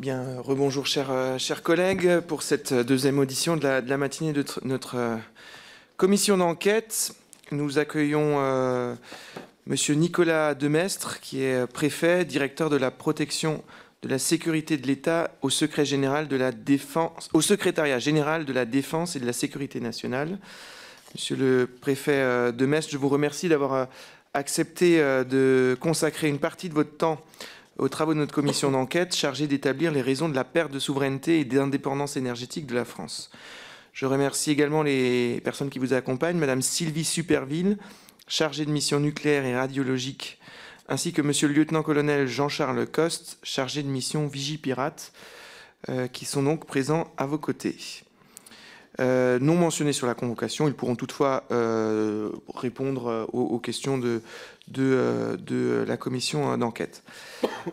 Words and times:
Bien, 0.00 0.40
rebonjour 0.40 0.86
chers, 0.86 1.10
euh, 1.10 1.36
chers 1.36 1.62
collègues 1.62 2.20
pour 2.20 2.42
cette 2.42 2.72
deuxième 2.72 3.18
audition 3.18 3.58
de 3.58 3.68
la, 3.68 3.96
matinée 3.98 4.32
de 4.32 4.42
notre 4.64 4.96
euh, 4.96 5.16
commission 5.98 6.38
d'enquête. 6.38 7.12
Nous 7.52 7.78
accueillons 7.78 8.36
euh, 8.38 8.94
Monsieur 9.66 9.92
Nicolas 9.92 10.54
Demestre, 10.54 11.20
qui 11.20 11.42
est 11.42 11.66
préfet, 11.66 12.24
directeur 12.24 12.70
de 12.70 12.78
la 12.78 12.90
protection 12.90 13.62
de 14.00 14.08
la 14.08 14.18
sécurité 14.18 14.78
de 14.78 14.86
l'État 14.86 15.32
au 15.42 15.50
secret 15.50 15.84
général 15.84 16.28
de 16.28 16.36
la 16.36 16.50
défense, 16.50 17.28
au 17.34 17.42
secrétariat 17.42 17.98
général 17.98 18.46
de 18.46 18.54
la 18.54 18.64
défense 18.64 19.16
et 19.16 19.20
de 19.20 19.26
la 19.26 19.34
sécurité 19.34 19.80
nationale. 19.80 20.38
Monsieur 21.14 21.36
le 21.36 21.66
préfet 21.66 22.22
euh, 22.22 22.52
Demestre, 22.52 22.90
je 22.90 22.96
vous 22.96 23.10
remercie 23.10 23.50
d'avoir 23.50 23.74
euh, 23.74 23.84
accepté 24.32 25.00
euh, 25.00 25.24
de 25.24 25.76
consacrer 25.78 26.28
une 26.28 26.38
partie 26.38 26.68
de 26.68 26.74
votre 26.74 26.96
temps 26.96 27.20
aux 27.80 27.88
travaux 27.88 28.12
de 28.12 28.18
notre 28.18 28.34
commission 28.34 28.70
d'enquête 28.70 29.16
chargée 29.16 29.46
d'établir 29.46 29.90
les 29.90 30.02
raisons 30.02 30.28
de 30.28 30.34
la 30.34 30.44
perte 30.44 30.70
de 30.70 30.78
souveraineté 30.78 31.40
et 31.40 31.44
d'indépendance 31.46 32.16
énergétique 32.18 32.66
de 32.66 32.74
la 32.74 32.84
France. 32.84 33.30
Je 33.94 34.04
remercie 34.04 34.50
également 34.50 34.82
les 34.82 35.40
personnes 35.42 35.70
qui 35.70 35.78
vous 35.78 35.94
accompagnent, 35.94 36.36
Madame 36.36 36.60
Sylvie 36.60 37.04
Superville, 37.04 37.78
chargée 38.28 38.66
de 38.66 38.70
mission 38.70 39.00
nucléaire 39.00 39.46
et 39.46 39.56
radiologique, 39.56 40.38
ainsi 40.88 41.14
que 41.14 41.22
Monsieur 41.22 41.48
le 41.48 41.54
lieutenant-colonel 41.54 42.28
Jean-Charles 42.28 42.86
Coste, 42.86 43.38
chargé 43.42 43.82
de 43.82 43.88
mission 43.88 44.26
Vigipirate, 44.26 45.12
euh, 45.88 46.06
qui 46.06 46.26
sont 46.26 46.42
donc 46.42 46.66
présents 46.66 47.10
à 47.16 47.24
vos 47.24 47.38
côtés. 47.38 47.76
Euh, 49.00 49.38
non 49.40 49.54
mentionnés 49.54 49.94
sur 49.94 50.06
la 50.06 50.14
convocation, 50.14 50.68
ils 50.68 50.74
pourront 50.74 50.96
toutefois 50.96 51.44
euh, 51.50 52.30
répondre 52.54 53.06
euh, 53.06 53.24
aux, 53.32 53.42
aux 53.44 53.58
questions 53.58 53.96
de, 53.96 54.20
de, 54.70 54.82
euh, 54.82 55.36
de 55.36 55.84
la 55.86 55.96
commission 55.96 56.52
euh, 56.52 56.56
d'enquête. 56.56 57.02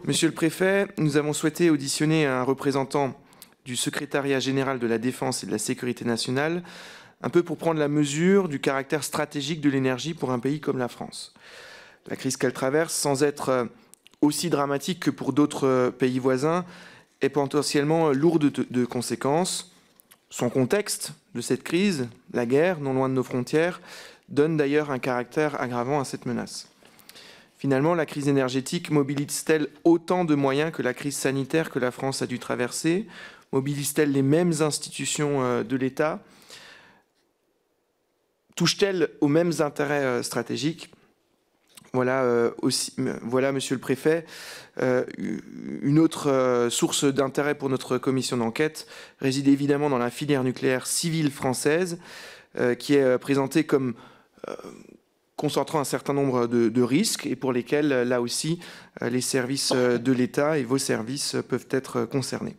Monsieur 0.05 0.27
le 0.27 0.33
préfet, 0.33 0.87
nous 0.97 1.17
avons 1.17 1.33
souhaité 1.33 1.69
auditionner 1.69 2.25
un 2.25 2.43
représentant 2.43 3.19
du 3.65 3.75
secrétariat 3.75 4.39
général 4.39 4.79
de 4.79 4.87
la 4.87 4.97
défense 4.97 5.43
et 5.43 5.47
de 5.47 5.51
la 5.51 5.57
sécurité 5.57 6.05
nationale, 6.05 6.63
un 7.21 7.29
peu 7.29 7.43
pour 7.43 7.57
prendre 7.57 7.79
la 7.79 7.87
mesure 7.87 8.47
du 8.47 8.59
caractère 8.59 9.03
stratégique 9.03 9.61
de 9.61 9.69
l'énergie 9.69 10.13
pour 10.13 10.31
un 10.31 10.39
pays 10.39 10.59
comme 10.59 10.77
la 10.77 10.87
France. 10.87 11.33
La 12.07 12.15
crise 12.15 12.37
qu'elle 12.37 12.53
traverse, 12.53 12.93
sans 12.93 13.23
être 13.23 13.49
euh, 13.49 13.65
aussi 14.21 14.49
dramatique 14.49 14.99
que 15.01 15.11
pour 15.11 15.33
d'autres 15.33 15.93
pays 15.97 16.19
voisins, 16.19 16.65
est 17.21 17.29
potentiellement 17.29 18.09
lourde 18.11 18.51
de, 18.51 18.65
de 18.69 18.85
conséquences. 18.85 19.71
Son 20.29 20.49
contexte 20.49 21.13
de 21.35 21.41
cette 21.41 21.63
crise, 21.63 22.07
la 22.33 22.45
guerre, 22.45 22.79
non 22.79 22.93
loin 22.93 23.09
de 23.09 23.13
nos 23.13 23.23
frontières, 23.23 23.81
donne 24.29 24.57
d'ailleurs 24.57 24.91
un 24.91 24.99
caractère 24.99 25.59
aggravant 25.61 25.99
à 25.99 26.05
cette 26.05 26.25
menace. 26.25 26.67
Finalement, 27.57 27.95
la 27.95 28.05
crise 28.05 28.27
énergétique 28.27 28.91
mobilise-t-elle 28.91 29.67
autant 29.83 30.25
de 30.25 30.35
moyens 30.35 30.71
que 30.71 30.83
la 30.83 30.93
crise 30.93 31.17
sanitaire 31.17 31.71
que 31.71 31.79
la 31.79 31.89
France 31.89 32.21
a 32.21 32.27
dû 32.27 32.37
traverser? 32.37 33.07
Mobilise-t-elle 33.51 34.11
les 34.11 34.21
mêmes 34.21 34.53
institutions 34.61 35.43
euh, 35.43 35.63
de 35.63 35.75
l'État? 35.75 36.19
Touche-t-elle 38.55 39.09
aux 39.21 39.27
mêmes 39.27 39.53
intérêts 39.59 40.03
euh, 40.03 40.23
stratégiques? 40.23 40.93
Voilà, 41.93 42.21
euh, 42.23 42.51
aussi, 42.61 42.93
voilà, 43.23 43.51
monsieur 43.51 43.73
le 43.73 43.81
préfet, 43.81 44.25
une 44.77 45.97
autre 45.97 46.67
source 46.69 47.05
d'intérêt 47.05 47.55
pour 47.55 47.69
notre 47.69 47.97
commission 47.97 48.37
d'enquête 48.37 48.85
réside 49.19 49.47
évidemment 49.47 49.89
dans 49.89 49.97
la 49.97 50.11
filière 50.11 50.43
nucléaire 50.43 50.85
civile 50.85 51.31
française, 51.31 51.97
qui 52.77 52.93
est 52.93 53.17
présentée 53.17 53.63
comme 53.63 53.95
concentrant 55.37 55.79
un 55.79 55.85
certain 55.85 56.13
nombre 56.13 56.47
de, 56.47 56.81
risques 56.81 57.25
et 57.25 57.37
pour 57.37 57.53
lesquels, 57.53 57.87
là 57.87 58.21
aussi, 58.21 58.59
euh, 59.01 59.09
les 59.09 59.21
services 59.21 59.71
de 59.71 60.11
l'État 60.11 60.57
et 60.57 60.63
vos 60.63 60.79
services 60.79 61.37
peuvent 61.47 61.67
être 61.71 62.03
concernés. 62.03 62.57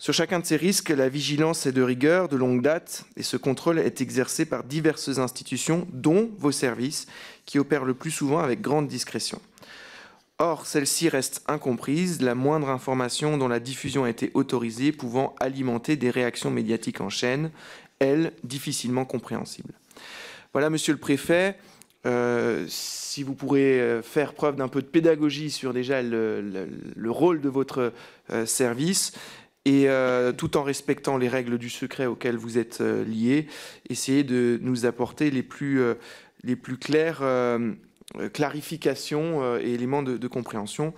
Sur 0.00 0.14
chacun 0.14 0.40
de 0.40 0.46
ces 0.46 0.56
risques, 0.56 0.88
la 0.88 1.10
vigilance 1.10 1.66
est 1.66 1.72
de 1.72 1.82
rigueur, 1.82 2.28
de 2.28 2.36
longue 2.36 2.62
date, 2.62 3.04
et 3.16 3.22
ce 3.22 3.36
contrôle 3.36 3.78
est 3.78 4.00
exercé 4.00 4.46
par 4.46 4.64
diverses 4.64 5.18
institutions, 5.18 5.86
dont 5.92 6.30
vos 6.38 6.52
services, 6.52 7.06
qui 7.44 7.58
opèrent 7.58 7.84
le 7.84 7.92
plus 7.92 8.10
souvent 8.10 8.38
avec 8.38 8.62
grande 8.62 8.88
discrétion. 8.88 9.40
Or, 10.38 10.66
celle-ci 10.66 11.10
reste 11.10 11.42
incomprise, 11.48 12.22
la 12.22 12.34
moindre 12.34 12.70
information 12.70 13.36
dont 13.36 13.46
la 13.46 13.60
diffusion 13.60 14.04
a 14.04 14.08
été 14.08 14.30
autorisée 14.32 14.90
pouvant 14.90 15.34
alimenter 15.38 15.96
des 15.96 16.08
réactions 16.08 16.50
médiatiques 16.50 17.02
en 17.02 17.10
chaîne, 17.10 17.50
elles, 17.98 18.32
difficilement 18.42 19.04
compréhensibles. 19.04 19.74
Voilà, 20.54 20.70
monsieur 20.70 20.94
le 20.94 20.98
préfet, 20.98 21.58
euh, 22.06 22.64
si 22.68 23.22
vous 23.22 23.34
pourrez 23.34 24.00
faire 24.02 24.34
preuve 24.34 24.56
d'un 24.56 24.68
peu 24.68 24.80
de 24.82 24.86
pédagogie 24.86 25.50
sur 25.50 25.72
déjà 25.74 26.02
le, 26.02 26.40
le, 26.40 26.68
le 26.94 27.10
rôle 27.10 27.40
de 27.40 27.48
votre 27.48 27.92
euh, 28.30 28.46
service 28.46 29.12
et 29.64 29.88
euh, 29.88 30.32
tout 30.32 30.56
en 30.56 30.62
respectant 30.62 31.18
les 31.18 31.28
règles 31.28 31.58
du 31.58 31.68
secret 31.68 32.06
auxquelles 32.06 32.36
vous 32.36 32.58
êtes 32.58 32.80
euh, 32.80 33.04
liés, 33.04 33.46
essayez 33.88 34.24
de 34.24 34.58
nous 34.62 34.86
apporter 34.86 35.30
les 35.30 35.42
plus, 35.42 35.80
euh, 35.80 35.94
les 36.42 36.56
plus 36.56 36.78
claires 36.78 37.20
euh, 37.22 37.72
clarifications 38.32 39.42
euh, 39.42 39.58
et 39.60 39.74
éléments 39.74 40.02
de, 40.02 40.16
de, 40.16 40.28
compréhension. 40.28 40.94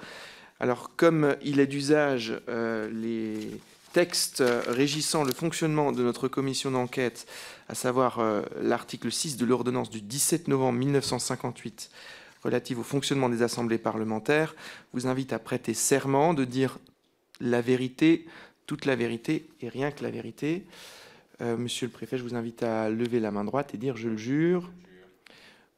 Alors, 0.60 0.94
comme 0.96 1.34
il 1.42 1.58
est 1.58 1.66
d'usage, 1.66 2.34
euh, 2.48 2.88
les 2.92 3.50
textes 3.92 4.42
régissant 4.66 5.24
le 5.24 5.32
fonctionnement 5.32 5.92
de 5.92 6.02
notre 6.02 6.26
commission 6.28 6.70
d'enquête, 6.70 7.26
à 7.68 7.74
savoir 7.74 8.18
euh, 8.18 8.42
l'article 8.60 9.12
6 9.12 9.36
de 9.36 9.44
l'ordonnance 9.44 9.90
du 9.90 10.00
17 10.00 10.48
novembre 10.48 10.78
1958 10.78 11.90
relative 12.42 12.80
au 12.80 12.82
fonctionnement 12.82 13.28
des 13.28 13.42
assemblées 13.42 13.78
parlementaires, 13.78 14.54
vous 14.92 15.06
invite 15.06 15.32
à 15.32 15.38
prêter 15.38 15.74
serment 15.74 16.34
de 16.34 16.44
dire 16.44 16.78
la 17.40 17.60
vérité, 17.60 18.26
toute 18.66 18.84
la 18.84 18.96
vérité 18.96 19.48
et 19.60 19.68
rien 19.68 19.90
que 19.90 20.02
la 20.02 20.10
vérité. 20.10 20.64
Euh, 21.40 21.56
monsieur 21.56 21.86
le 21.86 21.92
préfet, 21.92 22.18
je 22.18 22.22
vous 22.22 22.34
invite 22.34 22.62
à 22.62 22.88
lever 22.88 23.20
la 23.20 23.30
main 23.30 23.44
droite 23.44 23.74
et 23.74 23.76
dire 23.76 23.96
je 23.96 24.08
le 24.08 24.16
jure. 24.16 24.70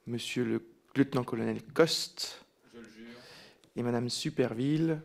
Monsieur 0.07 0.45
le 0.45 0.63
lieutenant-colonel 0.97 1.63
Coste. 1.75 2.45
Je 2.73 2.79
le 2.79 2.85
jure. 2.85 3.19
Et 3.77 3.83
Madame 3.83 4.09
Superville. 4.09 5.01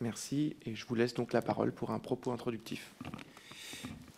Merci. 0.00 0.56
Et 0.66 0.74
je 0.74 0.86
vous 0.86 0.94
laisse 0.94 1.14
donc 1.14 1.32
la 1.32 1.42
parole 1.42 1.72
pour 1.72 1.90
un 1.90 1.98
propos 1.98 2.30
introductif. 2.32 2.92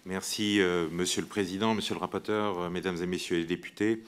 Merci, 0.04 0.60
euh, 0.60 0.88
Monsieur 0.90 1.20
le 1.20 1.28
Président, 1.28 1.74
Monsieur 1.74 1.94
le 1.94 2.00
rapporteur, 2.00 2.58
euh, 2.58 2.70
Mesdames 2.70 2.96
et 3.02 3.06
Messieurs 3.06 3.36
les 3.36 3.44
députés. 3.44 4.02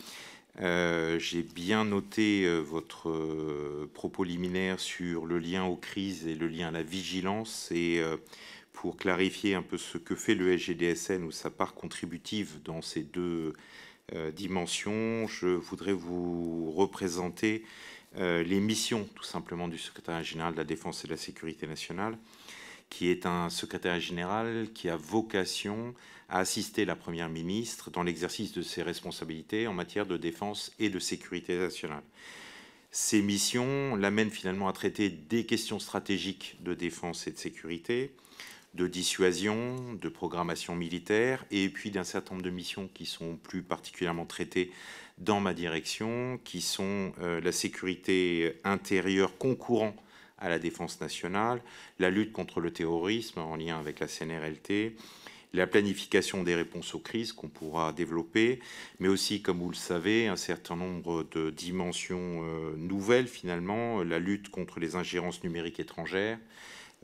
Euh, 0.60 1.19
J'ai 1.19 1.42
bien 1.42 1.84
noté 1.84 2.48
votre 2.60 3.86
propos 3.94 4.25
liminaire 4.25 4.80
sur 4.80 5.26
le 5.26 5.38
lien 5.38 5.64
aux 5.64 5.76
crises 5.76 6.26
et 6.26 6.34
le 6.34 6.48
lien 6.48 6.69
à 6.69 6.70
la 6.70 6.82
vigilance. 6.82 7.70
Et 7.70 8.03
pour 8.72 8.97
clarifier 8.97 9.54
un 9.54 9.62
peu 9.62 9.78
ce 9.78 9.97
que 9.97 10.16
fait 10.16 10.34
le 10.34 10.56
SGDSN 10.59 11.22
ou 11.22 11.30
sa 11.30 11.50
part 11.50 11.75
contributive 11.75 12.60
dans 12.64 12.82
ces 12.82 13.03
deux 13.03 13.53
dimensions, 14.34 15.28
je 15.28 15.47
voudrais 15.47 15.92
vous 15.92 16.72
représenter 16.72 17.62
les 18.16 18.60
missions 18.60 19.09
tout 19.15 19.25
simplement 19.25 19.69
du 19.69 19.78
secrétaire 19.78 20.22
général 20.22 20.53
de 20.53 20.59
la 20.59 20.65
Défense 20.65 21.04
et 21.04 21.06
de 21.06 21.12
la 21.12 21.19
Sécurité 21.19 21.66
nationale, 21.66 22.19
qui 22.91 23.09
est 23.09 23.25
un 23.25 23.48
secrétaire 23.50 24.00
général 24.00 24.69
qui 24.75 24.88
a 24.88 24.97
vocation 24.97 25.94
à 26.28 26.41
assister 26.41 26.84
la 26.84 26.97
Première 26.97 27.28
ministre 27.28 27.91
dans 27.91 28.03
l'exercice 28.03 28.53
de 28.53 28.62
ses 28.62 28.82
responsabilités 28.82 29.66
en 29.66 29.72
matière 29.72 30.06
de 30.06 30.16
défense 30.16 30.72
et 30.78 30.91
de 30.91 30.98
sécurité 30.98 31.56
nationale. 31.56 32.03
Ces 32.91 33.22
missions 33.22 33.94
l'amènent 33.94 34.31
finalement 34.31 34.69
à 34.69 34.72
traiter 34.72 35.09
des 35.09 35.47
questions 35.47 35.78
stratégiques 35.78 36.56
de 36.60 36.75
défense 36.75 37.28
et 37.28 37.31
de 37.31 37.38
sécurité, 37.38 38.12
de 38.75 38.88
dissuasion, 38.88 39.94
de 39.94 40.09
programmation 40.09 40.75
militaire, 40.75 41.44
et 41.53 41.69
puis 41.69 41.91
d'un 41.92 42.04
certain 42.04 42.34
nombre 42.34 42.44
de 42.44 42.50
missions 42.50 42.88
qui 42.92 43.06
sont 43.06 43.37
plus 43.37 43.62
particulièrement 43.62 44.27
traitées 44.27 44.72
dans 45.20 45.41
ma 45.41 45.54
direction, 45.54 46.41
qui 46.44 46.60
sont 46.60 47.12
euh, 47.20 47.41
la 47.41 47.53
sécurité 47.53 48.54
intérieure 48.64 49.36
concourant 49.38 49.94
à 50.38 50.48
la 50.48 50.58
défense 50.58 51.00
nationale, 51.00 51.62
la 51.98 52.10
lutte 52.10 52.33
contre 52.33 52.60
le 52.60 52.72
terrorisme 52.72 53.41
en 53.41 53.56
lien 53.56 53.78
avec 53.78 54.00
la 54.00 54.09
CNRLT, 54.09 54.97
la 55.53 55.66
planification 55.66 56.42
des 56.42 56.54
réponses 56.54 56.95
aux 56.95 57.00
crises 57.00 57.33
qu'on 57.33 57.48
pourra 57.48 57.92
développer, 57.92 58.60
mais 58.98 59.09
aussi, 59.09 59.42
comme 59.42 59.59
vous 59.59 59.71
le 59.71 59.74
savez, 59.77 60.28
un 60.28 60.36
certain 60.36 60.77
nombre 60.77 61.27
de 61.33 61.50
dimensions 61.50 62.42
euh, 62.45 62.74
nouvelles 62.77 63.28
finalement, 63.28 64.03
la 64.03 64.18
lutte 64.18 64.48
contre 64.48 64.80
les 64.80 64.97
ingérences 64.97 65.45
numériques 65.45 65.80
étrangères, 65.80 66.39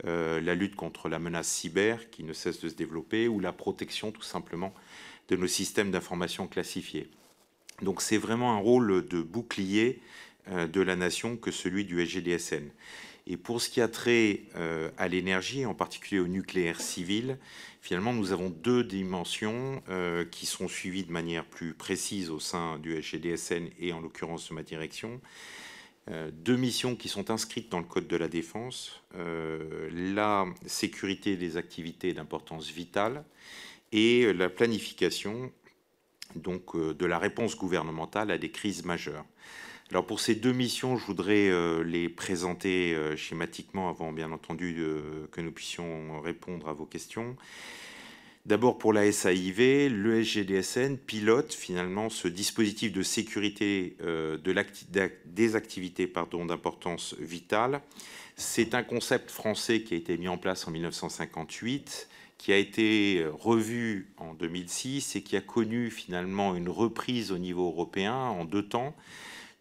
euh, 0.05 0.41
la 0.41 0.55
lutte 0.55 0.75
contre 0.75 1.09
la 1.09 1.19
menace 1.19 1.47
cyber 1.47 2.09
qui 2.09 2.23
ne 2.23 2.33
cesse 2.33 2.61
de 2.61 2.69
se 2.69 2.75
développer, 2.75 3.27
ou 3.27 3.39
la 3.39 3.51
protection 3.51 4.11
tout 4.11 4.23
simplement 4.23 4.73
de 5.27 5.35
nos 5.35 5.47
systèmes 5.47 5.91
d'information 5.91 6.47
classifiés. 6.47 7.09
Donc 7.81 8.01
c'est 8.01 8.17
vraiment 8.17 8.53
un 8.53 8.59
rôle 8.59 9.07
de 9.07 9.21
bouclier 9.21 10.01
euh, 10.51 10.67
de 10.67 10.81
la 10.81 10.95
nation 10.95 11.37
que 11.37 11.51
celui 11.51 11.85
du 11.85 12.03
SGDSN. 12.03 12.69
Et 13.27 13.37
pour 13.37 13.61
ce 13.61 13.69
qui 13.69 13.81
a 13.81 13.87
trait 13.87 14.43
euh, 14.55 14.89
à 14.97 15.07
l'énergie, 15.07 15.65
en 15.65 15.75
particulier 15.75 16.19
au 16.19 16.27
nucléaire 16.27 16.79
civil, 16.79 17.37
finalement, 17.81 18.13
nous 18.13 18.31
avons 18.31 18.49
deux 18.49 18.83
dimensions 18.83 19.83
euh, 19.89 20.25
qui 20.25 20.45
sont 20.45 20.67
suivies 20.67 21.03
de 21.03 21.11
manière 21.11 21.45
plus 21.45 21.73
précise 21.73 22.29
au 22.29 22.39
sein 22.39 22.79
du 22.79 22.95
SGDSN 22.95 23.67
et 23.79 23.93
en 23.93 23.99
l'occurrence 23.99 24.49
de 24.49 24.55
ma 24.55 24.63
direction. 24.63 25.21
deux 26.31 26.55
missions 26.55 26.95
qui 26.95 27.09
sont 27.09 27.29
inscrites 27.29 27.69
dans 27.69 27.79
le 27.79 27.85
Code 27.85 28.07
de 28.07 28.15
la 28.15 28.29
défense, 28.29 29.03
la 29.13 30.45
sécurité 30.65 31.35
des 31.35 31.57
activités 31.57 32.13
d'importance 32.13 32.71
vitale 32.71 33.25
et 33.91 34.31
la 34.31 34.49
planification 34.49 35.51
donc, 36.37 36.75
de 36.75 37.05
la 37.05 37.19
réponse 37.19 37.57
gouvernementale 37.57 38.31
à 38.31 38.37
des 38.37 38.49
crises 38.49 38.85
majeures. 38.85 39.25
Alors 39.89 40.05
pour 40.05 40.19
ces 40.19 40.35
deux 40.35 40.51
missions, 40.51 40.97
je 40.97 41.05
voudrais 41.05 41.47
euh, 41.47 41.81
les 41.81 42.09
présenter 42.09 42.93
euh, 42.93 43.15
schématiquement 43.15 43.87
avant 43.87 44.11
bien 44.11 44.33
entendu 44.33 44.83
que 45.31 45.39
nous 45.39 45.51
puissions 45.51 46.19
répondre 46.19 46.67
à 46.67 46.73
vos 46.73 46.85
questions. 46.85 47.37
D'abord 48.45 48.77
pour 48.77 48.93
la 48.93 49.09
SAIV, 49.11 49.89
le 49.89 50.23
SGDSN 50.23 50.97
pilote 50.97 51.53
finalement 51.53 52.09
ce 52.09 52.29
dispositif 52.29 52.93
de 52.93 53.01
sécurité 53.01 53.95
euh, 54.01 54.37
de 54.37 54.55
des 55.25 55.55
activités 55.55 56.07
d'importance 56.07 57.15
vitale. 57.19 57.81
C'est 58.37 58.73
un 58.73 58.83
concept 58.83 59.31
français 59.31 59.81
qui 59.81 59.95
a 59.95 59.97
été 59.97 60.17
mis 60.17 60.29
en 60.29 60.37
place 60.37 60.67
en 60.67 60.71
1958 60.71 62.07
qui 62.37 62.53
a 62.53 62.57
été 62.57 63.25
revu 63.39 64.13
en 64.17 64.33
2006 64.33 65.15
et 65.15 65.23
qui 65.23 65.35
a 65.35 65.41
connu 65.41 65.89
finalement 65.89 66.55
une 66.55 66.69
reprise 66.69 67.31
au 67.31 67.37
niveau 67.37 67.67
européen 67.67 68.15
en 68.15 68.45
deux 68.45 68.67
temps 68.67 68.95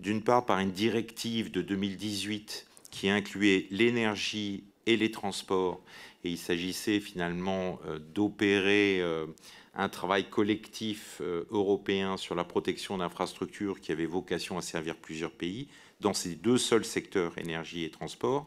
d'une 0.01 0.23
part 0.23 0.45
par 0.45 0.59
une 0.59 0.73
directive 0.73 1.51
de 1.51 1.63
2018 1.63 2.67
qui 2.91 3.09
incluait 3.09 3.67
l'énergie 3.71 4.65
et 4.87 4.97
les 4.97 5.11
transports, 5.11 5.83
et 6.25 6.31
il 6.31 6.39
s'agissait 6.39 7.01
finalement 7.01 7.81
euh, 7.87 7.99
d'opérer 7.99 9.01
euh, 9.01 9.27
un 9.75 9.89
travail 9.89 10.29
collectif 10.31 11.21
euh, 11.21 11.45
européen 11.51 12.17
sur 12.17 12.35
la 12.35 12.45
protection 12.45 12.99
d'infrastructures 12.99 13.81
qui 13.81 13.93
avait 13.93 14.07
vocation 14.07 14.59
à 14.59 14.63
servir 14.63 14.97
plusieurs 14.97 15.33
pays 15.33 15.69
dans 16.01 16.15
ces 16.15 16.37
deux 16.37 16.59
seuls 16.59 16.85
secteurs, 16.85 17.37
énergie 17.39 17.85
et 17.85 17.91
transport. 17.91 18.47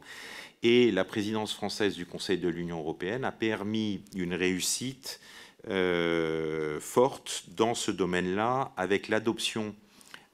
Et 0.62 0.92
la 0.92 1.06
présidence 1.06 1.54
française 1.54 1.96
du 1.96 2.06
Conseil 2.06 2.38
de 2.38 2.50
l'Union 2.50 2.80
européenne 2.80 3.24
a 3.24 3.32
permis 3.32 4.04
une 4.16 4.34
réussite 4.34 5.20
forte 6.80 7.44
dans 7.50 7.76
ce 7.76 7.92
domaine-là 7.92 8.72
avec 8.78 9.08
l'adoption 9.10 9.76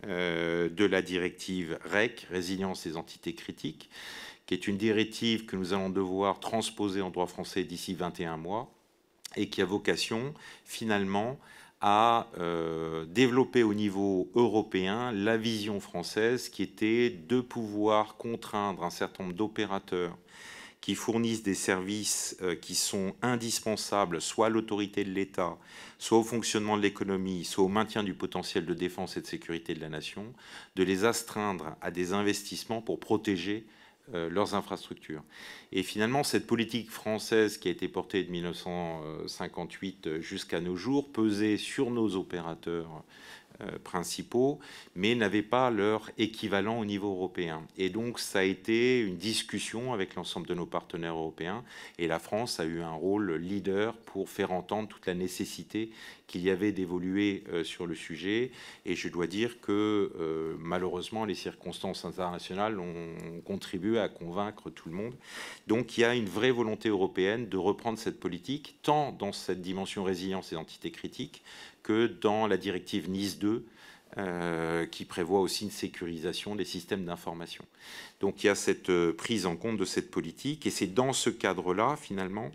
euh, 0.07 0.69
de 0.69 0.86
la 0.86 1.01
directive 1.01 1.80
REC, 1.83 2.27
résilience 2.30 2.86
des 2.86 2.95
entités 2.95 3.33
critiques, 3.33 3.89
qui 4.45 4.54
est 4.54 4.68
une 4.68 4.77
directive 4.77 5.45
que 5.45 5.56
nous 5.56 5.74
allons 5.74 5.89
devoir 5.89 6.39
transposer 6.39 7.01
en 7.01 7.10
droit 7.10 7.25
français 7.25 7.63
d'ici 7.63 7.95
21 7.95 8.38
mois 8.38 8.72
et 9.36 9.50
qui 9.50 9.63
a 9.63 9.66
vocation 9.66 10.36
finalement 10.63 11.39
à 11.81 12.27
euh, 12.38 13.06
développer 13.06 13.63
au 13.63 13.74
niveau 13.74 14.30
européen 14.36 15.12
la 15.12 15.38
vision 15.38 15.80
française 15.80 16.50
qui 16.50 16.63
était 16.63 17.10
de 17.10 17.42
pouvoir 17.42 18.18
contraindre 18.18 18.83
un 18.83 18.89
certain 18.89 19.24
nombre 19.24 19.36
d'opérateurs 19.36 20.18
qui 20.86 20.94
fournissent 20.94 21.42
des 21.42 21.56
services 21.56 22.38
euh, 22.42 22.56
qui 22.56 22.75
sont 22.75 23.16
indispensables 23.24 24.22
soit 24.22 24.45
à 24.45 24.50
l'autorité 24.50 25.04
de 25.04 25.10
l'État, 25.10 25.57
soit 25.98 26.19
au 26.19 26.24
fonctionnement 26.24 26.77
de 26.77 26.83
l'économie, 26.83 27.44
soit 27.44 27.63
au 27.63 27.69
maintien 27.69 28.04
du 28.04 28.13
potentiel 28.13 28.68
de 28.68 28.74
défense 28.75 29.18
et 29.18 29.22
de 29.22 29.25
sécurité 29.25 29.74
de 29.74 29.81
la 29.81 29.89
nation, 29.89 30.31
de 30.75 30.83
les 30.83 31.04
astreindre 31.04 31.75
à 31.81 31.89
des 31.89 32.13
investissements 32.13 32.83
pour 32.83 33.00
protéger 33.00 33.66
leurs 34.13 34.55
infrastructures. 34.55 35.23
Et 35.71 35.83
finalement, 35.83 36.23
cette 36.23 36.47
politique 36.47 36.89
française 36.89 37.57
qui 37.57 37.67
a 37.67 37.71
été 37.71 37.87
portée 37.87 38.23
de 38.23 38.31
1958 38.31 40.19
jusqu'à 40.19 40.59
nos 40.61 40.75
jours 40.75 41.11
pesait 41.11 41.57
sur 41.57 41.89
nos 41.89 42.15
opérateurs 42.15 42.89
euh, 42.91 43.44
principaux, 43.83 44.59
mais 44.95 45.15
n'avaient 45.15 45.41
pas 45.41 45.69
leur 45.69 46.09
équivalent 46.17 46.79
au 46.79 46.85
niveau 46.85 47.09
européen. 47.09 47.63
Et 47.77 47.89
donc, 47.89 48.19
ça 48.19 48.39
a 48.39 48.43
été 48.43 48.99
une 49.01 49.17
discussion 49.17 49.93
avec 49.93 50.15
l'ensemble 50.15 50.47
de 50.47 50.53
nos 50.53 50.65
partenaires 50.65 51.15
européens, 51.15 51.63
et 51.97 52.07
la 52.07 52.19
France 52.19 52.59
a 52.59 52.65
eu 52.65 52.81
un 52.81 52.91
rôle 52.91 53.35
leader 53.35 53.95
pour 53.97 54.29
faire 54.29 54.51
entendre 54.51 54.87
toute 54.89 55.05
la 55.05 55.13
nécessité 55.13 55.91
qu'il 56.27 56.41
y 56.41 56.49
avait 56.49 56.71
d'évoluer 56.71 57.43
euh, 57.51 57.63
sur 57.63 57.85
le 57.85 57.95
sujet. 57.95 58.51
Et 58.85 58.95
je 58.95 59.09
dois 59.09 59.27
dire 59.27 59.59
que 59.61 60.11
euh, 60.19 60.55
malheureusement, 60.59 61.25
les 61.25 61.35
circonstances 61.35 62.05
internationales 62.05 62.79
ont 62.79 63.41
contribué 63.45 63.99
à 63.99 64.09
convaincre 64.09 64.69
tout 64.69 64.89
le 64.89 64.95
monde. 64.95 65.13
Donc, 65.67 65.97
il 65.97 66.01
y 66.01 66.03
a 66.03 66.15
une 66.15 66.25
vraie 66.25 66.51
volonté 66.51 66.89
européenne 66.89 67.47
de 67.47 67.57
reprendre 67.57 67.99
cette 67.99 68.19
politique, 68.19 68.77
tant 68.81 69.11
dans 69.11 69.31
cette 69.31 69.61
dimension 69.61 70.03
résilience 70.03 70.51
et 70.51 70.55
entité 70.55 70.91
critique 70.91 71.43
que 71.85 72.07
dans 72.07 72.47
la 72.47 72.57
directive 72.57 73.11
Nice 73.11 73.37
2, 73.37 73.63
euh, 74.17 74.87
qui 74.87 75.05
prévoit 75.05 75.39
aussi 75.39 75.65
une 75.65 75.71
sécurisation 75.71 76.55
des 76.55 76.65
systèmes 76.65 77.05
d'information. 77.05 77.63
Donc 78.21 78.43
il 78.43 78.47
y 78.47 78.49
a 78.49 78.55
cette 78.55 78.89
euh, 78.89 79.13
prise 79.13 79.45
en 79.45 79.55
compte 79.55 79.77
de 79.77 79.85
cette 79.85 80.09
politique, 80.09 80.65
et 80.65 80.71
c'est 80.71 80.87
dans 80.87 81.13
ce 81.13 81.29
cadre-là, 81.29 81.95
finalement, 81.95 82.49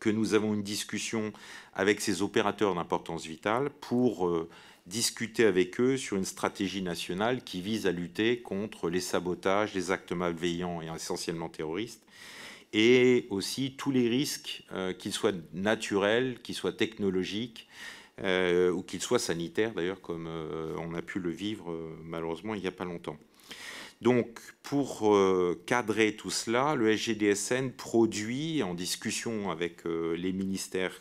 que 0.00 0.08
nous 0.08 0.32
avons 0.32 0.54
une 0.54 0.62
discussion 0.62 1.34
avec 1.74 2.00
ces 2.00 2.22
opérateurs 2.22 2.74
d'importance 2.74 3.26
vitale 3.26 3.68
pour 3.68 4.26
euh, 4.26 4.48
discuter 4.86 5.44
avec 5.44 5.78
eux 5.78 5.98
sur 5.98 6.16
une 6.16 6.24
stratégie 6.24 6.82
nationale 6.82 7.44
qui 7.44 7.60
vise 7.60 7.86
à 7.86 7.92
lutter 7.92 8.40
contre 8.40 8.88
les 8.88 9.00
sabotages, 9.00 9.74
les 9.74 9.90
actes 9.90 10.12
malveillants 10.12 10.80
et 10.80 10.86
essentiellement 10.86 11.50
terroristes, 11.50 12.06
et 12.72 13.26
aussi 13.28 13.74
tous 13.76 13.90
les 13.90 14.08
risques, 14.08 14.64
qu'ils 14.98 15.12
soient 15.12 15.32
naturels, 15.52 16.40
qu'ils 16.42 16.54
soient 16.54 16.72
technologiques, 16.72 17.68
euh, 18.22 18.70
ou 18.70 18.82
qu'il 18.82 19.02
soit 19.02 19.18
sanitaire 19.18 19.74
d'ailleurs, 19.74 20.00
comme 20.00 20.26
euh, 20.26 20.74
on 20.78 20.94
a 20.94 21.02
pu 21.02 21.18
le 21.18 21.30
vivre 21.30 21.70
euh, 21.70 21.94
malheureusement 22.02 22.54
il 22.54 22.62
n'y 22.62 22.66
a 22.66 22.72
pas 22.72 22.86
longtemps. 22.86 23.18
Donc, 24.02 24.40
pour 24.62 25.16
cadrer 25.64 26.16
tout 26.16 26.28
cela, 26.28 26.74
le 26.74 26.94
SGDSN 26.94 27.70
produit, 27.72 28.62
en 28.62 28.74
discussion 28.74 29.50
avec 29.50 29.84
les 29.86 30.34
ministères 30.34 31.00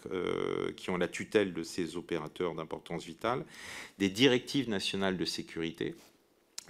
qui 0.78 0.90
ont 0.92 0.96
la 0.96 1.10
tutelle 1.10 1.54
de 1.54 1.62
ces 1.62 1.98
opérateurs 1.98 2.56
d'importance 2.56 3.04
vitale, 3.04 3.44
des 4.00 4.08
directives 4.08 4.70
nationales 4.70 5.18
de 5.18 5.26
sécurité 5.26 5.94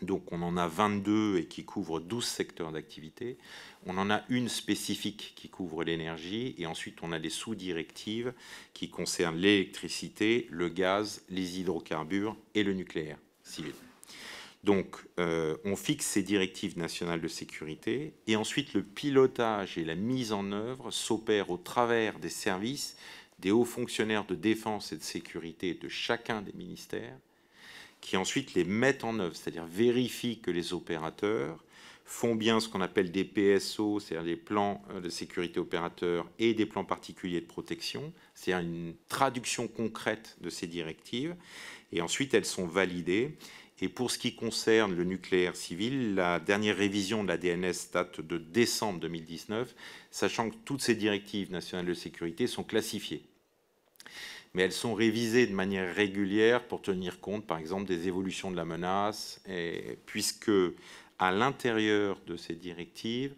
donc 0.02 0.32
on 0.32 0.42
en 0.42 0.58
a 0.58 0.68
22 0.68 1.38
et 1.38 1.46
qui 1.46 1.64
couvrent 1.64 2.00
12 2.00 2.26
secteurs 2.26 2.72
d'activité. 2.72 3.38
On 3.86 3.98
en 3.98 4.10
a 4.10 4.24
une 4.30 4.50
spécifique 4.50 5.34
qui 5.36 5.50
couvre 5.50 5.84
l'énergie 5.84 6.56
et 6.58 6.66
ensuite 6.66 6.98
on 7.02 7.12
a 7.12 7.20
des 7.20 7.30
sous-directives 7.30 8.34
qui 8.74 8.90
concernent 8.90 9.38
l'électricité, 9.38 10.48
le 10.50 10.70
gaz, 10.70 11.24
les 11.30 11.60
hydrocarbures 11.60 12.36
et 12.56 12.64
le 12.64 12.74
nucléaire 12.74 13.18
civil. 13.44 13.74
Donc 14.64 14.98
euh, 15.20 15.56
on 15.64 15.76
fixe 15.76 16.08
ces 16.08 16.24
directives 16.24 16.78
nationales 16.78 17.22
de 17.22 17.28
sécurité 17.28 18.14
et 18.26 18.36
ensuite 18.36 18.74
le 18.74 18.84
pilotage 18.84 19.78
et 19.78 19.86
la 19.86 19.96
mise 19.96 20.34
en 20.34 20.52
œuvre 20.52 20.92
s'opèrent 20.92 21.52
au 21.52 21.58
travers 21.58 22.20
des 22.20 22.30
services 22.30 22.98
des 23.40 23.52
hauts 23.52 23.66
fonctionnaires 23.66 24.26
de 24.26 24.36
défense 24.36 24.92
et 24.92 24.98
de 24.98 25.04
sécurité 25.04 25.74
de 25.74 25.88
chacun 25.88 26.42
des 26.42 26.54
ministères 26.54 27.18
qui 28.06 28.18
ensuite 28.18 28.54
les 28.54 28.66
mettent 28.66 29.04
en 29.04 29.18
œuvre, 29.18 29.36
c'est-à-dire 29.36 29.66
vérifient 29.66 30.40
que 30.40 30.52
les 30.52 30.74
opérateurs 30.74 31.64
font 32.06 32.36
bien 32.36 32.60
ce 32.60 32.70
qu'on 32.70 32.82
appelle 32.82 33.12
des 33.12 33.26
PSO, 33.26 34.00
c'est-à-dire 34.00 34.26
des 34.26 34.36
plans 34.36 34.84
euh, 34.92 35.02
de 35.02 35.10
sécurité 35.10 35.60
opérateurs 35.60 36.30
et 36.38 36.54
des 36.54 36.68
plans 36.68 36.86
particuliers 36.86 37.42
de 37.42 37.48
protection, 37.48 38.14
c'est-à-dire 38.36 38.70
une 38.70 38.94
traduction 39.10 39.68
concrète 39.68 40.38
de 40.42 40.52
ces 40.52 40.68
directives, 40.68 41.36
et 41.92 42.02
ensuite 42.02 42.36
elles 42.36 42.46
sont 42.46 42.68
validées. 42.68 43.36
Et 43.82 43.90
pour 43.90 44.12
ce 44.12 44.20
qui 44.20 44.36
concerne 44.36 44.96
le 44.96 45.04
nucléaire 45.04 45.56
civil, 45.56 46.14
la 46.14 46.40
dernière 46.40 46.78
révision 46.78 47.24
de 47.24 47.30
la 47.30 47.38
DNS 47.38 47.74
date 47.92 48.22
de 48.22 48.38
décembre 48.38 49.00
2019, 49.00 49.74
sachant 50.12 50.52
que 50.52 50.56
toutes 50.64 50.82
ces 50.82 50.96
directives 50.96 51.52
nationales 51.52 51.88
de 51.88 51.96
sécurité 51.96 52.46
sont 52.46 52.64
classifiées 52.64 53.24
mais 54.56 54.62
elles 54.62 54.72
sont 54.72 54.94
révisées 54.94 55.48
de 55.48 55.54
manière 55.54 55.94
régulière 55.94 56.64
pour 56.64 56.82
tenir 56.82 57.20
compte, 57.20 57.46
par 57.46 57.58
exemple, 57.58 57.84
des 57.84 58.08
évolutions 58.08 58.52
de 58.52 58.56
la 58.56 58.64
menace, 58.64 59.42
et, 59.50 59.98
puisque 60.06 60.50
à 61.20 61.34
l'intérieur 61.34 62.18
de 62.26 62.38
ces 62.38 62.56
directives, 62.56 63.34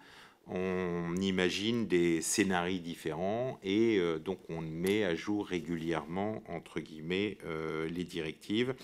on 0.48 1.16
imagine 1.20 1.88
des 1.88 2.22
scénarios 2.22 2.80
différents 2.80 3.60
et 3.64 3.98
euh, 3.98 4.18
donc 4.20 4.38
on 4.48 4.62
met 4.62 5.04
à 5.04 5.16
jour 5.16 5.48
régulièrement, 5.48 6.44
entre 6.48 6.80
guillemets, 6.80 7.38
euh, 7.46 7.90
les 7.90 8.04
directives. 8.04 8.76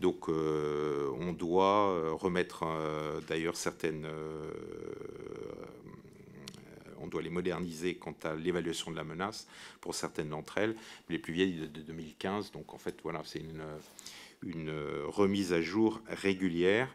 Donc 0.00 0.30
euh, 0.30 1.10
on 1.20 1.32
doit 1.32 2.12
remettre 2.14 2.64
d'ailleurs 3.28 3.56
certaines 3.56 4.06
on 7.00 7.06
doit 7.06 7.22
les 7.22 7.30
moderniser 7.30 7.96
quant 7.96 8.16
à 8.24 8.34
l'évaluation 8.34 8.90
de 8.90 8.96
la 8.96 9.04
menace 9.04 9.46
pour 9.80 9.94
certaines 9.94 10.30
d'entre 10.30 10.58
elles, 10.58 10.76
les 11.08 11.18
plus 11.18 11.32
vieilles 11.32 11.68
de 11.68 11.82
2015. 11.82 12.52
Donc 12.52 12.74
en 12.74 12.78
fait, 12.78 12.96
voilà, 13.02 13.22
c'est 13.24 13.40
une, 13.40 13.62
remise 15.06 15.52
à 15.52 15.60
jour 15.60 16.00
régulière. 16.08 16.94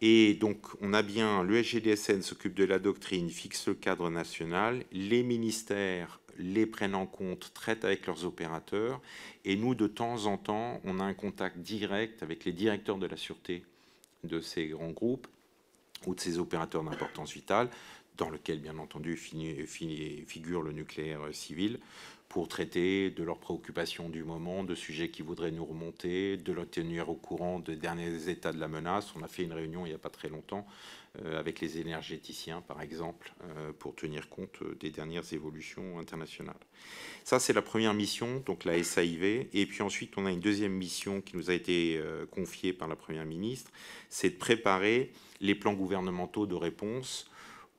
Et 0.00 0.34
donc, 0.34 0.66
on 0.80 0.92
a 0.92 1.02
bien, 1.02 1.42
le 1.42 1.62
SGDSN 1.62 2.22
s'occupe 2.22 2.54
de 2.54 2.64
la 2.64 2.78
doctrine, 2.78 3.28
fixe 3.30 3.66
le 3.68 3.74
cadre 3.74 4.10
national, 4.10 4.84
les 4.92 5.22
ministères 5.22 6.20
les 6.38 6.66
prennent 6.66 6.94
en 6.94 7.06
compte, 7.06 7.52
traitent 7.54 7.84
avec 7.84 8.06
leurs 8.06 8.24
opérateurs, 8.24 9.00
et 9.44 9.56
nous, 9.56 9.74
de 9.74 9.86
temps 9.86 10.26
en 10.26 10.36
temps, 10.36 10.80
on 10.84 11.00
a 11.00 11.04
un 11.04 11.14
contact 11.14 11.58
direct 11.58 12.22
avec 12.22 12.44
les 12.44 12.52
directeurs 12.52 12.98
de 12.98 13.06
la 13.06 13.16
sûreté 13.16 13.64
de 14.24 14.40
ces 14.40 14.68
grands 14.68 14.90
groupes 14.90 15.26
ou 16.06 16.14
de 16.14 16.20
ses 16.20 16.38
opérateurs 16.38 16.84
d'importance 16.84 17.32
vitale, 17.32 17.70
dans 18.16 18.30
lequel, 18.30 18.60
bien 18.60 18.78
entendu, 18.78 19.16
figure 19.16 20.62
le 20.62 20.72
nucléaire 20.72 21.20
civil, 21.32 21.78
pour 22.28 22.48
traiter 22.48 23.10
de 23.10 23.22
leurs 23.22 23.38
préoccupations 23.38 24.08
du 24.08 24.24
moment, 24.24 24.64
de 24.64 24.74
sujets 24.74 25.10
qui 25.10 25.22
voudraient 25.22 25.52
nous 25.52 25.64
remonter, 25.64 26.36
de 26.36 26.52
leur 26.52 26.68
tenir 26.68 27.08
au 27.08 27.14
courant 27.14 27.60
des 27.60 27.76
derniers 27.76 28.28
états 28.28 28.52
de 28.52 28.58
la 28.58 28.68
menace. 28.68 29.14
On 29.16 29.22
a 29.22 29.28
fait 29.28 29.44
une 29.44 29.52
réunion 29.52 29.86
il 29.86 29.90
n'y 29.90 29.94
a 29.94 29.98
pas 29.98 30.10
très 30.10 30.28
longtemps 30.28 30.66
euh, 31.24 31.38
avec 31.38 31.60
les 31.60 31.78
énergéticiens, 31.78 32.60
par 32.62 32.82
exemple, 32.82 33.32
euh, 33.44 33.72
pour 33.78 33.94
tenir 33.94 34.28
compte 34.28 34.58
des 34.80 34.90
dernières 34.90 35.32
évolutions 35.32 35.98
internationales. 35.98 36.56
Ça, 37.24 37.38
c'est 37.38 37.52
la 37.52 37.62
première 37.62 37.94
mission, 37.94 38.42
donc 38.44 38.64
la 38.64 38.82
SAIV. 38.82 39.48
Et 39.52 39.66
puis 39.66 39.82
ensuite, 39.82 40.18
on 40.18 40.26
a 40.26 40.30
une 40.32 40.40
deuxième 40.40 40.72
mission 40.72 41.20
qui 41.20 41.36
nous 41.36 41.50
a 41.50 41.54
été 41.54 41.96
euh, 41.96 42.26
confiée 42.26 42.72
par 42.72 42.88
la 42.88 42.96
Première 42.96 43.24
ministre, 43.24 43.70
c'est 44.10 44.30
de 44.30 44.36
préparer 44.36 45.12
les 45.40 45.54
plans 45.54 45.74
gouvernementaux 45.74 46.46
de 46.46 46.54
réponse 46.54 47.30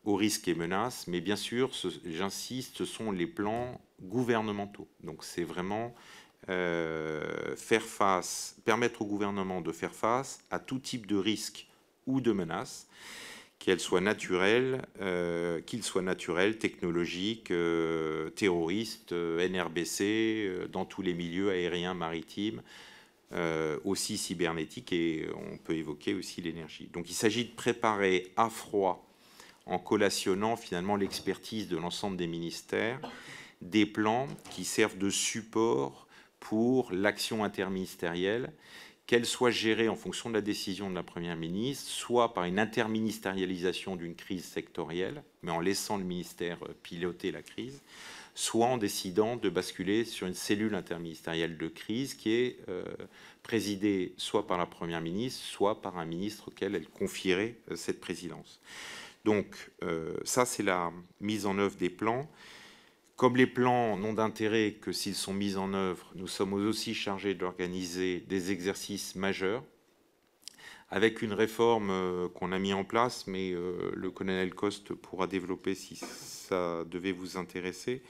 aux 0.07 0.15
risques 0.15 0.47
et 0.47 0.55
menaces, 0.55 1.05
mais 1.07 1.19
bien 1.19 1.35
sûr, 1.35 1.69
j'insiste, 2.05 2.77
ce 2.77 2.85
sont 2.85 3.11
les 3.11 3.27
plans 3.27 3.81
gouvernementaux. 4.01 4.87
Donc 5.03 5.25
c'est 5.25 5.43
vraiment 5.43 5.93
euh, 6.47 7.57
faire 7.57 7.83
face, 7.83 8.55
permettre 8.63 9.01
au 9.01 9.05
gouvernement 9.05 9.59
de 9.59 9.73
faire 9.73 9.93
face 9.93 10.39
à 10.49 10.59
tout 10.59 10.79
type 10.79 11.07
de 11.07 11.17
risque 11.17 11.67
ou 12.05 12.21
de 12.21 12.31
menaces, 12.31 12.87
qu'elles 13.59 13.81
soient 13.81 13.99
naturelles, 13.99 14.81
euh, 15.01 15.59
qu'ils 15.59 15.83
soient 15.83 16.01
naturels, 16.01 16.57
technologiques, 16.57 17.51
euh, 17.51 18.29
terroristes, 18.29 19.11
NRBC, 19.11 20.69
dans 20.71 20.85
tous 20.85 21.01
les 21.01 21.13
milieux 21.13 21.49
aériens, 21.49 21.93
maritimes, 21.93 22.61
aussi 23.83 24.17
cybernétiques, 24.17 24.93
et 24.93 25.27
on 25.35 25.57
peut 25.57 25.75
évoquer 25.75 26.13
aussi 26.13 26.41
l'énergie. 26.41 26.89
Donc 26.93 27.09
il 27.09 27.13
s'agit 27.13 27.43
de 27.43 27.51
préparer 27.53 28.31
à 28.37 28.49
froid 28.49 29.06
en 29.67 29.79
collationnant 29.79 30.55
finalement 30.55 30.95
l'expertise 30.95 31.67
de 31.67 31.77
l'ensemble 31.77 32.17
des 32.17 32.27
ministères, 32.27 32.99
des 33.61 33.85
plans 33.85 34.27
qui 34.51 34.65
servent 34.65 34.97
de 34.97 35.09
support 35.09 36.07
pour 36.39 36.91
l'action 36.91 37.43
interministérielle, 37.43 38.53
qu'elle 39.07 39.25
soit 39.25 39.51
gérée 39.51 39.87
en 39.87 39.95
fonction 39.95 40.29
de 40.29 40.35
la 40.35 40.41
décision 40.41 40.89
de 40.89 40.95
la 40.95 41.03
Première 41.03 41.37
ministre, 41.37 41.89
soit 41.89 42.33
par 42.33 42.43
une 42.43 42.59
interministérialisation 42.59 43.95
d'une 43.95 44.15
crise 44.15 44.43
sectorielle, 44.43 45.23
mais 45.41 45.51
en 45.51 45.61
laissant 45.61 45.97
le 45.97 46.03
ministère 46.03 46.59
piloter 46.83 47.31
la 47.31 47.41
crise, 47.41 47.81
soit 48.35 48.67
en 48.67 48.77
décidant 48.77 49.37
de 49.37 49.49
basculer 49.49 50.03
sur 50.03 50.27
une 50.27 50.33
cellule 50.33 50.75
interministérielle 50.75 51.57
de 51.57 51.67
crise 51.69 52.13
qui 52.13 52.31
est 52.31 52.59
euh, 52.67 52.83
présidée 53.43 54.13
soit 54.17 54.45
par 54.45 54.57
la 54.57 54.65
Première 54.65 55.01
ministre, 55.01 55.41
soit 55.43 55.81
par 55.81 55.97
un 55.97 56.05
ministre 56.05 56.49
auquel 56.49 56.75
elle 56.75 56.87
confierait 56.87 57.55
euh, 57.71 57.75
cette 57.77 58.01
présidence. 58.01 58.59
Donc 59.27 59.71
euh, 59.83 60.15
ça, 60.23 60.45
c'est 60.45 60.63
la 60.63 60.89
mise 61.19 61.45
en 61.45 61.57
œuvre 61.57 61.75
des 61.75 61.89
plans. 61.89 62.31
Comme 63.17 63.35
les 63.35 63.45
plans 63.45 63.97
n'ont 63.97 64.13
d'intérêt 64.13 64.75
que 64.79 64.93
s'ils 64.93 65.15
sont 65.15 65.33
mis 65.33 65.57
en 65.57 65.73
œuvre, 65.73 66.09
nous 66.15 66.27
sommes 66.27 66.53
aussi 66.53 66.93
chargés 66.93 67.33
d'organiser 67.33 68.21
des 68.21 68.51
exercices 68.51 69.15
majeurs 69.15 69.65
avec 70.89 71.21
une 71.21 71.33
réforme 71.33 71.89
euh, 71.89 72.29
qu'on 72.29 72.53
a 72.53 72.59
mis 72.59 72.71
en 72.71 72.85
place, 72.85 73.27
mais 73.27 73.51
euh, 73.51 73.91
le 73.93 74.11
colonel 74.11 74.55
Coste 74.55 74.93
pourra 74.93 75.27
développer 75.27 75.75
si 75.75 75.97
ça 75.97 76.85
devait 76.85 77.11
vous 77.11 77.35
intéresser, 77.35 78.03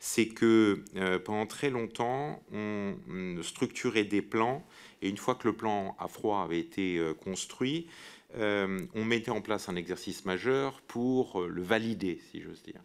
c'est 0.00 0.28
que 0.28 0.84
pendant 1.24 1.46
très 1.46 1.70
longtemps, 1.70 2.42
on 2.52 2.94
structurait 3.42 4.04
des 4.04 4.20
plans, 4.20 4.64
et 5.00 5.08
une 5.08 5.16
fois 5.16 5.34
que 5.34 5.48
le 5.48 5.56
plan 5.56 5.96
à 5.98 6.06
froid 6.06 6.42
avait 6.42 6.60
été 6.60 7.02
construit, 7.24 7.88
euh, 8.36 8.86
on 8.94 9.04
mettait 9.04 9.30
en 9.30 9.40
place 9.40 9.68
un 9.68 9.76
exercice 9.76 10.24
majeur 10.24 10.82
pour 10.82 11.40
euh, 11.40 11.48
le 11.48 11.62
valider, 11.62 12.20
si 12.30 12.42
j'ose 12.42 12.62
dire. 12.62 12.80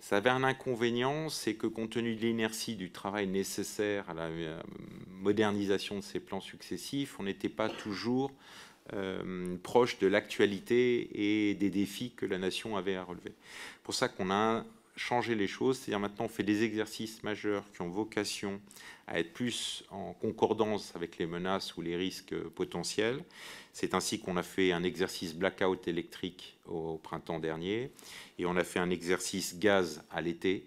Ça 0.00 0.16
avait 0.16 0.30
un 0.30 0.42
inconvénient, 0.42 1.28
c'est 1.28 1.54
que 1.54 1.66
compte 1.66 1.90
tenu 1.90 2.16
de 2.16 2.20
l'inertie 2.20 2.74
du 2.74 2.90
travail 2.90 3.28
nécessaire 3.28 4.10
à 4.10 4.14
la 4.14 4.24
euh, 4.24 4.60
modernisation 5.08 5.96
de 5.96 6.00
ces 6.00 6.18
plans 6.18 6.40
successifs, 6.40 7.20
on 7.20 7.24
n'était 7.24 7.48
pas 7.48 7.68
toujours 7.68 8.32
proche 9.62 10.00
de 10.00 10.08
l'actualité 10.08 11.10
et 11.14 11.54
des 11.54 11.70
défis 11.70 12.10
que 12.16 12.26
la 12.26 12.38
nation 12.38 12.76
avait 12.76 12.96
à 12.96 13.04
relever. 13.04 13.34
pour 13.84 13.94
ça 13.94 14.08
qu'on 14.08 14.32
a 14.32 14.64
changer 15.00 15.34
les 15.34 15.48
choses, 15.48 15.78
c'est-à-dire 15.78 15.98
maintenant 15.98 16.26
on 16.26 16.28
fait 16.28 16.42
des 16.42 16.62
exercices 16.62 17.22
majeurs 17.22 17.64
qui 17.72 17.80
ont 17.80 17.88
vocation 17.88 18.60
à 19.06 19.18
être 19.18 19.32
plus 19.32 19.82
en 19.90 20.12
concordance 20.12 20.92
avec 20.94 21.16
les 21.16 21.26
menaces 21.26 21.76
ou 21.76 21.80
les 21.80 21.96
risques 21.96 22.36
potentiels. 22.50 23.24
C'est 23.72 23.94
ainsi 23.94 24.20
qu'on 24.20 24.36
a 24.36 24.42
fait 24.42 24.72
un 24.72 24.82
exercice 24.82 25.34
blackout 25.34 25.88
électrique 25.88 26.58
au 26.66 26.98
printemps 26.98 27.38
dernier 27.38 27.90
et 28.38 28.44
on 28.44 28.56
a 28.56 28.62
fait 28.62 28.78
un 28.78 28.90
exercice 28.90 29.58
gaz 29.58 30.04
à 30.10 30.20
l'été, 30.20 30.66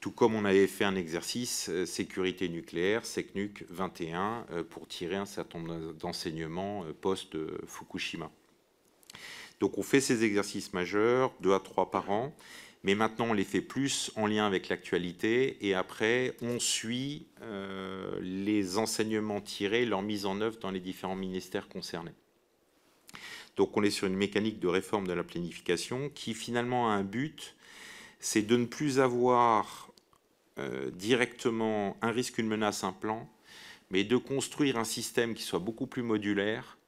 tout 0.00 0.10
comme 0.10 0.34
on 0.34 0.44
avait 0.44 0.66
fait 0.66 0.84
un 0.84 0.96
exercice 0.96 1.68
euh, 1.68 1.86
sécurité 1.86 2.48
nucléaire, 2.48 3.06
SECNUC 3.06 3.64
21, 3.68 4.46
euh, 4.50 4.64
pour 4.64 4.88
tirer 4.88 5.16
un 5.16 5.26
certain 5.26 5.60
nombre 5.60 5.92
d'enseignements 5.92 6.84
euh, 6.84 6.92
post-Fukushima. 7.00 8.30
Donc 9.60 9.78
on 9.78 9.82
fait 9.82 10.00
ces 10.00 10.24
exercices 10.24 10.72
majeurs, 10.72 11.32
deux 11.40 11.52
à 11.52 11.60
trois 11.60 11.90
par 11.90 12.10
an, 12.10 12.34
mais 12.82 12.94
maintenant 12.94 13.26
on 13.30 13.32
les 13.32 13.44
fait 13.44 13.60
plus 13.60 14.10
en 14.16 14.26
lien 14.26 14.46
avec 14.46 14.68
l'actualité 14.68 15.58
et 15.66 15.74
après 15.74 16.34
on 16.40 16.58
suit 16.58 17.26
euh, 17.42 18.18
les 18.20 18.78
enseignements 18.78 19.40
tirés, 19.40 19.84
leur 19.84 20.02
mise 20.02 20.26
en 20.26 20.40
œuvre 20.40 20.58
dans 20.58 20.70
les 20.70 20.80
différents 20.80 21.16
ministères 21.16 21.68
concernés. 21.68 22.14
Donc 23.56 23.76
on 23.76 23.82
est 23.82 23.90
sur 23.90 24.06
une 24.06 24.16
mécanique 24.16 24.60
de 24.60 24.68
réforme 24.68 25.06
de 25.06 25.12
la 25.12 25.24
planification 25.24 26.08
qui 26.14 26.34
finalement 26.34 26.90
a 26.90 26.94
un 26.94 27.04
but, 27.04 27.54
c'est 28.18 28.42
de 28.42 28.56
ne 28.56 28.66
plus 28.66 29.00
avoir 29.00 29.90
euh, 30.58 30.90
directement 30.90 31.96
un 32.00 32.10
risque, 32.10 32.38
une 32.38 32.48
menace, 32.48 32.84
un 32.84 32.92
plan, 32.92 33.28
mais 33.90 34.04
de 34.04 34.16
construire 34.16 34.78
un 34.78 34.84
système 34.84 35.34
qui 35.34 35.42
soit 35.42 35.58
beaucoup 35.58 35.86
plus 35.86 36.02
modulaire, 36.02 36.78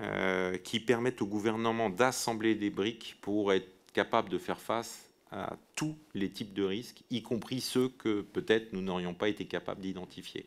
euh, 0.00 0.56
qui 0.58 0.80
permette 0.80 1.22
au 1.22 1.26
gouvernement 1.26 1.90
d'assembler 1.90 2.54
des 2.54 2.70
briques 2.70 3.16
pour 3.20 3.52
être 3.52 3.75
capable 3.96 4.28
de 4.28 4.36
faire 4.36 4.60
face 4.60 5.10
à 5.30 5.56
tous 5.74 5.96
les 6.12 6.28
types 6.28 6.52
de 6.52 6.62
risques, 6.62 7.02
y 7.10 7.22
compris 7.22 7.62
ceux 7.62 7.88
que 7.88 8.20
peut-être 8.20 8.74
nous 8.74 8.82
n'aurions 8.82 9.14
pas 9.14 9.30
été 9.30 9.46
capables 9.46 9.80
d'identifier. 9.80 10.46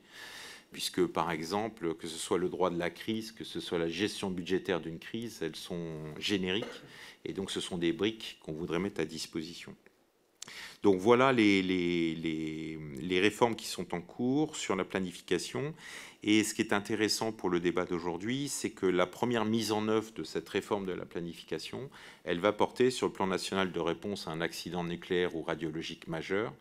Puisque, 0.72 1.04
par 1.08 1.32
exemple, 1.32 1.96
que 1.96 2.08
ce 2.08 2.20
soit 2.20 2.38
le 2.38 2.48
droit 2.48 2.70
de 2.70 2.78
la 2.78 2.92
crise, 2.92 3.32
que 3.32 3.44
ce 3.44 3.60
soit 3.60 3.80
la 3.80 3.90
gestion 3.90 4.30
budgétaire 4.30 4.80
d'une 4.80 5.00
crise, 5.00 5.40
elles 5.42 5.56
sont 5.56 5.98
génériques, 6.20 6.84
et 7.26 7.34
donc 7.34 7.50
ce 7.50 7.60
sont 7.60 7.80
des 7.80 7.92
briques 7.92 8.38
qu'on 8.44 8.54
voudrait 8.54 8.78
mettre 8.78 9.02
à 9.02 9.06
disposition. 9.06 9.76
Donc 10.82 11.00
voilà 11.00 11.34
les, 11.34 12.78
réformes 13.22 13.56
qui 13.56 13.68
sont 13.68 13.94
en 13.94 14.02
cours 14.02 14.56
sur 14.56 14.76
la 14.76 14.86
planification. 14.86 15.74
Et 16.24 16.44
ce 16.44 16.54
qui 16.54 16.62
est 16.62 16.74
intéressant 16.74 17.32
pour 17.32 17.50
le 17.50 17.60
débat 17.60 17.86
d'aujourd'hui, 17.86 18.50
c'est 18.50 18.72
que 18.72 18.86
la 18.86 19.06
première 19.06 19.46
mise 19.46 19.72
en 19.72 19.88
œuvre 19.88 20.12
de 20.14 20.24
cette 20.24 20.48
réforme 20.48 20.86
de 20.86 20.92
la 20.92 21.06
planification, 21.06 21.90
elle 22.24 22.40
va 22.40 22.52
porter 22.52 22.92
sur 22.92 23.08
le 23.08 23.14
plan 23.14 23.28
national 23.28 23.72
de 23.72 23.80
réponse 23.80 24.28
à 24.28 24.32
un 24.32 24.42
accident 24.42 24.84
nucléaire 24.84 25.36
ou 25.36 25.44
radiologique 25.44 26.08
majeur. 26.08 26.54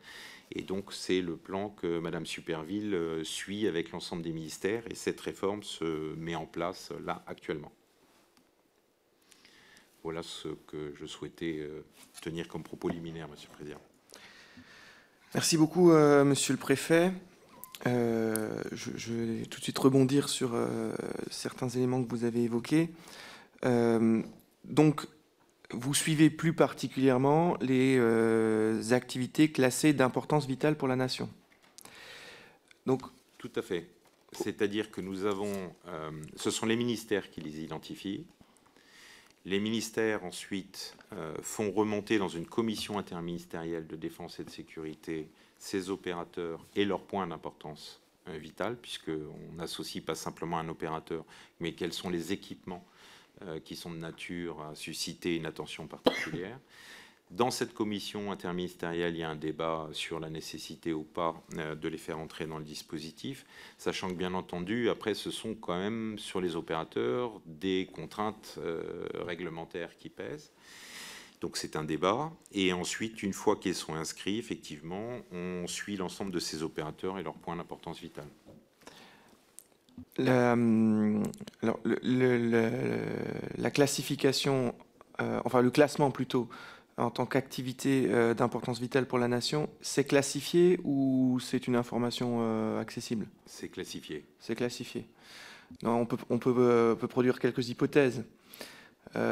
Et 0.52 0.62
donc, 0.62 0.92
c'est 0.92 1.20
le 1.20 1.36
plan 1.36 1.70
que 1.70 1.98
Mme 1.98 2.24
Superville 2.24 2.94
euh, 2.94 3.22
suit 3.22 3.66
avec 3.66 3.90
l'ensemble 3.90 4.22
des 4.22 4.32
ministères. 4.32 4.82
Et 4.90 4.94
cette 4.94 5.20
réforme 5.20 5.62
se 5.62 6.14
met 6.14 6.34
en 6.34 6.46
place 6.46 6.90
euh, 6.92 7.00
là 7.04 7.22
actuellement. 7.26 7.72
Voilà 10.02 10.22
ce 10.22 10.48
que 10.66 10.94
je 10.94 11.04
souhaitais 11.04 11.58
euh, 11.58 11.84
tenir 12.22 12.48
comme 12.48 12.62
propos 12.62 12.88
liminaire, 12.88 13.28
Monsieur 13.28 13.48
le 13.50 13.56
Président. 13.56 13.80
Merci 15.34 15.56
beaucoup, 15.56 15.90
Monsieur 15.92 16.54
le 16.54 16.58
Préfet. 16.58 17.12
Euh, 17.86 18.62
je, 18.72 19.12
vais 19.12 19.46
tout 19.46 19.60
de 19.60 19.62
suite 19.62 19.78
rebondir 19.78 20.28
sur 20.28 20.54
euh, 20.54 20.92
certains 21.30 21.68
éléments 21.68 22.02
que 22.02 22.10
vous 22.10 22.24
avez 22.24 22.42
évoqués. 22.42 22.90
Euh, 23.64 24.22
donc, 24.64 25.06
vous 25.70 25.94
suivez 25.94 26.30
plus 26.30 26.54
particulièrement 26.54 27.56
les 27.60 28.00
activités 28.92 29.52
classées 29.52 29.92
d'importance 29.92 30.46
vitale 30.46 30.76
pour 30.76 30.88
la 30.88 30.96
nation. 30.96 31.28
Donc, 32.86 33.02
tout 33.36 33.52
à 33.54 33.62
fait. 33.62 33.88
C'est-à-dire 34.32 34.90
que 34.90 35.00
nous 35.00 35.24
avons, 35.26 35.52
ce 36.36 36.50
sont 36.50 36.64
les 36.64 36.76
ministères 36.76 37.30
qui 37.30 37.42
les 37.42 37.60
identifient. 37.60 38.26
Les 39.48 39.60
ministères 39.60 40.24
ensuite 40.24 40.94
font 41.40 41.72
remonter 41.72 42.18
dans 42.18 42.28
une 42.28 42.46
commission 42.46 42.98
interministérielle 42.98 43.86
de 43.86 43.96
défense 43.96 44.38
et 44.40 44.44
de 44.44 44.50
sécurité 44.50 45.30
ces 45.58 45.90
opérateurs 45.90 46.64
et 46.76 46.84
leurs 46.84 47.02
points 47.02 47.26
d'importance 47.26 48.00
euh, 48.28 48.36
vitale, 48.36 48.76
puisqu'on 48.76 49.52
n'associe 49.56 50.04
pas 50.04 50.14
simplement 50.14 50.58
un 50.58 50.68
opérateur, 50.68 51.24
mais 51.60 51.72
quels 51.72 51.92
sont 51.92 52.10
les 52.10 52.32
équipements 52.32 52.84
euh, 53.42 53.60
qui 53.60 53.76
sont 53.76 53.90
de 53.90 53.96
nature 53.96 54.62
à 54.62 54.74
susciter 54.74 55.36
une 55.36 55.46
attention 55.46 55.86
particulière. 55.86 56.58
Dans 57.30 57.50
cette 57.50 57.74
commission 57.74 58.32
interministérielle, 58.32 59.14
il 59.14 59.18
y 59.18 59.22
a 59.22 59.28
un 59.28 59.36
débat 59.36 59.88
sur 59.92 60.18
la 60.18 60.30
nécessité 60.30 60.94
ou 60.94 61.02
pas 61.02 61.34
euh, 61.58 61.74
de 61.74 61.86
les 61.88 61.98
faire 61.98 62.18
entrer 62.18 62.46
dans 62.46 62.58
le 62.58 62.64
dispositif, 62.64 63.44
sachant 63.76 64.08
que 64.08 64.14
bien 64.14 64.32
entendu, 64.32 64.88
après, 64.88 65.12
ce 65.12 65.30
sont 65.30 65.54
quand 65.54 65.76
même 65.76 66.18
sur 66.18 66.40
les 66.40 66.56
opérateurs 66.56 67.38
des 67.44 67.90
contraintes 67.92 68.54
euh, 68.58 69.06
réglementaires 69.26 69.94
qui 69.98 70.08
pèsent. 70.08 70.52
Donc 71.42 71.58
c'est 71.58 71.76
un 71.76 71.84
débat. 71.84 72.32
Et 72.52 72.72
ensuite, 72.72 73.22
une 73.22 73.34
fois 73.34 73.56
qu'ils 73.56 73.74
sont 73.74 73.94
inscrits, 73.94 74.38
effectivement, 74.38 75.18
on 75.30 75.66
suit 75.66 75.96
l'ensemble 75.96 76.30
de 76.30 76.38
ces 76.38 76.62
opérateurs 76.62 77.18
et 77.18 77.22
leurs 77.22 77.34
points 77.34 77.56
d'importance 77.56 78.00
vitale. 78.00 78.26
La, 80.16 80.56
la 83.56 83.70
classification, 83.70 84.74
euh, 85.20 85.40
enfin 85.44 85.60
le 85.60 85.70
classement 85.70 86.10
plutôt, 86.10 86.48
en 86.98 87.10
tant 87.10 87.26
qu'activité 87.26 88.06
euh, 88.08 88.34
d'importance 88.34 88.80
vitale 88.80 89.06
pour 89.06 89.18
la 89.18 89.28
nation, 89.28 89.68
c'est 89.80 90.04
classifié 90.04 90.80
ou 90.84 91.38
c'est 91.40 91.66
une 91.68 91.76
information 91.76 92.38
euh, 92.40 92.80
accessible? 92.80 93.26
C'est 93.46 93.68
classifié. 93.68 94.26
C'est 94.40 94.56
classifié. 94.56 95.06
Non, 95.82 96.00
on 96.00 96.06
peut, 96.06 96.16
on 96.28 96.38
peut, 96.38 96.54
euh, 96.58 96.94
peut 96.94 97.08
produire 97.08 97.38
quelques 97.38 97.68
hypothèses 97.68 98.24
que 99.14 99.22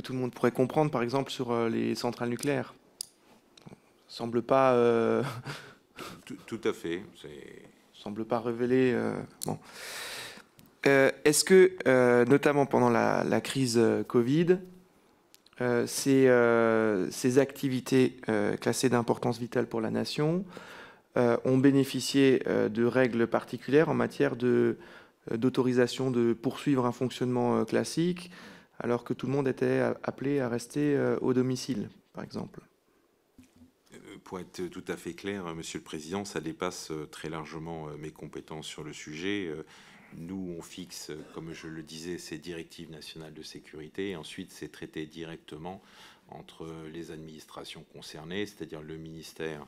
tout 0.00 0.12
le 0.12 0.18
monde 0.18 0.34
pourrait 0.34 0.50
comprendre, 0.50 0.90
par 0.90 1.02
exemple 1.02 1.30
sur 1.30 1.68
les 1.68 1.94
centrales 1.94 2.28
nucléaires. 2.28 2.74
Semble 4.08 4.42
pas. 4.42 4.74
Tout, 6.24 6.36
tout, 6.46 6.60
à 6.64 6.72
fait. 6.72 7.04
Semble 7.94 8.24
pas 8.24 8.40
révéler. 8.40 8.98
bon. 9.46 9.56
Est-ce 10.82 11.44
que, 11.44 12.24
notamment 12.24 12.66
pendant 12.66 12.90
la, 12.90 13.22
la 13.22 13.40
crise 13.40 13.80
Covid, 14.08 14.58
euh, 15.60 15.86
euh, 16.06 17.08
ces, 17.10 17.38
activités 17.38 18.16
euh, 18.28 18.56
classées 18.56 18.88
d'importance 18.88 19.38
vitale 19.38 19.66
pour 19.66 19.80
la 19.80 19.90
nation 19.90 20.44
ont 21.46 21.56
bénéficié 21.56 22.42
de 22.46 22.84
règles 22.84 23.26
particulières 23.26 23.88
en 23.88 23.94
matière 23.94 24.36
d'autorisation 24.36 26.10
de, 26.10 26.34
poursuivre 26.34 26.84
un 26.84 26.92
fonctionnement 26.92 27.64
classique, 27.64 28.30
alors 28.78 29.02
que 29.02 29.14
tout 29.14 29.24
le 29.24 29.32
monde 29.32 29.48
était 29.48 29.80
appelé 30.02 30.40
à 30.40 30.50
rester 30.50 30.94
au 31.22 31.32
domicile, 31.32 31.88
par 32.12 32.22
exemple. 32.22 32.60
Pour 34.24 34.40
être 34.40 34.68
tout 34.68 34.84
à 34.88 34.98
fait 34.98 35.14
clair, 35.14 35.54
Monsieur 35.54 35.78
le 35.78 35.84
Président, 35.84 36.26
ça 36.26 36.40
dépasse 36.40 36.92
très 37.10 37.30
largement 37.30 37.86
mes 37.98 38.10
compétences 38.10 38.66
sur 38.66 38.84
le 38.84 38.92
sujet. 38.92 39.50
Nous, 40.14 40.54
on 40.58 40.62
fixe, 40.62 41.10
comme 41.34 41.52
je 41.52 41.68
le 41.68 41.82
disais, 41.82 42.18
ces 42.18 42.38
directives 42.38 42.90
nationales 42.90 43.34
de 43.34 43.42
sécurité. 43.42 44.16
Ensuite, 44.16 44.52
c'est 44.52 44.70
traité 44.70 45.06
directement 45.06 45.82
entre 46.28 46.68
les 46.92 47.10
administrations 47.10 47.84
concernées, 47.92 48.46
c'est-à-dire 48.46 48.82
le 48.82 48.96
ministère, 48.96 49.66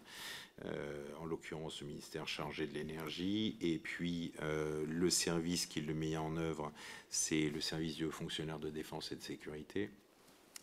euh, 0.64 1.07
en 1.21 1.25
l'occurrence 1.25 1.80
le 1.83 1.87
ministère 1.87 2.26
chargé 2.26 2.66
de 2.66 2.75
l'énergie, 2.75 3.57
et 3.61 3.78
puis 3.78 4.33
euh, 4.42 4.85
le 4.88 5.11
service 5.11 5.66
qui 5.66 5.80
le 5.80 5.95
met 5.95 6.16
en 6.16 6.37
œuvre, 6.37 6.73
c'est 7.09 7.49
le 7.49 7.61
service 7.61 7.97
de 7.97 8.09
fonctionnaires 8.09 8.59
de 8.59 8.71
défense 8.71 9.12
et 9.12 9.16
de 9.16 9.23
sécurité 9.23 9.90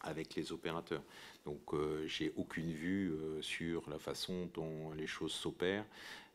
avec 0.02 0.36
les 0.36 0.52
opérateurs. 0.52 1.04
Donc 1.46 1.74
euh, 1.74 2.06
j'ai 2.08 2.34
aucune 2.36 2.72
vue 2.72 3.14
sur 3.42 3.90
la 3.90 4.00
façon 4.00 4.50
dont 4.54 4.92
les 4.94 5.08
choses 5.08 5.34
s'opèrent. 5.34 5.86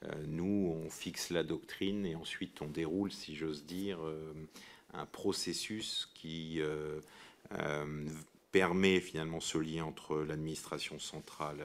Euh, 0.04 0.08
nous, 0.26 0.72
on 0.74 0.88
fixe 0.88 1.30
la 1.30 1.42
doctrine 1.42 2.06
et 2.06 2.14
ensuite 2.14 2.62
on 2.62 2.68
déroule, 2.68 3.12
si 3.12 3.34
j'ose 3.36 3.64
dire, 3.64 3.98
euh, 4.02 4.32
un 4.94 5.06
processus 5.06 6.10
qui 6.14 6.60
euh, 6.60 7.00
permet 8.50 9.00
finalement 9.00 9.40
ce 9.40 9.58
lien 9.58 9.84
entre 9.84 10.18
l'administration 10.18 10.98
centrale 10.98 11.64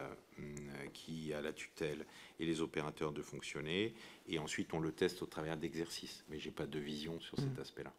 qui 0.94 1.34
a 1.34 1.40
la 1.40 1.54
tutelle 1.54 2.06
et 2.40 2.46
les 2.46 2.60
opérateurs 2.60 3.14
de 3.14 3.22
fonctionner. 3.22 3.94
Et 4.28 4.38
ensuite, 4.38 4.74
on 4.74 4.82
le 4.82 4.92
teste 4.92 5.22
au 5.22 5.26
travers 5.26 5.56
d'exercices. 5.56 6.26
Mais 6.30 6.40
je 6.40 6.48
n'ai 6.48 6.52
pas 6.52 6.66
de 6.66 6.78
vision 6.78 7.20
sur 7.22 7.38
cet 7.38 7.58
mmh. 7.58 7.62
aspect-là. 7.62 7.94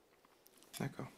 D'accord. 0.79 1.09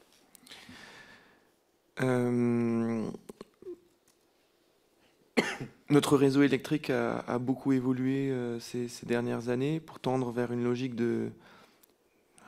Notre 5.90 6.18
réseau 6.18 6.42
électrique 6.42 6.90
a, 6.90 7.38
beaucoup 7.38 7.72
évolué 7.72 8.31
euh, 8.31 8.61
ces, 8.61 8.88
dernières 9.05 9.48
années 9.48 9.81
pour 9.81 10.01
tendre 10.01 10.31
vers 10.33 10.53
une 10.53 10.62
logique 10.62 10.94
de 10.94 11.31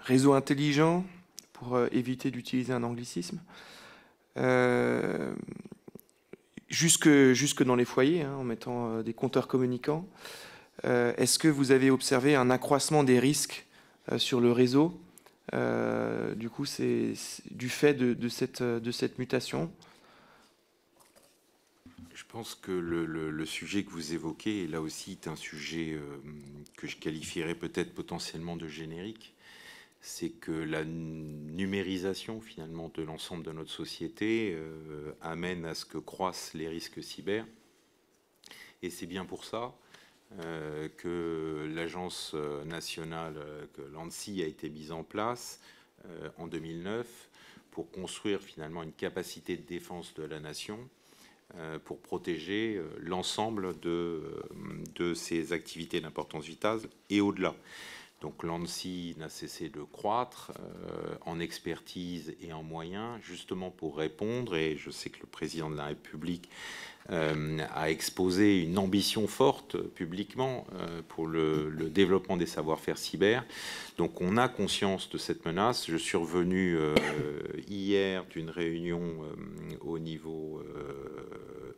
réseau 0.02 0.34
intelligent, 0.34 1.06
pour 1.54 1.74
euh, 1.74 1.88
éviter 1.90 2.30
d'utiliser 2.30 2.74
un 2.74 2.82
anglicisme. 2.82 3.40
Euh, 4.36 5.32
jusque, 6.68 7.08
jusque 7.32 7.62
dans 7.62 7.76
les 7.76 7.86
foyers, 7.86 8.24
hein, 8.24 8.34
en 8.34 8.44
mettant 8.44 9.00
des 9.00 9.14
compteurs 9.14 9.48
communicants. 9.48 10.06
Est-ce 10.84 11.38
que 11.38 11.48
vous 11.48 11.72
avez 11.72 11.90
observé 11.90 12.36
un 12.36 12.48
accroissement 12.48 13.04
des 13.04 13.18
risques 13.18 13.66
sur 14.16 14.40
le 14.40 14.50
réseau? 14.50 14.98
Du 15.52 16.48
coup, 16.48 16.64
c'est 16.64 17.12
du 17.50 17.68
fait 17.68 17.92
de, 17.92 18.28
cette, 18.28 18.62
de 18.62 18.90
cette 18.90 19.18
mutation? 19.18 19.70
Pense 22.30 22.54
que 22.54 22.70
le, 22.70 23.44
sujet 23.44 23.84
que 23.84 23.90
vous 23.90 24.14
évoquez, 24.14 24.66
là 24.68 24.80
aussi, 24.80 25.12
est 25.12 25.26
un 25.26 25.36
sujet 25.36 25.92
euh, 25.92 26.00
que 26.76 26.86
je 26.86 26.96
qualifierais 26.96 27.54
peut-être 27.54 27.92
potentiellement 27.92 28.56
de 28.56 28.68
générique. 28.68 29.34
C'est 30.00 30.30
que 30.30 30.52
la 30.52 30.84
numérisation, 30.84 32.40
finalement, 32.40 32.90
de 32.94 33.02
l'ensemble 33.02 33.42
de 33.42 33.52
notre 33.52 33.70
société 33.70 34.54
euh, 34.54 35.12
amène 35.20 35.64
à 35.64 35.74
ce 35.74 35.84
que 35.84 35.98
croissent 35.98 36.54
les 36.54 36.68
risques 36.68 37.02
cyber. 37.02 37.46
Et 38.82 38.90
c'est 38.90 39.06
bien 39.06 39.24
pour 39.24 39.44
ça 39.44 39.74
euh, 40.40 40.88
que 40.88 41.68
l'agence 41.74 42.34
nationale, 42.64 43.34
que 43.74 43.82
l'ANSI 43.82 44.42
a 44.42 44.46
été 44.46 44.70
mise 44.70 44.92
en 44.92 45.02
place 45.02 45.60
en 46.38 46.46
2009 46.46 47.06
pour 47.72 47.90
construire 47.90 48.40
finalement 48.40 48.82
une 48.82 48.92
capacité 48.92 49.56
de 49.56 49.62
défense 49.62 50.14
de 50.14 50.22
la 50.22 50.40
nation 50.40 50.88
pour 51.84 52.00
protéger 52.00 52.76
euh, 52.76 52.88
l'ensemble 52.98 53.78
de, 53.80 53.90
euh, 53.90 54.42
de 54.94 55.14
ces 55.14 55.52
activités 55.52 56.00
d'importance 56.00 56.44
vitale 56.44 56.80
et 57.08 57.20
au-delà. 57.20 57.54
Donc 58.20 58.42
l'ANSI 58.42 59.14
n'a 59.18 59.30
cessé 59.30 59.70
de 59.70 59.80
croître 59.80 60.52
en 61.24 61.40
expertise 61.40 62.36
et 62.42 62.52
en 62.52 62.62
moyens, 62.62 63.18
justement 63.22 63.70
pour 63.70 63.96
répondre, 63.96 64.56
et 64.56 64.76
je 64.76 64.90
sais 64.90 65.08
que 65.08 65.20
le 65.20 65.26
président 65.26 65.70
de 65.70 65.76
la 65.76 65.86
République 65.86 66.50
a 67.08 67.90
exposé 67.90 68.60
une 68.60 68.78
ambition 68.78 69.26
forte 69.26 69.76
publiquement 69.76 70.66
pour 71.08 71.26
le, 71.26 71.90
développement 71.90 72.36
des 72.36 72.46
savoir-faire 72.46 72.98
cyber. 72.98 73.44
Donc 73.98 74.20
on 74.20 74.36
a 74.36 74.48
conscience 74.48 75.10
de 75.10 75.18
cette 75.18 75.44
menace. 75.44 75.90
Je 75.90 75.96
suis 75.96 76.16
revenu 76.16 76.78
hier 77.68 78.24
d'une 78.26 78.50
réunion 78.50 79.02
au 79.80 79.98
niveau 79.98 80.62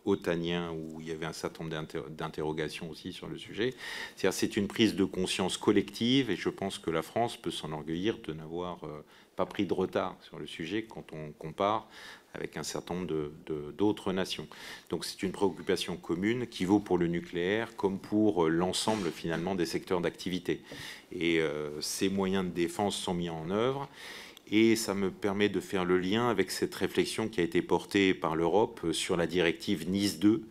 otanien 0.05 0.73
où 0.73 1.01
il 1.01 1.09
y 1.09 1.13
avait 1.13 1.27
un 1.27 1.33
certain 1.33 1.65
nombre 1.65 2.09
d'interrogations 2.11 2.91
aussi 2.91 3.13
sur 3.13 3.29
le 3.29 3.39
sujet. 3.39 3.75
C'est 4.17 4.57
une 4.57 4.69
prise 4.69 4.95
de 4.95 5.05
conscience 5.05 5.57
collective 5.57 6.31
et 6.31 6.37
je 6.37 6.49
pense 6.49 6.79
que 6.79 6.91
la 6.91 7.03
France 7.03 7.37
peut 7.37 7.51
s'enorgueillir 7.51 8.19
de 8.19 8.33
n'avoir 8.33 8.85
euh, 8.85 9.05
pas 9.37 9.47
pris 9.47 9.67
de 9.67 9.73
retard 9.73 10.17
sur 10.21 10.39
le 10.39 10.47
sujet 10.47 10.85
quand 10.85 11.13
on 11.13 11.33
compare 11.33 11.89
avec 12.35 12.57
un 12.57 12.63
certain 12.63 12.95
nombre 12.95 13.31
d'autres 13.77 14.13
nations. 14.13 14.47
Donc 14.91 15.05
c'est 15.05 15.23
une 15.23 15.33
préoccupation 15.33 15.97
commune 15.97 16.47
qui 16.47 16.65
vaut 16.65 16.81
pour 16.81 16.99
le 16.99 17.07
nucléaire 17.07 17.77
comme 17.77 17.99
pour 17.99 18.47
euh, 18.47 18.49
l'ensemble 18.49 19.11
finalement 19.11 19.55
des 19.55 19.67
secteurs 19.67 20.01
d'activité. 20.01 20.63
Et 21.13 21.41
euh, 21.41 21.81
ces 21.81 22.09
moyens 22.09 22.45
de 22.45 22.51
défense 22.51 22.97
sont 22.97 23.15
mis 23.15 23.31
en 23.31 23.51
œuvre. 23.51 23.89
Et 24.51 24.77
ça 24.77 24.95
me 24.95 25.11
permet 25.11 25.49
de 25.49 25.61
faire 25.61 25.85
le 25.85 25.99
lien 25.99 26.29
avec 26.29 26.51
cette 26.51 26.75
réflexion 26.75 27.29
qui 27.29 27.41
a 27.41 27.43
été 27.43 27.63
portée 27.63 28.13
par 28.13 28.37
l'Europe 28.37 28.93
sur 28.93 29.17
la 29.17 29.27
directive 29.27 29.89
Nice 29.89 30.19
2, 30.19 30.43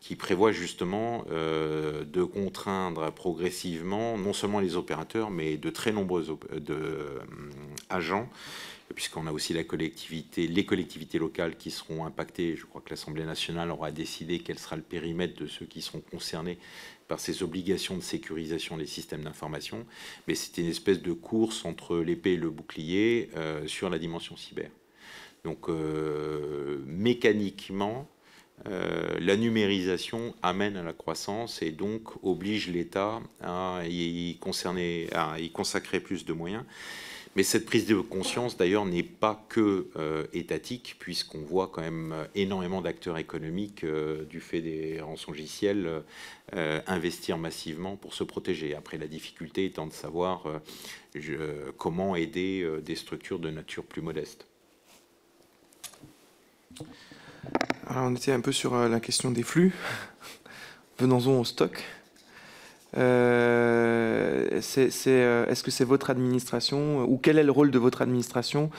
qui 0.00 0.14
prévoit 0.14 0.52
justement 0.52 1.24
euh, 1.30 2.04
de 2.04 2.22
contraindre 2.22 3.10
progressivement 3.12 4.16
non 4.16 4.32
seulement 4.32 4.60
les 4.60 4.76
opérateurs, 4.76 5.30
mais 5.30 5.56
de 5.56 5.70
très 5.70 5.90
nombreux 5.90 6.38
euh, 6.70 7.18
agents 7.90 8.28
puisqu'on 8.98 9.28
a 9.28 9.32
aussi 9.32 9.54
les 9.54 9.64
collectivités 9.64 11.18
locales 11.20 11.56
qui 11.56 11.70
seront 11.70 12.04
impactées. 12.04 12.56
Je 12.56 12.66
crois 12.66 12.80
que 12.80 12.90
l'Assemblée 12.90 13.24
nationale 13.24 13.70
aura 13.70 13.92
décidé 13.92 14.40
quel 14.40 14.58
sera 14.58 14.74
le 14.74 14.82
périmètre 14.82 15.40
de 15.40 15.46
ceux 15.46 15.66
qui 15.66 15.82
seront 15.82 16.00
concernés 16.00 16.58
par 17.06 17.20
ces 17.20 17.44
obligations 17.44 17.96
de 17.96 18.02
sécurisation 18.02 18.76
des 18.76 18.86
systèmes 18.86 19.22
d'information. 19.22 19.86
Mais 20.26 20.34
c'est 20.34 20.58
une 20.60 20.66
espèce 20.66 21.00
de 21.00 21.12
course 21.12 21.64
entre 21.64 21.98
l'épée 21.98 22.32
et 22.32 22.36
le 22.36 22.50
bouclier 22.50 23.30
euh, 23.36 23.68
sur 23.68 23.88
la 23.88 24.00
dimension 24.00 24.36
cyber. 24.36 24.68
Donc 25.44 25.68
euh, 25.68 26.82
mécaniquement, 26.84 28.10
euh, 28.66 29.16
la 29.20 29.36
numérisation 29.36 30.34
amène 30.42 30.76
à 30.76 30.82
la 30.82 30.92
croissance 30.92 31.62
et 31.62 31.70
donc 31.70 32.02
oblige 32.24 32.66
l'État 32.66 33.20
à 33.42 33.82
y 33.86 34.36
consacrer 34.40 36.00
plus 36.00 36.24
de 36.24 36.32
moyens. 36.32 36.64
Mais 37.36 37.42
cette 37.44 37.66
prise 37.66 37.86
de 37.86 37.94
conscience, 38.00 38.56
d'ailleurs, 38.56 38.84
n'est 38.84 39.04
pas 39.04 39.44
que 39.48 39.88
étatique, 40.32 40.96
puisqu'on 40.98 41.42
voit 41.42 41.68
quand 41.68 41.82
même 41.82 42.26
énormément 42.34 42.80
d'acteurs 42.80 43.16
économiques, 43.16 43.84
du 44.28 44.40
fait 44.40 44.60
des 44.60 45.00
rançongiciels, 45.00 46.02
investir 46.52 47.38
massivement 47.38 47.96
pour 47.96 48.14
se 48.14 48.24
protéger. 48.24 48.74
Après, 48.74 48.98
la 48.98 49.06
difficulté 49.06 49.66
étant 49.66 49.86
de 49.86 49.92
savoir 49.92 50.60
comment 51.76 52.16
aider 52.16 52.68
des 52.82 52.96
structures 52.96 53.38
de 53.38 53.50
nature 53.50 53.84
plus 53.84 54.02
modeste. 54.02 54.46
Alors, 57.86 58.04
on 58.04 58.16
était 58.16 58.32
un 58.32 58.40
peu 58.40 58.52
sur 58.52 58.74
la 58.74 59.00
question 59.00 59.30
des 59.30 59.44
flux. 59.44 59.72
Venons-en 60.98 61.38
au 61.38 61.44
stock. 61.44 61.84
Euh, 62.96 64.48
euh, 64.48 65.46
est-ce 65.46 65.62
que 65.62 65.70
c'est 65.70 65.84
votre 65.84 66.10
administration 66.10 67.04
ou 67.04 67.18
quel 67.18 67.38
est 67.38 67.44
le 67.44 67.52
rôle 67.52 67.70
de 67.70 67.78
votre 67.78 68.02
administration 68.02 68.70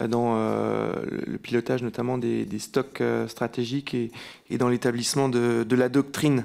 euh, 0.00 0.06
dans 0.06 0.36
le 0.36 1.38
pilotage 1.38 1.82
notamment 1.82 2.18
des, 2.18 2.46
stocks 2.58 3.02
stratégiques 3.28 3.94
et, 3.94 4.10
dans 4.58 4.68
l'établissement 4.68 5.28
de, 5.28 5.66
la 5.74 5.88
doctrine 5.88 6.44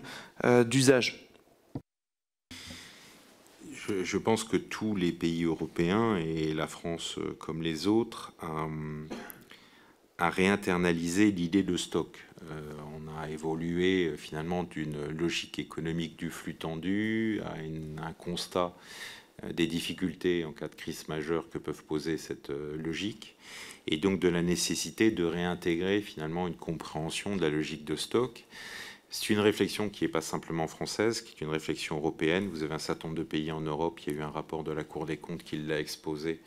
d'usage? 0.66 1.28
Je, 4.04 4.18
pense 4.18 4.44
que 4.44 4.58
tous 4.58 4.96
les 4.96 5.12
pays 5.12 5.44
européens 5.44 6.16
et 6.18 6.54
la 6.54 6.68
France 6.68 7.20
comme 7.40 7.62
les 7.62 7.88
autres 7.88 8.34
a 10.18 10.30
réinternalisé 10.30 11.32
l'idée 11.32 11.64
de 11.64 11.78
stock. 11.78 12.18
Euh, 12.50 12.62
on 12.96 13.20
a 13.20 13.30
évolué 13.30 14.08
euh, 14.08 14.18
finalement 14.18 14.64
d'une 14.64 15.10
logique 15.10 15.60
économique 15.60 16.18
du 16.18 16.30
flux 16.30 16.56
tendu 16.56 17.40
à 17.46 17.56
un 18.06 18.14
constat 18.14 18.76
euh, 19.44 19.54
des 19.54 19.68
difficultés 19.68 20.46
en 20.46 20.52
cas 20.52 20.68
de 20.68 20.76
crise 20.76 21.08
majeure 21.08 21.50
que 21.50 21.58
peuvent 21.58 21.84
poser 21.84 22.18
cette 22.18 22.50
logique, 22.50 23.36
et 23.88 23.98
donc 23.98 24.20
de 24.20 24.28
la 24.28 24.42
nécessité 24.42 25.12
de 25.12 25.24
réintégrer 25.24 26.02
finalement 26.02 26.48
une 26.48 26.56
compréhension 26.56 27.36
de 27.36 27.42
la 27.42 27.50
logique 27.50 27.86
de 27.86 27.96
stock. 27.96 28.46
C'est 29.10 29.30
une 29.30 29.40
réflexion 29.40 29.90
qui 29.90 30.06
n'est 30.06 30.12
pas 30.12 30.22
simplement 30.22 30.68
française, 30.68 31.22
qui 31.22 31.36
est 31.36 31.42
une 31.46 31.52
réflexion 31.52 31.98
européenne. 31.98 32.48
Vous 32.48 32.64
avez 32.64 32.74
un 32.74 32.80
certain 32.80 33.10
nombre 33.10 33.20
de 33.20 33.26
pays 33.26 33.52
en 33.52 33.60
Europe, 33.60 34.00
il 34.00 34.14
y 34.14 34.16
a 34.16 34.20
eu 34.20 34.22
un 34.22 34.30
rapport 34.30 34.64
de 34.64 34.72
la 34.72 34.86
Cour 34.86 35.06
des 35.06 35.18
comptes 35.18 35.44
qui 35.44 35.58
l'a 35.58 35.80
exposé 35.80 36.40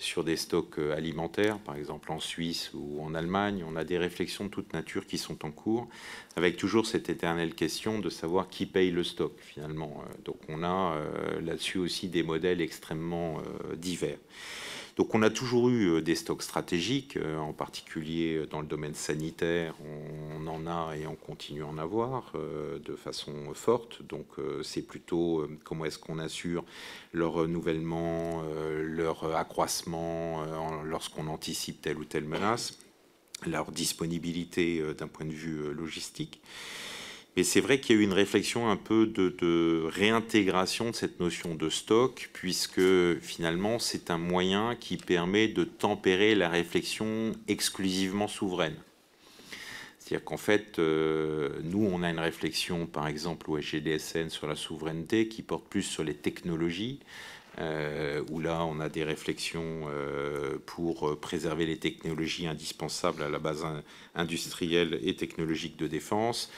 sur 0.00 0.24
des 0.24 0.36
stocks 0.36 0.78
euh, 0.78 0.96
alimentaires, 0.96 1.58
par 1.58 1.76
exemple 1.76 2.10
en 2.10 2.18
Suisse 2.18 2.70
ou 2.74 3.02
en 3.02 3.14
Allemagne. 3.14 3.64
On 3.68 3.76
a 3.76 3.84
des 3.84 3.98
réflexions 3.98 4.46
de 4.46 4.50
toute 4.50 4.72
nature 4.72 5.06
qui 5.06 5.18
sont 5.18 5.44
en 5.44 5.50
cours, 5.50 5.88
avec 6.36 6.56
toujours 6.56 6.86
cette 6.86 7.10
éternelle 7.10 7.54
question 7.54 7.98
de 7.98 8.08
savoir 8.08 8.48
qui 8.48 8.64
paye 8.64 8.90
le 8.90 9.04
stock 9.04 9.32
finalement. 9.38 10.02
Euh, 10.02 10.22
donc 10.24 10.38
on 10.48 10.62
a 10.62 10.96
euh, 10.96 11.40
là-dessus 11.42 11.78
aussi 11.78 12.08
des 12.08 12.22
modèles 12.22 12.62
extrêmement 12.62 13.42
divers. 13.76 14.18
Donc 14.96 15.14
on 15.14 15.22
a 15.22 15.30
toujours 15.30 15.68
eu 15.68 15.88
euh, 15.88 16.00
des 16.00 16.14
stocks 16.14 16.42
stratégiques, 16.42 17.16
euh, 17.16 17.38
en 17.38 17.52
particulier 17.52 18.36
euh, 18.36 18.46
dans 18.46 18.60
le 18.60 18.66
domaine 18.66 18.94
sanitaire, 18.94 19.74
on 20.38 20.46
en 20.46 20.66
a 20.66 20.94
et 20.96 21.06
on 21.06 21.14
continue 21.14 21.62
à 21.62 21.66
en 21.66 21.78
avoir 21.78 22.32
de 22.34 22.96
façon 22.96 23.32
forte. 23.54 24.02
Donc 24.02 24.26
c'est 24.62 24.82
plutôt 24.82 25.46
comment 25.64 25.84
est-ce 25.84 25.98
qu'on 25.98 26.18
assure 26.18 26.64
leur 27.12 27.32
renouvellement, 27.32 28.42
leur 28.80 29.36
accroissement 29.36 30.44
lorsqu'on 30.84 31.26
anticipe 31.28 31.82
telle 31.82 31.98
ou 31.98 32.04
telle 32.04 32.24
menace, 32.24 32.78
leur 33.46 33.70
disponibilité 33.70 34.82
d'un 34.94 35.08
point 35.08 35.26
de 35.26 35.32
vue 35.32 35.72
logistique. 35.72 36.40
Mais 37.36 37.44
c'est 37.44 37.60
vrai 37.60 37.80
qu'il 37.80 37.96
y 37.96 37.98
a 37.98 38.02
eu 38.02 38.04
une 38.04 38.12
réflexion 38.12 38.68
un 38.70 38.76
peu 38.76 39.06
de, 39.06 39.84
réintégration 39.86 40.90
de 40.90 40.94
cette 40.94 41.20
notion 41.20 41.54
de 41.54 41.70
stock, 41.70 42.28
puisque 42.32 42.80
finalement 43.20 43.78
c'est 43.78 44.10
un 44.10 44.18
moyen 44.18 44.74
qui 44.74 44.96
permet 44.96 45.46
de 45.46 45.64
tempérer 45.64 46.34
la 46.34 46.48
réflexion 46.48 47.32
exclusivement 47.46 48.26
souveraine. 48.26 48.76
C'est-à-dire 49.98 50.24
qu'en 50.24 50.38
fait, 50.38 50.80
euh, 50.80 51.50
nous, 51.62 51.88
on 51.92 52.02
a 52.02 52.10
une 52.10 52.18
réflexion, 52.18 52.86
par 52.86 53.06
exemple, 53.06 53.48
au 53.48 53.58
SGDSN 53.58 54.28
sur 54.28 54.48
la 54.48 54.56
souveraineté 54.56 55.28
qui 55.28 55.42
porte 55.42 55.68
plus 55.68 55.82
sur 55.82 56.02
les 56.02 56.14
technologies, 56.14 56.98
euh, 57.60 58.20
où 58.28 58.40
là, 58.40 58.64
on 58.64 58.80
a 58.80 58.88
des 58.88 59.04
réflexions 59.04 59.82
euh, 59.88 60.58
pour 60.66 61.20
préserver 61.20 61.64
les 61.64 61.76
technologies 61.76 62.48
indispensables 62.48 63.22
à 63.22 63.28
la 63.28 63.38
base 63.38 63.64
industrielle 64.16 64.98
et 65.04 65.14
technologique 65.14 65.76
de 65.76 65.86
défense. 65.86 66.50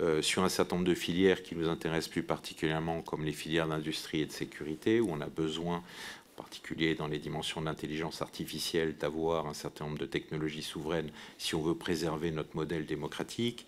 Euh, 0.00 0.22
sur 0.22 0.44
un 0.44 0.48
certain 0.48 0.76
nombre 0.76 0.88
de 0.88 0.94
filières 0.94 1.42
qui 1.42 1.56
nous 1.56 1.68
intéressent 1.68 2.08
plus 2.08 2.22
particulièrement, 2.22 3.02
comme 3.02 3.24
les 3.24 3.32
filières 3.32 3.66
d'industrie 3.66 4.20
et 4.20 4.26
de 4.26 4.32
sécurité, 4.32 5.00
où 5.00 5.08
on 5.10 5.20
a 5.20 5.26
besoin, 5.26 5.76
en 5.78 6.42
particulier 6.42 6.94
dans 6.94 7.08
les 7.08 7.18
dimensions 7.18 7.60
de 7.60 7.66
l'intelligence 7.66 8.22
artificielle, 8.22 8.96
d'avoir 8.96 9.48
un 9.48 9.54
certain 9.54 9.86
nombre 9.86 9.98
de 9.98 10.06
technologies 10.06 10.62
souveraines 10.62 11.10
si 11.36 11.56
on 11.56 11.62
veut 11.62 11.74
préserver 11.74 12.30
notre 12.30 12.54
modèle 12.54 12.86
démocratique. 12.86 13.66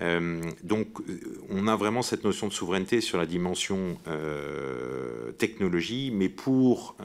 Euh, 0.00 0.40
donc, 0.62 1.00
euh, 1.08 1.42
on 1.50 1.66
a 1.66 1.74
vraiment 1.74 2.02
cette 2.02 2.22
notion 2.22 2.46
de 2.46 2.52
souveraineté 2.52 3.00
sur 3.00 3.18
la 3.18 3.26
dimension 3.26 3.98
technologie, 5.38 6.12
mais 6.12 6.28
pour 6.28 6.96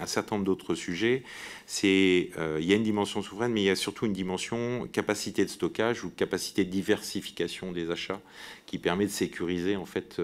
un 0.00 0.06
certain 0.06 0.36
nombre 0.36 0.46
d'autres 0.46 0.74
sujets, 0.74 1.22
c'est 1.66 2.30
il 2.58 2.64
y 2.64 2.72
a 2.72 2.76
une 2.76 2.82
dimension 2.82 3.22
souveraine, 3.22 3.52
mais 3.52 3.62
il 3.62 3.66
y 3.66 3.70
a 3.70 3.76
surtout 3.76 4.06
une 4.06 4.12
dimension 4.12 4.88
capacité 4.92 5.44
de 5.44 5.50
stockage 5.50 6.04
ou 6.04 6.10
capacité 6.10 6.64
de 6.64 6.70
diversification 6.70 7.72
des 7.72 7.90
achats 7.90 8.20
qui 8.66 8.78
permet 8.78 9.06
de 9.06 9.10
sécuriser 9.10 9.76
en 9.76 9.86
fait 9.86 10.20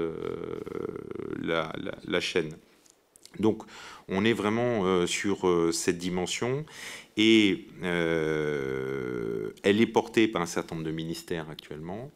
la, 1.42 1.72
la, 2.06 2.20
chaîne. 2.20 2.54
Donc, 3.40 3.64
on 4.08 4.24
est 4.24 4.32
vraiment 4.32 5.06
sur 5.06 5.70
cette 5.72 5.98
dimension 5.98 6.64
et 7.16 7.68
euh, 7.82 9.50
elle 9.62 9.80
est 9.80 9.87
portée 9.87 10.28
par 10.28 10.42
un 10.42 10.46
certain 10.46 10.74
nombre 10.76 10.87
de 10.87 10.92
ministères 10.92 11.48
actuellement. 11.50 12.10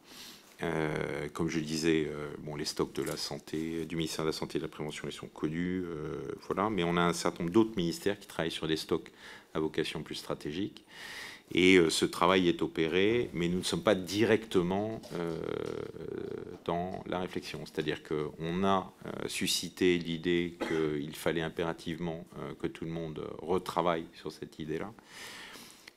Euh, 0.62 1.28
comme 1.32 1.48
je 1.48 1.60
disais, 1.60 2.08
euh, 2.08 2.28
bon, 2.40 2.56
les 2.56 2.64
stocks 2.64 2.92
de 2.94 3.02
la 3.02 3.16
santé, 3.16 3.84
du 3.86 3.96
ministère 3.96 4.24
de 4.24 4.30
la 4.30 4.32
Santé 4.32 4.56
et 4.56 4.60
de 4.60 4.64
la 4.64 4.70
Prévention, 4.70 5.06
ils 5.06 5.12
sont 5.12 5.28
connus, 5.28 5.84
voilà. 6.46 6.70
Mais 6.70 6.84
on 6.84 6.96
a 6.96 7.02
un 7.02 7.12
certain 7.12 7.44
nombre 7.44 7.52
d'autres 7.52 7.76
ministères 7.76 8.18
qui 8.18 8.26
travaillent 8.26 8.50
sur 8.50 8.66
des 8.66 8.76
stocks 8.76 9.10
à 9.54 9.60
vocation 9.60 10.02
plus 10.02 10.16
stratégique. 10.16 10.84
Et 11.54 11.78
ce 11.88 12.04
travail 12.04 12.48
est 12.48 12.60
opéré, 12.60 13.30
mais 13.32 13.48
nous 13.48 13.58
ne 13.58 13.62
sommes 13.62 13.82
pas 13.82 13.94
directement 13.94 15.00
dans 16.66 17.02
la 17.06 17.20
réflexion. 17.20 17.60
C'est-à-dire 17.64 18.02
qu'on 18.02 18.64
a 18.64 18.92
suscité 19.28 19.98
l'idée 19.98 20.58
qu'il 20.68 21.16
fallait 21.16 21.40
impérativement 21.40 22.26
que 22.60 22.66
tout 22.66 22.84
le 22.84 22.90
monde 22.90 23.24
retravaille 23.38 24.04
sur 24.12 24.30
cette 24.30 24.58
idée-là. 24.58 24.92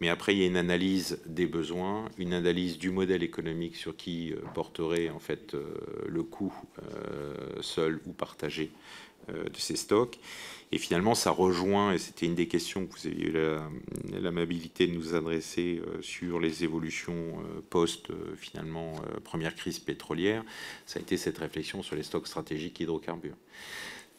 Mais 0.01 0.09
après, 0.09 0.35
il 0.35 0.39
y 0.39 0.43
a 0.43 0.47
une 0.47 0.57
analyse 0.57 1.19
des 1.25 1.45
besoins, 1.45 2.09
une 2.17 2.33
analyse 2.33 2.77
du 2.77 2.89
modèle 2.89 3.23
économique 3.23 3.77
sur 3.77 3.95
qui 3.95 4.33
porterait 4.53 5.09
en 5.09 5.19
fait 5.19 5.55
le 6.07 6.23
coût 6.23 6.53
seul 7.61 8.01
ou 8.05 8.11
partagé 8.11 8.71
de 9.29 9.57
ces 9.57 9.75
stocks. 9.75 10.17
Et 10.73 10.77
finalement, 10.77 11.15
ça 11.15 11.31
rejoint, 11.31 11.91
et 11.91 11.97
c'était 11.97 12.25
une 12.25 12.35
des 12.35 12.47
questions 12.47 12.85
que 12.85 12.97
vous 12.97 13.07
avez 13.07 13.21
eu 13.21 13.33
l'amabilité 14.21 14.87
de 14.87 14.93
nous 14.93 15.15
adresser 15.15 15.81
euh, 15.85 16.01
sur 16.01 16.39
les 16.39 16.63
évolutions 16.63 17.13
euh, 17.39 17.61
post, 17.69 18.09
euh, 18.09 18.35
finalement, 18.37 18.93
première 19.25 19.55
crise 19.55 19.79
pétrolière, 19.79 20.43
ça 20.85 20.99
a 20.99 21.01
été 21.01 21.17
cette 21.17 21.39
réflexion 21.39 21.83
sur 21.83 21.97
les 21.97 22.03
stocks 22.03 22.27
stratégiques 22.27 22.79
hydrocarbures. 22.79 23.35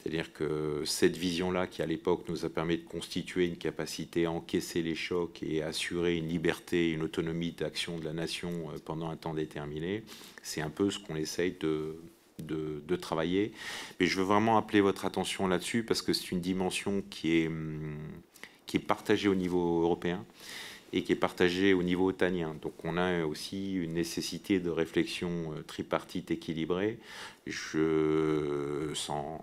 C'est-à-dire 0.02 0.32
que 0.32 0.82
cette 0.84 1.16
vision-là, 1.16 1.68
qui 1.68 1.80
à 1.80 1.86
l'époque 1.86 2.24
nous 2.28 2.44
a 2.44 2.48
permis 2.48 2.78
de 2.78 2.82
constituer 2.82 3.46
une 3.46 3.56
capacité 3.56 4.26
à 4.26 4.32
encaisser 4.32 4.82
les 4.82 4.96
chocs 4.96 5.42
et 5.42 5.62
assurer 5.62 6.16
une 6.16 6.26
liberté, 6.26 6.90
une 6.90 7.02
autonomie 7.02 7.52
d'action 7.52 7.98
de 7.98 8.04
la 8.04 8.12
nation 8.12 8.50
pendant 8.84 9.10
un 9.10 9.16
temps 9.16 9.32
déterminé, 9.32 10.02
c'est 10.42 10.60
un 10.60 10.70
peu 10.70 10.90
ce 10.90 10.98
qu'on 10.98 11.14
essaye 11.14 11.56
de, 11.60 11.96
de, 12.40 12.96
travailler. 12.96 13.52
Mais 13.98 14.06
je 14.06 14.16
veux 14.18 14.24
vraiment 14.24 14.58
appeler 14.58 14.80
votre 14.80 15.04
attention 15.04 15.46
là-dessus 15.46 15.82
parce 15.82 16.02
que 16.02 16.12
c'est 16.12 16.30
une 16.30 16.40
dimension 16.40 17.02
qui 17.10 17.38
est, 17.38 17.46
hum, 17.46 17.96
qui 18.66 18.76
est 18.76 18.80
partagée 18.80 19.28
au 19.28 19.34
niveau 19.34 19.82
européen 19.82 20.24
et 20.92 21.02
qui 21.02 21.12
est 21.12 21.16
partagée 21.16 21.72
au 21.74 21.82
niveau 21.82 22.08
otanien. 22.08 22.54
Donc 22.60 22.74
on 22.84 22.96
a 22.96 23.24
aussi 23.24 23.74
une 23.74 23.94
nécessité 23.94 24.60
de 24.60 24.70
réflexion 24.70 25.54
euh, 25.56 25.62
tripartite 25.62 26.30
équilibrée. 26.30 26.98
Je, 27.46 28.92
sans, 28.94 29.40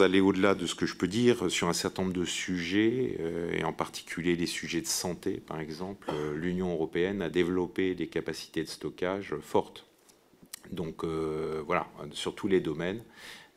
aller 0.00 0.20
au-delà 0.20 0.54
de 0.54 0.66
ce 0.66 0.74
que 0.74 0.86
je 0.86 0.96
peux 0.96 1.08
dire 1.08 1.50
sur 1.50 1.68
un 1.68 1.72
certain 1.72 2.02
nombre 2.02 2.14
de 2.14 2.24
sujets, 2.24 3.16
euh, 3.20 3.52
et 3.52 3.64
en 3.64 3.72
particulier 3.72 4.36
les 4.36 4.46
sujets 4.46 4.80
de 4.80 4.86
santé, 4.86 5.34
par 5.34 5.60
exemple, 5.60 6.10
euh, 6.10 6.34
l'Union 6.34 6.72
européenne 6.72 7.22
a 7.22 7.28
développé 7.28 7.94
des 7.94 8.08
capacités 8.08 8.62
de 8.62 8.68
stockage 8.68 9.34
fortes. 9.40 9.86
Donc 10.72 11.04
euh, 11.04 11.62
voilà, 11.64 11.86
sur 12.12 12.34
tous 12.34 12.48
les 12.48 12.60
domaines, 12.60 13.02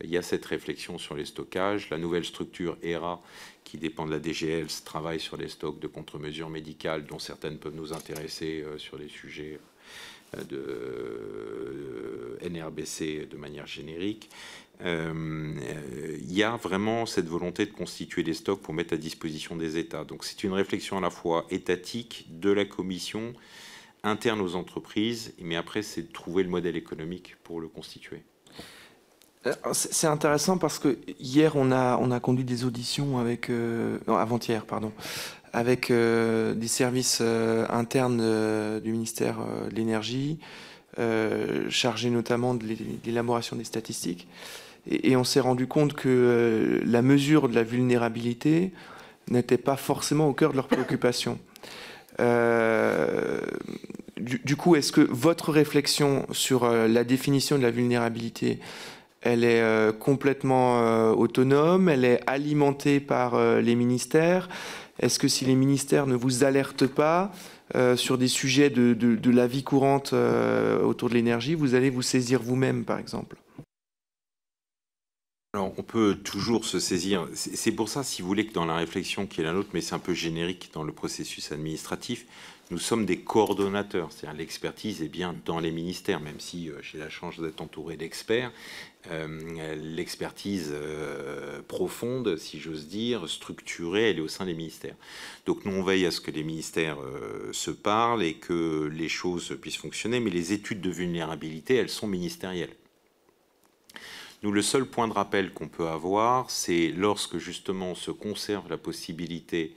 il 0.03 0.10
y 0.10 0.17
a 0.17 0.21
cette 0.21 0.45
réflexion 0.45 0.97
sur 0.97 1.15
les 1.15 1.25
stockages. 1.25 1.89
La 1.89 1.97
nouvelle 1.97 2.23
structure 2.23 2.77
ERA, 2.84 3.21
qui 3.63 3.77
dépend 3.77 4.05
de 4.05 4.12
la 4.12 4.19
DGL, 4.19 4.67
travaille 4.86 5.19
sur 5.19 5.36
les 5.36 5.49
stocks 5.49 5.79
de 5.79 5.88
contre-mesures 5.88 6.49
médicales, 6.49 7.05
dont 7.05 7.19
certaines 7.19 7.58
peuvent 7.58 7.75
nous 7.75 7.91
intéresser 7.91 8.63
sur 8.77 8.97
des 8.97 9.10
sujets 9.10 9.60
de 10.50 12.38
NRBC 12.48 13.28
de 13.30 13.38
manière 13.38 13.68
générique, 13.68 14.30
il 14.82 16.34
y 16.34 16.44
a 16.44 16.56
vraiment 16.56 17.06
cette 17.06 17.28
volonté 17.28 17.65
de 17.65 17.72
constituer 17.72 18.24
des 18.24 18.34
stocks 18.34 18.62
pour 18.62 18.74
mettre 18.74 18.94
à 18.94 18.98
disposition 18.98 19.56
des 19.56 19.78
États. 19.78 20.06
Donc 20.06 20.24
c'est 20.24 20.44
une 20.44 20.54
réflexion 20.54 20.98
à 20.98 21.02
la 21.02 21.10
fois 21.10 21.46
étatique 21.50 22.28
de 22.30 22.52
la 22.52 22.65
Commission, 22.65 23.34
interne 24.04 24.39
aux 24.42 24.56
entreprises, 24.56 25.34
mais 25.42 25.56
après 25.56 25.82
c'est 25.82 26.04
de 26.04 26.12
trouver 26.12 26.44
le 26.44 26.50
modèle 26.50 26.78
économique 26.78 27.36
pour 27.44 27.60
le 27.60 27.68
constituer. 27.68 28.24
Euh, 29.48 29.54
c'est 29.72 30.08
intéressant 30.08 30.58
parce 30.58 30.80
que 30.80 30.98
hier 31.18 31.56
on 31.56 31.72
a, 31.72 31.98
on 31.98 32.12
a 32.12 32.20
conduit 32.20 32.44
des 32.44 32.65
auditions 32.65 33.20
avec, 33.20 33.50
euh, 33.50 33.98
avant-hier 34.08 34.65
pardon, 34.65 34.92
avec 35.54 35.92
euh, 35.92 36.54
des 36.54 36.68
services 36.68 37.22
internes 37.22 38.80
du 38.82 38.92
ministère 38.92 39.38
de 39.70 39.76
l'énergie, 39.76 40.40
chargés 41.70 42.10
notamment 42.10 42.56
de 42.56 42.66
l'élaboration 43.06 43.56
des 43.56 43.64
statistiques, 43.64 44.28
et, 44.90 45.16
on 45.16 45.24
s'est 45.24 45.40
rendu 45.40 45.68
compte 45.68 45.94
que 45.94 46.82
la 46.86 47.02
mesure 47.02 47.50
de 47.50 47.56
la 47.56 47.64
vulnérabilité 47.64 48.72
n'était 49.30 49.58
pas 49.58 49.76
forcément 49.76 50.28
au 50.28 50.34
cœur 50.34 50.52
de 50.52 50.56
leurs 50.56 50.68
préoccupations. 50.68 51.38
Du, 54.18 54.56
coup, 54.56 54.76
est-ce 54.76 54.92
que 54.92 55.02
votre 55.02 55.52
réflexion 55.52 56.26
sur 56.32 56.68
la 56.68 57.04
définition 57.04 57.58
de 57.58 57.64
la 57.64 57.72
vulnérabilité 57.72 58.60
elle 59.22 59.44
est 59.44 59.62
euh, 59.62 59.92
complètement 59.92 60.82
euh, 60.82 61.12
autonome, 61.12 61.90
elle 61.90 62.06
est 62.06 62.22
alimentée 62.28 63.00
par 63.00 63.36
euh, 63.36 63.62
les 63.62 63.76
ministères? 63.76 64.48
Est-ce 65.00 65.20
que 65.20 65.28
si 65.28 65.46
les 65.46 65.56
ministères 65.56 66.08
ne 66.08 66.16
vous 66.16 66.44
alertent 66.44 66.88
pas 66.88 67.32
sur 67.96 68.18
des 68.18 68.28
sujets 68.28 68.70
de, 68.70 69.30
la 69.30 69.48
vie 69.48 69.64
courante 69.64 70.14
autour 70.14 71.10
de 71.10 71.14
l'énergie, 71.14 71.56
vous 71.56 71.76
allez 71.76 71.90
vous 71.90 72.02
saisir 72.02 72.42
vous-même, 72.42 72.84
par 72.84 73.00
exemple? 73.00 73.38
Alors, 75.56 75.74
on 75.78 75.84
peut 75.84 76.16
toujours 76.16 76.64
se 76.64 76.80
saisir. 76.80 77.28
C'est 77.34 77.72
pour 77.72 77.90
ça, 77.90 78.04
si 78.04 78.22
vous 78.22 78.28
voulez, 78.28 78.46
que 78.46 78.54
dans 78.54 78.66
la 78.66 78.76
réflexion 78.76 79.26
qui 79.26 79.42
est 79.42 79.44
la 79.44 79.52
nôtre, 79.52 79.70
mais 79.74 79.82
c'est 79.82 79.96
un 79.96 80.00
peu 80.00 80.14
générique 80.14 80.70
dans 80.74 80.84
le 80.84 80.92
processus 80.92 81.52
administratif, 81.52 82.28
nous 82.70 82.78
sommes 82.78 83.08
des 83.08 83.18
coordonnateurs. 83.18 84.12
C'est-à-dire 84.12 84.38
l'expertise 84.38 85.02
est 85.02 85.08
bien 85.08 85.36
dans 85.46 85.60
les 85.60 85.72
ministères, 85.72 86.20
même 86.20 86.40
si 86.40 86.70
j'ai 86.84 87.00
la 87.00 87.10
chance 87.10 87.40
d'être 87.40 87.62
entouré 87.62 87.98
d'experts. 87.98 88.52
Euh, 89.08 89.76
l'expertise 89.78 90.72
euh, 90.74 91.62
profonde, 91.70 92.36
si 92.36 92.60
j'ose 92.60 92.88
dire, 92.88 93.30
structurée, 93.30 94.10
elle 94.10 94.18
est 94.18 94.22
au 94.22 94.28
sein 94.28 94.46
des 94.46 94.54
ministères. 94.54 94.96
Donc 95.46 95.64
nous, 95.64 95.72
on 95.72 95.84
veille 95.84 96.06
à 96.06 96.12
ce 96.12 96.20
que 96.20 96.32
les 96.32 96.44
ministères 96.44 97.00
euh, 97.00 97.50
se 97.54 97.72
parlent 97.72 98.24
et 98.24 98.34
que 98.34 98.90
les 98.92 99.08
choses 99.08 99.58
puissent 99.62 99.78
fonctionner, 99.78 100.20
mais 100.20 100.30
les 100.30 100.52
études 100.52 100.82
de 100.82 100.90
vulnérabilité, 100.90 101.76
elles 101.76 101.90
sont 101.90 102.08
ministérielles. 102.08 102.76
Nous, 104.44 104.52
le 104.52 104.62
seul 104.62 104.86
point 104.86 105.08
de 105.08 105.14
rappel 105.14 105.54
qu'on 105.54 105.70
peut 105.70 105.88
avoir, 105.88 106.52
c'est 106.52 106.90
lorsque 106.90 107.38
justement 107.38 107.96
se 107.96 108.12
conserve 108.12 108.70
la 108.70 108.78
possibilité 108.78 109.76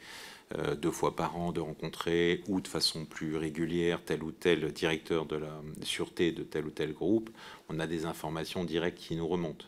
deux 0.83 0.91
fois 0.91 1.17
par 1.17 1.39
an 1.39 1.51
de 1.51 1.61
rencontrer 1.61 2.43
ou 2.47 2.61
de 2.61 2.69
façon 2.69 3.07
plus 3.07 3.37
régulière 3.37 4.01
tel 4.05 4.23
ou 4.23 4.33
tel 4.33 4.71
directeur 4.71 5.25
de 5.25 5.37
la 5.37 5.63
sûreté 5.83 6.31
de 6.31 6.43
tel 6.43 6.67
ou 6.67 6.71
tel 6.71 6.93
groupe, 6.93 7.31
on 7.73 7.81
a 7.81 7.87
des 7.87 8.05
informations 8.05 8.65
directes 8.65 8.99
qui 8.99 9.17
nous 9.17 9.27
remontent. 9.27 9.67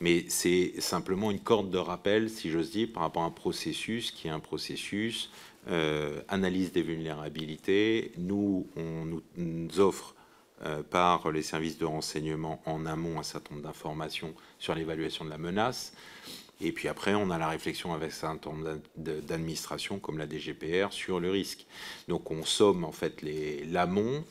Mais 0.00 0.24
c'est 0.28 0.80
simplement 0.80 1.30
une 1.30 1.40
corde 1.40 1.70
de 1.70 1.78
rappel, 1.78 2.30
si 2.30 2.50
j'ose 2.50 2.70
dire, 2.70 2.88
par 2.92 3.02
rapport 3.02 3.22
à 3.22 3.26
un 3.26 3.30
processus 3.30 4.10
qui 4.10 4.28
est 4.28 4.30
un 4.30 4.40
processus 4.40 5.30
euh, 5.68 6.20
analyse 6.28 6.72
des 6.72 6.82
vulnérabilités. 6.82 8.12
Nous, 8.16 8.66
on 8.76 9.20
nous 9.36 9.80
offre 9.80 10.14
euh, 10.64 10.82
par 10.82 11.30
les 11.32 11.42
services 11.42 11.78
de 11.78 11.84
renseignement 11.84 12.62
en 12.64 12.86
amont 12.86 13.18
un 13.18 13.22
certain 13.22 13.54
nombre 13.54 13.66
d'informations 13.66 14.34
sur 14.58 14.74
l'évaluation 14.74 15.24
de 15.24 15.30
la 15.30 15.38
menace. 15.38 15.92
Et 16.60 16.72
puis 16.72 16.88
après, 16.88 17.14
on 17.14 17.30
a 17.30 17.38
la 17.38 17.48
réflexion 17.48 17.94
avec 17.94 18.10
un 18.10 18.14
certain 18.14 18.50
nombre 18.50 18.80
d'administrations 18.96 20.00
comme 20.00 20.18
la 20.18 20.28
DGPR 20.28 20.92
sur 20.92 21.20
le 21.20 21.30
risque. 21.30 21.66
Donc 22.08 22.30
on 22.30 22.44
somme 22.44 22.84
en 22.84 22.92
fait 22.92 23.22
l'amont 23.70 24.24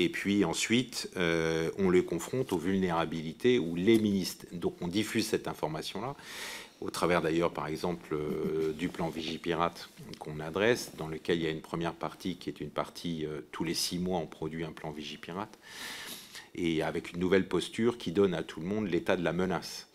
et 0.00 0.08
puis 0.08 0.44
ensuite 0.44 1.10
euh, 1.16 1.70
on 1.78 1.90
les 1.90 2.04
confronte 2.04 2.52
aux 2.52 2.58
vulnérabilités 2.58 3.58
ou 3.58 3.76
les 3.76 3.98
ministres. 3.98 4.46
Donc 4.52 4.74
on 4.80 4.88
diffuse 4.88 5.26
cette 5.26 5.46
information-là 5.46 6.16
au 6.80 6.88
travers 6.88 7.20
d'ailleurs 7.20 7.52
par 7.52 7.66
exemple 7.66 8.14
euh, 8.14 8.72
du 8.72 8.88
plan 8.88 9.10
Vigipirate 9.10 9.90
qu'on 10.18 10.40
adresse, 10.40 10.92
dans 10.96 11.08
lequel 11.08 11.38
il 11.38 11.44
y 11.44 11.46
a 11.46 11.50
une 11.50 11.60
première 11.60 11.92
partie 11.92 12.36
qui 12.36 12.48
est 12.48 12.60
une 12.62 12.70
partie 12.70 13.26
euh, 13.26 13.42
tous 13.52 13.64
les 13.64 13.74
six 13.74 13.98
mois 13.98 14.18
on 14.18 14.26
produit 14.26 14.64
un 14.64 14.72
plan 14.72 14.90
Vigipirate 14.90 15.58
et 16.54 16.82
avec 16.82 17.12
une 17.12 17.20
nouvelle 17.20 17.46
posture 17.46 17.98
qui 17.98 18.10
donne 18.10 18.32
à 18.32 18.42
tout 18.42 18.60
le 18.60 18.66
monde 18.66 18.88
l'état 18.88 19.16
de 19.16 19.22
la 19.22 19.32
menace. 19.32 19.86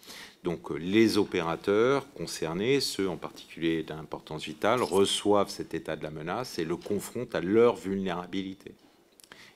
Donc 0.44 0.70
les 0.70 1.18
opérateurs 1.18 2.06
concernés, 2.14 2.80
ceux 2.80 3.10
en 3.10 3.18
particulier 3.18 3.82
d'importance 3.82 4.46
vitale, 4.46 4.84
reçoivent 4.84 5.50
cet 5.50 5.74
état 5.74 5.96
de 5.96 6.04
la 6.04 6.12
menace 6.12 6.60
et 6.60 6.64
le 6.66 6.78
confrontent 6.78 7.34
à 7.34 7.42
leur 7.42 7.76
vulnérabilité. 7.76 8.76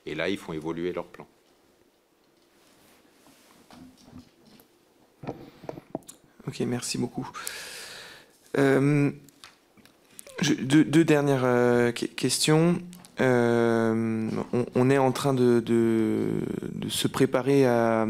Et 0.06 0.14
là, 0.14 0.28
ils 0.28 0.38
font 0.38 0.52
évoluer 0.52 0.92
leur 0.92 1.06
plan. 1.06 1.26
Ok, 6.46 6.60
merci 6.60 6.98
beaucoup. 6.98 7.28
Euh, 8.58 9.10
deux, 10.62 11.04
dernières 11.04 11.44
euh, 11.44 11.92
questions. 11.92 12.80
on, 13.18 14.90
est 14.90 14.98
en 14.98 15.12
train 15.12 15.34
de, 15.34 15.62
se 16.88 17.08
préparer 17.08 17.66
à 17.66 18.06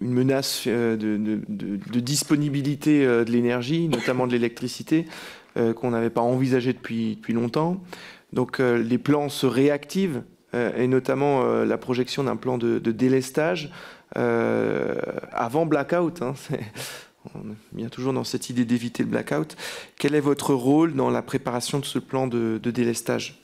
une 0.00 0.12
menace 0.12 0.64
euh, 0.66 0.96
de, 0.96 2.00
disponibilité 2.00 3.04
euh, 3.04 3.24
de 3.24 3.30
l'énergie, 3.30 3.88
notamment 3.88 4.26
de 4.26 4.32
l'électricité, 4.32 5.06
euh, 5.56 5.72
qu'on 5.72 5.90
n'avait 5.90 6.10
pas 6.10 6.20
envisagé 6.20 6.72
depuis, 6.72 7.16
depuis 7.16 7.32
longtemps. 7.32 7.80
Donc 8.32 8.58
les 8.58 8.98
plans 8.98 9.30
se 9.30 9.46
réactivent, 9.46 10.22
et 10.54 10.86
notamment 10.86 11.44
la 11.64 11.78
projection 11.78 12.24
d'un 12.24 12.36
plan 12.36 12.58
de, 12.58 12.78
délestage 12.78 13.70
avant 14.14 15.66
blackout. 15.66 16.22
Hein, 16.22 16.34
on 17.34 17.54
vient 17.74 17.88
toujours 17.88 18.12
dans 18.12 18.24
cette 18.24 18.48
idée 18.48 18.64
d'éviter 18.64 19.02
le 19.02 19.10
blackout. 19.10 19.56
Quel 19.96 20.14
est 20.14 20.20
votre 20.20 20.54
rôle 20.54 20.94
dans 20.94 21.10
la 21.10 21.22
préparation 21.22 21.78
de 21.78 21.84
ce 21.84 21.98
plan 21.98 22.26
de 22.26 22.58
délestage? 22.58 23.42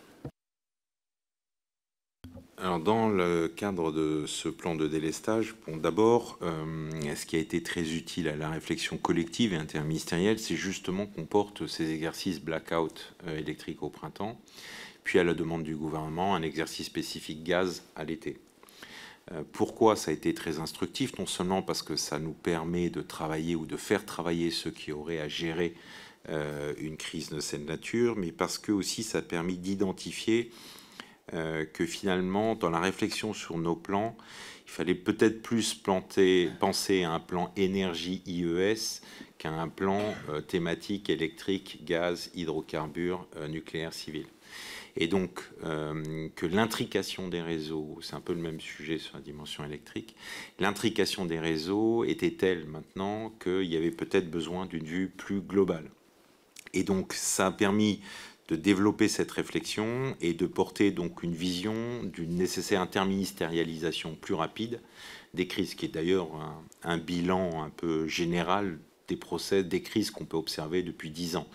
Alors, 2.64 2.80
dans 2.80 3.10
le 3.10 3.48
cadre 3.48 3.92
de 3.92 4.24
ce 4.26 4.48
plan 4.48 4.74
de 4.74 4.86
délestage, 4.86 5.54
d'abord, 5.68 6.38
euh, 6.40 7.14
ce 7.14 7.26
qui 7.26 7.36
a 7.36 7.38
été 7.38 7.62
très 7.62 7.92
utile 7.92 8.26
à 8.26 8.36
la 8.36 8.48
réflexion 8.48 8.96
collective 8.96 9.52
et 9.52 9.56
interministérielle, 9.56 10.38
c'est 10.38 10.56
justement 10.56 11.04
qu'on 11.04 11.26
porte 11.26 11.66
ces 11.66 11.90
exercices 11.90 12.40
blackout 12.40 13.16
euh, 13.26 13.36
électrique 13.36 13.82
au 13.82 13.90
printemps, 13.90 14.40
puis 15.04 15.18
à 15.18 15.24
la 15.24 15.34
demande 15.34 15.62
du 15.62 15.76
gouvernement, 15.76 16.34
un 16.34 16.42
exercice 16.42 16.86
spécifique 16.86 17.44
gaz 17.44 17.84
à 17.94 18.04
l'été. 18.04 18.38
Euh, 19.32 19.42
pourquoi 19.52 19.96
ça 19.96 20.10
a 20.10 20.14
été 20.14 20.34
très 20.34 20.58
instructif? 20.58 21.18
Non 21.18 21.26
seulement 21.26 21.62
parce 21.62 21.82
que 21.82 21.96
ça 21.96 22.18
nous 22.18 22.32
permet 22.32 22.90
de 22.90 23.00
travailler 23.00 23.54
ou 23.54 23.66
de 23.66 23.76
faire 23.76 24.04
travailler 24.04 24.50
ceux 24.50 24.70
qui 24.70 24.92
auraient 24.92 25.20
à 25.20 25.28
gérer 25.28 25.74
une 26.78 26.96
crise 26.96 27.28
de 27.28 27.38
cette 27.38 27.66
nature, 27.66 28.16
mais 28.16 28.32
parce 28.32 28.56
que 28.56 28.72
aussi 28.72 29.02
ça 29.02 29.18
a 29.18 29.20
permis 29.20 29.58
d'identifier 29.58 30.50
euh, 31.32 31.64
que 31.64 31.86
finalement, 31.86 32.54
dans 32.54 32.68
la 32.68 32.80
réflexion 32.80 33.32
sur 33.32 33.56
nos 33.56 33.76
plans, 33.76 34.14
il 34.66 34.70
fallait 34.70 34.94
peut-être 34.94 35.40
plus 35.40 35.72
planter, 35.72 36.50
penser 36.60 37.02
à 37.02 37.12
un 37.12 37.20
plan 37.20 37.50
énergie 37.56 38.22
IES 38.26 39.00
qu'à 39.38 39.50
un 39.50 39.68
plan 39.68 40.02
euh, 40.28 40.42
thématique 40.42 41.08
électrique, 41.08 41.80
gaz, 41.84 42.30
hydrocarbures, 42.34 43.26
euh, 43.36 43.48
nucléaire, 43.48 43.94
civil. 43.94 44.26
Et 44.96 45.08
donc, 45.08 45.42
que 45.60 46.46
l'intrication 46.46 47.28
des 47.28 47.42
réseaux, 47.42 47.98
c'est 48.00 48.14
un 48.14 48.20
peu 48.20 48.32
le 48.32 48.40
même 48.40 48.60
sujet 48.60 48.98
sur 48.98 49.16
la 49.16 49.22
dimension 49.22 49.64
électrique, 49.64 50.14
l'intrication 50.60 51.24
des 51.24 51.40
réseaux 51.40 52.04
était 52.04 52.30
telle 52.30 52.66
maintenant 52.66 53.32
qu'il 53.42 53.64
y 53.64 53.76
avait 53.76 53.90
peut-être 53.90 54.30
besoin 54.30 54.66
d'une 54.66 54.84
vue 54.84 55.08
plus 55.08 55.40
globale. 55.40 55.90
Et 56.74 56.84
donc, 56.84 57.12
ça 57.12 57.46
a 57.46 57.50
permis 57.50 58.00
de 58.48 58.56
développer 58.56 59.08
cette 59.08 59.30
réflexion 59.30 60.14
et 60.20 60.34
de 60.34 60.46
porter 60.46 60.90
donc 60.90 61.22
une 61.22 61.34
vision 61.34 62.02
d'une 62.04 62.36
nécessaire 62.36 62.80
interministérialisation 62.80 64.16
plus 64.20 64.34
rapide 64.34 64.80
des 65.32 65.46
crises, 65.46 65.74
qui 65.74 65.86
est 65.86 65.88
d'ailleurs 65.88 66.28
un, 66.82 66.98
bilan 66.98 67.64
un 67.64 67.70
peu 67.70 68.06
général 68.06 68.78
des 69.08 69.16
procès, 69.16 69.64
des 69.64 69.82
crises 69.82 70.10
qu'on 70.10 70.24
peut 70.24 70.36
observer 70.36 70.82
depuis 70.82 71.10
dix 71.10 71.36
ans. 71.36 71.48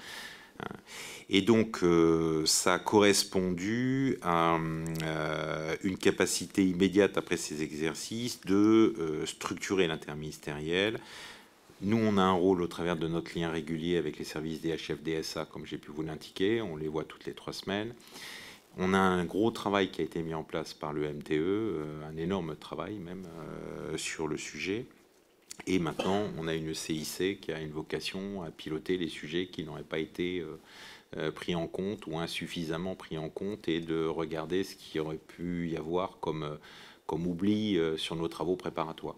Et 1.32 1.44
donc, 1.44 1.84
euh, 1.84 2.44
ça 2.48 2.76
a 2.76 2.80
correspondu 2.80 4.18
à 4.24 4.58
euh, 4.58 5.76
une 5.84 5.98
capacité 5.98 6.66
immédiate 6.66 7.18
après 7.18 7.38
ces 7.38 7.62
exercices 7.62 8.42
de 8.42 8.96
euh, 8.98 9.26
structurer 9.28 9.86
l'interministériel, 9.86 11.00
nous, 11.82 11.98
on 11.98 12.18
a 12.18 12.22
un 12.22 12.34
rôle 12.34 12.62
au 12.62 12.68
travers 12.68 12.98
de 12.98 13.08
notre 13.08 13.40
lien 13.40 13.50
régulier 13.50 13.96
avec 13.96 14.18
les 14.18 14.26
services 14.26 14.60
DHF, 14.60 15.02
DSA, 15.02 15.46
comme 15.46 15.66
j'ai 15.66 15.78
pu 15.78 15.92
vous 15.92 16.02
l'indiquer. 16.02 16.62
On 16.62 16.76
les 16.76 16.90
voit 16.90 17.06
toutes 17.06 17.26
les 17.26 17.34
trois 17.34 17.54
semaines. 17.54 17.94
On 18.78 18.94
a 18.94 19.00
un 19.00 19.24
gros 19.24 19.50
travail 19.50 19.90
qui 19.90 20.02
a 20.02 20.04
été 20.04 20.22
mis 20.22 20.34
en 20.34 20.44
place 20.44 20.74
par 20.74 20.92
le 20.92 21.08
MTE, 21.08 22.06
un 22.06 22.18
énorme 22.18 22.58
travail 22.58 22.96
même 22.96 23.26
sur 23.96 24.28
le 24.28 24.36
sujet. 24.36 24.88
Et 25.68 25.80
maintenant, 25.80 26.26
on 26.38 26.50
a 26.50 26.54
une 26.54 26.74
CIC 26.74 27.40
qui 27.40 27.54
a 27.54 27.62
une 27.62 27.72
vocation 27.72 28.44
à 28.44 28.52
piloter 28.52 28.98
les 28.98 29.08
sujets 29.08 29.48
qui 29.48 29.64
n'auraient 29.64 29.84
pas 29.84 30.00
été 30.00 30.44
pris 31.34 31.56
en 31.56 31.68
compte 31.68 32.06
ou 32.08 32.20
insuffisamment 32.20 32.96
pris 32.96 33.18
en 33.18 33.30
compte 33.30 33.68
et 33.68 33.80
de 33.80 34.06
regarder 34.06 34.64
ce 34.64 34.76
qui 34.76 35.00
aurait 35.00 35.18
pu 35.18 35.70
y 35.70 35.78
avoir 35.78 36.20
comme 36.20 36.58
comme 37.10 37.26
oubli 37.26 37.76
euh, 37.76 37.98
sur 37.98 38.16
nos 38.16 38.28
travaux 38.28 38.56
préparatoires. 38.56 39.16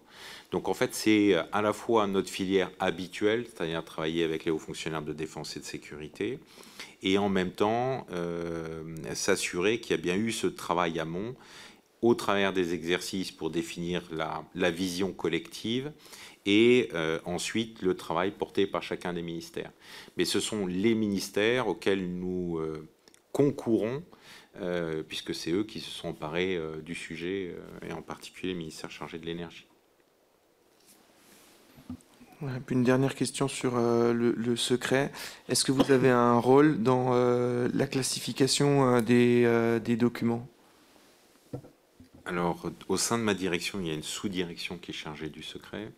Donc 0.50 0.70
en 0.70 0.72
fait, 0.72 0.94
c'est 0.94 1.34
euh, 1.34 1.42
à 1.52 1.60
la 1.60 1.74
fois 1.74 2.06
notre 2.06 2.30
filière 2.30 2.70
habituelle, 2.80 3.44
c'est-à-dire 3.44 3.84
travailler 3.84 4.24
avec 4.24 4.46
les 4.46 4.50
hauts 4.50 4.58
fonctionnaires 4.58 5.02
de 5.02 5.12
défense 5.12 5.58
et 5.58 5.60
de 5.60 5.66
sécurité, 5.66 6.38
et 7.02 7.18
en 7.18 7.28
même 7.28 7.50
temps 7.50 8.06
euh, 8.10 8.82
s'assurer 9.14 9.78
qu'il 9.78 9.90
y 9.90 9.98
a 9.98 10.02
bien 10.02 10.16
eu 10.16 10.32
ce 10.32 10.46
travail 10.46 10.98
amont 11.00 11.34
au 12.00 12.14
travers 12.14 12.54
des 12.54 12.72
exercices 12.72 13.30
pour 13.30 13.50
définir 13.50 14.02
la, 14.10 14.70
vision 14.70 15.12
collective 15.12 15.92
et 16.46 16.90
ensuite 17.24 17.82
le 17.82 17.94
travail 17.94 18.32
porté 18.32 18.66
par 18.66 18.82
chacun 18.82 19.12
des 19.12 19.22
ministères. 19.22 19.70
Mais 20.16 20.24
ce 20.24 20.40
sont 20.40 20.66
les 20.66 20.94
ministères 20.94 21.68
auxquels 21.68 22.12
nous 22.12 22.60
concourons 23.32 24.02
euh, 24.60 25.02
puisque 25.02 25.34
c'est 25.34 25.50
eux 25.50 25.64
qui 25.64 25.80
se 25.80 25.90
sont 25.90 26.08
emparés 26.08 26.56
euh, 26.56 26.82
du 26.82 26.94
sujet, 26.94 27.54
euh, 27.56 27.88
et 27.88 27.92
en 27.92 28.02
particulier 28.02 28.52
le 28.52 28.58
ministère 28.58 28.90
chargé 28.90 29.18
de 29.18 29.24
l'énergie. 29.24 29.66
une 32.68 32.84
dernière 32.84 33.14
question 33.14 33.48
sur 33.48 33.76
le, 33.76 34.56
secret. 34.56 35.10
Est-ce 35.48 35.64
que 35.64 35.72
vous 35.72 35.90
avez 35.90 36.10
un 36.10 36.38
rôle 36.38 36.82
dans 36.82 37.12
la 37.72 37.86
classification 37.86 39.00
des, 39.00 39.78
des, 39.82 39.96
documents? 39.96 40.46
Alors, 42.26 42.68
au 42.88 42.96
sein 42.96 43.16
de 43.16 43.22
ma 43.22 43.34
direction, 43.34 43.80
il 43.80 43.86
y 43.86 43.90
a 43.90 43.94
une 43.94 44.02
sous-direction 44.02 44.76
qui 44.76 44.90
est 44.90 44.94
chargée 44.94 45.28
du 45.28 45.42
secret 45.42 45.92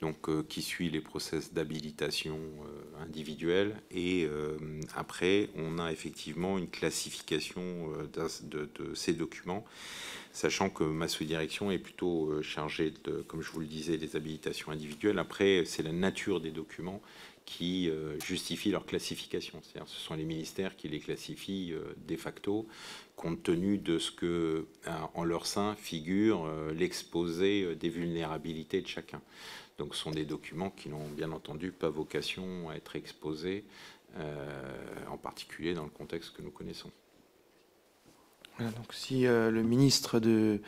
donc 0.00 0.28
euh, 0.28 0.42
qui 0.48 0.62
suit 0.62 0.90
les 0.90 1.00
process 1.00 1.52
d'habilitation 1.52 2.38
euh, 2.38 3.04
individuelle. 3.04 3.76
Et 3.90 4.24
euh, 4.24 4.56
après, 4.94 5.50
on 5.56 5.78
a 5.78 5.92
effectivement 5.92 6.58
une 6.58 6.68
classification 6.68 7.92
de, 8.12 8.94
ces 8.94 9.12
documents, 9.12 9.64
sachant 10.32 10.70
que 10.70 10.84
ma 10.84 11.08
sous-direction 11.08 11.70
est 11.70 11.78
plutôt 11.78 12.42
chargée 12.42 12.92
de, 13.04 13.22
comme 13.22 13.42
je 13.42 13.50
vous 13.50 13.60
le 13.60 13.66
disais, 13.66 13.98
des 13.98 14.16
habilitations 14.16 14.72
individuelles. 14.72 15.18
Après, 15.18 15.64
c'est 15.66 15.82
la 15.82 15.92
nature 15.92 16.40
des 16.40 16.50
documents 16.50 17.02
qui 17.58 17.90
justifie 18.24 18.70
leur 18.70 18.86
classification. 18.86 19.60
C'est-à-dire 19.62 19.88
ce 19.88 20.00
sont 20.00 20.14
les 20.14 20.24
ministères 20.24 20.76
qui 20.76 20.88
les 20.88 21.00
classifient 21.00 21.74
de 22.06 22.16
facto, 22.16 22.68
compte 23.16 23.42
tenu 23.42 23.76
de 23.76 23.98
ce 23.98 24.12
que, 24.12 24.66
en 25.14 25.24
leur 25.24 25.46
sein, 25.46 25.74
figure 25.74 26.48
l'exposé 26.72 27.74
des 27.74 27.88
vulnérabilités 27.88 28.80
de 28.80 28.86
chacun. 28.86 29.20
Donc 29.80 29.94
ce 29.94 30.02
sont 30.02 30.10
des 30.10 30.26
documents 30.26 30.68
qui 30.68 30.90
n'ont 30.90 31.08
bien 31.08 31.32
entendu 31.32 31.72
pas 31.72 31.88
vocation 31.88 32.68
à 32.68 32.74
être 32.74 32.96
exposés, 32.96 33.64
euh, 34.18 35.06
en 35.10 35.16
particulier 35.16 35.72
dans 35.72 35.84
le 35.84 35.90
contexte 35.90 36.36
que 36.36 36.42
nous 36.42 36.50
connaissons. 36.50 36.90
donc 38.58 38.92
si 38.92 39.26
euh, 39.26 39.50
le 39.50 39.62
ministre 39.62 40.20
de 40.20 40.60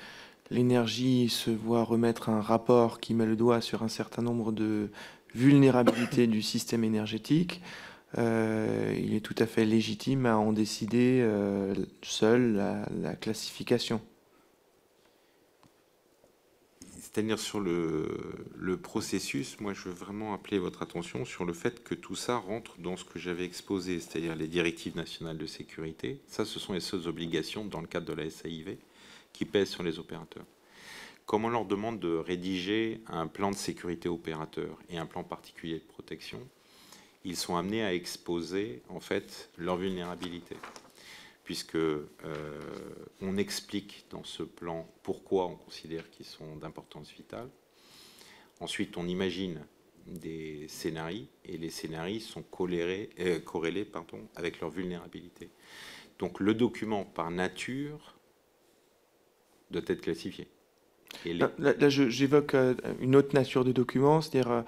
l'énergie 0.50 1.28
se 1.28 1.50
voit 1.50 1.84
remettre 1.84 2.30
un 2.30 2.40
rapport 2.40 3.00
qui 3.00 3.12
met 3.12 3.26
le 3.26 3.36
doigt 3.36 3.60
sur 3.60 3.82
un 3.82 3.88
certain 3.88 4.22
nombre 4.22 4.50
de 4.50 4.90
vulnérabilités 5.34 6.26
du 6.26 6.42
système 6.42 6.84
énergétique, 6.84 7.60
euh, 8.18 8.94
il 8.98 9.14
est 9.14 9.20
tout 9.20 9.34
à 9.38 9.46
fait 9.46 9.64
légitime 9.64 10.26
à 10.26 10.36
en 10.36 10.52
décider 10.52 11.26
seul 12.02 12.56
la 13.00 13.14
classification. 13.16 14.00
C'est-à-dire 17.14 17.38
sur 17.38 17.60
le, 17.60 18.78
processus, 18.82 19.60
moi 19.60 19.74
je 19.74 19.82
veux 19.82 19.94
vraiment 19.94 20.32
appeler 20.32 20.58
votre 20.58 20.80
attention 20.80 21.26
sur 21.26 21.44
le 21.44 21.52
fait 21.52 21.84
que 21.84 21.94
tout 21.94 22.14
ça 22.14 22.36
rentre 22.36 22.78
dans 22.78 22.96
ce 22.96 23.04
que 23.04 23.18
j'avais 23.18 23.44
exposé, 23.44 24.00
c'est-à-dire 24.00 24.34
les 24.34 24.48
directives 24.48 24.96
nationales 24.96 25.36
de 25.36 25.44
sécurité. 25.44 26.22
Ça, 26.26 26.46
ce 26.46 26.58
sont 26.58 26.72
les 26.72 26.80
seules 26.80 27.06
obligations 27.06 27.66
dans 27.66 27.82
le 27.82 27.86
cadre 27.86 28.06
de 28.06 28.14
la 28.14 28.30
SAIV 28.30 28.78
qui 29.34 29.44
pèsent 29.44 29.68
sur 29.68 29.82
les 29.82 29.98
opérateurs. 29.98 30.46
Comme 31.32 31.46
on 31.46 31.48
leur 31.48 31.64
demande 31.64 31.98
de 31.98 32.14
rédiger 32.14 33.00
un 33.06 33.26
plan 33.26 33.50
de 33.50 33.56
sécurité 33.56 34.06
opérateur 34.10 34.78
et 34.90 34.98
un 34.98 35.06
plan 35.06 35.24
particulier 35.24 35.78
de 35.78 35.84
protection, 35.84 36.46
ils 37.24 37.38
sont 37.38 37.56
amenés 37.56 37.82
à 37.82 37.94
exposer 37.94 38.82
en 38.90 39.00
fait 39.00 39.48
leur 39.56 39.78
vulnérabilité 39.78 40.56
puisque 41.42 41.76
euh, 41.76 42.04
on 43.22 43.38
explique 43.38 44.04
dans 44.10 44.24
ce 44.24 44.42
plan 44.42 44.86
pourquoi 45.02 45.46
on 45.46 45.56
considère 45.56 46.10
qu'ils 46.10 46.26
sont 46.26 46.56
d'importance 46.56 47.10
vitale. 47.10 47.48
Ensuite, 48.60 48.98
on 48.98 49.08
imagine 49.08 49.64
des 50.06 50.68
scénarios 50.68 51.28
et 51.46 51.56
les 51.56 51.70
scénarios 51.70 52.20
sont 52.20 52.44
euh, 52.60 53.40
corrélés, 53.40 53.84
pardon, 53.86 54.28
avec 54.36 54.60
leur 54.60 54.68
vulnérabilité. 54.68 55.48
Donc 56.18 56.40
le 56.40 56.52
document 56.52 57.06
par 57.06 57.30
nature 57.30 58.18
doit 59.70 59.80
être 59.86 60.02
classifié. 60.02 60.46
Là, 61.24 61.88
j'évoque 61.88 62.54
euh, 62.54 62.74
une 63.00 63.16
autre 63.16 63.34
nature 63.34 63.64
de 63.64 63.72
document, 63.72 64.20
c'est-à-dire 64.20 64.64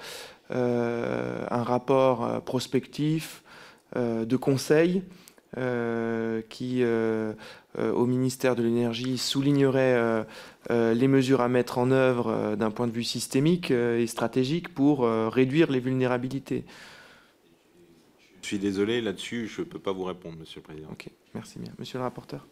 un 0.51 1.63
rapport 1.63 2.43
prospectif 2.45 3.43
de 3.97 4.37
conseil 4.37 5.03
euh, 5.57 6.43
qui, 6.49 6.83
euh, 6.83 7.33
euh, 7.79 7.93
au 7.93 8.07
ministère 8.07 8.57
de 8.57 8.63
l'Énergie, 8.65 9.19
soulignerait 9.19 10.25
les 10.71 11.09
mesures 11.09 11.41
à 11.43 11.49
mettre 11.49 11.79
en 11.79 11.91
œuvre 11.91 12.57
d'un 12.57 12.71
point 12.71 12.87
de 12.87 12.93
vue 12.93 13.05
systémique 13.05 13.71
et 13.71 14.07
stratégique 14.07 14.73
pour 14.73 15.07
réduire 15.07 15.71
les 15.71 15.81
vulnérabilités. 15.81 16.65
Je 18.43 18.49
suis 18.49 18.59
désolé, 18.59 19.01
là-dessus, 19.01 19.47
je 19.47 19.61
ne 19.61 19.67
peux 19.67 19.79
pas 19.79 19.93
vous 19.93 20.05
répondre, 20.05 20.37
Monsieur 20.39 20.61
le 20.61 20.65
Président. 20.65 20.89
Ok, 20.91 21.09
merci 21.35 21.59
bien. 21.59 21.73
Monsieur 21.79 21.99
le 21.99 22.05
rapporteur. 22.05 22.47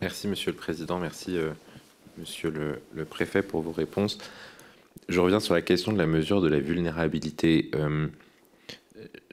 Merci, 0.00 0.28
Monsieur 0.28 0.52
le 0.52 0.56
Président. 0.56 0.98
Merci, 0.98 1.36
Monsieur 2.18 2.50
le, 2.50 3.04
Préfet, 3.04 3.42
pour 3.42 3.62
vos 3.62 3.72
réponses. 3.72 4.18
Je 5.08 5.20
reviens 5.20 5.40
sur 5.40 5.54
la 5.54 5.62
question 5.62 5.92
de 5.92 5.98
la 5.98 6.06
mesure 6.06 6.40
de 6.40 6.48
la 6.48 6.60
vulnérabilité 6.60 7.70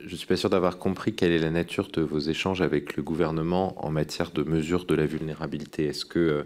je 0.06 0.12
ne 0.12 0.15
suis 0.15 0.28
pas 0.28 0.36
sûr 0.36 0.49
d'avoir 0.49 0.78
compris 0.78 1.13
quelle 1.13 1.32
est 1.32 1.39
la 1.39 1.51
nature 1.51 1.89
de 1.91 2.01
vos 2.01 2.19
échanges 2.19 2.62
avec 2.62 2.95
le 2.95 3.04
gouvernement 3.04 3.73
en 3.86 3.89
matière 3.89 4.32
de 4.32 4.43
mesure 4.43 4.86
de 4.86 4.95
la 4.95 5.06
vulnérabilité. 5.06 5.86
Est-ce 5.86 6.06
que, 6.06 6.19
euh, 6.19 6.43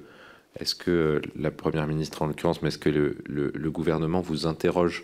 est 0.59 0.77
que 0.77 0.91
euh, 0.91 1.21
la 1.35 1.51
Première 1.51 1.87
ministre, 1.87 2.21
en 2.21 2.27
l'occurrence, 2.27 2.61
mais 2.61 2.69
est-ce 2.69 2.77
que 2.77 2.89
le, 2.89 3.71
gouvernement 3.71 4.21
vous 4.21 4.47
interroge 4.47 5.03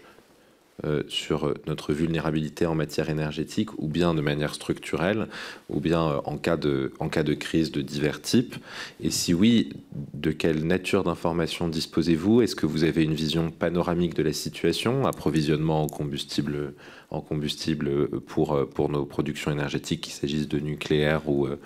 euh, 0.83 1.03
sur 1.07 1.53
notre 1.67 1.93
vulnérabilité 1.93 2.65
en 2.65 2.75
matière 2.75 3.09
énergétique, 3.09 3.69
ou 3.77 3.88
bien 3.88 4.13
de 4.13 4.21
manière 4.21 4.53
structurelle, 4.53 5.27
ou 5.69 5.79
bien 5.79 6.21
en, 6.25 6.38
cas 6.38 6.57
de, 6.57 6.91
en 6.99 7.07
cas 7.07 7.23
de 7.23 7.33
crise 7.33 7.71
de 7.71 7.81
divers 7.81 8.21
types. 8.21 8.55
Et 8.99 9.09
si 9.09 9.33
oui, 9.33 9.69
de 10.13 10.31
quelle 10.31 10.65
nature 10.65 11.03
d'information 11.03 11.67
disposez-vous? 11.67 12.41
Est-ce 12.41 12.55
que 12.55 12.65
vous 12.65 12.83
avez 12.83 13.03
une 13.03 13.13
vision 13.13 13.51
panoramique 13.51 14.15
de 14.15 14.23
la 14.23 14.33
situation, 14.33 15.05
approvisionnement 15.05 15.83
en 15.83 15.88
combustible 15.88 16.73
en 17.11 17.21
combustible 17.21 18.07
pour, 18.21 18.67
pour 18.69 18.89
nos 18.89 19.05
productions 19.05 19.51
énergétiques, 19.51 20.01
qu'il 20.01 20.13
s'agisse 20.13 20.47
de 20.47 20.59
nucléaire 20.59 21.29
ou, 21.29 21.45
euh, 21.45 21.57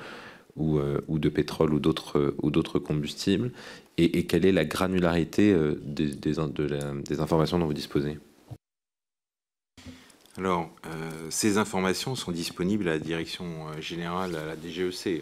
ou, 0.56 0.78
euh, 0.78 1.02
ou 1.08 1.20
de 1.20 1.30
pétrole 1.30 1.74
ou 1.74 1.80
d'autres, 1.80 2.36
ou 2.42 2.52
d'autres 2.52 2.80
combustibles, 2.80 3.52
et, 3.98 4.26
quelle 4.28 4.46
est 4.46 4.54
la 4.54 4.64
granularité 4.64 5.52
euh, 5.52 5.76
des, 5.84 6.16
des 6.16 6.40
informations 6.40 7.60
dont 7.60 7.66
vous 7.66 7.74
disposez? 7.74 8.18
Alors, 10.40 10.70
ces 11.30 11.58
informations 11.58 12.16
sont 12.16 12.32
disponibles 12.32 12.88
à 12.88 12.94
la 12.94 13.00
direction 13.00 13.46
générale, 13.82 14.36
à 14.36 14.46
la 14.46 14.56
DGEC, 14.56 15.22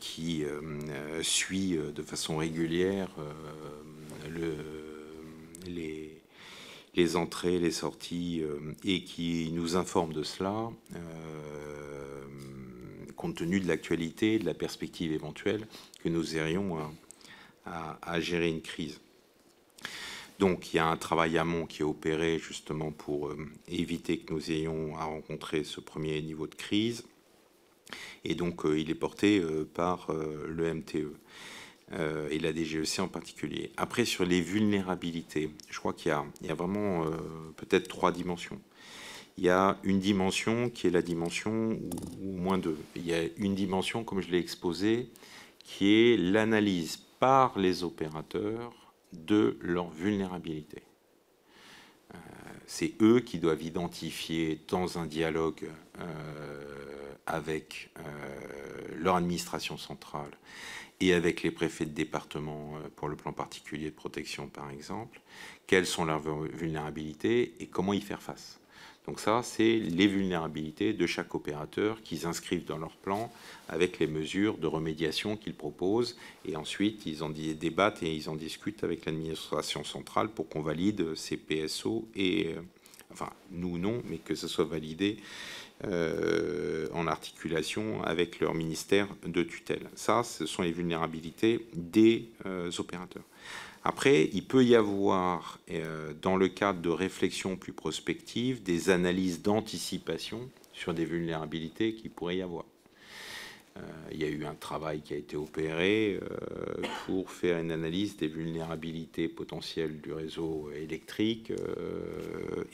qui 0.00 0.44
suit 1.22 1.76
de 1.76 2.02
façon 2.02 2.36
régulière 2.36 3.08
le, 4.28 4.54
les, 6.94 7.16
entrées, 7.16 7.58
les 7.58 7.70
sorties, 7.70 8.42
euh, 8.42 8.72
et 8.84 9.02
qui 9.02 9.50
nous 9.52 9.76
informe 9.76 10.12
de 10.12 10.22
cela, 10.22 10.70
euh, 10.94 12.24
compte 13.16 13.36
tenu 13.36 13.60
de 13.60 13.68
l'actualité, 13.68 14.38
de 14.38 14.46
la 14.46 14.54
perspective 14.54 15.12
éventuelle 15.12 15.66
que 16.02 16.08
nous 16.08 16.36
aurions 16.36 16.78
à, 17.64 18.20
gérer 18.20 18.48
une 18.48 18.62
crise. 18.62 19.00
Donc 20.38 20.72
il 20.72 20.76
y 20.76 20.78
a 20.78 20.86
un 20.86 20.96
travail 20.96 21.38
amont 21.38 21.66
qui 21.66 21.82
est 21.82 21.84
opéré 21.84 22.38
justement 22.38 22.92
pour 22.92 23.28
euh, 23.28 23.36
éviter 23.68 24.18
que 24.18 24.32
nous 24.32 24.50
ayons 24.50 24.96
à 24.96 25.04
rencontrer 25.04 25.64
ce 25.64 25.80
premier 25.80 26.20
niveau 26.22 26.46
de 26.46 26.54
crise. 26.54 27.04
Et 28.24 28.34
donc 28.34 28.62
il 28.64 28.90
est 28.90 28.96
porté 28.96 29.40
par 29.74 30.12
le 30.12 30.74
MTE. 30.74 31.12
Euh, 31.92 32.28
et 32.32 32.40
la 32.40 32.52
DGEC 32.52 32.98
en 32.98 33.06
particulier. 33.06 33.70
Après, 33.76 34.04
sur 34.04 34.24
les 34.24 34.40
vulnérabilités, 34.40 35.50
je 35.70 35.78
crois 35.78 35.92
qu'il 35.92 36.12
y, 36.42 36.50
a 36.50 36.54
vraiment 36.54 37.04
euh, 37.04 37.10
peut-être 37.56 37.86
trois 37.86 38.10
dimensions. 38.10 38.60
il 39.38 39.44
y 39.44 39.50
a 39.50 39.78
une 39.84 40.00
dimension 40.00 40.68
qui 40.68 40.88
est 40.88 40.90
la 40.90 41.02
dimension, 41.02 41.78
ou 42.22 42.36
moins 42.36 42.58
deux, 42.58 42.76
il 42.96 43.06
y 43.06 43.14
a 43.14 43.22
une 43.36 43.54
dimension, 43.54 44.02
comme 44.02 44.20
je 44.20 44.30
l'ai 44.32 44.38
exposé, 44.38 45.08
qui 45.62 45.94
est 45.94 46.16
l'analyse 46.16 46.96
par 47.20 47.56
les 47.56 47.84
opérateurs 47.84 48.85
de 49.12 49.58
leur 49.60 49.90
vulnérabilité. 49.90 50.82
Euh, 52.14 52.18
c'est 52.66 52.94
eux 53.00 53.20
qui 53.20 53.38
doivent 53.38 53.62
identifier 53.62 54.60
dans 54.68 54.98
un 54.98 55.06
dialogue 55.06 55.68
euh, 56.00 57.12
avec 57.26 57.90
euh, 57.98 58.02
leur 58.96 59.16
administration 59.16 59.76
centrale 59.76 60.30
et 61.00 61.12
avec 61.12 61.42
les 61.42 61.50
préfets 61.50 61.84
de 61.84 61.90
département 61.90 62.74
pour 62.96 63.08
le 63.08 63.16
plan 63.16 63.32
particulier 63.32 63.90
de 63.90 63.94
protection, 63.94 64.48
par 64.48 64.70
exemple, 64.70 65.20
quelles 65.66 65.84
sont 65.86 66.06
leurs 66.06 66.20
vulnérabilités 66.20 67.54
et 67.60 67.66
comment 67.66 67.92
y 67.92 68.00
faire 68.00 68.22
face. 68.22 68.60
Donc 69.06 69.20
ça, 69.20 69.42
c'est 69.44 69.78
les 69.78 70.06
vulnérabilités 70.08 70.92
de 70.92 71.06
chaque 71.06 71.34
opérateur 71.34 72.02
qu'ils 72.02 72.26
inscrivent 72.26 72.64
dans 72.64 72.78
leur 72.78 72.96
plan 72.96 73.32
avec 73.68 73.98
les 74.00 74.08
mesures 74.08 74.58
de 74.58 74.66
remédiation 74.66 75.36
qu'ils 75.36 75.54
proposent. 75.54 76.16
Et 76.44 76.56
ensuite, 76.56 77.06
ils 77.06 77.22
en 77.22 77.30
débattent 77.30 78.02
et 78.02 78.12
ils 78.12 78.28
en 78.28 78.34
discutent 78.34 78.82
avec 78.82 79.06
l'administration 79.06 79.84
centrale 79.84 80.28
pour 80.28 80.48
qu'on 80.48 80.60
valide 80.60 81.14
ces 81.14 81.36
PSO 81.36 82.08
et, 82.16 82.48
euh, 82.48 82.60
enfin, 83.12 83.30
nous 83.52 83.78
non, 83.78 84.02
mais 84.06 84.18
que 84.18 84.34
ce 84.34 84.48
soit 84.48 84.64
validé 84.64 85.18
euh, 85.84 86.88
en 86.94 87.06
articulation 87.06 88.02
avec 88.02 88.40
leur 88.40 88.54
ministère 88.54 89.08
de 89.26 89.42
tutelle. 89.42 89.88
Ça, 89.94 90.22
ce 90.24 90.46
sont 90.46 90.62
les 90.62 90.72
vulnérabilités 90.72 91.66
des 91.74 92.30
euh, 92.46 92.70
opérateurs. 92.78 93.24
Après, 93.88 94.28
il 94.32 94.44
peut 94.44 94.64
y 94.64 94.74
avoir, 94.74 95.60
euh, 95.70 96.12
dans 96.20 96.36
le 96.36 96.48
cadre 96.48 96.80
de 96.80 96.88
réflexions 96.88 97.56
plus 97.56 97.72
prospectives, 97.72 98.60
des 98.60 98.90
analyses 98.90 99.42
d'anticipation 99.42 100.50
sur 100.72 100.92
des 100.92 101.04
vulnérabilités 101.04 101.94
qui 101.94 102.08
pourrait 102.08 102.38
y 102.38 102.42
avoir. 102.42 102.64
Euh, 103.76 103.80
il 104.10 104.20
y 104.20 104.24
a 104.24 104.28
eu 104.28 104.44
un 104.44 104.56
travail 104.56 105.02
qui 105.02 105.14
a 105.14 105.16
été 105.16 105.36
opéré 105.36 106.18
euh, 106.20 106.82
pour 107.06 107.30
faire 107.30 107.60
une 107.60 107.70
analyse 107.70 108.16
des 108.16 108.26
vulnérabilités 108.26 109.28
potentielles 109.28 110.00
du 110.00 110.12
réseau 110.12 110.68
électrique 110.74 111.52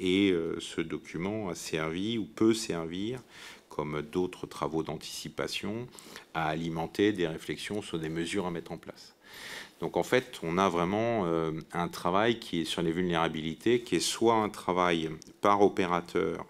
et 0.00 0.34
ce 0.60 0.80
document 0.80 1.50
a 1.50 1.54
servi 1.54 2.16
ou 2.16 2.24
peut 2.24 2.54
servir 2.54 3.20
comme 3.68 4.00
d'autres 4.00 4.46
travaux 4.46 4.82
d'anticipation, 4.82 5.86
à 6.34 6.48
alimenter 6.48 7.12
des 7.12 7.26
réflexions 7.26 7.82
sur 7.82 7.98
des 7.98 8.10
mesures 8.10 8.46
à 8.46 8.50
mettre 8.50 8.72
en 8.72 8.76
place. 8.78 9.14
Donc 9.82 9.96
en 9.96 10.04
fait, 10.04 10.38
on 10.44 10.58
a 10.58 10.68
vraiment 10.68 11.26
euh, 11.26 11.50
un 11.72 11.88
travail 11.88 12.38
qui 12.38 12.60
est 12.60 12.64
sur 12.64 12.82
les 12.82 12.92
vulnérabilités, 12.92 13.80
qui 13.80 13.96
est 13.96 14.00
soit 14.00 14.36
un 14.36 14.48
travail 14.48 15.10
par 15.40 15.60
opérateur 15.60 16.46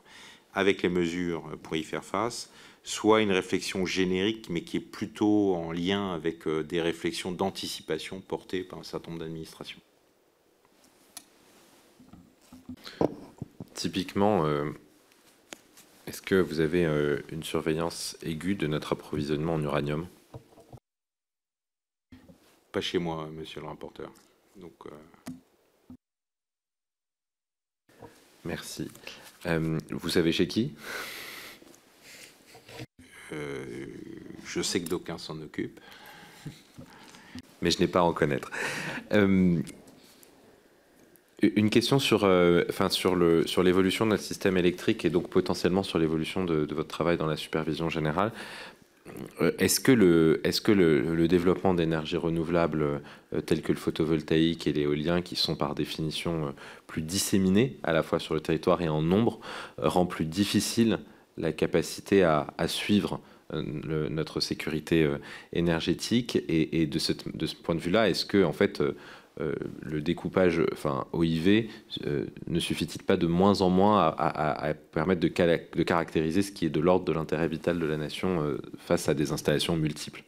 avec 0.52 0.82
les 0.82 0.90
mesures 0.90 1.42
pour 1.62 1.74
y 1.74 1.82
faire 1.82 2.04
face, 2.04 2.50
soit 2.84 3.22
une 3.22 3.32
réflexion 3.32 3.86
générique, 3.86 4.50
mais 4.50 4.64
qui 4.64 4.76
est 4.76 4.80
plutôt 4.80 5.54
en 5.54 5.72
lien 5.72 6.12
avec 6.12 6.46
euh, 6.46 6.62
des 6.62 6.82
réflexions 6.82 7.32
d'anticipation 7.32 8.20
portées 8.20 8.64
par 8.64 8.80
un 8.80 8.82
certain 8.82 9.12
nombre 9.12 9.22
d'administrations. 9.22 9.80
Typiquement, 13.72 14.44
euh, 14.44 14.72
est-ce 16.06 16.20
que 16.20 16.34
vous 16.34 16.60
avez 16.60 16.86
une 17.30 17.42
surveillance 17.42 18.18
aiguë 18.22 18.56
de 18.56 18.66
notre 18.66 18.92
approvisionnement 18.92 19.54
en 19.54 19.62
uranium? 19.62 20.06
Pas 22.72 22.80
chez 22.80 22.98
moi, 22.98 23.28
monsieur 23.30 23.60
le 23.60 23.66
rapporteur. 23.66 24.10
Donc, 24.56 24.72
euh, 24.86 24.90
Merci. 28.44 28.90
Euh, 29.46 29.78
vous 29.90 30.08
savez 30.08 30.32
chez 30.32 30.48
qui? 30.48 30.74
Euh, 33.32 33.86
Je 34.44 34.62
sais 34.62 34.80
que 34.82 34.88
d'aucuns 34.88 35.18
s'en 35.18 35.40
occupent. 35.40 35.78
Mais 37.60 37.70
je 37.70 37.78
n'ai 37.78 37.86
pas 37.86 38.00
à 38.00 38.02
en 38.02 38.12
connaître. 38.12 38.50
une 39.12 39.62
question 41.70 42.00
sur, 42.00 42.24
enfin, 42.68 42.88
sur, 42.88 43.14
le, 43.14 43.46
sur 43.46 43.62
l'évolution 43.62 44.06
de 44.06 44.10
notre 44.10 44.24
système 44.24 44.56
électrique 44.56 45.04
et 45.04 45.10
donc 45.10 45.28
potentiellement 45.28 45.84
sur 45.84 45.98
l'évolution 45.98 46.44
de, 46.44 46.64
de, 46.64 46.74
votre 46.74 46.88
travail 46.88 47.16
dans 47.16 47.26
la 47.26 47.36
supervision 47.36 47.88
générale. 47.88 48.32
Euh, 49.40 49.52
est-ce 49.58 49.80
que 49.80 49.92
le, 49.92 50.40
est 50.44 50.60
que 50.62 50.72
le, 50.72 51.28
développement 51.28 51.74
d'énergies 51.74 52.16
renouvelables 52.16 52.82
euh, 53.32 53.40
telles 53.40 53.62
que 53.62 53.72
le 53.72 53.78
photovoltaïque 53.78 54.66
et 54.66 54.72
l'éolien, 54.72 55.22
qui 55.22 55.36
sont 55.36 55.56
par 55.56 55.74
définition 55.74 56.48
euh, 56.48 56.50
plus 56.86 57.02
disséminés 57.02 57.78
à 57.82 57.92
la 57.92 58.02
fois 58.02 58.18
sur 58.18 58.34
le 58.34 58.40
territoire 58.40 58.80
et 58.82 58.88
en 58.88 59.02
nombre, 59.02 59.40
rend 59.78 60.06
plus 60.06 60.26
difficile 60.26 61.00
la 61.36 61.52
capacité 61.52 62.22
à, 62.24 62.46
suivre 62.66 63.20
notre 63.54 64.40
sécurité 64.40 65.10
énergétique 65.52 66.38
et, 66.48 66.86
de, 66.86 66.98
de, 67.34 67.46
ce 67.46 67.54
point 67.54 67.74
de 67.74 67.80
vue-là, 67.80 68.08
est-ce 68.08 68.26
que 68.26 68.44
en 68.44 68.52
fait 68.52 68.82
euh, 69.40 69.54
le 69.80 70.02
découpage 70.02 70.60
enfin, 70.72 71.06
OIV 71.12 71.70
euh, 72.04 72.26
ne 72.48 72.60
suffit-il 72.60 73.02
pas 73.02 73.16
de 73.16 73.26
moins 73.26 73.62
en 73.62 73.70
moins 73.70 74.14
à, 74.18 74.74
permettre 74.74 75.20
de, 75.20 75.28
caractériser 75.28 76.42
ce 76.42 76.52
qui 76.52 76.66
est 76.66 76.70
de 76.70 76.80
l'ordre 76.80 77.06
de 77.06 77.12
l'intérêt 77.12 77.48
vital 77.48 77.78
de 77.78 77.86
la 77.86 77.96
nation 77.96 78.42
euh, 78.42 78.58
face 78.76 79.08
à 79.08 79.14
des 79.14 79.32
installations 79.32 79.76
multiples? 79.76 80.24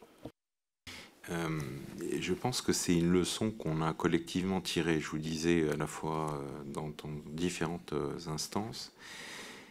Je 2.20 2.32
pense 2.32 2.60
que 2.62 2.72
c'est 2.72 2.94
une 2.94 3.10
leçon 3.10 3.50
qu'on 3.50 3.82
a 3.82 3.92
collectivement 3.92 4.60
tirée, 4.60 5.00
je 5.00 5.08
vous 5.08 5.18
disais 5.18 5.68
à 5.70 5.76
la 5.76 5.86
fois 5.86 6.42
dans, 6.66 6.90
différentes 7.32 7.94
instances, 8.26 8.92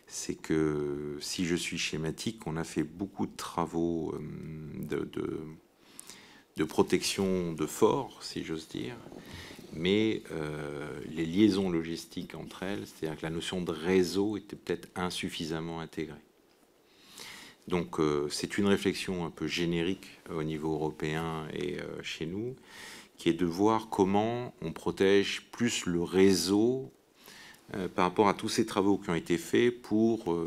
c'est 0.07 0.35
que 0.35 1.17
si 1.19 1.45
je 1.45 1.55
suis 1.55 1.77
schématique, 1.77 2.45
on 2.47 2.57
a 2.57 2.63
fait 2.63 2.83
beaucoup 2.83 3.27
de 3.27 3.35
travaux 3.35 4.15
de 4.79 5.07
protection 6.61 7.53
de 7.53 7.65
fort, 7.65 8.21
si 8.21 8.43
j'ose 8.43 8.67
dire, 8.67 8.95
mais 9.73 10.21
euh, 10.31 10.99
les 11.09 11.25
liaisons 11.25 11.69
logistiques 11.69 12.35
entre 12.35 12.63
elles, 12.63 12.83
c'est-à-dire 12.85 13.19
que 13.19 13.25
la 13.25 13.31
notion 13.31 13.61
de 13.61 13.71
réseau 13.71 14.37
était 14.37 14.55
peut-être 14.55 14.87
insuffisamment 14.95 15.79
intégrée. 15.79 16.15
Donc 17.67 17.99
euh, 17.99 18.27
c'est 18.29 18.57
une 18.57 18.67
réflexion 18.67 19.25
un 19.25 19.29
peu 19.29 19.47
générique 19.47 20.19
au 20.29 20.43
niveau 20.43 20.73
européen 20.73 21.47
et 21.53 21.79
euh, 21.79 22.03
chez 22.03 22.25
nous, 22.25 22.55
qui 23.17 23.29
est 23.29 23.33
de 23.33 23.45
voir 23.45 23.89
comment 23.89 24.53
on 24.61 24.71
protège 24.71 25.47
plus 25.51 25.85
le 25.85 26.01
réseau 26.01 26.91
par 27.95 28.05
rapport 28.05 28.27
à 28.27 28.35
tous 28.35 28.49
ces 28.49 28.67
travaux 28.67 28.97
qui 28.99 29.09
ont 29.09 29.15
été 29.15 29.37
faits 29.37 29.81
pour 29.81 30.37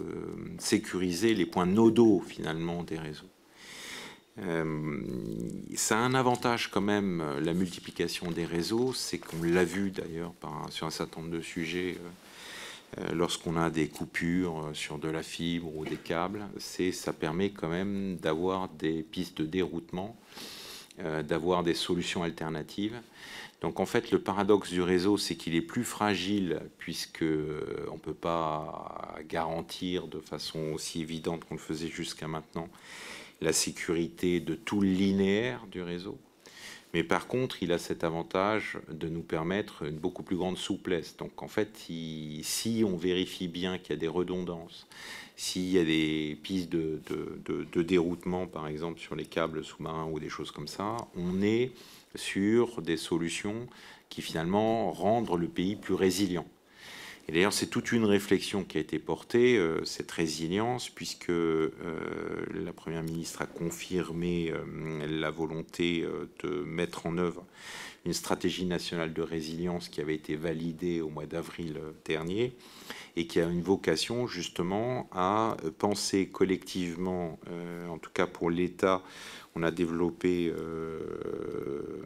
sécuriser 0.59 1.35
les 1.35 1.47
points 1.47 1.67
nodaux 1.67 2.21
finalement 2.21 2.85
des 2.85 2.99
réseaux. 2.99 3.27
Euh, 4.39 5.01
ça 5.75 5.99
a 5.99 6.01
un 6.01 6.15
avantage 6.15 6.71
quand 6.71 6.81
même, 6.81 7.25
la 7.41 7.55
multiplication 7.55 8.31
des 8.31 8.45
réseaux, 8.45 8.93
c'est 8.93 9.19
qu'on 9.19 9.43
l'a 9.43 9.65
vu 9.65 9.91
d'ailleurs 9.91 10.33
sur 10.71 10.87
un 10.87 10.91
certain 10.91 11.23
nombre 11.23 11.33
de 11.33 11.41
sujets 11.41 11.97
euh, 11.97 13.01
euh, 13.01 13.15
lorsqu'on 13.15 13.57
a 13.57 13.71
des 13.71 13.89
coupures 13.89 14.71
sur 14.75 14.99
de 14.99 15.09
la 15.09 15.23
fibre 15.23 15.75
ou 15.75 15.85
des 15.85 15.97
câbles, 15.97 16.47
ça 16.59 17.13
permet 17.13 17.51
quand 17.51 17.69
même 17.69 18.17
d'avoir 18.17 18.69
des 18.69 19.03
pistes 19.03 19.39
de 19.39 19.47
déroutement, 19.47 20.17
d'avoir 21.25 21.63
des 21.63 21.75
solutions 21.75 22.23
alternatives. 22.23 22.99
Donc 23.61 23.81
en 23.81 23.87
fait, 23.87 24.13
le 24.13 24.21
paradoxe 24.21 24.71
du 24.71 24.81
réseau, 24.83 25.19
c'est 25.19 25.35
qu'il 25.35 25.55
est 25.55 25.63
plus 25.63 25.85
fragile 25.85 26.61
puisque 26.79 27.23
on 27.23 27.95
ne 27.95 28.01
peut 28.01 28.15
pas 28.15 29.17
garantir 29.29 30.07
de 30.07 30.21
façon 30.21 30.73
aussi 30.73 31.01
évidente 31.01 31.45
qu'on 31.45 31.55
le 31.55 31.61
faisait 31.61 31.89
jusqu'à 31.89 32.29
maintenant 32.29 32.69
la 33.41 33.53
sécurité 33.53 34.41
de 34.41 34.55
tout 34.55 34.81
linéaire 34.81 35.67
du 35.71 35.83
réseau. 35.83 36.19
Mais 36.95 37.05
par 37.05 37.27
contre, 37.27 37.63
il 37.63 37.73
a 37.73 37.79
cet 37.79 38.05
avantage 38.05 38.79
de 38.91 39.09
nous 39.09 39.21
permettre 39.21 39.83
une 39.83 39.99
beaucoup 39.99 40.23
plus 40.23 40.37
grande 40.37 40.57
souplesse. 40.57 41.17
Donc 41.17 41.43
en 41.43 41.49
fait, 41.49 41.77
si 41.77 42.83
on 42.87 42.97
vérifie 42.97 43.49
bien 43.49 43.77
qu'il 43.77 43.91
y 43.91 43.93
a 43.93 44.01
des 44.01 44.09
redondances, 44.09 44.87
s'il 45.37 45.71
y 45.71 45.79
a 45.79 45.85
des 45.85 46.39
pistes 46.43 46.71
de, 46.71 47.03
de, 47.45 47.83
déroutement, 47.83 48.47
par 48.47 48.67
exemple, 48.67 48.99
sur 48.99 49.15
les 49.15 49.27
câbles 49.27 49.63
sous-marins 49.63 50.09
ou 50.11 50.19
des 50.19 50.31
choses 50.31 50.51
comme 50.51 50.69
ça, 50.69 50.97
on 51.15 51.43
est 51.43 51.73
sur 52.15 52.81
des 52.81 52.97
solutions 52.97 53.67
qui 54.09 54.23
finalement 54.23 54.91
rendent 54.93 55.39
le 55.39 55.49
pays 55.49 55.77
plus 55.77 55.95
résilient. 55.95 56.47
Et 57.29 57.33
d'ailleurs, 57.33 57.53
c'est 57.53 57.67
toute 57.67 57.91
une 57.91 58.05
réflexion 58.05 58.63
qui 58.63 58.79
a 58.79 58.81
été 58.81 59.01
portée, 59.01 59.59
euh, 59.59 59.85
cette 59.85 60.11
résilience, 60.13 60.89
puisque 60.89 61.31
euh, 61.31 61.71
la 62.55 62.73
Première 62.73 63.03
ministre 63.03 63.43
a 63.43 63.47
confirmé 63.47 64.53
euh, 64.53 65.07
la 65.09 65.31
volonté 65.31 66.07
de 66.45 66.49
mettre 66.63 67.07
en 67.07 67.19
œuvre 67.19 67.45
une 68.05 68.13
stratégie 68.13 68.65
nationale 68.65 69.13
de 69.13 69.23
résilience 69.23 69.89
qui 69.89 70.01
avait 70.01 70.15
été 70.15 70.37
validée 70.37 71.01
au 71.01 71.09
mois 71.09 71.27
d'avril 71.27 71.81
dernier 72.05 72.55
et 73.17 73.27
qui 73.27 73.41
a 73.41 73.45
une 73.45 73.63
vocation 73.63 74.29
justement 74.29 75.09
à 75.11 75.57
penser 75.79 76.29
collectivement, 76.29 77.41
en 77.91 77.99
tout 77.99 78.11
cas 78.15 78.29
pour 78.29 78.49
l'État, 78.49 79.03
on 79.57 79.65
a 79.65 79.73
développé 79.73 80.53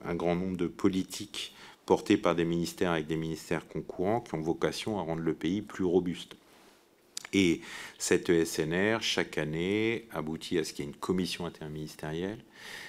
un 0.04 0.14
grand 0.14 0.36
nombre 0.36 0.56
de 0.56 0.68
politiques 0.68 1.54
portés 1.90 2.16
par 2.16 2.36
des 2.36 2.44
ministères 2.44 2.92
avec 2.92 3.08
des 3.08 3.16
ministères 3.16 3.66
concurrents 3.66 4.20
qui 4.20 4.36
ont 4.36 4.40
vocation 4.40 5.00
à 5.00 5.02
rendre 5.02 5.22
le 5.22 5.34
pays 5.34 5.60
plus 5.60 5.82
robuste. 5.82 6.36
Et 7.32 7.62
cette 7.98 8.30
ESNR, 8.30 8.98
chaque 9.00 9.38
année, 9.38 10.06
aboutit 10.12 10.60
à 10.60 10.62
ce 10.62 10.72
qu'il 10.72 10.84
y 10.84 10.88
ait 10.88 10.92
une 10.92 10.96
commission 10.96 11.46
interministérielle. 11.46 12.38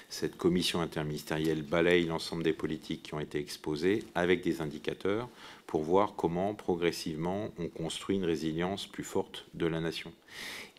Cette 0.08 0.36
commission 0.36 0.80
interministérielle 0.80 1.62
balaye 1.62 2.06
l'ensemble 2.06 2.44
des 2.44 2.52
politiques 2.52 3.02
qui 3.02 3.14
ont 3.14 3.18
été 3.18 3.40
exposées 3.40 4.04
avec 4.14 4.40
des 4.40 4.60
indicateurs 4.60 5.28
pour 5.66 5.82
voir 5.82 6.14
comment 6.14 6.54
progressivement 6.54 7.50
on 7.58 7.66
construit 7.66 8.14
une 8.14 8.24
résilience 8.24 8.86
plus 8.86 9.02
forte 9.02 9.46
de 9.54 9.66
la 9.66 9.80
nation. 9.80 10.12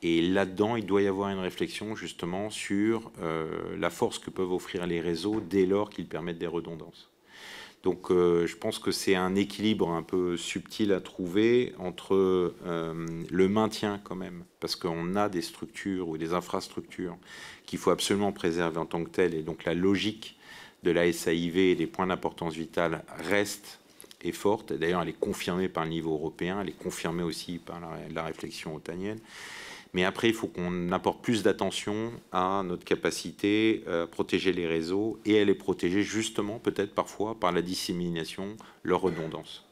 Et 0.02 0.22
là-dedans, 0.22 0.78
il 0.78 0.86
doit 0.86 1.02
y 1.02 1.08
avoir 1.08 1.28
une 1.28 1.40
réflexion 1.40 1.98
justement 1.98 2.50
sur 2.50 3.12
euh, 3.22 3.76
la 3.78 3.90
force 3.90 4.18
que 4.18 4.30
peuvent 4.30 4.54
offrir 4.54 4.88
les 4.88 5.02
réseaux 5.02 5.42
dès 5.42 5.66
lors 5.66 5.90
qu'ils 5.90 6.08
permettent 6.08 6.40
des 6.40 6.48
redondances. 6.48 7.10
Donc 7.84 8.12
euh, 8.12 8.48
je 8.48 8.56
pense 8.56 8.80
que 8.80 8.92
c'est 8.92 9.16
un 9.16 9.36
équilibre 9.36 9.92
un 9.92 10.04
peu 10.04 10.38
subtil 10.38 10.94
à 10.94 11.02
trouver 11.02 11.74
entre 11.78 12.16
euh, 12.66 13.06
le 13.30 13.50
maintien 13.50 14.00
quand 14.06 14.16
même, 14.16 14.46
parce 14.62 14.78
qu'on 14.78 15.16
a 15.18 15.28
des 15.28 15.42
structures 15.42 16.08
ou 16.08 16.18
des 16.18 16.34
infrastructures 16.34 17.18
qu'il 17.66 17.78
faut 17.78 17.92
absolument 17.92 18.32
préserver 18.32 18.78
en 18.78 18.86
tant 18.86 19.04
que 19.04 19.10
telles, 19.10 19.34
et 19.34 19.42
donc 19.42 19.66
la 19.66 19.74
logique 19.74 20.38
de 20.84 20.92
la 20.92 21.12
SAIV 21.12 21.58
et 21.58 21.76
des 21.76 21.88
points 21.88 22.08
d'importance 22.08 22.54
vitale 22.54 23.04
reste 23.30 23.80
et 24.22 24.32
forte. 24.32 24.72
D'ailleurs, 24.72 25.02
elle 25.02 25.10
est 25.10 25.20
confirmée 25.20 25.68
par 25.68 25.84
le 25.84 25.90
niveau 25.90 26.14
européen, 26.14 26.62
elle 26.62 26.70
est 26.70 26.78
confirmée 26.78 27.24
aussi 27.24 27.58
par 27.58 27.82
la, 27.82 27.90
la 28.14 28.24
réflexion 28.24 28.76
otanienne. 28.76 29.20
Mais 29.94 30.04
après, 30.04 30.28
il 30.28 30.34
faut 30.34 30.48
qu'on 30.48 30.92
apporte 30.92 31.24
plus 31.24 31.44
d'attention 31.44 32.12
à 32.32 32.64
notre 32.66 32.84
capacité 32.84 33.84
à 33.88 34.08
protéger 34.08 34.52
les 34.52 34.66
réseaux 34.66 35.20
et 35.26 35.40
à 35.40 35.46
les 35.46 35.54
protéger 35.54 36.02
justement, 36.02 36.58
peut-être 36.58 36.96
parfois, 36.96 37.40
par 37.40 37.52
la 37.52 37.62
dissémination, 37.62 38.58
leur 38.84 39.02
redondance. 39.02 39.66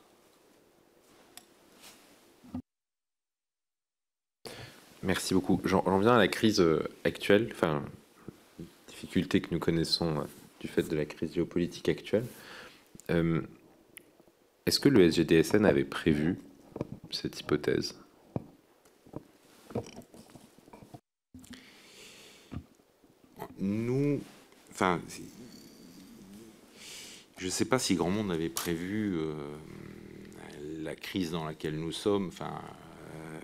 Merci 5.04 5.34
beaucoup. 5.34 5.60
J'en 5.66 5.98
viens 5.98 6.14
à 6.14 6.18
la 6.20 6.28
crise 6.28 6.60
euh, 6.62 6.84
actuelle, 7.04 7.50
enfin, 7.52 7.84
difficulté 8.88 9.42
que 9.42 9.48
nous 9.52 9.60
connaissons 9.60 10.20
euh, 10.20 10.24
du 10.60 10.68
fait 10.68 10.84
de 10.84 10.96
la 10.96 11.06
crise 11.06 11.34
géopolitique 11.34 11.90
actuelle. 11.90 12.26
Euh, 13.10 13.42
est-ce 14.68 14.80
que 14.80 14.90
le 14.90 15.10
SGDSN 15.10 15.66
avait 15.66 15.86
prévu 15.86 16.38
cette 17.10 17.40
hypothèse? 17.40 18.00
Nous, 23.62 24.20
enfin, 24.72 25.00
je 27.38 27.46
ne 27.46 27.52
sais 27.52 27.66
pas 27.66 27.80
si 27.80 27.96
grand 27.96 28.10
monde 28.10 28.32
avait 28.32 28.50
prévu 28.50 29.14
euh, 29.16 29.34
la 30.80 30.96
crise 30.96 31.32
dans 31.32 31.46
laquelle 31.46 31.80
nous 31.80 31.92
sommes. 31.92 32.28
Enfin, 32.28 32.60
euh, 33.16 33.40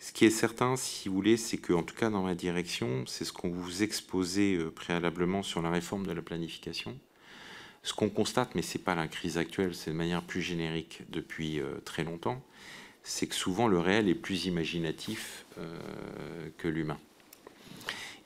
ce 0.00 0.12
qui 0.12 0.24
est 0.24 0.30
certain, 0.30 0.76
si 0.76 1.08
vous 1.08 1.14
voulez, 1.14 1.36
c'est 1.36 1.58
que, 1.58 1.72
en 1.72 1.84
tout 1.84 1.94
cas, 1.94 2.10
dans 2.10 2.22
ma 2.22 2.34
direction, 2.34 3.04
c'est 3.06 3.24
ce 3.24 3.32
qu'on 3.32 3.50
vous 3.50 3.84
exposait 3.84 4.56
euh, 4.56 4.70
préalablement 4.70 5.44
sur 5.44 5.62
la 5.62 5.70
réforme 5.70 6.06
de 6.06 6.12
la 6.12 6.22
planification. 6.22 6.98
Ce 7.84 7.94
qu'on 7.94 8.08
constate, 8.08 8.56
mais 8.56 8.62
c'est 8.62 8.80
pas 8.80 8.96
la 8.96 9.06
crise 9.06 9.38
actuelle, 9.38 9.74
c'est 9.74 9.92
de 9.92 9.96
manière 9.96 10.22
plus 10.22 10.42
générique 10.42 11.02
depuis 11.10 11.60
très 11.84 12.02
longtemps, 12.02 12.42
c'est 13.04 13.28
que 13.28 13.36
souvent 13.36 13.68
le 13.68 13.78
réel 13.78 14.08
est 14.08 14.16
plus 14.16 14.46
imaginatif 14.46 15.46
que 16.58 16.68
l'humain. 16.68 16.98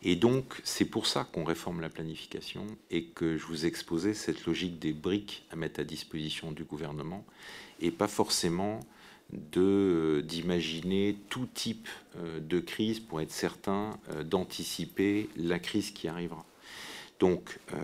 Et 0.05 0.17
donc, 0.17 0.61
c'est 0.65 0.85
pour 0.85 1.07
ça 1.07 1.25
qu'on 1.25 1.45
réforme 1.45 1.81
la 1.81 1.89
planification 1.89 2.67
et 2.91 3.05
que 3.05 3.37
je 3.37 3.47
vous 3.47 3.67
exposais 3.67 4.15
cette 4.15 4.47
logique 4.47 4.81
des 4.81 4.93
briques 4.93 5.47
à 5.51 5.57
mettre 5.57 5.81
à 5.81 5.85
disposition 5.85 6.51
du 6.51 6.65
gouvernement 6.65 7.25
et 7.81 7.93
pas 7.93 8.09
forcément 8.09 8.81
d'imaginer 9.33 11.17
tout 11.31 11.47
type 11.55 11.89
euh, 12.17 12.39
de 12.41 12.61
crise 12.61 13.01
pour 13.01 13.21
être 13.21 13.31
certain 13.31 13.99
euh, 14.11 14.25
d'anticiper 14.25 15.31
la 15.37 15.59
crise 15.59 15.91
qui 15.91 16.07
arrivera. 16.07 16.45
Donc, 17.19 17.61
euh, 17.73 17.79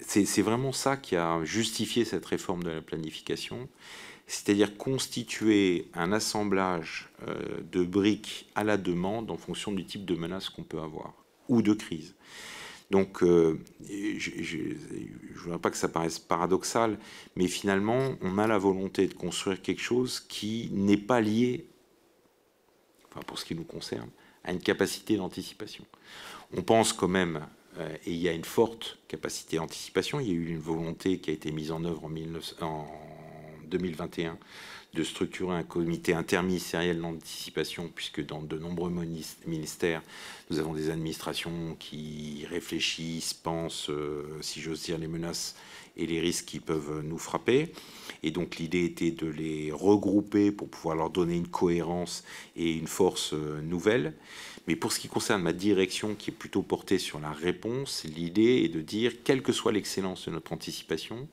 c'est 0.00 0.42
vraiment 0.42 0.72
ça 0.72 0.96
qui 0.96 1.16
a 1.16 1.44
justifié 1.44 2.04
cette 2.04 2.24
réforme 2.24 2.62
de 2.62 2.70
la 2.70 2.80
planification, 2.80 3.68
c'est-à-dire 4.26 4.76
constituer 4.76 5.88
un 5.92 6.12
assemblage 6.12 7.10
de 7.72 7.84
briques 7.84 8.46
à 8.54 8.62
la 8.62 8.76
demande 8.76 9.30
en 9.30 9.36
fonction 9.36 9.72
du 9.72 9.84
type 9.84 10.04
de 10.04 10.14
menace 10.14 10.48
qu'on 10.48 10.62
peut 10.62 10.80
avoir 10.80 11.23
ou 11.48 11.62
de 11.62 11.72
crise. 11.72 12.14
Donc, 12.90 13.22
euh, 13.22 13.58
je 13.88 14.58
ne 14.58 15.34
voudrais 15.34 15.58
pas 15.58 15.70
que 15.70 15.76
ça 15.76 15.88
paraisse 15.88 16.18
paradoxal, 16.18 16.98
mais 17.34 17.46
finalement, 17.46 18.14
on 18.20 18.38
a 18.38 18.46
la 18.46 18.58
volonté 18.58 19.06
de 19.06 19.14
construire 19.14 19.62
quelque 19.62 19.80
chose 19.80 20.20
qui 20.20 20.68
n'est 20.72 20.98
pas 20.98 21.20
lié, 21.20 21.66
enfin 23.08 23.20
pour 23.26 23.38
ce 23.38 23.44
qui 23.44 23.54
nous 23.54 23.64
concerne, 23.64 24.10
à 24.44 24.52
une 24.52 24.60
capacité 24.60 25.16
d'anticipation. 25.16 25.84
On 26.52 26.62
pense 26.62 26.92
quand 26.92 27.08
même, 27.08 27.46
euh, 27.78 27.96
et 28.04 28.12
il 28.12 28.18
y 28.18 28.28
a 28.28 28.32
une 28.32 28.44
forte 28.44 28.98
capacité 29.08 29.56
d'anticipation, 29.56 30.20
il 30.20 30.28
y 30.28 30.30
a 30.30 30.34
eu 30.34 30.48
une 30.48 30.60
volonté 30.60 31.18
qui 31.18 31.30
a 31.30 31.32
été 31.32 31.50
mise 31.50 31.72
en 31.72 31.84
œuvre 31.84 32.04
en, 32.04 32.64
en 32.64 32.86
2021 33.66 34.38
de 34.94 35.02
structurer 35.02 35.56
un 35.56 35.62
comité 35.64 36.14
interministériel 36.14 37.00
d'anticipation, 37.00 37.90
puisque 37.94 38.24
dans 38.24 38.42
de 38.42 38.56
nombreux 38.58 38.92
ministères, 39.46 40.02
nous 40.50 40.58
avons 40.58 40.72
des 40.72 40.90
administrations 40.90 41.76
qui 41.78 42.46
réfléchissent, 42.48 43.34
pensent, 43.34 43.90
euh, 43.90 44.22
si 44.40 44.60
j'ose 44.60 44.82
dire, 44.82 44.98
les 44.98 45.08
menaces 45.08 45.56
et 45.96 46.06
les 46.06 46.20
risques 46.20 46.46
qui 46.46 46.60
peuvent 46.60 47.02
nous 47.04 47.18
frapper. 47.18 47.72
Et 48.22 48.30
donc 48.30 48.56
l'idée 48.56 48.84
était 48.84 49.10
de 49.10 49.26
les 49.26 49.70
regrouper 49.72 50.50
pour 50.50 50.68
pouvoir 50.68 50.96
leur 50.96 51.10
donner 51.10 51.36
une 51.36 51.48
cohérence 51.48 52.24
et 52.56 52.72
une 52.72 52.86
force 52.86 53.34
euh, 53.34 53.60
nouvelle. 53.60 54.14
Mais 54.66 54.76
pour 54.76 54.92
ce 54.92 54.98
qui 54.98 55.08
concerne 55.08 55.42
ma 55.42 55.52
direction, 55.52 56.14
qui 56.14 56.30
est 56.30 56.34
plutôt 56.34 56.62
portée 56.62 56.98
sur 56.98 57.20
la 57.20 57.32
réponse, 57.32 58.04
l'idée 58.04 58.62
est 58.64 58.68
de 58.68 58.80
dire, 58.80 59.12
quelle 59.22 59.42
que 59.42 59.52
soit 59.52 59.72
l'excellence 59.72 60.26
de 60.26 60.30
notre 60.30 60.54
anticipation, 60.54 61.28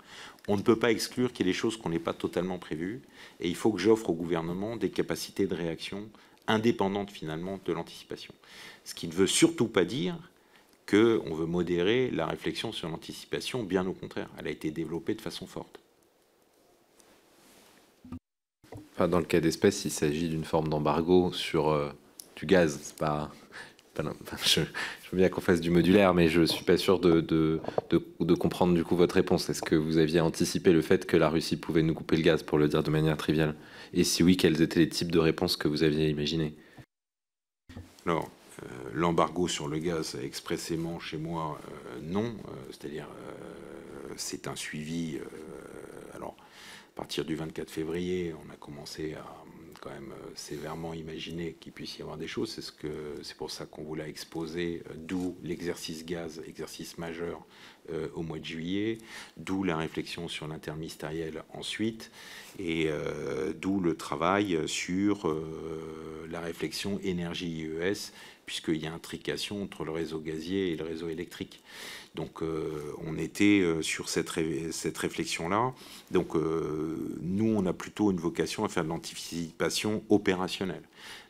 on 0.51 0.57
ne 0.57 0.61
peut 0.61 0.75
pas 0.75 0.91
exclure 0.91 1.31
qu'il 1.31 1.45
y 1.45 1.49
ait 1.49 1.53
des 1.53 1.57
choses 1.57 1.77
qu'on 1.77 1.87
n'ait 1.87 1.97
pas 1.97 2.11
totalement 2.11 2.57
prévues, 2.57 3.01
et 3.39 3.47
il 3.47 3.55
faut 3.55 3.71
que 3.71 3.79
j'offre 3.79 4.09
au 4.09 4.13
gouvernement 4.13 4.75
des 4.75 4.89
capacités 4.89 5.47
de 5.47 5.55
réaction 5.55 6.09
indépendantes 6.45 7.09
finalement 7.09 7.57
de 7.63 7.71
l'anticipation. 7.71 8.33
Ce 8.83 8.93
qui 8.93 9.07
ne 9.07 9.13
veut 9.13 9.27
surtout 9.27 9.67
pas 9.67 9.85
dire 9.85 10.17
qu'on 10.89 11.33
veut 11.33 11.45
modérer 11.45 12.11
la 12.11 12.25
réflexion 12.25 12.73
sur 12.73 12.89
l'anticipation, 12.89 13.63
bien 13.63 13.87
au 13.87 13.93
contraire, 13.93 14.29
elle 14.37 14.47
a 14.47 14.49
été 14.51 14.71
développée 14.71 15.15
de 15.15 15.21
façon 15.21 15.47
forte. 15.47 15.79
dans 18.99 19.19
le 19.19 19.25
cas 19.25 19.39
d'espèce, 19.39 19.85
il 19.85 19.91
s'agit 19.91 20.27
d'une 20.27 20.43
forme 20.43 20.67
d'embargo 20.67 21.31
sur 21.31 21.69
euh, 21.69 21.91
du 22.35 22.45
gaz. 22.45 22.77
C'est 22.83 22.97
pas 22.97 23.31
je, 24.45 24.61
veux 24.61 25.17
bien 25.17 25.29
qu'on 25.29 25.41
fasse 25.41 25.61
du 25.61 25.69
modulaire, 25.69 26.13
mais 26.13 26.29
je 26.29 26.43
suis 26.43 26.63
pas 26.63 26.77
sûr 26.77 26.99
de, 26.99 27.21
de, 27.21 28.35
comprendre 28.35 28.73
du 28.73 28.83
coup 28.83 28.95
votre 28.95 29.15
réponse. 29.15 29.49
Est-ce 29.49 29.61
que 29.61 29.75
vous 29.75 29.97
aviez 29.97 30.21
anticipé 30.21 30.71
le 30.71 30.81
fait 30.81 31.05
que 31.05 31.17
la 31.17 31.29
Russie 31.29 31.57
pouvait 31.57 31.83
nous 31.83 31.93
couper 31.93 32.15
le 32.15 32.23
gaz, 32.23 32.43
pour 32.43 32.57
le 32.57 32.67
dire 32.67 32.83
de 32.83 32.91
manière 32.91 33.17
triviale? 33.17 33.55
Et 33.93 34.03
si 34.03 34.23
oui, 34.23 34.37
quels 34.37 34.61
étaient 34.61 34.79
les 34.79 34.89
types 34.89 35.11
de 35.11 35.19
réponses 35.19 35.57
que 35.57 35.67
vous 35.67 35.83
aviez 35.83 36.09
imaginés 36.09 36.55
Alors, 38.05 38.29
euh, 38.63 38.67
l'embargo 38.93 39.47
sur 39.47 39.67
le 39.67 39.79
gaz, 39.79 40.17
expressément 40.21 40.99
chez 40.99 41.17
moi, 41.17 41.59
euh, 41.67 41.99
non. 42.01 42.25
Euh, 42.25 42.51
c'est-à-dire, 42.69 43.07
c'est 44.17 44.47
un 44.47 44.55
suivi. 44.55 45.19
alors, 46.15 46.35
à 46.95 46.97
partir 46.97 47.25
du 47.25 47.35
24 47.35 47.69
février, 47.69 48.33
on 48.33 48.51
a 48.51 48.55
commencé 48.55 49.15
à 49.15 49.40
quand 49.81 49.89
même 49.89 50.11
euh, 50.11 50.31
sévèrement 50.35 50.93
imaginer 50.93 51.57
qu'il 51.59 51.73
puisse 51.73 51.97
y 51.97 52.01
avoir 52.01 52.17
des 52.17 52.27
choses. 52.27 52.51
C'est 52.51 52.61
ce 52.61 52.71
que 52.71 53.15
c'est 53.23 53.35
pour 53.35 53.51
ça 53.51 53.65
qu'on 53.65 53.83
vous 53.83 53.95
l'a 53.95 54.07
exposé, 54.07 54.83
euh, 54.89 54.93
d'où 54.95 55.35
l'exercice 55.43 56.05
gaz, 56.05 56.41
exercice 56.47 56.97
majeur 56.97 57.43
euh, 57.91 58.07
au 58.13 58.21
mois 58.21 58.39
de 58.39 58.45
juillet, 58.45 58.99
d'où 59.37 59.63
la 59.63 59.75
réflexion 59.75 60.27
sur 60.27 60.47
l'interministériel 60.47 61.43
ensuite, 61.53 62.11
et 62.59 62.89
d'où 63.59 63.79
le 63.79 63.95
travail 63.95 64.59
sur 64.67 65.35
la 66.29 66.41
réflexion 66.41 66.99
énergie 67.01 67.49
IES, 67.49 68.11
puisqu'il 68.45 68.77
y 68.77 68.85
a 68.85 68.93
intrication 68.93 69.63
entre 69.63 69.83
le 69.83 69.91
réseau 69.91 70.19
gazier 70.19 70.73
et 70.73 70.75
le 70.75 70.83
réseau 70.83 71.07
électrique. 71.07 71.63
Donc 72.15 72.41
euh, 72.41 72.93
on 73.05 73.17
était 73.17 73.61
euh, 73.61 73.81
sur 73.81 74.09
cette, 74.09 74.29
réflexion-là. 74.29 75.73
Donc 76.11 76.35
euh, 76.35 77.17
nous, 77.21 77.53
on 77.55 77.65
a 77.65 77.73
plutôt 77.73 78.11
une 78.11 78.19
vocation 78.19 78.65
à 78.65 78.69
faire 78.69 78.83
de 78.83 78.89
l'anticipation 78.89 80.03
opérationnelle. 80.09 80.83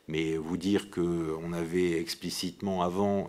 Mais 0.08 0.36
vous 0.36 0.56
dire 0.56 0.90
qu'on 0.90 1.52
avait 1.52 1.92
explicitement, 1.92 2.82
avant 2.82 3.28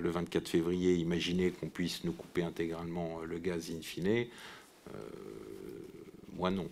le 0.00 0.08
24 0.08 0.48
février, 0.48 0.94
imaginé 0.94 1.50
qu'on 1.50 1.68
puisse 1.68 2.04
nous 2.04 2.12
couper 2.12 2.44
intégralement 2.44 3.18
le 3.26 3.36
gaz 3.38 3.72
in 3.76 3.82
fine, 3.82 4.26
moi 6.36 6.52
non. 6.52 6.68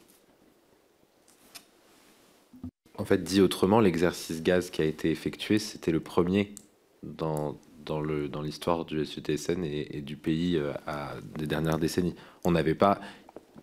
En 2.97 3.05
fait, 3.05 3.25
dit 3.25 3.41
autrement, 3.41 3.81
l'exercice 3.81 4.45
gaz 4.45 4.71
qui 4.71 4.81
a 4.81 4.85
été 4.85 5.11
effectué, 5.11 5.59
c'était 5.59 5.91
le 5.91 6.01
premier 6.01 6.55
dans, 7.03 7.59
dans 8.01 8.43
l'histoire 8.43 8.85
du 8.85 9.05
SUTSN 9.05 9.65
et, 9.65 10.01
du 10.01 10.17
pays 10.17 10.57
euh, 10.57 10.73
à, 10.87 11.15
des 11.39 11.47
dernières 11.47 11.79
décennies. 11.79 12.15
On 12.45 12.53
n'avait 12.53 12.75
pas 12.75 13.01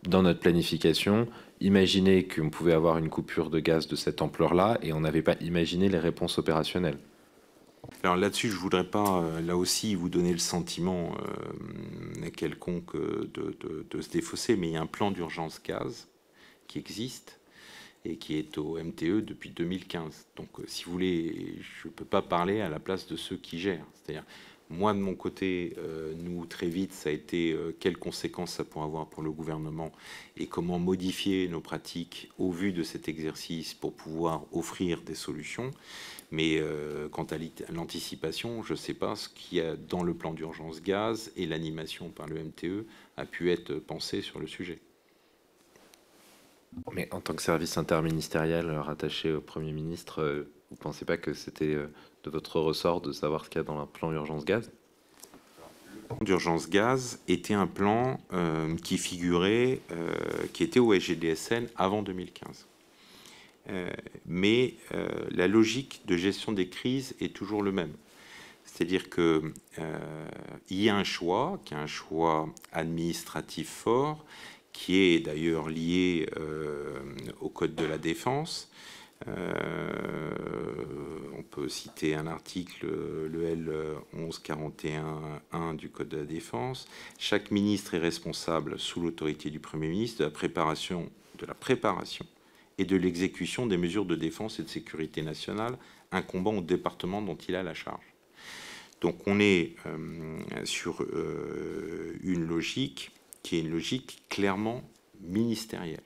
dans 0.04 0.22
notre 0.22 0.40
planification, 0.40 1.28
imaginer 1.60 2.28
qu'on 2.28 2.50
pouvait 2.50 2.74
avoir 2.74 2.98
une 2.98 3.10
coupure 3.10 3.50
de 3.50 3.60
gaz 3.60 3.88
de 3.88 3.96
cette 3.96 4.22
ampleur-là 4.22 4.78
et 4.82 4.94
on 4.94 5.02
n'avait 5.02 5.22
pas 5.22 5.36
imaginé 5.42 5.90
les 5.90 5.98
réponses 5.98 6.38
opérationnelles. 6.38 6.98
Alors 8.04 8.16
là-dessus, 8.16 8.50
je 8.50 8.56
ne 8.56 8.60
voudrais 8.60 8.90
pas, 8.90 9.24
euh, 9.24 9.42
là 9.42 9.58
aussi, 9.58 9.96
vous 9.96 10.10
donner 10.10 10.32
le 10.32 10.38
sentiment 10.38 11.16
euh, 11.18 12.30
quelconque 12.30 12.96
de, 12.96 13.58
de, 13.90 14.02
se 14.02 14.10
défausser, 14.10 14.56
mais 14.56 14.68
il 14.68 14.74
y 14.74 14.78
a 14.78 14.82
un 14.82 14.86
plan 14.86 15.12
d'urgence 15.12 15.62
gaz 15.62 16.08
qui 16.68 16.78
existe 16.78 17.39
et 18.06 18.18
qui 18.18 18.38
est 18.38 18.58
au 18.58 18.78
MTE 18.78 19.22
depuis 19.22 19.50
2015. 19.50 20.28
Donc, 20.36 20.48
euh, 20.60 20.64
si 20.68 20.86
vous 20.86 20.92
voulez, 20.92 21.58
je 21.62 21.88
ne 21.88 21.94
peux 21.94 22.06
pas 22.06 22.22
parler 22.22 22.62
à 22.62 22.70
la 22.70 22.80
place 22.80 23.08
de 23.08 23.16
ceux 23.16 23.38
qui 23.38 23.60
gèrent. 23.60 23.86
C'est-à-dire, 23.94 24.26
moi, 24.70 24.94
de 24.94 25.00
mon 25.00 25.16
côté, 25.16 25.74
euh, 25.80 26.14
nous, 26.16 26.46
très 26.46 26.68
vite, 26.68 26.94
ça 26.94 27.10
a 27.10 27.12
été 27.12 27.52
euh, 27.52 27.76
quelles 27.80 27.98
conséquences 27.98 28.54
ça 28.54 28.64
pourrait 28.64 28.86
avoir 28.86 29.10
pour 29.10 29.24
le 29.24 29.32
gouvernement 29.32 29.92
et 30.38 30.46
comment 30.46 30.80
modifier 30.80 31.48
nos 31.48 31.60
pratiques 31.60 32.30
au 32.38 32.52
vu 32.52 32.72
de 32.72 32.84
cet 32.84 33.10
exercice 33.10 33.74
pour 33.74 33.94
pouvoir 33.94 34.46
offrir 34.54 35.02
des 35.02 35.16
solutions. 35.16 35.72
Mais 36.32 36.62
quant 37.12 37.24
à 37.24 37.74
l'anticipation, 37.74 38.62
je 38.62 38.74
ne 38.74 38.78
sais 38.78 38.94
pas 38.94 39.16
ce 39.16 39.30
qu'il 39.30 39.58
y 39.58 39.62
a 39.62 39.76
dans 39.76 40.04
le 40.04 40.14
plan 40.14 40.32
d'urgence 40.32 40.80
gaz 40.84 41.32
et 41.36 41.48
l'animation 41.48 42.10
par 42.10 42.28
le 42.28 42.44
MTE 42.44 42.86
a 43.18 43.26
pu 43.26 43.50
être 43.50 43.74
pensé 43.74 44.22
sur 44.22 44.40
le 44.40 44.46
sujet. 44.46 44.80
Mais 46.94 47.08
en 47.12 47.20
tant 47.22 47.34
que 47.34 47.42
service 47.42 47.78
interministériel 47.78 48.70
rattaché 48.72 49.34
au 49.34 49.42
Premier 49.42 49.72
ministre, 49.72 50.46
vous 50.70 50.76
ne 50.76 50.78
pensez 50.78 51.06
pas 51.06 51.18
que 51.18 51.34
c'était 51.34 51.76
de 52.24 52.30
votre 52.30 52.60
ressort 52.60 53.02
de 53.02 53.12
savoir 53.12 53.46
ce 53.46 53.50
qu'il 53.50 53.60
y 53.60 53.62
a 53.62 53.64
dans 53.64 53.80
le 53.80 53.86
plan 53.86 54.12
urgence 54.12 54.46
gaz? 54.46 54.72
Le 55.96 56.16
plan 56.16 56.18
d'urgence 56.22 56.70
gaz 56.70 57.20
était 57.28 57.54
un 57.54 57.68
plan 57.68 58.20
euh, 58.34 58.76
qui 58.78 58.98
figurait, 58.98 59.80
euh, 59.92 60.14
qui 60.54 60.64
était 60.64 60.80
au 60.80 60.94
SGDSN 60.94 61.68
avant 61.76 62.02
2015. 62.02 62.68
Euh, 63.70 63.92
mais 64.26 64.76
la 65.30 65.48
logique 65.48 66.02
de 66.08 66.18
gestion 66.18 66.52
des 66.52 66.70
crises 66.70 67.16
est 67.20 67.36
toujours 67.36 67.62
le 67.62 67.72
même. 67.72 67.94
C'est-à-dire 68.66 69.10
qu'il 69.10 69.54
y 70.70 70.90
a 70.90 70.96
un 70.96 71.04
choix, 71.04 71.60
qui 71.66 71.74
est 71.74 71.78
un 71.78 71.88
choix 71.88 72.50
administratif 72.72 73.70
fort, 73.70 74.26
qui 74.80 74.96
est 75.02 75.20
d'ailleurs 75.20 75.68
lié 75.68 76.26
au 77.42 77.50
Code 77.50 77.76
de 77.76 77.84
la 77.84 77.98
défense, 77.98 78.72
euh, 79.28 79.92
on 81.38 81.44
peut 81.44 81.68
citer 81.68 82.16
un 82.16 82.28
article, 82.28 82.88
le 82.88 83.44
L 83.44 83.74
1141.1 84.16 85.76
du 85.76 85.90
Code 85.90 86.08
de 86.08 86.18
la 86.18 86.24
Défense. 86.24 86.88
Chaque 87.18 87.52
ministre 87.52 87.96
est 87.96 88.00
responsable, 88.00 88.80
sous 88.80 89.02
l'autorité 89.02 89.50
du 89.50 89.60
Premier 89.60 89.90
ministre, 89.90 90.20
de 90.20 90.24
la 90.24 90.30
préparation, 90.30 91.10
de 91.38 91.46
la 91.46 91.54
préparation 91.54 92.26
et 92.78 92.86
de 92.86 92.96
l'exécution 92.96 93.68
des 93.68 93.76
mesures 93.76 94.06
de 94.06 94.16
défense 94.16 94.60
et 94.60 94.64
de 94.64 94.70
sécurité 94.70 95.22
nationale 95.22 95.78
incombant 96.14 96.54
au 96.54 96.62
département 96.62 97.22
dont 97.22 97.36
il 97.36 97.56
a 97.56 97.64
la 97.64 97.74
charge. 97.74 98.06
Donc 99.02 99.28
on 99.28 99.42
est 99.42 99.76
euh, 99.86 100.40
sur 100.64 101.04
euh, 101.04 102.18
une 102.24 102.46
logique 102.46 103.12
qui 103.44 103.58
est 103.58 103.62
une 103.62 103.72
logique 103.72 104.24
clairement 104.30 104.84
ministérielle. 105.22 106.04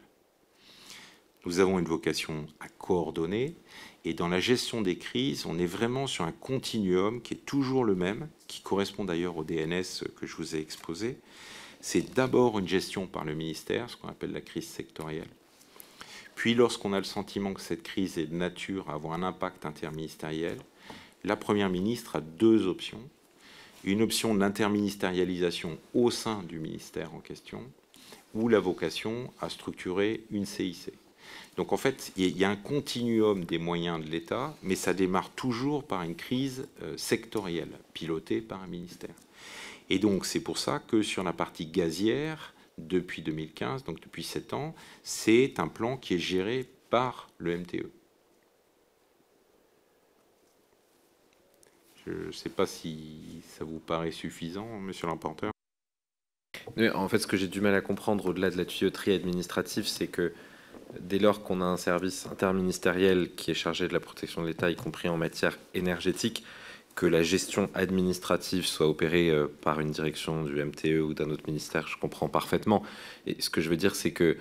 Nous 1.45 1.59
avons 1.59 1.79
une 1.79 1.85
vocation 1.85 2.47
à 2.59 2.69
coordonner 2.69 3.55
et 4.05 4.13
dans 4.13 4.27
la 4.27 4.39
gestion 4.39 4.81
des 4.81 4.97
crises, 4.97 5.45
on 5.45 5.57
est 5.57 5.65
vraiment 5.65 6.07
sur 6.07 6.25
un 6.25 6.31
continuum 6.31 7.21
qui 7.21 7.35
est 7.35 7.45
toujours 7.45 7.85
le 7.85 7.95
même, 7.95 8.29
qui 8.47 8.61
correspond 8.61 9.05
d'ailleurs 9.05 9.37
au 9.37 9.43
DNS 9.43 9.83
que 10.15 10.25
je 10.25 10.35
vous 10.35 10.55
ai 10.55 10.59
exposé. 10.59 11.17
C'est 11.79 12.13
d'abord 12.13 12.59
une 12.59 12.67
gestion 12.67 13.07
par 13.07 13.25
le 13.25 13.33
ministère, 13.33 13.89
ce 13.89 13.97
qu'on 13.97 14.07
appelle 14.07 14.31
la 14.31 14.41
crise 14.41 14.67
sectorielle. 14.67 15.27
Puis 16.35 16.53
lorsqu'on 16.53 16.93
a 16.93 16.97
le 16.97 17.03
sentiment 17.03 17.53
que 17.53 17.61
cette 17.61 17.83
crise 17.83 18.17
est 18.17 18.27
de 18.27 18.35
nature 18.35 18.89
à 18.89 18.93
avoir 18.93 19.13
un 19.13 19.23
impact 19.23 19.65
interministériel, 19.65 20.57
la 21.23 21.35
Première 21.35 21.69
ministre 21.69 22.17
a 22.17 22.21
deux 22.21 22.67
options. 22.67 23.01
Une 23.83 24.01
option 24.01 24.33
d'interministérialisation 24.33 25.77
au 25.93 26.09
sein 26.09 26.41
du 26.43 26.59
ministère 26.59 27.13
en 27.13 27.19
question, 27.19 27.61
ou 28.33 28.47
la 28.47 28.59
vocation 28.59 29.31
à 29.41 29.49
structurer 29.49 30.23
une 30.31 30.45
CIC. 30.45 30.91
Donc 31.57 31.73
en 31.73 31.77
fait, 31.77 32.11
il 32.17 32.37
y 32.37 32.43
a 32.43 32.49
un 32.49 32.55
continuum 32.55 33.45
des 33.45 33.57
moyens 33.57 34.03
de 34.03 34.09
l'État, 34.09 34.55
mais 34.63 34.75
ça 34.75 34.93
démarre 34.93 35.29
toujours 35.31 35.83
par 35.83 36.03
une 36.03 36.15
crise 36.15 36.67
euh, 36.81 36.97
sectorielle, 36.97 37.77
pilotée 37.93 38.41
par 38.41 38.63
un 38.63 38.67
ministère. 38.67 39.15
Et 39.89 39.99
donc 39.99 40.25
c'est 40.25 40.39
pour 40.39 40.57
ça 40.57 40.79
que 40.79 41.01
sur 41.01 41.23
la 41.23 41.33
partie 41.33 41.67
gazière, 41.67 42.53
depuis 42.77 43.21
2015, 43.21 43.83
donc 43.83 44.01
depuis 44.01 44.23
7 44.23 44.53
ans, 44.53 44.73
c'est 45.03 45.59
un 45.59 45.67
plan 45.67 45.97
qui 45.97 46.15
est 46.15 46.19
géré 46.19 46.67
par 46.89 47.29
le 47.37 47.57
MTE. 47.57 47.89
Je 52.05 52.27
ne 52.27 52.31
sais 52.31 52.49
pas 52.49 52.65
si 52.65 53.41
ça 53.47 53.63
vous 53.63 53.79
paraît 53.79 54.11
suffisant, 54.11 54.67
monsieur 54.79 55.07
l'emporteur. 55.07 55.51
En 56.93 57.07
fait, 57.07 57.19
ce 57.19 57.27
que 57.27 57.37
j'ai 57.37 57.47
du 57.47 57.61
mal 57.61 57.75
à 57.75 57.81
comprendre 57.81 58.25
au-delà 58.25 58.49
de 58.49 58.57
la 58.57 58.65
tuyauterie 58.65 59.13
administrative, 59.13 59.87
c'est 59.87 60.07
que 60.07 60.33
dès 60.99 61.19
lors 61.19 61.43
qu'on 61.43 61.61
a 61.61 61.65
un 61.65 61.77
service 61.77 62.27
interministériel 62.27 63.33
qui 63.35 63.51
est 63.51 63.55
chargé 63.55 63.87
de 63.87 63.93
la 63.93 63.99
protection 63.99 64.41
de 64.41 64.47
l'État, 64.47 64.69
y 64.69 64.75
compris 64.75 65.09
en 65.09 65.17
matière 65.17 65.57
énergétique, 65.73 66.43
que 66.95 67.05
la 67.05 67.23
gestion 67.23 67.69
administrative 67.73 68.65
soit 68.65 68.87
opérée 68.87 69.31
euh, 69.31 69.47
par 69.61 69.79
une 69.79 69.91
direction 69.91 70.43
du 70.43 70.63
MTE 70.63 71.01
ou 71.01 71.13
d'un 71.13 71.29
autre 71.31 71.43
ministère, 71.47 71.87
je 71.87 71.97
comprends 71.97 72.29
parfaitement. 72.29 72.83
Et 73.25 73.41
ce 73.41 73.49
que 73.49 73.61
je 73.61 73.69
veux 73.69 73.77
dire, 73.77 73.95
c'est 73.95 74.11
que, 74.11 74.37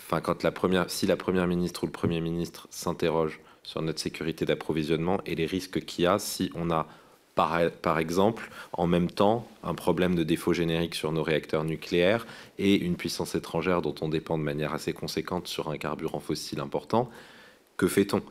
enfin, 0.00 0.20
quand 0.20 0.42
la 0.42 0.52
première, 0.52 0.90
si 0.90 1.06
la 1.06 1.16
première 1.16 1.46
ministre 1.46 1.84
ou 1.84 1.86
le 1.86 1.92
premier 1.92 2.20
ministre 2.20 2.66
s'interroge 2.70 3.40
sur 3.62 3.82
notre 3.82 4.00
sécurité 4.00 4.44
d'approvisionnement 4.44 5.20
et 5.26 5.34
les 5.34 5.46
risques 5.46 5.84
qu'il 5.84 6.04
y 6.04 6.06
a 6.06 6.18
si 6.18 6.50
on 6.54 6.70
a 6.70 6.86
par, 7.82 7.98
exemple, 7.98 8.50
en 8.72 8.86
même 8.86 9.10
temps, 9.10 9.48
un 9.62 9.74
problème 9.74 10.14
de 10.14 10.22
défaut 10.22 10.52
générique 10.52 10.94
sur 10.94 11.12
nos 11.12 11.22
réacteurs 11.22 11.64
nucléaires 11.64 12.26
et 12.58 12.74
une 12.74 12.96
puissance 12.96 13.34
étrangère 13.34 13.82
dont 13.82 13.94
on 14.00 14.08
dépend 14.08 14.36
de 14.36 14.42
manière 14.42 14.74
assez 14.74 14.92
conséquente 14.92 15.46
sur 15.46 15.70
un 15.70 15.78
carburant 15.78 16.20
fossile 16.20 16.60
important, 16.60 17.08
que 17.76 17.88
fait-on? 17.88 18.22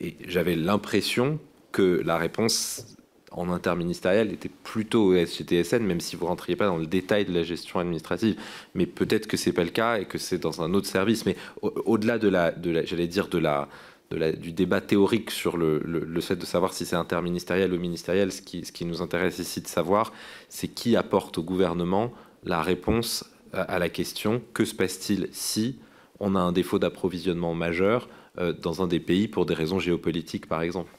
Et 0.00 0.16
j'avais 0.26 0.56
l'impression 0.56 1.38
que 1.72 2.02
la 2.04 2.16
réponse 2.16 2.96
en 3.36 3.50
interministériel 3.50 4.32
était 4.32 4.50
plutôt 4.64 5.12
au 5.12 5.14
SGTSN, 5.14 5.82
même 5.82 6.00
si 6.00 6.16
vous 6.16 6.26
rentriez 6.26 6.56
pas 6.56 6.66
dans 6.66 6.78
le 6.78 6.86
détail 6.86 7.26
de 7.26 7.32
la 7.32 7.42
gestion 7.42 7.78
administrative. 7.78 8.36
Mais 8.74 8.86
peut-être 8.86 9.26
que 9.26 9.36
ce 9.36 9.50
n'est 9.50 9.54
pas 9.54 9.64
le 9.64 9.70
cas 9.70 9.98
et 9.98 10.06
que 10.06 10.18
c'est 10.18 10.38
dans 10.38 10.62
un 10.62 10.72
autre 10.72 10.86
service. 10.86 11.26
Mais 11.26 11.36
au-delà 11.62 12.18
de 12.18 12.28
la, 12.28 12.50
de 12.50 12.70
la 12.70 12.84
j'allais 12.84 13.06
dire, 13.06 13.28
de 13.28 13.38
la, 13.38 13.68
du 14.10 14.52
débat 14.52 14.80
théorique 14.80 15.30
sur 15.30 15.58
le, 15.58 16.20
fait 16.20 16.36
de 16.36 16.46
savoir 16.46 16.72
si 16.72 16.86
c'est 16.86 16.96
interministériel 16.96 17.74
ou 17.74 17.78
ministériel, 17.78 18.32
ce 18.32 18.40
qui, 18.40 18.64
ce 18.64 18.72
qui 18.72 18.86
nous 18.86 19.02
intéresse 19.02 19.38
ici 19.38 19.60
de 19.60 19.68
savoir, 19.68 20.12
c'est 20.48 20.68
qui 20.68 20.96
apporte 20.96 21.36
au 21.38 21.42
gouvernement 21.42 22.12
la 22.44 22.62
réponse 22.62 23.24
à, 23.52 23.78
la 23.78 23.88
question 23.88 24.42
que 24.54 24.64
se 24.64 24.74
passe-t-il 24.74 25.28
si 25.32 25.78
on 26.20 26.34
a 26.34 26.40
un 26.40 26.52
défaut 26.52 26.78
d'approvisionnement 26.78 27.54
majeur 27.54 28.08
euh, 28.38 28.52
dans 28.52 28.82
un 28.82 28.86
des 28.86 29.00
pays 29.00 29.28
pour 29.28 29.44
des 29.44 29.54
raisons 29.54 29.78
géopolitiques, 29.78 30.46
par 30.46 30.62
exemple? 30.62 30.90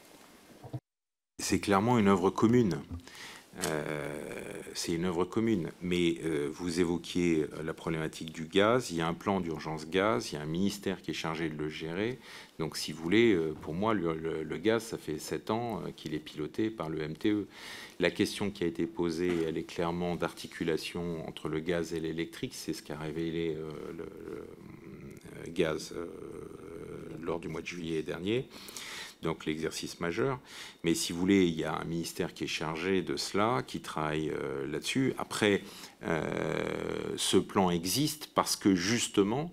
C'est 1.39 1.59
clairement 1.59 1.99
une 1.99 2.07
œuvre 2.07 2.31
commune. 2.31 2.81
Euh, 3.67 4.59
c'est 4.73 4.93
une 4.93 5.05
œuvre 5.05 5.23
commune. 5.23 5.69
Mais 5.83 6.15
euh, 6.23 6.49
vous 6.51 6.79
évoquiez 6.79 7.43
euh, 7.43 7.61
la 7.63 7.75
problématique 7.75 8.33
du 8.33 8.45
gaz. 8.45 8.89
Il 8.89 8.97
y 8.97 9.01
a 9.01 9.07
un 9.07 9.13
plan 9.13 9.39
d'urgence 9.39 9.87
gaz. 9.87 10.31
Il 10.31 10.35
y 10.35 10.37
a 10.39 10.41
un 10.41 10.47
ministère 10.47 10.99
qui 10.99 11.11
est 11.11 11.13
chargé 11.13 11.47
de 11.47 11.55
le 11.55 11.69
gérer. 11.69 12.17
Donc, 12.57 12.75
si 12.75 12.91
vous 12.91 13.03
voulez, 13.03 13.37
pour 13.61 13.75
moi, 13.75 13.93
le, 13.93 14.57
gaz, 14.57 14.83
ça 14.83 14.97
fait 14.97 15.19
sept 15.19 15.51
ans 15.51 15.83
qu'il 15.95 16.15
est 16.15 16.19
piloté 16.19 16.71
par 16.71 16.89
le 16.89 17.07
MTE. 17.07 17.47
La 17.99 18.09
question 18.09 18.49
qui 18.49 18.63
a 18.63 18.67
été 18.67 18.87
posée, 18.87 19.43
elle 19.47 19.59
est 19.59 19.63
clairement 19.63 20.15
d'articulation 20.15 21.25
entre 21.27 21.49
le 21.49 21.59
gaz 21.59 21.93
et 21.93 21.99
l'électrique. 21.99 22.53
C'est 22.55 22.73
ce 22.73 22.81
qu'a 22.81 22.97
révélé 22.97 23.55
le 23.95 25.51
gaz 25.51 25.93
lors 27.21 27.39
du 27.39 27.47
mois 27.47 27.61
de 27.61 27.67
juillet 27.67 28.01
dernier 28.01 28.47
donc 29.21 29.45
l'exercice 29.45 29.99
majeur. 29.99 30.39
Mais 30.83 30.93
si 30.93 31.13
vous 31.13 31.19
voulez, 31.19 31.45
il 31.45 31.55
y 31.55 31.63
a 31.63 31.75
un 31.77 31.85
ministère 31.85 32.33
qui 32.33 32.45
est 32.45 32.47
chargé 32.47 33.01
de 33.01 33.17
cela, 33.17 33.63
qui 33.65 33.81
travaille 33.81 34.29
euh, 34.29 34.67
là-dessus. 34.67 35.13
Après, 35.17 35.63
euh, 36.03 36.23
ce 37.15 37.37
plan 37.37 37.69
existe 37.69 38.27
parce 38.33 38.55
que 38.55 38.75
justement, 38.75 39.51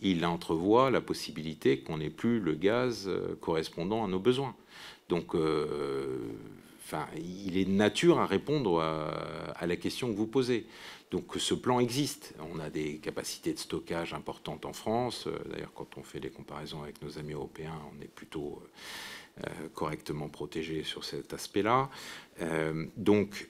il 0.00 0.24
entrevoit 0.24 0.90
la 0.90 1.00
possibilité 1.00 1.80
qu'on 1.80 1.98
n'ait 1.98 2.10
plus 2.10 2.40
le 2.40 2.54
gaz 2.54 3.04
euh, 3.06 3.36
correspondant 3.40 4.04
à 4.04 4.08
nos 4.08 4.18
besoins. 4.18 4.54
Donc, 5.08 5.34
il 7.16 7.58
est 7.58 7.64
de 7.66 7.70
nature 7.70 8.18
à 8.18 8.26
répondre 8.26 8.80
à 8.80 9.66
la 9.66 9.76
question 9.76 10.10
que 10.10 10.16
vous 10.16 10.26
posez. 10.26 10.66
Donc 11.14 11.32
ce 11.38 11.54
plan 11.54 11.78
existe. 11.78 12.34
On 12.52 12.58
a 12.58 12.70
des 12.70 12.96
capacités 12.96 13.52
de 13.52 13.58
stockage 13.60 14.14
importantes 14.14 14.66
en 14.66 14.72
France. 14.72 15.28
Euh, 15.28 15.38
d'ailleurs, 15.48 15.72
quand 15.72 15.96
on 15.96 16.02
fait 16.02 16.18
les 16.18 16.28
comparaisons 16.28 16.82
avec 16.82 17.00
nos 17.02 17.20
amis 17.20 17.34
européens, 17.34 17.80
on 17.96 18.02
est 18.02 18.08
plutôt 18.08 18.60
correctement 19.74 20.28
protégés 20.28 20.84
sur 20.84 21.04
cet 21.04 21.32
aspect-là. 21.34 21.90
donc, 22.96 23.48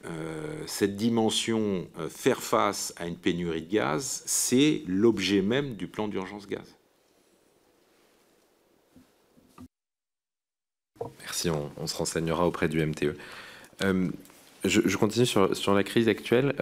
cette 0.64 0.96
dimension, 0.96 1.86
faire 2.08 2.42
face 2.42 2.94
à 2.96 3.06
une 3.06 3.18
pénurie 3.18 3.60
de 3.60 3.70
gaz, 3.70 4.22
c'est 4.24 4.82
l'objet 4.86 5.42
même 5.42 5.74
du 5.74 5.86
plan 5.86 6.08
d'urgence 6.08 6.46
gaz. 6.46 6.74
Merci, 11.20 11.50
on, 11.50 11.86
se 11.86 11.96
renseignera 11.96 12.46
auprès 12.46 12.68
du 12.68 12.84
MTE. 12.84 13.14
Euh, 13.82 14.08
je, 14.64 14.96
continue 14.96 15.26
sur, 15.26 15.74
la 15.74 15.84
crise 15.84 16.08
actuelle. 16.08 16.54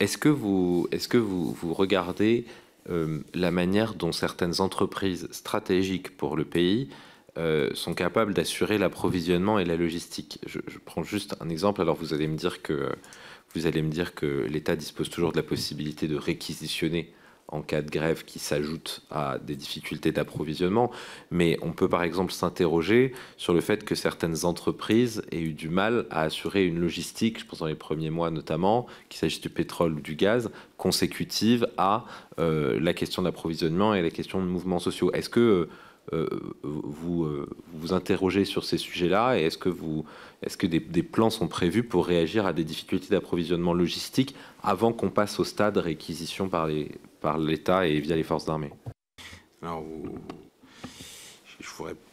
Euh, 0.00 0.04
est-ce 0.04 0.18
que, 0.18 0.28
vous, 0.28 0.88
est 0.92 0.98
-ce 0.98 1.08
que 1.08 1.18
vous, 1.18 1.52
vous 1.52 1.74
regardez 1.74 2.44
euh, 2.90 3.20
la 3.34 3.50
manière 3.50 3.94
dont 3.94 4.12
certaines 4.12 4.60
entreprises 4.60 5.28
stratégiques 5.30 6.16
pour 6.16 6.36
le 6.36 6.44
pays 6.44 6.88
sont 7.74 7.92
capables 7.92 8.32
d'assurer 8.32 8.78
l'approvisionnement 8.78 9.58
et 9.58 9.66
la 9.66 9.76
logistique? 9.76 10.38
Je, 10.46 10.58
je, 10.68 10.78
prends 10.82 11.02
juste 11.02 11.36
un 11.40 11.50
exemple. 11.50 11.82
Alors 11.82 11.96
vous 11.96 12.14
allez 12.14 12.28
me 12.28 12.36
dire 12.36 12.62
que 12.62 12.88
vous 13.54 13.66
allez 13.66 13.82
me 13.82 13.90
dire 13.90 14.14
que 14.14 14.46
l'État 14.48 14.74
dispose 14.74 15.10
toujours 15.10 15.32
de 15.32 15.36
la 15.36 15.42
possibilité 15.42 16.08
de 16.08 16.16
réquisitionner 16.16 17.12
en 17.48 17.62
cas 17.62 17.82
de 17.82 17.90
grève 17.90 18.24
qui 18.24 18.38
s'ajoute 18.38 19.02
à 19.10 19.38
des 19.38 19.56
difficultés 19.56 20.12
d'approvisionnement. 20.12 20.90
Mais 21.30 21.58
on 21.62 21.72
peut 21.72 21.88
par 21.88 22.02
exemple 22.02 22.32
s'interroger 22.32 23.12
sur 23.36 23.54
le 23.54 23.60
fait 23.60 23.84
que 23.84 23.94
certaines 23.94 24.44
entreprises 24.44 25.22
aient 25.30 25.40
eu 25.40 25.52
du 25.52 25.68
mal 25.68 26.06
à 26.10 26.22
assurer 26.22 26.66
une 26.66 26.80
logistique, 26.80 27.40
je 27.40 27.46
pense 27.46 27.60
dans 27.60 27.66
les 27.66 27.74
premiers 27.74 28.10
mois 28.10 28.30
notamment, 28.30 28.86
qu'il 29.08 29.18
s'agisse 29.18 29.40
du 29.40 29.50
pétrole 29.50 29.94
ou 29.94 30.00
du 30.00 30.16
gaz, 30.16 30.50
consécutive 30.76 31.68
à 31.78 32.04
euh, 32.38 32.78
la 32.80 32.94
question 32.94 33.22
d'approvisionnement 33.22 33.94
et 33.94 34.02
la 34.02 34.10
question 34.10 34.40
de 34.40 34.46
mouvements 34.46 34.78
sociaux. 34.78 35.12
Est-ce 35.12 35.28
que 35.28 35.68
euh, 36.12 36.28
vous, 36.62 37.24
euh, 37.24 37.48
vous 37.72 37.92
interrogez 37.92 38.44
sur 38.44 38.64
ces 38.64 38.78
sujets-là 38.78 39.38
et 39.38 39.42
est-ce 39.42 39.58
que, 39.58 39.68
vous, 39.68 40.04
est-ce 40.42 40.56
que 40.56 40.68
des, 40.68 41.02
plans 41.02 41.30
sont 41.30 41.48
prévus 41.48 41.82
pour 41.82 42.06
réagir 42.06 42.46
à 42.46 42.52
des 42.52 42.62
difficultés 42.62 43.08
d'approvisionnement 43.08 43.74
logistique 43.74 44.36
avant 44.62 44.92
qu'on 44.92 45.10
passe 45.10 45.40
au 45.40 45.44
stade 45.44 45.78
réquisition 45.78 46.48
par, 46.48 46.68
les, 46.68 46.92
l'État 47.38 47.86
et 47.86 48.00
via 48.00 48.16
les 48.16 48.22
forces 48.22 48.44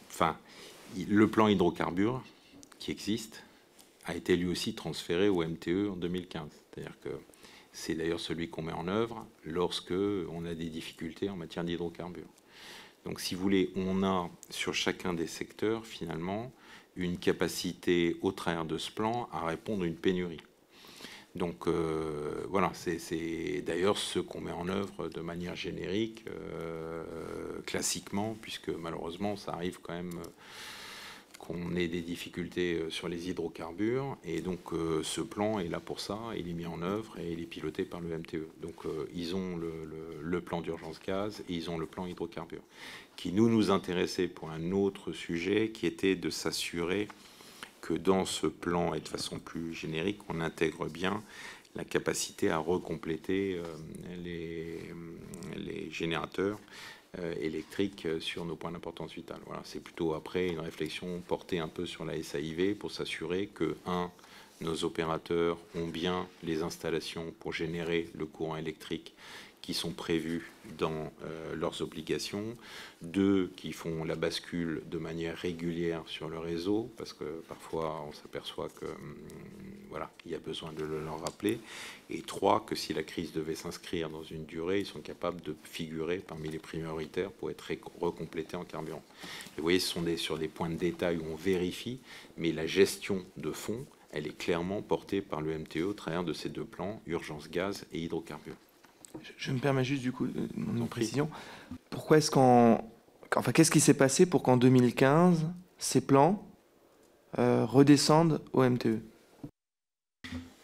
enfin, 0.08 0.36
le 1.08 1.28
plan 1.28 1.48
hydrocarbures 1.48 2.22
qui 2.78 2.90
existe 2.90 3.44
a 4.04 4.14
été 4.14 4.36
lui 4.36 4.46
aussi 4.46 4.74
transféré 4.74 5.28
au 5.28 5.44
MTE 5.44 5.90
en 5.92 5.96
2015. 5.96 6.48
C'est-à-dire 6.50 6.98
que 7.00 7.10
c'est 7.72 7.94
d'ailleurs 7.94 8.20
celui 8.20 8.48
qu'on 8.48 8.62
met 8.62 8.72
en 8.72 8.88
œuvre 8.88 9.26
lorsque 9.44 9.92
on 9.92 10.44
a 10.44 10.54
des 10.54 10.68
difficultés 10.68 11.30
en 11.30 11.36
matière 11.36 11.64
d'hydrocarbures. 11.64 12.28
Donc, 13.04 13.20
si 13.20 13.34
vous 13.34 13.42
voulez, 13.42 13.70
on 13.76 14.02
a 14.02 14.30
sur 14.50 14.74
chacun 14.74 15.12
des 15.12 15.26
secteurs, 15.26 15.84
finalement, 15.84 16.52
une 16.96 17.18
capacité 17.18 18.16
au 18.22 18.32
travers 18.32 18.64
de 18.64 18.78
ce 18.78 18.90
plan 18.90 19.28
à 19.32 19.44
répondre 19.44 19.84
à 19.84 19.86
une 19.86 19.96
pénurie. 19.96 20.40
Donc 21.34 21.66
euh, 21.66 22.44
voilà, 22.48 22.70
c'est 22.74 23.62
d'ailleurs 23.66 23.98
ce 23.98 24.20
qu'on 24.20 24.40
met 24.40 24.52
en 24.52 24.68
œuvre 24.68 25.08
de 25.08 25.20
manière 25.20 25.56
générique, 25.56 26.24
euh, 26.28 27.04
classiquement, 27.66 28.36
puisque 28.40 28.68
malheureusement 28.68 29.36
ça 29.36 29.52
arrive 29.52 29.80
quand 29.82 29.94
même 29.94 30.20
qu'on 31.44 31.76
ait 31.76 31.88
des 31.88 32.00
difficultés 32.00 32.74
euh, 32.74 32.90
sur 32.90 33.08
les 33.08 33.28
hydrocarbures. 33.28 34.16
Et 34.24 34.40
donc 34.40 34.72
euh, 34.72 35.02
ce 35.02 35.20
plan 35.20 35.58
est 35.58 35.68
là 35.68 35.80
pour 35.80 36.00
ça, 36.00 36.18
il 36.36 36.48
est 36.48 36.52
mis 36.52 36.66
en 36.66 36.82
œuvre 36.82 37.18
et 37.18 37.32
il 37.32 37.40
est 37.40 37.46
piloté 37.46 37.84
par 37.84 38.00
le 38.00 38.16
MTE. 38.18 38.48
Donc 38.62 38.86
euh, 38.86 39.08
ils 39.14 39.36
ont 39.36 39.56
le, 39.56 40.40
plan 40.40 40.60
d'urgence 40.60 41.00
gaz 41.00 41.42
et 41.48 41.54
ils 41.54 41.70
ont 41.70 41.78
le 41.78 41.86
plan 41.86 42.06
hydrocarbures, 42.06 42.62
qui 43.16 43.32
nous 43.32 43.48
nous 43.48 43.70
intéressait 43.70 44.26
pour 44.26 44.50
un 44.50 44.72
autre 44.72 45.12
sujet, 45.12 45.70
qui 45.70 45.86
était 45.86 46.16
de 46.16 46.28
s'assurer 46.28 47.08
que 47.84 47.92
dans 47.92 48.24
ce 48.24 48.46
plan 48.46 48.94
et 48.94 49.00
de 49.00 49.08
façon 49.08 49.38
plus 49.38 49.74
générique, 49.74 50.20
on 50.30 50.40
intègre 50.40 50.88
bien 50.88 51.22
la 51.76 51.84
capacité 51.84 52.48
à 52.48 52.56
recompléter 52.56 53.60
les, 54.22 54.80
les 55.56 55.90
générateurs 55.90 56.58
euh, 57.20 57.32
électrique 57.40 58.06
euh, 58.06 58.18
sur 58.18 58.44
nos 58.44 58.56
points 58.56 58.72
d'importance 58.72 59.12
vitale. 59.12 59.38
Voilà, 59.46 59.62
c'est 59.64 59.78
plutôt 59.78 60.14
après 60.14 60.48
une 60.48 60.58
réflexion 60.58 61.20
portée 61.20 61.60
un 61.60 61.68
peu 61.68 61.86
sur 61.86 62.04
la 62.04 62.20
SAIV 62.20 62.74
pour 62.74 62.90
s'assurer 62.90 63.46
que, 63.46 63.76
un, 63.86 64.10
nos 64.60 64.82
opérateurs 64.82 65.56
ont 65.76 65.86
bien 65.86 66.26
les 66.42 66.62
installations 66.64 67.32
pour 67.38 67.52
générer 67.52 68.08
le 68.14 68.26
courant 68.26 68.56
électrique 68.56 69.14
qui 69.64 69.72
sont 69.72 69.92
prévus 69.92 70.52
dans 70.76 71.10
euh, 71.24 71.54
leurs 71.54 71.80
obligations, 71.80 72.54
deux 73.00 73.50
qui 73.56 73.72
font 73.72 74.04
la 74.04 74.14
bascule 74.14 74.82
de 74.90 74.98
manière 74.98 75.38
régulière 75.38 76.02
sur 76.04 76.28
le 76.28 76.38
réseau, 76.38 76.90
parce 76.98 77.14
que 77.14 77.24
parfois 77.48 78.04
on 78.06 78.12
s'aperçoit 78.12 78.68
que 78.68 78.84
hum, 78.84 79.16
voilà, 79.88 80.10
il 80.26 80.32
y 80.32 80.34
a 80.34 80.38
besoin 80.38 80.70
de 80.74 80.84
le 80.84 81.02
leur 81.02 81.18
rappeler, 81.18 81.60
et 82.10 82.20
trois 82.20 82.62
que 82.66 82.74
si 82.74 82.92
la 82.92 83.02
crise 83.02 83.32
devait 83.32 83.54
s'inscrire 83.54 84.10
dans 84.10 84.22
une 84.22 84.44
durée, 84.44 84.80
ils 84.80 84.86
sont 84.86 85.00
capables 85.00 85.40
de 85.40 85.56
figurer 85.62 86.18
parmi 86.18 86.50
les 86.50 86.58
prioritaires 86.58 87.30
pour 87.30 87.50
être 87.50 87.70
recomplétés 87.98 88.58
en 88.58 88.64
carburant. 88.64 89.02
Vous 89.56 89.62
voyez, 89.62 89.80
ce 89.80 89.88
sont 89.88 90.02
des, 90.02 90.18
sur 90.18 90.36
des 90.36 90.48
points 90.48 90.68
de 90.68 90.76
détail 90.76 91.16
où 91.16 91.24
on 91.32 91.36
vérifie, 91.36 92.00
mais 92.36 92.52
la 92.52 92.66
gestion 92.66 93.24
de 93.38 93.50
fonds, 93.50 93.86
elle 94.12 94.26
est 94.26 94.36
clairement 94.36 94.82
portée 94.82 95.22
par 95.22 95.40
le 95.40 95.58
MTE 95.58 95.84
au 95.84 95.94
travers 95.94 96.22
de 96.22 96.34
ces 96.34 96.50
deux 96.50 96.66
plans, 96.66 97.00
urgence 97.06 97.48
gaz 97.48 97.86
et 97.94 98.00
hydrocarbures. 98.00 98.56
Je, 99.36 99.52
me 99.52 99.58
permets 99.58 99.84
juste 99.84 100.02
du 100.02 100.12
coup 100.12 100.26
euh, 100.26 100.46
une 100.56 100.88
précision. 100.88 101.28
Pourquoi 101.90 102.18
est-ce 102.18 102.30
qu'en, 102.30 102.84
enfin, 103.36 103.52
qu'est-ce 103.52 103.70
qui 103.70 103.80
s'est 103.80 103.94
passé 103.94 104.26
pour 104.26 104.42
qu'en 104.42 104.56
2015 104.56 105.46
ces 105.78 106.00
plans 106.00 106.46
euh, 107.38 107.64
redescendent 107.64 108.40
au 108.52 108.62
MTE 108.62 109.00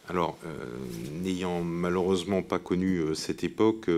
alors, 0.09 0.37
euh, 0.45 0.65
n'ayant 1.21 1.61
malheureusement 1.63 2.41
pas 2.41 2.59
connu 2.59 3.15
cette 3.15 3.45
époque, 3.45 3.89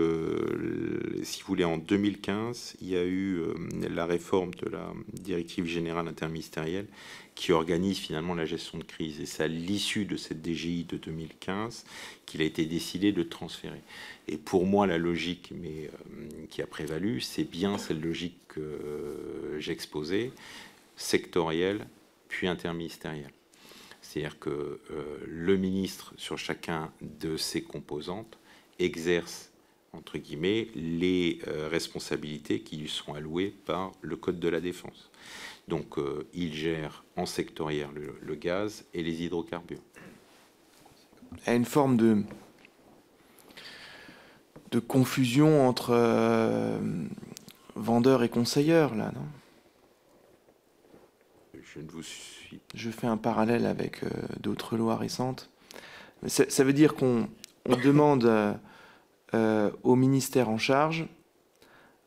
si 1.24 1.40
vous 1.40 1.46
voulez, 1.48 1.64
en 1.64 1.76
2015, 1.76 2.76
il 2.80 2.90
y 2.90 2.96
a 2.96 3.04
eu 3.04 3.40
la 3.90 4.06
réforme 4.06 4.54
de 4.54 4.68
la 4.68 4.92
directive 5.12 5.66
générale 5.66 6.06
interministérielle 6.06 6.86
qui 7.34 7.52
organise 7.52 7.98
finalement 7.98 8.34
la 8.34 8.44
gestion 8.44 8.78
de 8.78 8.84
crise. 8.84 9.20
Et 9.20 9.26
c'est 9.26 9.42
à 9.42 9.48
l'issue 9.48 10.04
de 10.04 10.16
cette 10.16 10.44
DGI 10.44 10.84
de 10.84 10.96
2015 10.96 11.84
qu'il 12.26 12.42
a 12.42 12.44
été 12.44 12.64
décidé 12.64 13.12
de 13.12 13.22
transférer. 13.22 13.82
Et 14.26 14.38
pour 14.38 14.64
moi, 14.66 14.86
la 14.86 14.98
logique 14.98 15.52
euh, 15.52 15.88
qui 16.48 16.62
a 16.62 16.66
prévalu, 16.66 17.20
c'est 17.20 17.44
bien 17.44 17.76
cette 17.78 18.02
logique 18.02 18.38
que 18.48 18.60
euh, 18.60 19.60
j'exposais, 19.60 20.32
sectorielle 20.96 21.86
puis 22.28 22.46
interministérielle. 22.46 23.32
C'est-à-dire 24.00 24.38
que 24.38 24.50
euh, 24.50 24.78
le 25.26 25.56
ministre, 25.56 26.14
sur 26.16 26.38
chacun 26.38 26.90
de 27.00 27.36
ses 27.36 27.62
composantes, 27.62 28.38
exerce 28.78 29.50
entre 29.92 30.18
guillemets, 30.18 30.66
les 30.74 31.38
responsabilités 31.70 32.62
qui 32.62 32.78
lui 32.78 32.88
sont 32.88 33.14
allouées 33.14 33.54
par 33.64 33.92
le 34.00 34.16
Code 34.16 34.40
de 34.40 34.48
la 34.48 34.60
défense. 34.60 35.08
Donc, 35.68 35.94
il 36.32 36.52
gère 36.52 37.04
en 37.14 37.26
sectoriel 37.26 37.90
le, 38.20 38.34
gaz 38.34 38.84
et 38.92 39.04
les 39.04 39.22
hydrocarbures. 39.22 39.78
A 41.46 41.54
une 41.54 41.64
forme 41.64 41.96
de, 41.96 42.24
de 44.74 44.80
confusion 44.80 45.68
entre 45.68 45.90
euh, 45.92 46.76
vendeurs 47.76 48.24
et 48.24 48.28
conseilleurs, 48.28 48.96
là, 48.96 49.12
non? 49.14 49.26
Je 51.62 51.78
ne 51.80 51.88
vous 51.88 52.02
suis. 52.02 52.60
Je 52.74 52.90
fais 52.90 53.06
un 53.06 53.16
parallèle 53.16 53.66
avec 53.66 54.02
euh, 54.02 54.08
d'autres 54.40 54.76
lois 54.76 54.96
récentes. 54.96 55.50
Ça, 56.26 56.64
veut 56.64 56.72
dire 56.72 56.94
qu'on 56.94 57.28
demande 57.84 58.24
euh, 59.34 59.70
au 59.82 59.94
ministère 59.94 60.48
en 60.48 60.58
charge 60.58 61.06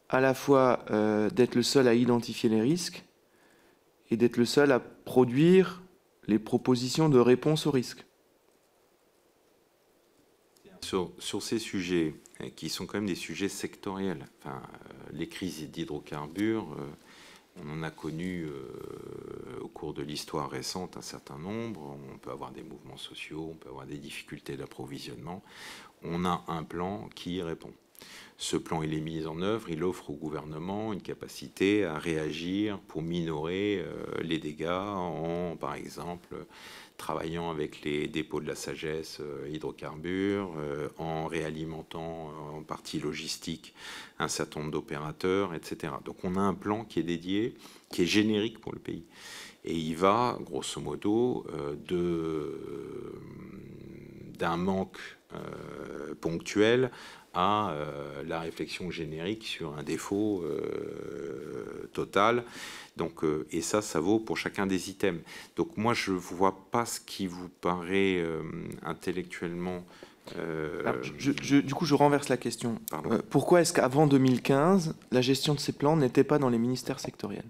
à 0.10 0.20
la 0.22 0.34
fois 0.34 0.86
d'être 1.34 1.54
le 1.54 1.62
seul 1.62 1.88
à 1.88 1.94
identifier 1.94 2.50
les 2.50 2.62
risques 2.62 3.04
et 4.10 4.18
d'être 4.18 4.38
le 4.38 4.46
seul 4.46 4.72
à 4.72 4.80
produire 4.80 5.84
les 6.26 6.40
propositions 6.40 7.10
de 7.10 7.20
réponse 7.20 7.68
aux 7.68 7.72
risques. 7.72 8.06
Sur, 10.82 11.12
sur, 11.20 11.44
ces 11.44 11.60
sujets, 11.60 12.16
qui 12.56 12.70
sont 12.70 12.86
quand 12.86 12.98
même 12.98 13.08
des 13.08 13.16
sujets 13.16 13.50
sectoriels. 13.50 14.28
Euh, 14.46 14.50
les 15.12 15.28
crises 15.28 15.70
d'hydrocarbures, 15.70 16.68
euh, 16.74 17.64
on 17.64 17.80
en 17.80 17.84
a 17.84 17.90
connu 17.90 18.46
euh, 18.46 19.60
au 19.62 19.68
cours 19.68 19.94
de 19.94 20.04
l'histoire 20.04 20.50
récente 20.50 20.98
un 20.98 21.02
certain 21.02 21.38
nombre. 21.38 21.98
On 22.14 22.18
peut 22.18 22.32
avoir 22.32 22.52
des 22.52 22.64
mouvements 22.64 22.98
sociaux, 22.98 23.50
on 23.52 23.56
peut 23.56 23.70
avoir 23.70 23.88
des 23.88 23.98
difficultés 23.98 24.58
d'approvisionnement. 24.58 25.44
On 26.04 26.26
a 26.26 26.44
un 26.48 26.64
plan 26.64 27.10
qui 27.16 27.36
y 27.36 27.42
répond. 27.42 27.74
Ce 28.38 28.56
plan, 28.56 28.84
il 28.84 28.94
est 28.94 29.02
mis 29.02 29.26
en 29.26 29.42
œuvre, 29.42 29.72
il 29.72 29.84
offre 29.84 30.12
au 30.12 30.14
gouvernement 30.14 30.94
une 30.94 31.02
capacité 31.02 31.84
à 31.84 31.98
réagir 31.98 32.78
pour 32.88 33.02
minorer 33.02 33.84
les 34.22 34.38
dégâts 34.38 34.68
en, 34.68 35.58
par 35.60 35.74
exemple, 35.74 36.36
travaillant 36.98 37.50
avec 37.52 37.84
les 37.84 38.08
dépôts 38.08 38.42
de 38.42 38.48
la 38.48 38.56
sagesse 38.56 39.20
euh, 39.22 39.48
hydrocarbures, 39.50 40.52
euh, 40.58 40.90
en 40.98 41.28
réalimentant 41.28 42.30
euh, 42.30 42.58
en 42.58 42.64
partie 42.64 43.00
logistique 43.00 43.74
un 44.20 44.28
certain 44.28 44.62
nombre 44.62 44.72
d'opérateurs, 44.72 45.54
etc. 45.54 45.94
Donc 46.04 46.18
on 46.24 46.36
a 46.36 46.42
un 46.42 46.56
plan 46.56 46.84
qui 46.84 47.00
est 47.00 47.04
dédié, 47.04 47.56
qui 47.90 48.02
est 48.02 48.08
générique 48.08 48.60
pour 48.60 48.74
le 48.74 48.80
pays. 48.80 49.06
Et 49.64 49.76
il 49.76 49.96
va, 49.96 50.38
grosso 50.42 50.80
modo, 50.82 51.46
d'un 54.40 54.56
manque 54.56 54.98
ponctuel 56.22 56.90
à 57.40 57.76
la 58.26 58.40
réflexion 58.40 58.90
générique 58.90 59.46
sur 59.46 59.78
un 59.78 59.84
défaut 59.84 60.44
total 61.94 62.44
donc, 62.98 63.24
euh, 63.24 63.48
et 63.52 63.62
ça, 63.62 63.82
ça 63.82 64.00
vaut 64.00 64.20
pour 64.20 64.38
chacun 64.38 64.66
des 64.66 64.90
items. 64.90 65.22
Donc 65.56 65.78
moi, 65.78 65.94
je 65.94 66.12
ne 66.12 66.18
vois 66.18 66.70
pas 66.72 66.86
ce 66.86 67.00
qui 67.00 67.28
vous 67.28 67.48
paraît 67.48 68.18
euh, 68.18 68.42
intellectuellement... 68.84 69.86
Euh, 70.36 71.02
du 71.14 71.74
coup, 71.74 71.86
je 71.86 71.94
renverse 71.94 72.28
la 72.28 72.36
question. 72.36 72.82
pourquoi 73.30 73.62
est-ce 73.62 73.72
qu'avant 73.72 74.08
2015, 74.08 74.96
la 75.12 75.22
gestion 75.22 75.54
de 75.54 75.60
ces 75.60 75.72
plans 75.72 75.96
n'était 75.96 76.26
pas 76.26 76.38
dans 76.38 76.50
les 76.50 76.58
ministères 76.58 77.00
sectoriels? 77.00 77.46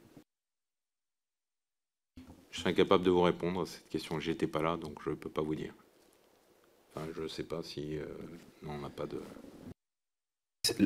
Je 2.52 2.60
suis 2.60 2.70
incapable 2.70 3.04
de 3.04 3.10
vous 3.10 3.22
répondre 3.22 3.62
à 3.62 3.66
cette 3.66 3.90
question. 3.90 4.20
J'étais 4.20 4.46
pas 4.46 4.62
là, 4.62 4.78
donc 4.78 5.00
je 5.04 5.10
ne 5.10 5.16
peux 5.16 5.30
pas 5.30 5.42
vous 5.42 5.56
dire. 5.56 5.74
Enfin, 6.94 7.08
je 7.16 7.24
ne 7.24 7.28
sais 7.28 7.44
pas 7.44 7.64
si... 7.64 7.98
non, 8.62 8.74
on 8.74 8.78
n'a 8.80 8.90
pas 8.90 9.08
de... 9.08 9.20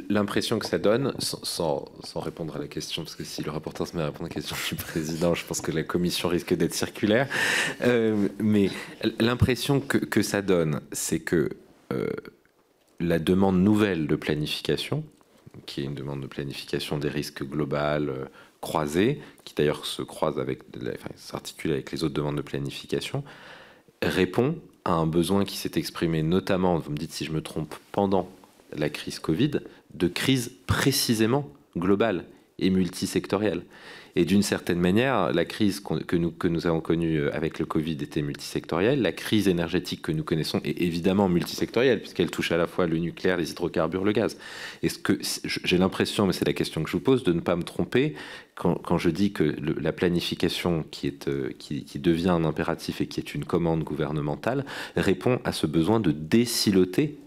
L'impression 0.09 0.59
que 0.59 0.65
ça 0.65 0.77
donne, 0.77 1.13
sans, 1.19 1.85
répondre 2.15 2.55
à 2.55 2.59
la 2.59 2.67
question, 2.67 3.03
parce 3.03 3.15
que 3.15 3.23
si 3.23 3.43
le 3.43 3.51
rapporteur 3.51 3.87
se 3.87 3.95
met 3.95 4.01
à 4.01 4.07
répondre 4.07 4.25
à 4.25 4.29
la 4.29 4.33
question 4.33 4.55
du 4.69 4.75
président, 4.75 5.33
je 5.33 5.45
pense 5.45 5.61
que 5.61 5.71
la 5.71 5.83
commission 5.83 6.29
risque 6.29 6.53
d'être 6.53 6.73
circulaire. 6.73 7.27
Euh, 7.81 8.27
mais 8.39 8.69
l'impression 9.19 9.79
que, 9.79 10.21
ça 10.21 10.41
donne, 10.41 10.81
c'est 10.91 11.19
que 11.19 11.49
euh, 11.93 12.07
la 12.99 13.19
demande 13.19 13.59
nouvelle 13.59 14.07
de 14.07 14.15
planification, 14.15 15.03
qui 15.65 15.81
est 15.81 15.85
une 15.85 15.95
demande 15.95 16.21
de 16.21 16.27
planification 16.27 16.97
des 16.97 17.09
risques 17.09 17.43
globales 17.43 18.09
euh, 18.09 18.25
croisés, 18.61 19.21
qui 19.43 19.53
d'ailleurs 19.55 19.85
se 19.85 20.01
croise 20.01 20.39
avec, 20.39 20.59
s'articule 21.15 21.71
avec 21.71 21.91
les 21.91 22.03
autres 22.03 22.13
demandes 22.13 22.37
de 22.37 22.41
planification, 22.41 23.23
répond 24.01 24.57
à 24.85 24.93
un 24.93 25.05
besoin 25.05 25.45
qui 25.45 25.57
s'est 25.57 25.71
exprimé 25.75 26.23
notamment, 26.23 26.77
vous 26.77 26.91
me 26.91 26.97
dites 26.97 27.11
si 27.11 27.25
je 27.25 27.31
me 27.31 27.41
trompe, 27.41 27.75
pendant 27.91 28.29
la 28.75 28.89
crise 28.89 29.19
Covid 29.19 29.61
de 29.93 30.07
crise 30.07 30.51
précisément 30.67 31.49
globale 31.75 32.25
et 32.59 32.69
multisectorielle. 32.69 33.63
Et 34.15 34.25
d'une 34.25 34.43
certaine 34.43 34.79
manière, 34.79 35.31
la 35.31 35.45
crise 35.45 35.79
que 35.79 36.17
nous, 36.17 36.67
avons 36.67 36.81
connue 36.81 37.17
euh, 37.17 37.35
avec 37.35 37.59
le 37.59 37.65
Covid 37.65 37.93
était 37.93 38.21
multisectorielle. 38.21 39.01
La 39.01 39.13
crise 39.13 39.47
énergétique 39.47 40.01
que 40.01 40.11
nous 40.11 40.23
connaissons 40.23 40.59
est 40.65 40.81
évidemment 40.81 41.29
multisectorielle, 41.29 42.01
puisqu'elle 42.01 42.29
touche 42.29 42.51
à 42.51 42.57
la 42.57 42.67
fois 42.67 42.87
le 42.87 42.97
nucléaire, 42.97 43.37
les 43.37 43.51
hydrocarbures, 43.51 44.03
le 44.03 44.11
gaz. 44.11 44.37
Est-ce 44.83 44.99
que 44.99 45.17
j'ai 45.43 45.77
l'impression, 45.77 46.27
mais 46.27 46.33
c'est 46.33 46.45
la 46.45 46.53
question 46.53 46.83
que 46.83 46.89
je 46.89 46.97
vous 46.97 47.03
pose, 47.03 47.23
de 47.23 47.31
ne 47.31 47.39
pas 47.39 47.55
me 47.55 47.63
tromper 47.63 48.15
quand, 48.55 48.97
je 48.99 49.09
dis 49.09 49.31
que 49.31 49.55
la 49.79 49.91
planification 49.91 50.85
euh, 51.27 51.49
qui, 51.57 51.83
qui 51.83 51.99
devient 51.99 52.29
un 52.29 52.43
impératif 52.43 53.01
et 53.01 53.07
qui 53.07 53.19
est 53.19 53.33
une 53.33 53.43
commande 53.43 53.83
gouvernementale 53.83 54.65
répond 54.95 55.39
à 55.45 55.51
ce 55.51 55.65
besoin 55.65 55.99
de 55.99 56.11
désiloter 56.11 57.17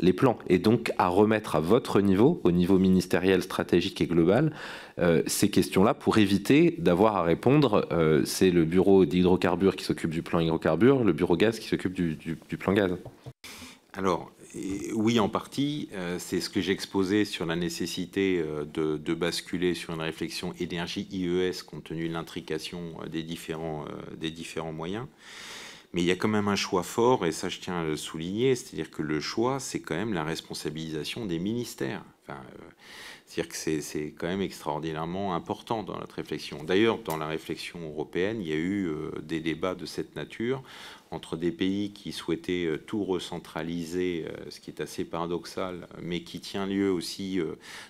les 0.00 0.12
plans 0.12 0.38
et 0.48 0.58
donc 0.58 0.92
à 0.98 1.08
remettre 1.08 1.56
à 1.56 1.60
votre 1.60 2.00
niveau, 2.00 2.40
au 2.44 2.52
niveau 2.52 2.78
ministériel, 2.78 3.42
stratégique 3.42 4.00
et 4.00 4.06
global, 4.06 4.52
euh, 4.98 5.22
ces 5.26 5.50
questions-là 5.50 5.94
pour 5.94 6.18
éviter 6.18 6.76
d'avoir 6.78 7.16
à 7.16 7.22
répondre. 7.22 7.86
Euh, 7.90 8.24
c'est 8.24 8.50
le 8.50 8.64
bureau 8.64 9.04
d'hydrocarbures 9.04 9.76
qui 9.76 9.84
s'occupe 9.84 10.10
du 10.10 10.22
plan 10.22 10.40
hydrocarbures, 10.40 11.04
le 11.04 11.12
bureau 11.12 11.36
gaz 11.36 11.58
qui 11.58 11.68
s'occupe 11.68 11.92
du, 11.92 12.36
plan 12.58 12.72
gaz. 12.72 12.96
Alors, 13.92 14.30
oui, 14.94 15.18
en 15.18 15.28
partie, 15.28 15.88
euh, 15.94 16.16
c'est 16.18 16.40
ce 16.40 16.48
que 16.48 16.60
j'exposais 16.60 17.24
sur 17.24 17.46
la 17.46 17.56
nécessité 17.56 18.42
de, 18.72 19.14
basculer 19.14 19.74
sur 19.74 19.94
une 19.94 20.00
réflexion 20.00 20.54
énergie 20.60 21.08
IES 21.10 21.62
compte 21.66 21.84
tenu 21.84 22.08
de 22.08 22.14
l'intrication 22.14 22.94
des 23.10 23.22
différents 23.22 24.72
moyens. 24.72 25.06
Mais 25.92 26.02
il 26.02 26.06
y 26.06 26.10
a 26.10 26.16
quand 26.16 26.28
même 26.28 26.48
un 26.48 26.56
choix 26.56 26.82
fort, 26.82 27.24
et 27.24 27.32
ça 27.32 27.48
je 27.48 27.60
tiens 27.60 27.80
à 27.80 27.84
le 27.84 27.96
souligner, 27.96 28.54
c'est-à-dire 28.54 28.90
que 28.90 29.02
le 29.02 29.20
choix, 29.20 29.58
c'est 29.58 29.80
quand 29.80 29.94
même 29.94 30.12
la 30.12 30.24
responsabilisation 30.24 31.24
des 31.24 31.38
ministères. 31.38 32.02
Euh, 32.28 32.34
c'est-à-dire 33.24 33.52
que 33.52 33.80
c'est 33.82 34.14
quand 34.18 34.26
même 34.26 34.40
extraordinairement 34.40 35.34
important 35.34 35.82
dans 35.82 35.98
notre 35.98 36.16
réflexion. 36.16 36.64
D'ailleurs, 36.64 36.98
dans 36.98 37.18
la 37.18 37.26
réflexion 37.26 37.80
européenne, 37.80 38.40
il 38.40 38.48
y 38.48 38.52
a 38.52 38.56
eu 38.56 38.86
euh, 38.86 39.10
des 39.22 39.40
débats 39.40 39.74
de 39.74 39.84
cette 39.84 40.16
nature 40.16 40.62
entre 41.10 41.36
des 41.36 41.52
pays 41.52 41.92
qui 41.92 42.12
souhaitaient 42.12 42.66
euh, 42.66 42.78
tout 42.78 43.04
recentraliser, 43.04 44.26
ce 44.50 44.60
qui 44.60 44.70
est 44.70 44.80
assez 44.80 45.04
paradoxal, 45.04 45.88
mais 46.02 46.22
qui 46.22 46.40
tient 46.40 46.66
lieu 46.66 46.90
aussi 46.90 47.38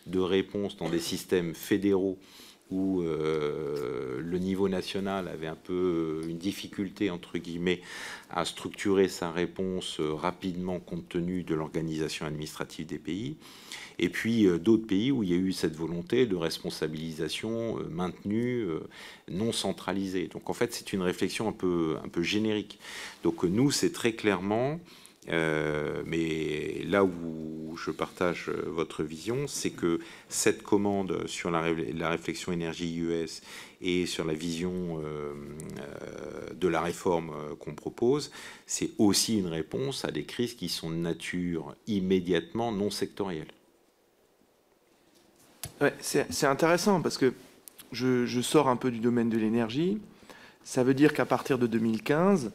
de 0.06 0.18
réponse 0.18 0.76
dans 0.76 0.88
des 0.88 1.00
systèmes 1.00 1.54
fédéraux 1.54 2.18
où 2.70 3.02
euh, 3.02 4.20
le 4.20 4.38
niveau 4.38 4.68
national 4.68 5.28
avait 5.28 5.46
un 5.46 5.56
peu 5.56 6.22
une 6.28 6.38
difficulté, 6.38 7.10
entre 7.10 7.38
guillemets, 7.38 7.80
à 8.30 8.44
structurer 8.44 9.08
sa 9.08 9.30
réponse 9.30 10.00
euh, 10.00 10.12
rapidement 10.12 10.78
compte 10.78 11.08
tenu 11.08 11.42
de 11.42 11.54
l'organisation 11.54 12.26
administrative 12.26 12.86
des 12.86 12.98
pays. 12.98 13.36
Et 13.98 14.10
puis 14.10 14.46
euh, 14.46 14.58
d'autres 14.58 14.86
pays 14.86 15.10
où 15.10 15.22
il 15.22 15.30
y 15.30 15.34
a 15.34 15.38
eu 15.38 15.52
cette 15.52 15.76
volonté 15.76 16.26
de 16.26 16.36
responsabilisation 16.36 17.78
maintenue, 17.90 18.66
non 19.30 19.52
centralisée. 19.52 20.28
Donc 20.28 20.50
en 20.50 20.54
fait, 20.54 20.74
c'est 20.74 20.92
une 20.92 21.02
réflexion 21.02 21.48
un 21.48 21.52
peu, 21.52 21.96
un 22.04 22.08
peu 22.08 22.22
générique. 22.22 22.78
Donc 23.22 23.44
nous, 23.44 23.70
c'est 23.70 23.92
très 23.92 24.12
clairement 24.12 24.78
euh, 25.30 26.02
mais 26.06 26.82
là 26.84 27.04
où 27.04 27.76
je 27.76 27.90
partage 27.90 28.48
euh, 28.48 28.64
votre 28.66 29.02
vision, 29.02 29.46
c'est 29.46 29.70
que 29.70 30.00
cette 30.28 30.62
commande 30.62 31.26
sur 31.26 31.50
la, 31.50 31.60
réflexion 31.60 32.52
énergie 32.52 32.96
US 32.96 33.42
et 33.80 34.06
sur 34.06 34.24
la 34.24 34.34
vision 34.34 35.00
euh, 35.04 35.34
de 36.54 36.68
la 36.68 36.80
réforme 36.80 37.32
qu'on 37.60 37.74
propose, 37.74 38.30
c'est 38.66 38.90
aussi 38.98 39.38
une 39.38 39.46
réponse 39.46 40.04
à 40.04 40.10
des 40.10 40.24
crises 40.24 40.54
qui 40.54 40.68
sont 40.68 40.90
de 40.90 40.96
nature 40.96 41.74
immédiatement 41.86 42.72
non 42.72 42.90
sectorielle. 42.90 43.48
C'est 46.00 46.46
intéressant 46.46 47.00
parce 47.00 47.18
que 47.18 47.32
je, 47.92 48.40
sors 48.40 48.68
un 48.68 48.76
peu 48.76 48.90
du 48.90 48.98
domaine 48.98 49.28
de 49.28 49.38
l'énergie. 49.38 50.00
Ça 50.64 50.82
veut 50.82 50.94
dire 50.94 51.12
qu'à 51.12 51.24
partir 51.24 51.58
de 51.58 51.66
2015, 51.66 52.50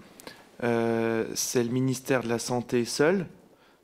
euh, 0.64 1.26
c'est 1.36 1.64
le 1.64 1.70
ministère 1.70 2.24
de 2.24 2.30
la 2.30 2.40
Santé 2.40 2.86
seul 2.86 3.26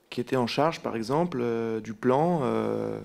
qui 0.10 0.22
était 0.22 0.38
en 0.38 0.48
charge, 0.48 0.80
par 0.80 0.96
exemple, 0.96 1.38
euh, 1.42 1.80
du 1.82 1.94
plan 1.94 2.42
euh, 2.44 3.00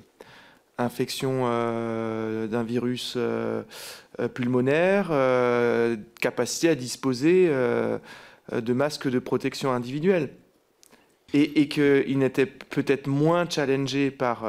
infection 0.78 1.44
d'un 1.44 2.62
virus 2.64 3.16
pulmonaire, 4.34 5.12
capacité 6.20 6.68
à 6.68 6.74
disposer 6.74 7.48
de 7.48 8.72
masques 8.72 9.08
de 9.08 9.20
protection 9.20 9.70
individuelle. 9.70 10.30
Et, 11.32 11.68
qu'il 11.68 12.18
n'était 12.18 12.46
peut-être 12.46 13.06
moins 13.06 13.48
challengé 13.48 14.10
par 14.10 14.44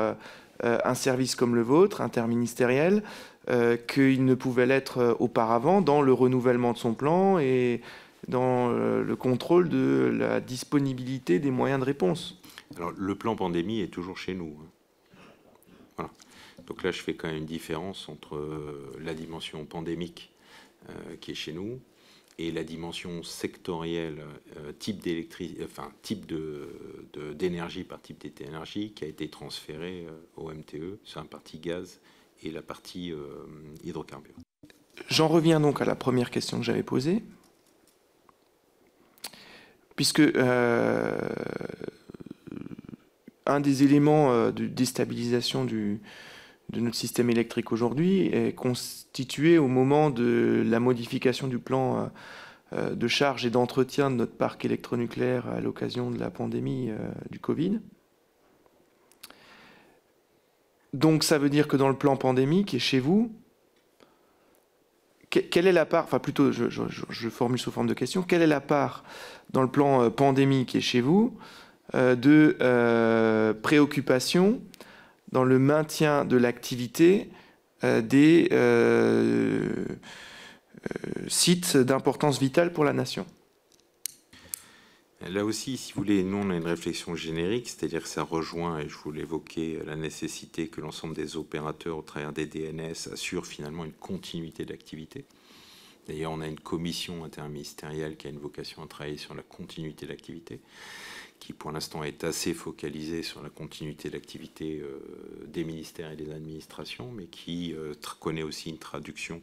un 0.64 0.96
service 0.96 1.36
comme 1.36 1.54
le 1.54 1.62
vôtre, 1.62 2.02
interministériel, 2.02 3.04
qu'il 3.88 4.26
ne 4.26 4.34
pouvait 4.34 4.66
l'être 4.66 5.16
auparavant 5.20 5.82
dans 5.82 6.02
le 6.02 6.12
renouvellement 6.12 6.74
de 6.74 6.80
son 6.80 6.96
plan 6.96 7.38
et 7.38 7.82
dans 8.28 8.72
euh, 8.72 9.04
le 9.04 9.16
contrôle 9.16 9.70
de 9.70 10.12
la 10.14 10.42
disponibilité 10.42 11.40
des 11.40 11.52
moyens 11.52 11.80
de 11.80 11.86
réponse. 11.86 12.40
Alors, 12.76 12.92
le 12.92 13.16
plan 13.16 13.36
pandémie 13.36 13.82
est 13.82 13.94
toujours 13.94 14.18
chez 14.18 14.34
nous. 14.34 14.58
Hein. 14.60 15.24
Voilà. 15.98 16.12
Donc 16.68 16.84
là, 16.84 16.92
je 16.92 17.02
fais 17.02 17.14
quand 17.14 17.28
même 17.28 17.38
une 17.38 17.46
différence 17.46 18.10
entre 18.10 18.36
euh, 18.36 18.98
la 19.00 19.14
dimension 19.14 19.66
pandémique 19.66 20.32
euh, 20.90 21.16
qui 21.22 21.32
est 21.32 21.36
chez 21.36 21.54
nous 21.54 21.80
et 22.38 22.52
la 22.52 22.66
dimension 22.66 23.24
sectorielle, 23.24 24.22
type 24.78 25.02
d'électricité, 25.02 25.64
enfin 25.64 25.90
type 26.02 26.26
de, 26.26 26.68
d'énergie 27.34 27.86
par 27.86 28.02
type 28.02 28.26
d'énergie 28.36 28.92
qui 28.92 29.06
a 29.06 29.08
été 29.08 29.30
transférée 29.30 30.06
au 30.36 30.52
MTE 30.52 31.00
sur 31.06 31.22
la 31.22 31.28
partie 31.28 31.60
gaz 31.60 32.02
et 32.44 32.52
la 32.52 32.62
partie 32.62 33.14
hydrocarbures. 33.86 34.36
J'en 35.08 35.30
reviens 35.30 35.62
donc 35.62 35.80
à 35.80 35.86
la 35.86 35.96
première 35.96 36.30
question 36.30 36.58
que 36.58 36.66
j'avais 36.66 36.84
posée 36.84 37.24
puisque 39.96 40.20
euh, 40.20 41.18
un 43.46 43.60
des 43.60 43.84
éléments 43.84 44.32
euh, 44.32 44.52
de 44.52 44.66
déstabilisation 44.66 45.66
de 45.66 46.00
notre 46.74 46.96
système 46.96 47.30
électrique 47.30 47.72
aujourd'hui 47.72 48.28
est 48.28 48.54
constitué 48.54 49.58
au 49.58 49.68
moment 49.68 50.10
de 50.10 50.64
la 50.66 50.80
modification 50.80 51.48
du 51.48 51.60
plan 51.60 52.12
euh, 52.74 52.96
de 52.96 53.08
charge 53.08 53.46
et 53.46 53.50
d'entretien 53.50 54.10
de 54.12 54.16
notre 54.16 54.36
parc 54.36 54.66
électronucléaire 54.66 55.48
à 55.48 55.62
l'occasion 55.62 56.12
de 56.12 56.20
la 56.20 56.30
pandémie 56.30 56.90
du 57.30 57.40
Covid. 57.40 57.80
donc 60.94 61.24
ça 61.24 61.38
veut 61.38 61.50
dire 61.50 61.68
que 61.68 61.78
dans 61.78 61.90
le 61.90 61.96
plan 61.96 62.18
pandémie 62.18 62.66
qui 62.66 62.78
est 62.78 62.80
chez 62.80 63.00
vous, 63.00 63.32
quelle 65.44 65.68
est 65.68 65.72
la 65.72 65.86
part, 65.86 66.04
enfin 66.04 66.20
plutôt 66.20 66.52
je, 66.52 67.30
formule 67.30 67.60
sous 67.60 67.72
forme 67.72 67.88
de 67.88 67.94
question, 67.94 68.22
quelle 68.22 68.42
est 68.42 68.48
la 68.48 68.62
part 68.62 69.04
dans 69.52 69.62
le 69.62 69.68
plan 69.68 70.04
euh, 70.04 70.10
pandémie 70.10 70.66
qui 70.66 70.78
est 70.78 70.82
chez 70.82 71.02
vous 71.02 71.38
euh, 71.94 72.16
de 72.16 72.58
euh, 72.62 73.54
préoccupation 73.54 74.62
dans 75.32 75.44
le 75.44 75.60
maintien 75.60 76.26
de 76.26 76.38
l'activité 76.38 77.30
des 77.84 78.50
sites 81.28 81.78
d'importance 81.78 82.40
vitale 82.40 82.72
pour 82.72 82.84
la 82.84 82.94
nation? 82.94 83.26
Là 85.22 85.46
aussi, 85.46 85.78
si 85.78 85.94
vous 85.94 86.02
voulez, 86.02 86.24
nous, 86.24 86.38
on 86.38 86.50
a 86.50 86.56
une 86.56 86.68
réflexion 86.68 87.16
générique, 87.16 87.70
c'est-à-dire 87.70 88.04
que 88.04 88.10
ça 88.10 88.22
rejoint, 88.22 88.80
et 88.80 88.90
je 88.90 88.96
voulais 88.98 89.22
évoquer 89.22 89.80
la 89.86 89.96
nécessité 89.96 90.68
que 90.68 90.82
l'ensemble 90.82 91.16
des 91.16 91.38
opérateurs, 91.38 91.98
au 91.98 92.02
travers 92.02 92.34
des 92.34 92.46
DNS, 92.46 92.94
assurent 93.12 93.46
finalement 93.46 93.86
une 93.86 93.94
continuité 93.94 94.66
d'activité. 94.66 95.26
D'ailleurs, 96.08 96.32
on 96.32 96.42
a 96.42 96.48
une 96.48 96.60
commission 96.60 97.24
interministérielle 97.24 98.18
qui 98.18 98.28
a 98.28 98.30
une 98.30 98.40
vocation 98.40 98.84
à 98.84 98.88
travailler 98.88 99.18
sur 99.18 99.34
la 99.34 99.42
continuité 99.42 100.06
d'activité, 100.06 100.60
qui 101.40 101.54
pour 101.54 101.72
l'instant 101.72 102.04
est 102.04 102.24
assez 102.24 102.54
focalisée 102.54 103.24
sur 103.24 103.42
la 103.42 103.50
continuité 103.50 104.10
d'activité 104.10 104.82
euh, 104.82 105.00
des 105.48 105.64
ministères 105.64 106.12
et 106.12 106.16
des 106.16 106.32
administrations, 106.32 107.12
mais 107.12 107.26
qui 107.26 107.74
euh, 107.74 107.94
connaît 108.20 108.44
aussi 108.44 108.70
une 108.70 108.78
traduction 108.78 109.42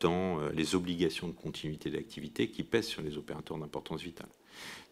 dans 0.00 0.40
euh, 0.40 0.50
les 0.52 0.74
obligations 0.74 1.28
de 1.28 1.32
continuité 1.32 1.90
d'activité 1.90 2.48
qui 2.50 2.62
pèsent 2.62 2.86
sur 2.86 3.02
les 3.02 3.16
opérateurs 3.16 3.58
d'importance 3.58 4.02
vitale. 4.02 4.28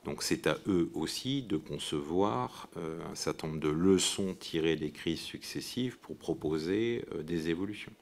Donc 0.07 0.23
c'est 0.23 0.47
à 0.47 0.57
eux 0.69 0.89
aussi 0.95 1.43
de 1.43 1.57
concevoir 1.57 2.69
euh, 2.77 3.01
un 3.11 3.17
certain 3.17 3.49
nombre 3.49 3.61
de 3.61 3.69
leçons 3.69 4.35
tirées 4.39 4.77
des 4.77 4.93
crises 4.93 5.21
successives 5.21 5.99
pour 5.99 6.17
proposer 6.17 7.05
euh, 7.13 7.25
des 7.25 7.51
évolutions. 7.51 7.93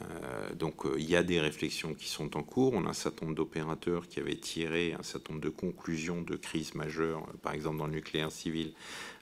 Euh, 0.00 0.54
donc 0.54 0.82
il 0.98 1.08
y 1.08 1.14
a 1.14 1.22
des 1.22 1.38
réflexions 1.38 1.94
qui 1.94 2.08
sont 2.08 2.36
en 2.36 2.42
cours. 2.42 2.74
On 2.74 2.86
a 2.86 2.88
un 2.88 2.92
certain 2.92 3.26
nombre 3.26 3.36
d'opérateurs 3.36 4.08
qui 4.08 4.18
avaient 4.18 4.34
tiré 4.34 4.94
un 4.94 5.04
certain 5.04 5.34
nombre 5.34 5.44
de 5.44 5.50
conclusions 5.50 6.22
de 6.22 6.34
crises 6.34 6.74
majeures, 6.74 7.24
par 7.40 7.52
exemple 7.52 7.78
dans 7.78 7.86
le 7.86 7.92
nucléaire 7.92 8.32
civil 8.32 8.72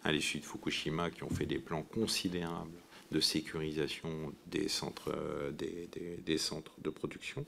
à 0.02 0.10
l'issue 0.10 0.38
de 0.38 0.46
Fukushima, 0.46 1.10
qui 1.10 1.22
ont 1.22 1.30
fait 1.30 1.46
des 1.46 1.58
plans 1.58 1.82
considérables 1.82 2.78
de 3.12 3.20
sécurisation 3.20 4.32
des 4.46 4.68
centres, 4.68 5.14
des 5.52 6.38
centres 6.38 6.72
de 6.80 6.90
production. 6.90 7.44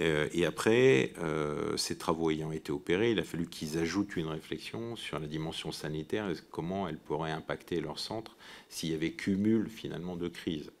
Euh, 0.00 0.28
et 0.32 0.44
après, 0.44 1.12
euh, 1.22 1.76
ces 1.76 1.96
travaux 1.96 2.30
ayant 2.30 2.50
été 2.50 2.72
opérés, 2.72 3.12
il 3.12 3.18
a 3.20 3.24
fallu 3.24 3.46
qu'ils 3.46 3.78
ajoutent 3.78 4.16
une 4.16 4.26
réflexion 4.26 4.96
sur 4.96 5.18
la 5.18 5.26
dimension 5.26 5.70
sanitaire 5.70 6.28
et 6.30 6.34
comment 6.50 6.88
elle 6.88 6.98
pourrait 6.98 7.30
impacter 7.30 7.80
leur 7.80 7.98
centre 7.98 8.36
s'il 8.68 8.90
y 8.90 8.94
avait 8.94 9.12
cumul 9.12 9.68
finalement 9.68 10.16
de 10.16 10.28
crises. 10.28 10.72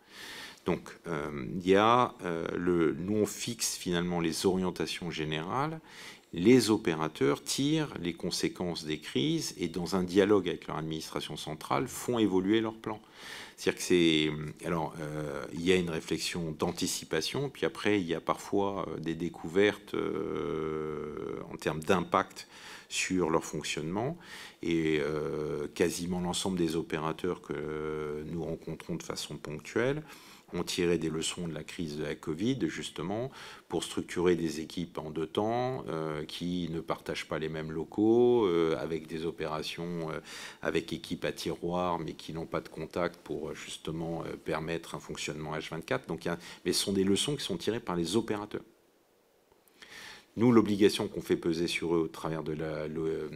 Donc, 0.66 0.88
euh, 1.06 1.46
il 1.54 1.68
y 1.68 1.76
a 1.76 2.14
le, 2.56 2.94
nous 2.94 3.16
on 3.18 3.26
fixe 3.26 3.76
finalement 3.76 4.20
les 4.20 4.46
orientations 4.46 5.10
générales. 5.10 5.80
Les 6.32 6.70
opérateurs 6.70 7.44
tirent 7.44 7.94
les 8.00 8.14
conséquences 8.14 8.84
des 8.84 8.98
crises 8.98 9.54
et 9.56 9.68
dans 9.68 9.94
un 9.94 10.02
dialogue 10.02 10.48
avec 10.48 10.66
leur 10.66 10.78
administration 10.78 11.36
centrale 11.36 11.86
font 11.86 12.18
évoluer 12.18 12.60
leur 12.60 12.74
plan. 12.74 13.00
C'est-à-dire 13.56 13.78
que 13.78 13.82
c'est. 13.84 14.66
Alors, 14.66 14.94
euh, 15.00 15.44
il 15.52 15.62
y 15.62 15.72
a 15.72 15.76
une 15.76 15.90
réflexion 15.90 16.52
d'anticipation, 16.52 17.48
puis 17.48 17.66
après, 17.66 18.00
il 18.00 18.06
y 18.06 18.14
a 18.14 18.20
parfois 18.20 18.86
euh, 18.88 18.98
des 18.98 19.14
découvertes 19.14 19.94
euh, 19.94 21.38
en 21.52 21.56
termes 21.56 21.80
d'impact 21.80 22.48
sur 22.88 23.30
leur 23.30 23.44
fonctionnement. 23.44 24.18
Et 24.62 25.02
quasiment 25.74 26.20
l'ensemble 26.20 26.56
des 26.56 26.74
opérateurs 26.74 27.42
que 27.42 28.24
nous 28.32 28.42
rencontrons 28.42 28.94
de 28.94 29.02
façon 29.02 29.36
ponctuelle 29.36 30.02
ont 30.54 30.62
tiré 30.64 30.98
des 30.98 31.10
leçons 31.10 31.48
de 31.48 31.54
la 31.54 31.64
crise 31.64 31.96
de 31.96 32.04
la 32.04 32.14
Covid, 32.14 32.58
justement, 32.68 33.30
pour 33.68 33.84
structurer 33.84 34.36
des 34.36 34.60
équipes 34.60 34.98
en 34.98 35.10
deux 35.10 35.26
temps, 35.26 35.84
euh, 35.88 36.24
qui 36.24 36.68
ne 36.70 36.80
partagent 36.80 37.26
pas 37.26 37.38
les 37.38 37.48
mêmes 37.48 37.72
locaux, 37.72 38.46
euh, 38.46 38.76
avec 38.78 39.06
des 39.06 39.26
opérations 39.26 40.10
euh, 40.10 40.20
avec 40.62 40.92
équipes 40.92 41.24
à 41.24 41.32
tiroir, 41.32 41.98
mais 41.98 42.14
qui 42.14 42.32
n'ont 42.32 42.46
pas 42.46 42.60
de 42.60 42.68
contact 42.68 43.20
pour 43.22 43.54
justement 43.54 44.24
permettre 44.44 44.94
un 44.94 45.00
fonctionnement 45.00 45.56
H24. 45.56 46.06
Donc, 46.06 46.28
mais 46.64 46.72
ce 46.72 46.84
sont 46.84 46.92
des 46.92 47.04
leçons 47.04 47.36
qui 47.36 47.44
sont 47.44 47.56
tirées 47.56 47.80
par 47.80 47.96
les 47.96 48.16
opérateurs. 48.16 48.62
Nous, 50.36 50.50
l'obligation 50.50 51.06
qu'on 51.06 51.20
fait 51.20 51.36
peser 51.36 51.68
sur 51.68 51.94
eux 51.94 52.00
au 52.00 52.08
travers 52.08 52.42
de 52.42 52.52
la, 52.52 52.88
de, 52.88 53.30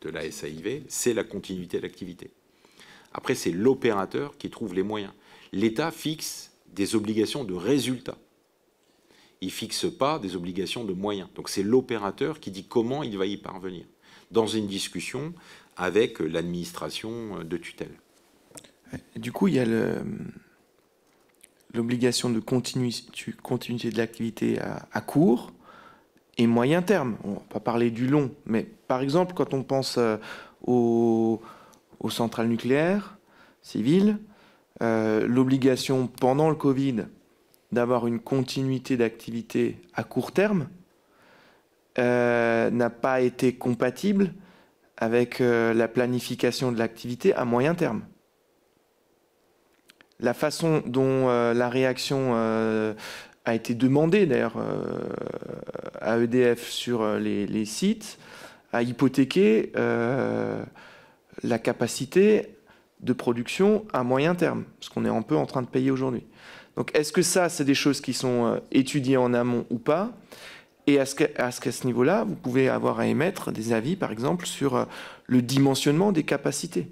de 0.00 0.10
la 0.10 0.30
SAIV, 0.30 0.84
c'est 0.88 1.14
la 1.14 1.24
continuité 1.24 1.78
de 1.78 1.82
l'activité. 1.82 2.30
Après, 3.14 3.34
c'est 3.34 3.52
l'opérateur 3.52 4.36
qui 4.36 4.50
trouve 4.50 4.74
les 4.74 4.82
moyens. 4.82 5.12
L'État 5.52 5.90
fixe 5.92 6.50
des 6.74 6.94
obligations 6.94 7.44
de 7.44 7.54
résultat. 7.54 8.16
Il 9.40 9.48
ne 9.48 9.52
fixe 9.52 9.86
pas 9.98 10.18
des 10.18 10.36
obligations 10.36 10.84
de 10.84 10.92
moyens. 10.92 11.28
Donc 11.34 11.48
c'est 11.48 11.62
l'opérateur 11.62 12.40
qui 12.40 12.50
dit 12.50 12.64
comment 12.64 13.02
il 13.02 13.16
va 13.18 13.26
y 13.26 13.36
parvenir, 13.36 13.84
dans 14.30 14.46
une 14.46 14.66
discussion 14.66 15.34
avec 15.76 16.20
l'administration 16.20 17.42
de 17.44 17.56
tutelle. 17.56 17.98
Du 19.16 19.32
coup, 19.32 19.48
il 19.48 19.54
y 19.54 19.58
a 19.58 19.66
l'obligation 21.72 22.30
de 22.30 22.38
continuité 22.38 23.90
de 23.90 23.96
l'activité 23.96 24.60
à, 24.60 25.00
court 25.00 25.52
et 26.38 26.46
moyen 26.46 26.80
terme. 26.82 27.16
On 27.24 27.30
ne 27.30 27.34
va 27.34 27.40
pas 27.40 27.60
parler 27.60 27.90
du 27.90 28.06
long, 28.06 28.30
mais 28.46 28.62
par 28.62 29.00
exemple, 29.00 29.34
quand 29.34 29.52
on 29.52 29.64
pense 29.64 29.96
euh, 29.98 30.16
aux 30.62 31.40
centrales 32.08 32.48
nucléaires 32.48 33.18
civiles, 33.62 34.18
euh, 34.82 35.26
l'obligation 35.28 36.08
pendant 36.08 36.50
le 36.50 36.56
Covid 36.56 37.06
d'avoir 37.70 38.08
une 38.08 38.18
continuité 38.18 38.96
d'activité 38.96 39.80
à 39.94 40.02
court 40.02 40.32
terme 40.32 40.68
euh, 41.98 42.70
n'a 42.70 42.90
pas 42.90 43.20
été 43.20 43.54
compatible 43.54 44.32
avec 44.96 45.40
euh, 45.40 45.74
la 45.74 45.86
planification 45.86 46.72
de 46.72 46.78
l'activité 46.78 47.32
à 47.34 47.44
moyen 47.44 47.76
terme. 47.76 48.02
La 50.18 50.34
façon 50.34 50.82
dont 50.86 51.26
la 51.28 51.68
réaction 51.68 52.34
a 52.34 53.54
été 53.54 53.74
demandée 53.74 54.26
d'ailleurs 54.26 54.56
à 56.00 56.18
EDF 56.18 56.68
sur 56.68 57.18
les, 57.18 57.48
les 57.48 57.64
sites 57.64 58.18
a 58.72 58.82
hypothéqué 58.82 59.72
la 59.74 61.58
capacité 61.58 62.54
de 63.00 63.12
production 63.12 63.84
à 63.92 64.02
moyen 64.02 64.34
terme, 64.34 64.64
ce 64.80 64.90
qu'on 64.90 65.04
est 65.04 65.10
un 65.10 65.22
peu 65.22 65.36
en 65.36 65.46
train 65.46 65.62
de 65.62 65.66
payer 65.66 65.90
aujourd'hui. 65.90 66.24
Donc 66.76 66.90
est-ce 66.94 67.12
que 67.12 67.22
ça, 67.22 67.48
c'est 67.48 67.64
des 67.64 67.74
choses 67.74 68.00
qui 68.00 68.12
sont 68.12 68.46
euh, 68.46 68.58
étudiées 68.72 69.16
en 69.16 69.32
amont 69.34 69.66
ou 69.70 69.78
pas? 69.78 70.12
Et 70.86 70.94
est-ce 70.94 71.14
qu'à 71.14 71.50
ce, 71.50 71.86
niveau-là, 71.86 72.24
vous 72.24 72.34
pouvez 72.34 72.68
avoir 72.68 72.98
à 73.00 73.06
émettre 73.06 73.52
des 73.52 73.72
avis, 73.72 73.96
par 73.96 74.12
exemple, 74.12 74.44
sur 74.44 74.76
euh, 74.76 74.84
le 75.26 75.40
dimensionnement 75.40 76.12
des 76.12 76.24
capacités 76.24 76.88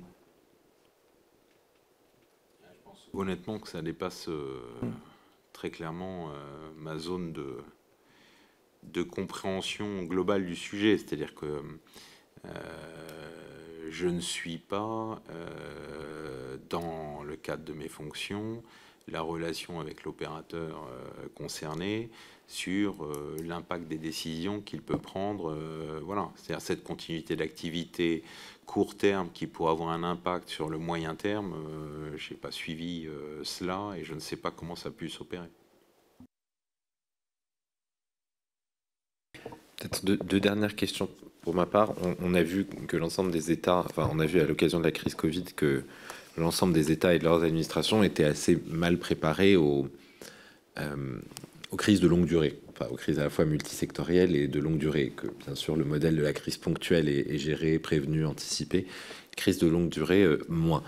Je 2.61 2.84
pense 2.84 3.09
honnêtement 3.12 3.59
que 3.59 3.68
ça 3.68 3.82
dépasse 3.82 4.28
euh, 4.28 4.62
très 5.53 5.70
clairement 5.70 6.30
ma 6.78 6.96
zone 6.96 7.32
de, 7.32 7.59
de 8.84 9.03
compréhension 9.03 10.05
globale 10.05 10.46
du 10.46 10.57
sujet. 10.57 10.96
C'est-à-dire 10.96 11.34
que 11.34 11.62
je 13.88 14.06
ne 14.06 14.20
suis 14.20 14.58
pas, 14.58 15.20
euh, 15.30 16.56
dans 16.70 17.22
le 17.22 17.36
cadre 17.36 17.64
de 17.64 17.72
mes 17.72 17.88
fonctions, 17.88 18.62
la 19.08 19.20
relation 19.20 19.80
avec 19.80 20.04
l'opérateur 20.04 20.86
euh, 20.88 21.28
concerné 21.34 22.10
sur 22.46 23.04
euh, 23.04 23.36
l'impact 23.42 23.88
des 23.88 23.98
décisions 23.98 24.60
qu'il 24.60 24.82
peut 24.82 24.98
prendre. 24.98 25.56
voilà, 26.02 26.30
c'est-à-dire 26.36 26.62
cette 26.62 26.84
continuité 26.84 27.36
d'activité 27.36 28.22
court 28.66 28.96
terme 28.96 29.30
qui 29.32 29.46
pourrait 29.46 29.72
avoir 29.72 29.90
un 29.90 30.04
impact 30.04 30.48
sur 30.48 30.68
le 30.68 30.78
moyen 30.78 31.14
terme. 31.14 31.54
je 32.16 32.32
n'ai 32.32 32.36
pas 32.36 32.50
suivi 32.50 33.08
cela 33.42 33.92
et 33.96 34.04
je 34.04 34.14
ne 34.14 34.20
sais 34.20 34.36
pas 34.36 34.50
comment 34.50 34.76
ça 34.76 34.90
a 34.90 34.92
pu 34.92 35.08
s'opérer. 35.08 35.48
Deux, 40.02 40.40
dernières 40.40 40.76
questions 40.76 41.08
pour 41.43 41.55
ma 41.55 41.66
part. 41.66 41.95
On, 42.20 42.34
a 42.34 42.43
vu 42.43 42.66
que 42.86 42.97
l'ensemble 42.97 43.32
des 43.32 43.51
États, 43.51 43.80
enfin, 43.80 44.09
on 44.12 44.20
a 44.20 44.26
vu 44.26 44.40
à 44.40 44.47
l'occasion 44.47 44.78
de 44.78 44.84
la 44.84 44.93
crise 44.93 45.14
Covid 45.14 45.45
que 45.57 45.82
l'ensemble 46.38 46.72
des 46.72 46.90
États 46.90 47.14
et 47.14 47.18
de 47.18 47.24
leurs 47.24 47.43
administrations 47.43 48.03
étaient 48.03 48.24
assez 48.24 48.59
mal 48.68 48.97
préparés 48.97 49.57
aux, 49.57 49.88
euh, 50.78 51.18
aux 51.72 51.76
crises 51.76 52.01
de 52.01 52.07
longue 52.07 52.26
durée, 52.26 52.61
enfin, 52.70 52.86
aux 52.90 52.97
crises 52.97 53.18
à 53.18 53.24
la 53.24 53.30
fois 53.30 53.45
multisectorielles 53.45 54.36
et 54.36 54.47
de 54.47 54.61
longue 54.61 54.78
durée. 54.78 55.12
Que 55.14 55.26
bien 55.45 55.57
sûr, 55.57 55.76
le 55.76 55.84
modèle 55.84 56.16
de 56.16 56.22
la 56.22 56.32
crise 56.32 56.57
ponctuelle 56.57 57.09
est, 57.09 57.38
géré, 57.38 57.78
prévenu, 57.78 58.24
anticipé. 58.24 58.86
Crise 59.36 59.59
de 59.59 59.66
longue 59.66 59.88
durée, 59.88 60.22
euh, 60.22 60.38
moins. 60.49 60.84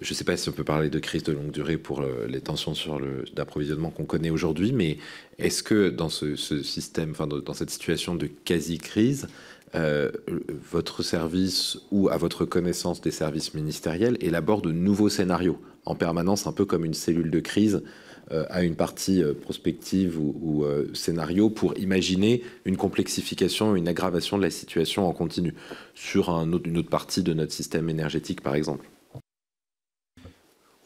Je 0.00 0.12
ne 0.12 0.14
sais 0.14 0.24
pas 0.24 0.36
si 0.36 0.48
on 0.48 0.52
peut 0.52 0.64
parler 0.64 0.88
de 0.88 1.00
crise 1.00 1.24
de 1.24 1.32
longue 1.32 1.50
durée 1.50 1.76
pour 1.76 2.02
les 2.28 2.40
tensions 2.40 2.72
sur 2.72 3.00
l'approvisionnement 3.36 3.90
qu'on 3.90 4.04
connaît 4.04 4.30
aujourd'hui, 4.30 4.72
mais 4.72 4.98
est-ce 5.38 5.64
que 5.64 5.88
dans 5.88 6.08
ce, 6.08 6.36
système, 6.36 7.10
enfin, 7.10 7.26
dans 7.26 7.52
cette 7.52 7.70
situation 7.70 8.14
de 8.14 8.28
quasi-crise, 8.28 9.26
votre 9.74 11.02
service 11.02 11.78
ou 11.90 12.08
à 12.08 12.16
votre 12.16 12.44
connaissance 12.44 13.00
des 13.00 13.10
services 13.10 13.54
ministériels 13.54 14.16
élabore 14.20 14.62
de 14.62 14.72
nouveaux 14.72 15.08
scénarios 15.08 15.60
en 15.84 15.94
permanence, 15.94 16.46
un 16.46 16.52
peu 16.52 16.64
comme 16.64 16.84
une 16.84 16.94
cellule 16.94 17.30
de 17.30 17.40
crise 17.40 17.82
à 18.30 18.62
une 18.62 18.76
partie 18.76 19.22
prospective 19.42 20.18
ou, 20.18 20.64
scénario 20.94 21.50
pour 21.50 21.76
imaginer 21.78 22.42
une 22.64 22.76
complexification, 22.76 23.74
une 23.74 23.88
aggravation 23.88 24.36
de 24.36 24.42
la 24.42 24.50
situation 24.50 25.08
en 25.08 25.12
continu 25.12 25.54
sur 25.94 26.30
une 26.30 26.54
autre 26.54 26.90
partie 26.90 27.22
de 27.22 27.32
notre 27.32 27.52
système 27.52 27.88
énergétique, 27.88 28.42
par 28.42 28.54
exemple. 28.54 28.88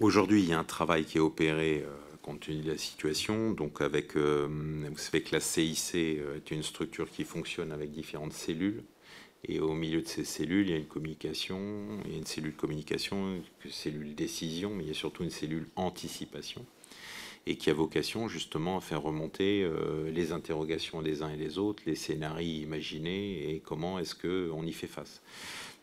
Aujourd'hui, 0.01 0.43
il 0.43 0.49
y 0.49 0.53
a 0.53 0.59
un 0.59 0.65
travail 0.65 1.05
qui 1.05 1.19
est 1.19 1.21
opéré 1.21 1.85
compte 2.23 2.41
tenu 2.41 2.63
de 2.63 2.71
la 2.71 2.79
situation. 2.79 3.53
Donc, 3.53 3.81
avec, 3.81 4.17
euh, 4.17 4.47
vous 4.49 4.99
savez 4.99 5.23
que 5.23 5.35
la 5.35 5.41
CIC 5.41 5.95
euh, 5.95 6.37
est 6.37 6.51
une 6.51 6.63
structure 6.63 7.11
qui 7.11 7.25
fonctionne 7.25 7.73
avec 7.73 7.91
différentes 7.91 8.33
cellules. 8.33 8.83
Et 9.45 9.59
au 9.59 9.75
milieu 9.75 10.03
de 10.03 10.07
ces 10.07 10.25
cellules, 10.25 10.69
il 10.69 10.71
y 10.71 10.75
a 10.75 10.79
une 10.79 10.87
communication, 10.87 11.59
il 12.05 12.13
y 12.13 12.15
a 12.15 12.19
une 12.19 12.27
cellule 12.27 12.55
communication, 12.55 13.43
une 13.65 13.71
cellule 13.71 14.15
décision, 14.15 14.71
mais 14.71 14.85
il 14.85 14.89
y 14.89 14.93
a 14.93 14.95
surtout 14.95 15.25
une 15.25 15.31
cellule 15.31 15.67
anticipation, 15.75 16.65
et 17.47 17.57
qui 17.57 17.71
a 17.71 17.75
vocation 17.75 18.29
justement 18.29 18.79
à 18.79 18.81
faire 18.81 19.03
remonter 19.03 19.63
euh, 19.65 20.11
les 20.11 20.33
interrogations 20.33 21.03
des 21.03 21.23
uns 21.23 21.31
et 21.31 21.37
des 21.37 21.59
autres, 21.59 21.83
les 21.87 21.97
scénarios 21.97 22.63
imaginés, 22.63 23.51
et 23.51 23.61
comment 23.65 23.99
est-ce 23.99 24.15
qu'on 24.15 24.65
y 24.65 24.73
fait 24.73 24.87
face. 24.87 25.23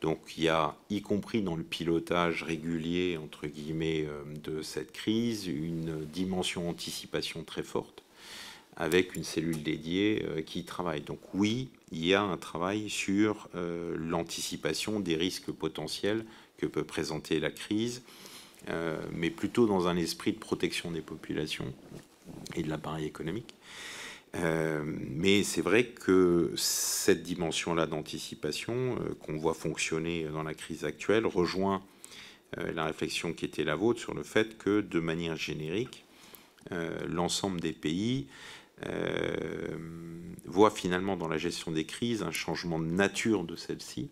Donc 0.01 0.19
il 0.37 0.45
y 0.45 0.47
a, 0.47 0.77
y 0.89 1.01
compris 1.01 1.41
dans 1.41 1.57
le 1.57 1.63
pilotage 1.63 2.43
régulier, 2.43 3.17
entre 3.17 3.47
guillemets, 3.47 4.05
euh, 4.07 4.23
de 4.43 4.61
cette 4.61 4.93
crise, 4.93 5.47
une 5.47 6.05
dimension 6.05 6.69
anticipation 6.69 7.43
très 7.43 7.63
forte, 7.63 8.03
avec 8.77 9.15
une 9.17 9.25
cellule 9.25 9.61
dédiée 9.61 10.23
euh, 10.25 10.41
qui 10.41 10.63
travaille. 10.63 11.01
Donc 11.01 11.19
oui, 11.33 11.67
il 11.91 12.05
y 12.05 12.13
a 12.13 12.21
un 12.21 12.37
travail 12.37 12.89
sur 12.89 13.49
l'anticipation 13.55 14.99
des 14.99 15.15
risques 15.15 15.51
potentiels 15.51 16.23
que 16.57 16.67
peut 16.67 16.83
présenter 16.83 17.39
la 17.39 17.49
crise, 17.49 18.03
mais 19.13 19.29
plutôt 19.29 19.65
dans 19.65 19.87
un 19.87 19.97
esprit 19.97 20.33
de 20.33 20.37
protection 20.37 20.91
des 20.91 21.01
populations 21.01 21.73
et 22.55 22.63
de 22.63 22.69
l'appareil 22.69 23.05
économique. 23.05 23.55
Euh, 24.35 24.83
mais 24.85 25.43
c'est 25.43 25.61
vrai 25.61 25.85
que 25.85 26.51
cette 26.55 27.23
dimension-là 27.23 27.87
d'anticipation 27.87 28.97
euh, 28.99 29.15
qu'on 29.21 29.37
voit 29.37 29.55
fonctionner 29.55 30.25
dans 30.25 30.43
la 30.43 30.53
crise 30.53 30.85
actuelle 30.85 31.25
rejoint 31.25 31.81
euh, 32.59 32.71
la 32.71 32.85
réflexion 32.85 33.33
qui 33.33 33.45
était 33.45 33.63
la 33.63 33.75
vôtre 33.75 33.99
sur 33.99 34.13
le 34.13 34.23
fait 34.23 34.57
que 34.57 34.81
de 34.81 34.99
manière 34.99 35.35
générique, 35.35 36.05
l'ensemble 37.07 37.61
des 37.61 37.71
pays 37.71 38.27
voit 40.45 40.69
finalement 40.69 41.15
dans 41.15 41.27
la 41.27 41.37
gestion 41.37 41.71
des 41.71 41.85
crises 41.85 42.21
un 42.21 42.31
changement 42.31 42.77
de 42.77 42.85
nature 42.85 43.43
de 43.43 43.55
celle-ci 43.55 44.11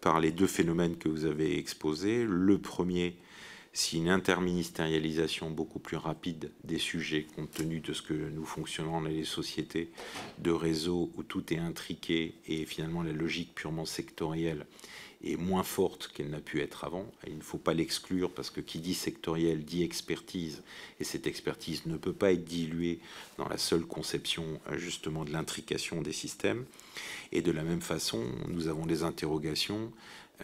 par 0.00 0.20
les 0.20 0.32
deux 0.32 0.46
phénomènes 0.46 0.96
que 0.96 1.08
vous 1.08 1.24
avez 1.24 1.58
exposés. 1.58 2.24
Le 2.24 2.58
premier, 2.58 3.16
si 3.72 3.98
une 3.98 4.08
interministérialisation 4.08 5.50
beaucoup 5.50 5.78
plus 5.78 5.96
rapide 5.96 6.50
des 6.64 6.78
sujets, 6.78 7.26
compte 7.36 7.52
tenu 7.52 7.80
de 7.80 7.92
ce 7.92 8.02
que 8.02 8.14
nous 8.14 8.44
fonctionnons 8.44 9.00
dans 9.00 9.08
les 9.08 9.24
sociétés 9.24 9.90
de 10.38 10.50
réseau 10.50 11.10
où 11.16 11.22
tout 11.22 11.52
est 11.52 11.58
intriqué 11.58 12.34
et 12.46 12.64
finalement 12.64 13.02
la 13.02 13.12
logique 13.12 13.54
purement 13.54 13.86
sectorielle 13.86 14.66
est 15.22 15.36
moins 15.36 15.62
forte 15.62 16.08
qu'elle 16.08 16.30
n'a 16.30 16.40
pu 16.40 16.60
être 16.60 16.84
avant. 16.84 17.06
il 17.26 17.36
ne 17.36 17.42
faut 17.42 17.58
pas 17.58 17.74
l'exclure 17.74 18.30
parce 18.30 18.50
que 18.50 18.60
qui 18.60 18.78
dit 18.78 18.94
sectoriel 18.94 19.64
dit 19.64 19.82
expertise 19.82 20.62
et 20.98 21.04
cette 21.04 21.26
expertise 21.26 21.84
ne 21.86 21.96
peut 21.96 22.12
pas 22.12 22.32
être 22.32 22.44
diluée 22.44 23.00
dans 23.36 23.48
la 23.48 23.58
seule 23.58 23.84
conception 23.84 24.60
justement 24.76 25.24
de 25.24 25.32
l'intrication 25.32 26.00
des 26.00 26.12
systèmes. 26.12 26.64
Et 27.32 27.42
de 27.42 27.52
la 27.52 27.62
même 27.62 27.82
façon, 27.82 28.24
nous 28.48 28.68
avons 28.68 28.86
des 28.86 29.02
interrogations 29.02 29.92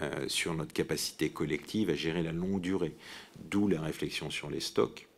euh, 0.02 0.28
sur 0.28 0.54
notre 0.54 0.74
capacité 0.74 1.30
collective 1.30 1.88
à 1.88 1.94
gérer 1.94 2.22
la 2.22 2.32
longue 2.32 2.60
durée. 2.60 2.94
D'où 3.50 3.66
la 3.66 3.80
réflexion 3.80 4.30
sur 4.30 4.50
les 4.50 4.60
stocks, 4.60 5.08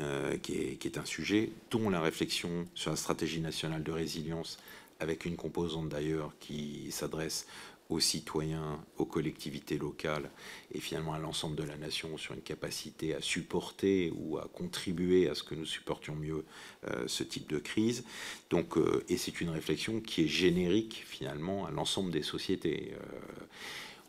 euh, 0.00 0.36
qui, 0.38 0.54
est, 0.54 0.98
un 0.98 1.04
sujet, 1.04 1.50
dont 1.70 1.88
la 1.88 2.00
réflexion 2.00 2.66
sur 2.74 2.90
la 2.90 2.96
stratégie 2.96 3.40
nationale 3.40 3.84
de 3.84 3.92
résilience, 3.92 4.58
avec 4.98 5.24
une 5.24 5.36
composante 5.36 5.88
d'ailleurs 5.88 6.32
qui 6.40 6.88
s'adresse 6.90 7.46
aux 7.88 8.00
citoyens, 8.00 8.84
aux 8.98 9.04
collectivités 9.04 9.78
locales 9.78 10.30
et 10.72 10.80
finalement 10.80 11.12
à 11.12 11.18
l'ensemble 11.18 11.56
de 11.56 11.62
la 11.62 11.76
nation 11.76 12.16
sur 12.18 12.34
une 12.34 12.40
capacité 12.40 13.14
à 13.14 13.20
supporter 13.20 14.12
ou 14.16 14.38
à 14.38 14.48
contribuer 14.52 15.28
à 15.28 15.34
ce 15.34 15.42
que 15.42 15.54
nous 15.54 15.64
supportions 15.64 16.16
mieux 16.16 16.44
euh, 16.88 17.04
ce 17.06 17.22
type 17.22 17.48
de 17.48 17.58
crise. 17.58 18.04
Donc, 18.50 18.76
euh, 18.76 19.04
et 19.08 19.16
c'est 19.16 19.40
une 19.40 19.50
réflexion 19.50 20.00
qui 20.00 20.24
est 20.24 20.28
générique 20.28 21.04
finalement 21.06 21.66
à 21.66 21.70
l'ensemble 21.70 22.10
des 22.10 22.22
sociétés. 22.22 22.92
Euh, 22.94 23.44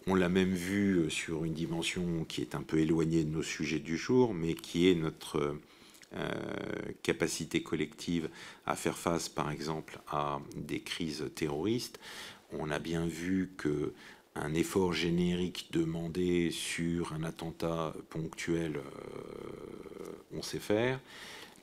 on 0.08 0.16
l'a 0.16 0.30
même 0.30 0.54
vu 0.54 1.12
sur 1.12 1.44
une 1.44 1.54
dimension 1.54 2.26
qui 2.28 2.42
est 2.42 2.56
un 2.56 2.64
peu 2.64 2.80
éloignée 2.80 3.26
de 3.26 3.30
nos 3.30 3.44
sujets 3.44 3.80
du 3.80 3.98
jour, 3.98 4.34
mais 4.34 4.54
qui 4.54 4.90
est 4.90 4.96
notre 4.96 5.58
capacité 7.04 7.62
collective 7.62 8.30
à 8.66 8.78
faire 8.78 8.98
face, 8.98 9.28
par 9.28 9.52
exemple, 9.52 10.00
à 10.08 10.40
des 10.56 10.80
crises 10.80 11.26
terroristes 11.36 12.00
on 12.52 12.70
a 12.70 12.80
bien 12.80 13.06
vu 13.06 13.52
que 13.58 13.94
un 14.40 14.54
effort 14.54 14.94
générique 14.94 15.70
demandé 15.72 16.52
sur 16.52 17.14
un 17.14 17.24
attentat 17.24 17.94
ponctuel, 18.10 18.78
euh, 18.78 20.12
on 20.36 20.42
sait 20.42 20.60
faire. 20.60 21.00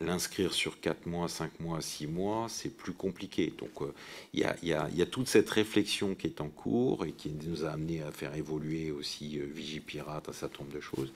L'inscrire 0.01 0.53
sur 0.53 0.81
4 0.81 1.07
mois, 1.07 1.29
5 1.29 1.61
mois, 1.61 1.81
6 1.81 2.09
mois, 2.09 2.47
c'est 2.49 2.77
plus 2.77 2.93
compliqué. 2.93 3.53
Donc 3.57 3.81
euh, 3.81 3.95
il 4.33 4.41
y, 4.41 4.73
a, 4.73 5.07
toute 5.07 5.29
cette 5.29 5.49
réflexion 5.49 6.17
qui 6.17 6.27
est 6.27 6.41
en 6.41 6.49
cours 6.49 7.05
et 7.07 7.13
qui 7.13 7.31
nous 7.47 7.65
a 7.65 7.71
amené 7.71 8.03
à 8.03 8.11
faire 8.11 8.35
évoluer 8.35 8.91
aussi 8.91 9.39
euh, 9.39 9.47
Vigipirate, 9.47 10.29
un 10.29 10.33
certain 10.33 10.65
nombre 10.65 10.75
de 10.75 10.81
choses, 10.81 11.13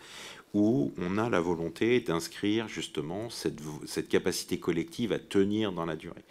où 0.55 0.93
on 0.97 1.19
a 1.19 1.29
la 1.29 1.41
volonté 1.41 2.01
d'inscrire 2.01 2.69
justement 2.69 3.29
cette 3.31 4.09
capacité 4.09 4.61
collective 4.61 5.13
à 5.13 5.19
tenir 5.19 5.73
dans 5.73 5.85
la 5.85 5.97
durée. 5.97 6.25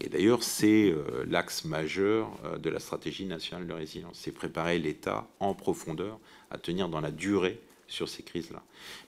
Et 0.00 0.08
d'ailleurs, 0.08 0.42
c'est 0.42 0.90
euh, 0.90 1.24
l'axe 1.28 1.64
majeur 1.64 2.36
euh, 2.44 2.58
de 2.58 2.68
la 2.68 2.80
stratégie 2.80 3.26
nationale 3.26 3.66
de 3.66 3.72
résilience. 3.72 4.18
C'est 4.18 4.32
préparer 4.32 4.78
l'État 4.78 5.28
en 5.38 5.54
profondeur 5.54 6.18
à 6.50 6.58
tenir 6.58 6.88
dans 6.88 7.00
la 7.00 7.12
durée 7.12 7.60
sur 7.86 8.08
ces 8.08 8.22
crises-là. 8.22 8.62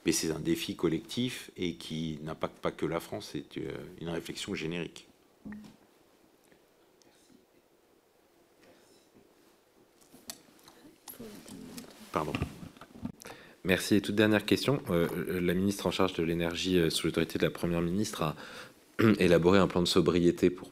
Mais 0.04 0.12
c'est 0.12 0.30
un 0.30 0.38
défi 0.38 0.76
collectif 0.76 1.50
et 1.56 1.74
qui 1.74 2.20
n'impacte 2.22 2.58
pas 2.58 2.70
que 2.70 2.86
la 2.86 3.00
France, 3.00 3.30
c'est 3.32 3.58
euh, 3.58 3.72
une 4.00 4.10
réflexion 4.10 4.54
générique. 4.54 5.08
Pardon. 12.12 12.32
Merci. 13.64 13.96
Et 13.96 14.00
toute 14.00 14.14
dernière 14.14 14.46
question. 14.46 14.80
la 14.88 15.52
ministre 15.54 15.86
en 15.86 15.90
charge 15.90 16.14
de 16.14 16.22
l'énergie 16.22 16.80
sous 16.90 17.08
l'autorité 17.08 17.38
de 17.38 17.44
la 17.44 17.50
Première 17.50 17.82
ministre 17.82 18.22
a 18.22 18.36
élaborer 19.18 19.58
un 19.58 19.66
plan 19.66 19.82
de 19.82 19.88
sobriété 19.88 20.50
pour 20.50 20.70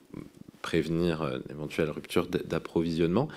prévenir 0.63 1.23
euh, 1.23 1.39
d'éventuelles 1.49 1.91
ruptures 1.91 2.27
d'approvisionnement. 2.27 3.29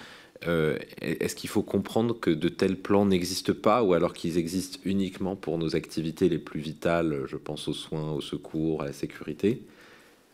Euh, 0.47 0.77
est-ce 1.01 1.35
qu'il 1.35 1.49
faut 1.49 1.63
comprendre 1.63 2.17
que 2.19 2.29
de 2.29 2.47
tels 2.47 2.77
plans 2.77 3.05
n'existent 3.05 3.53
pas 3.53 3.81
ou 3.83 3.93
alors 3.93 4.13
qu'ils 4.13 4.37
existent 4.37 4.79
uniquement 4.85 5.35
pour 5.35 5.57
nos 5.57 5.75
activités 5.75 6.29
les 6.29 6.37
plus 6.37 6.59
vitales, 6.59 7.23
je 7.25 7.37
pense 7.37 7.67
aux 7.67 7.73
soins, 7.73 8.11
aux 8.11 8.21
secours, 8.21 8.83
à 8.83 8.85
la 8.85 8.93
sécurité? 8.93 9.63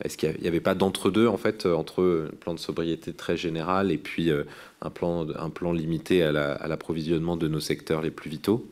Est-ce 0.04 0.18
qu'il 0.18 0.36
n'y 0.42 0.48
avait 0.48 0.60
pas 0.60 0.76
d'entre-deux 0.76 1.28
en 1.28 1.38
fait 1.38 1.66
entre 1.66 2.28
un 2.32 2.36
plan 2.36 2.54
de 2.54 2.60
sobriété 2.60 3.14
très 3.14 3.38
général 3.38 3.92
et 3.92 3.98
puis 3.98 4.30
euh, 4.30 4.44
un, 4.82 4.90
plan, 4.90 5.28
un 5.30 5.50
plan 5.50 5.72
limité 5.72 6.24
à 6.24 6.32
l'approvisionnement 6.68 7.38
de 7.38 7.48
nos 7.48 7.62
secteurs 7.62 8.02
les 8.02 8.12
plus 8.12 8.30
vitaux? 8.30 8.68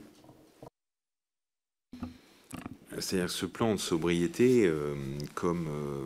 C'est-à-dire 2.99 3.29
ce 3.29 3.45
plan 3.45 3.73
de 3.73 3.79
sobriété, 3.79 4.65
euh, 4.65 4.95
comme 5.33 5.67
euh, 5.67 6.05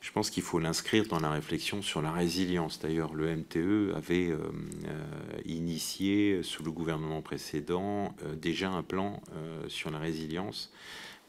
je 0.00 0.10
pense 0.12 0.30
qu'il 0.30 0.42
faut 0.42 0.58
l'inscrire 0.58 1.06
dans 1.06 1.20
la 1.20 1.30
réflexion 1.30 1.82
sur 1.82 2.00
la 2.00 2.10
résilience. 2.10 2.80
D'ailleurs, 2.80 3.14
le 3.14 3.36
MTE 3.36 3.94
avait 3.94 4.30
euh, 4.30 4.38
initié 5.44 6.42
sous 6.42 6.62
le 6.62 6.70
gouvernement 6.70 7.20
précédent 7.20 8.14
déjà 8.40 8.70
un 8.70 8.82
plan 8.82 9.22
sur 9.68 9.90
la 9.90 9.98
résilience, 9.98 10.72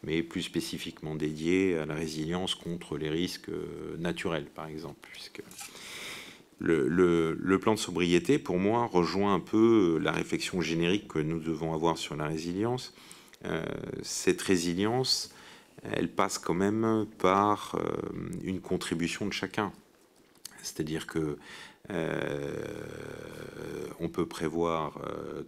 mais 0.03 0.23
plus 0.23 0.41
spécifiquement 0.41 1.15
dédié 1.15 1.77
à 1.77 1.85
la 1.85 1.93
résilience 1.93 2.55
contre 2.55 2.97
les 2.97 3.09
risques 3.09 3.51
naturels, 3.99 4.45
par 4.45 4.67
exemple, 4.67 5.09
puisque 5.11 5.43
le, 6.59 6.87
le, 6.87 7.59
plan 7.59 7.73
de 7.73 7.79
sobriété, 7.79 8.39
pour 8.39 8.57
moi, 8.57 8.85
rejoint 8.85 9.33
un 9.33 9.39
peu 9.39 9.99
la 10.01 10.11
réflexion 10.11 10.61
générique 10.61 11.07
que 11.07 11.19
nous 11.19 11.39
devons 11.39 11.73
avoir 11.73 11.97
sur 11.97 12.15
la 12.15 12.25
résilience. 12.25 12.93
Euh, 13.45 13.63
cette 14.03 14.41
résilience, 14.41 15.33
elle 15.83 16.09
passe 16.09 16.37
quand 16.37 16.53
même 16.53 17.07
par 17.17 17.75
euh, 17.75 17.81
une 18.43 18.61
contribution 18.61 19.25
de 19.25 19.33
chacun. 19.33 19.71
C'est-à-dire 20.61 21.07
que 21.07 21.37
on 23.99 24.07
peut 24.07 24.25
prévoir 24.25 25.01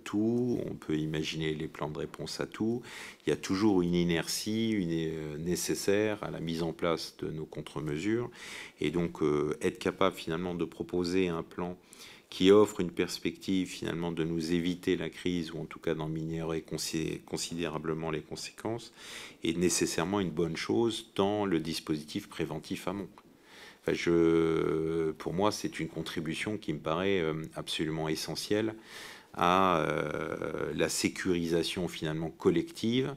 tout, 0.03 0.59
on 0.69 0.73
peut 0.73 0.97
imaginer 0.97 1.53
les 1.53 1.69
plans 1.69 1.89
de 1.89 1.99
réponse 1.99 2.41
à 2.41 2.45
tout. 2.45 2.81
Il 3.25 3.29
y 3.29 3.33
a 3.33 3.37
toujours 3.37 3.81
une 3.81 3.93
inertie 3.93 4.85
nécessaire 5.39 6.21
à 6.21 6.31
la 6.31 6.41
mise 6.41 6.61
en 6.61 6.73
place 6.73 7.15
de 7.19 7.29
nos 7.29 7.45
contre-mesures. 7.45 8.29
Et 8.81 8.91
donc, 8.91 9.19
être 9.61 9.79
capable 9.79 10.17
finalement 10.17 10.53
de 10.53 10.65
proposer 10.65 11.29
un 11.29 11.43
plan 11.43 11.77
qui 12.33 12.49
offre 12.49 12.79
une 12.79 12.89
perspective 12.89 13.67
finalement 13.67 14.11
de 14.11 14.23
nous 14.23 14.53
éviter 14.53 14.95
la 14.95 15.11
crise 15.11 15.51
ou 15.51 15.59
en 15.59 15.65
tout 15.65 15.77
cas 15.77 15.93
d'améliorer 15.93 16.65
considérablement 17.27 18.09
les 18.09 18.21
conséquences 18.21 18.91
est 19.43 19.55
nécessairement 19.55 20.19
une 20.19 20.31
bonne 20.31 20.57
chose 20.57 21.11
dans 21.15 21.45
le 21.45 21.59
dispositif 21.59 22.27
préventif 22.27 22.87
amont. 22.87 23.07
Enfin, 23.85 23.93
pour 25.19 25.33
moi, 25.33 25.51
c'est 25.51 25.79
une 25.79 25.87
contribution 25.87 26.57
qui 26.57 26.73
me 26.73 26.79
paraît 26.79 27.19
euh, 27.19 27.35
absolument 27.55 28.09
essentielle 28.09 28.73
à 29.35 29.81
euh, 29.81 30.73
la 30.73 30.89
sécurisation 30.89 31.87
finalement 31.87 32.31
collective 32.31 33.15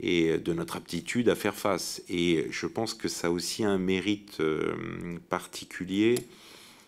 et 0.00 0.38
de 0.38 0.54
notre 0.54 0.76
aptitude 0.76 1.28
à 1.28 1.34
faire 1.34 1.56
face. 1.56 2.02
Et 2.08 2.46
je 2.50 2.66
pense 2.66 2.94
que 2.94 3.08
ça 3.08 3.26
a 3.26 3.30
aussi 3.30 3.64
un 3.64 3.76
mérite 3.76 4.40
euh, 4.40 5.18
particulier 5.28 6.14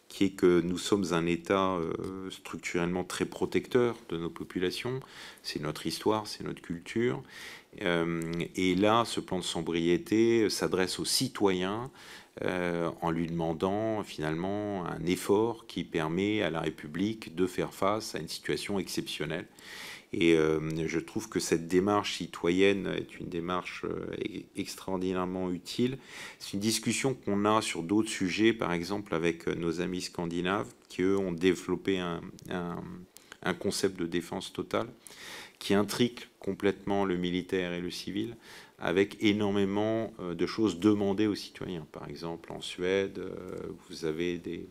qui 0.09 0.25
est 0.25 0.31
que 0.31 0.61
nous 0.61 0.79
sommes 0.79 1.13
un 1.13 1.27
État 1.27 1.77
euh, 1.77 2.31
structurellement 2.31 3.05
très 3.05 3.27
protecteur 3.27 3.97
de 4.09 4.17
nos 4.17 4.31
populations. 4.31 5.01
C'est 5.43 5.61
notre 5.61 5.87
histoire, 5.87 6.27
c'est 6.27 6.45
notre 6.45 6.63
culture. 6.63 7.23
Euh, 7.83 8.33
et 8.57 8.75
là, 8.75 9.05
ce 9.05 9.21
plan 9.21 9.39
de 9.39 9.45
sobriété 9.45 10.49
s'adresse 10.49 10.99
aux 10.99 11.05
citoyens 11.05 11.91
euh, 12.43 12.91
en 13.03 13.11
lui 13.11 13.27
demandant 13.27 14.03
finalement 14.03 14.87
un 14.87 15.05
effort 15.07 15.67
qui 15.67 15.85
permet 15.85 16.43
à 16.43 16.51
la 16.51 16.61
République 16.61 17.35
de 17.35 17.47
faire 17.47 17.75
face 17.75 18.15
à 18.15 18.19
une 18.19 18.29
situation 18.29 18.79
exceptionnelle. 18.79 19.47
Et 20.13 20.35
euh, 20.35 20.61
je 20.87 20.99
trouve 20.99 21.29
que 21.29 21.41
cette 21.41 21.69
démarche 21.69 22.17
citoyenne 22.17 22.87
est 22.87 23.21
une 23.21 23.29
démarche 23.29 23.85
euh, 23.85 24.07
extraordinairement 24.57 25.51
utile. 25.51 25.99
C'est 26.39 26.55
une 26.55 26.61
discussion 26.61 27.15
qu'on 27.15 27.45
a 27.45 27.61
sur 27.61 27.83
d'autres 27.83 28.09
sujets, 28.09 28.53
par 28.53 28.73
exemple 28.73 29.15
avec 29.15 29.49
euh, 29.49 29.55
nos 29.55 29.81
amis 29.81 30.01
scandinaves, 30.01 30.73
qui 30.89 31.03
eux 31.03 31.19
ont 31.19 31.33
développé 31.33 31.99
un 31.99 33.55
concept 33.55 33.99
de 33.99 34.07
défense 34.07 34.53
totale 34.53 34.89
qui 35.59 35.75
intrigue 35.75 36.21
complètement 36.39 37.05
le 37.05 37.17
militaire 37.17 37.73
et 37.73 37.81
le 37.81 37.91
civil, 37.91 38.37
avec 38.79 39.17
énormément 39.21 40.15
de 40.21 40.47
choses 40.47 40.79
demandées 40.79 41.27
aux 41.27 41.35
citoyens. 41.35 41.87
Par 41.93 42.09
exemple, 42.09 42.53
en 42.53 42.61
Suède, 42.61 43.21
vous 43.89 44.05
avez 44.05 44.39
des 44.39 44.69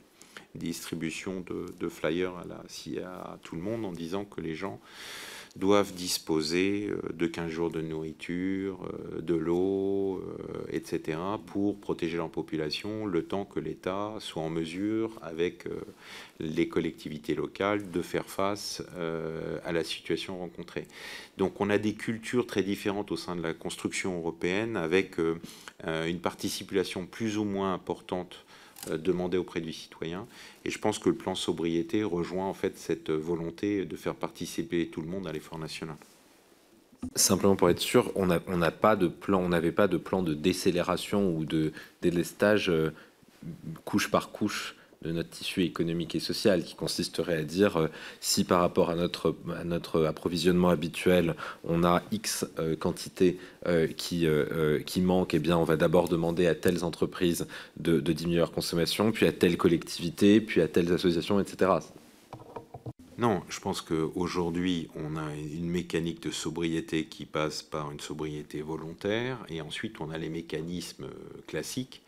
distributions 0.57 1.43
de, 1.79 1.89
flyers 1.89 2.33
à, 2.35 3.33
à 3.33 3.37
tout 3.43 3.55
le 3.55 3.61
monde 3.61 3.85
en 3.85 3.91
disant 3.91 4.25
que 4.25 4.41
les 4.41 4.55
gens 4.55 4.79
doivent 5.57 5.93
disposer 5.93 6.89
euh, 6.89 7.01
de 7.13 7.27
15 7.27 7.49
jours 7.49 7.71
de 7.71 7.81
nourriture, 7.81 8.79
euh, 8.83 9.21
de 9.21 9.35
l'eau, 9.35 10.17
euh, 10.17 10.65
etc., 10.71 11.19
pour 11.45 11.79
protéger 11.79 12.17
leur 12.17 12.29
population 12.29 13.05
le 13.05 13.23
temps 13.23 13.45
que 13.45 13.59
l'État 13.59 14.15
soit 14.19 14.41
en 14.41 14.49
mesure, 14.49 15.19
avec 15.21 15.65
les 16.39 16.67
collectivités 16.67 17.35
locales, 17.35 17.89
de 17.89 18.01
faire 18.01 18.25
face 18.25 18.83
à 19.65 19.71
la 19.71 19.83
situation 19.83 20.39
rencontrée. 20.39 20.87
Donc 21.37 21.59
on 21.61 21.69
a 21.69 21.77
des 21.77 21.93
cultures 21.93 22.45
très 22.45 22.63
différentes 22.63 23.11
au 23.11 23.17
sein 23.17 23.35
de 23.35 23.41
la 23.41 23.53
construction 23.53 24.17
européenne, 24.17 24.77
avec 24.77 25.15
une 25.85 26.19
participation 26.19 27.05
plus 27.05 27.37
ou 27.37 27.43
moins 27.43 27.73
importante 27.73 28.45
euh, 28.89 28.97
demandé 28.97 29.37
auprès 29.37 29.61
du 29.61 29.73
citoyen. 29.73 30.27
Et 30.65 30.69
je 30.69 30.79
pense 30.79 30.99
que 30.99 31.09
le 31.09 31.15
plan 31.15 31.35
sobriété 31.35 32.03
rejoint 32.03 32.45
en 32.45 32.53
fait 32.53 32.77
cette 32.77 33.09
volonté 33.09 33.85
de 33.85 33.95
faire 33.95 34.15
participer 34.15 34.87
tout 34.87 35.01
le 35.01 35.07
monde 35.07 35.27
à 35.27 35.31
l'effort 35.31 35.59
national. 35.59 35.95
Simplement 37.15 37.55
pour 37.55 37.69
être 37.69 37.79
sûr, 37.79 38.11
on 38.15 38.27
pas 38.71 38.95
de 38.95 39.07
plan, 39.07 39.39
on 39.39 39.49
n'avait 39.49 39.71
pas 39.71 39.87
de 39.87 39.97
plan 39.97 40.23
de 40.23 40.33
décélération 40.33 41.35
ou 41.35 41.45
de 41.45 41.71
délestage 42.01 42.69
euh, 42.69 42.91
couche 43.85 44.09
par 44.09 44.31
couche 44.31 44.75
de 45.03 45.11
notre 45.11 45.29
tissu 45.29 45.63
économique 45.63 46.15
et 46.15 46.19
social, 46.19 46.63
qui 46.63 46.75
consisterait 46.75 47.37
à 47.37 47.43
dire 47.43 47.77
euh, 47.77 47.87
si 48.19 48.43
par 48.43 48.61
rapport 48.61 48.89
à 48.89 48.95
notre, 48.95 50.05
approvisionnement 50.05 50.69
habituel, 50.69 51.35
on 51.63 51.83
a 51.83 52.01
X 52.11 52.45
euh, 52.59 52.75
quantité 52.75 53.37
euh, 53.67 53.87
qui, 53.87 55.01
manque, 55.01 55.33
eh 55.33 55.39
bien 55.39 55.57
on 55.57 55.63
va 55.63 55.77
d'abord 55.77 56.09
demander 56.09 56.47
à 56.47 56.55
telles 56.55 56.83
entreprises 56.83 57.47
de, 57.77 57.99
de, 57.99 58.13
diminuer 58.13 58.39
leur 58.39 58.51
consommation, 58.51 59.11
puis 59.11 59.27
à 59.27 59.31
telle 59.31 59.57
collectivité, 59.57 60.41
puis 60.41 60.61
à 60.61 60.67
telles 60.67 60.91
associations, 60.91 61.39
etc. 61.39 61.71
Non, 63.19 63.41
je 63.49 63.59
pense 63.59 63.81
qu'aujourd'hui, 63.81 64.89
on 64.95 65.17
a 65.17 65.33
une 65.33 65.69
mécanique 65.69 66.21
de 66.21 66.29
sobriété 66.29 67.05
qui 67.05 67.25
passe 67.25 67.63
par 67.63 67.91
une 67.91 67.99
sobriété 67.99 68.61
volontaire, 68.61 69.39
et 69.49 69.61
ensuite 69.61 69.99
on 70.01 70.11
a 70.11 70.17
les 70.17 70.29
mécanismes 70.29 71.07
classiques 71.47 72.03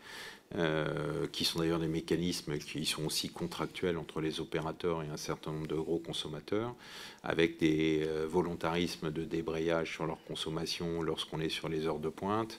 euh, 0.56 1.28
qui 1.30 1.44
sont 1.44 1.60
d'ailleurs 1.60 1.78
des 1.78 1.86
mécanismes 1.86 2.58
qui 2.58 2.84
sont 2.84 3.04
aussi 3.04 3.28
contractuels 3.28 3.96
entre 3.96 4.20
les 4.20 4.40
opérateurs 4.40 5.00
et 5.04 5.06
un 5.06 5.16
certain 5.16 5.52
nombre 5.52 5.68
de 5.68 5.76
gros 5.76 6.00
consommateurs, 6.00 6.74
avec 7.22 7.60
des 7.60 8.02
euh, 8.04 8.26
volontarismes 8.28 9.12
de 9.12 9.22
débrayage 9.22 9.92
sur 9.92 10.06
leur 10.06 10.20
consommation 10.24 11.02
lorsqu'on 11.02 11.40
est 11.40 11.50
sur 11.50 11.68
les 11.68 11.86
heures 11.86 12.00
de 12.00 12.08
pointe. 12.08 12.58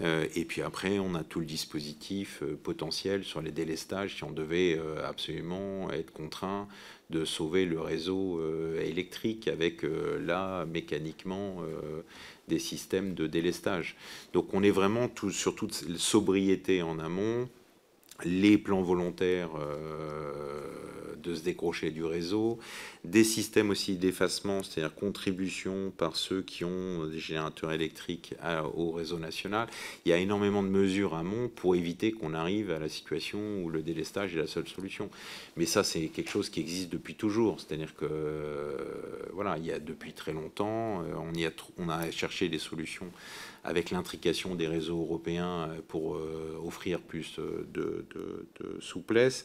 Euh, 0.00 0.26
et 0.34 0.44
puis 0.44 0.62
après, 0.62 0.98
on 0.98 1.14
a 1.14 1.22
tout 1.22 1.38
le 1.38 1.46
dispositif 1.46 2.42
potentiel 2.64 3.22
sur 3.22 3.40
les 3.40 3.52
délestages 3.52 4.16
si 4.16 4.24
on 4.24 4.32
devait 4.32 4.80
absolument 5.04 5.92
être 5.92 6.12
contraint 6.12 6.66
de 7.10 7.24
sauver 7.24 7.66
le 7.66 7.80
réseau 7.80 8.42
électrique 8.80 9.48
avec 9.48 9.82
là 9.82 10.66
mécaniquement 10.66 11.62
des 12.48 12.58
systèmes 12.58 13.14
de 13.14 13.26
délestage. 13.26 13.96
Donc 14.32 14.52
on 14.54 14.62
est 14.62 14.70
vraiment 14.70 15.08
sur 15.30 15.54
toute 15.54 15.74
sobriété 15.96 16.82
en 16.82 16.98
amont, 16.98 17.48
les 18.24 18.58
plans 18.58 18.82
volontaires 18.82 19.50
euh, 19.58 20.68
de 21.22 21.34
se 21.34 21.42
décrocher 21.42 21.90
du 21.90 22.04
réseau, 22.04 22.58
des 23.04 23.24
systèmes 23.24 23.70
aussi 23.70 23.96
d'effacement, 23.96 24.62
c'est-à-dire 24.62 24.94
contribution 24.94 25.92
par 25.96 26.16
ceux 26.16 26.42
qui 26.42 26.64
ont 26.64 27.06
des 27.06 27.18
générateurs 27.18 27.72
électriques 27.72 28.34
au 28.74 28.92
réseau 28.92 29.18
national. 29.18 29.68
Il 30.04 30.10
y 30.10 30.12
a 30.12 30.18
énormément 30.18 30.62
de 30.62 30.68
mesures 30.68 31.14
amont 31.14 31.48
pour 31.48 31.76
éviter 31.76 32.12
qu'on 32.12 32.34
arrive 32.34 32.70
à 32.70 32.78
la 32.78 32.88
situation 32.88 33.62
où 33.62 33.68
le 33.68 33.82
délestage 33.82 34.34
est 34.34 34.38
la 34.38 34.46
seule 34.46 34.68
solution. 34.68 35.10
Mais 35.56 35.66
ça, 35.66 35.84
c'est 35.84 36.08
quelque 36.08 36.30
chose 36.30 36.50
qui 36.50 36.60
existe 36.60 36.90
depuis 36.90 37.14
toujours. 37.14 37.60
C'est-à-dire 37.60 37.94
que, 37.94 38.06
euh, 38.10 38.76
voilà, 39.32 39.58
il 39.58 39.66
y 39.66 39.72
a 39.72 39.78
depuis 39.78 40.12
très 40.12 40.32
longtemps, 40.32 41.02
euh, 41.02 41.14
on, 41.18 41.34
y 41.34 41.46
a, 41.46 41.50
on 41.78 41.88
a 41.88 42.10
cherché 42.10 42.48
des 42.48 42.58
solutions 42.58 43.10
avec 43.68 43.90
l'intrication 43.90 44.54
des 44.54 44.66
réseaux 44.66 45.00
européens 45.00 45.68
pour 45.86 46.16
euh, 46.16 46.60
offrir 46.64 47.00
plus 47.00 47.38
de, 47.38 48.04
de 48.12 48.80
souplesse. 48.80 49.44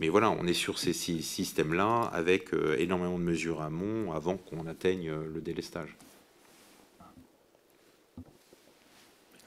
Mais 0.00 0.08
voilà, 0.08 0.30
on 0.30 0.46
est 0.46 0.54
sur 0.54 0.78
ces 0.78 0.92
systèmes-là 0.92 2.02
avec 2.12 2.54
euh, 2.54 2.76
énormément 2.78 3.18
de 3.18 3.24
mesures 3.24 3.62
amont 3.62 4.12
avant 4.12 4.36
qu'on 4.36 4.66
atteigne 4.66 5.10
euh, 5.10 5.28
le 5.34 5.40
délestage. 5.40 5.96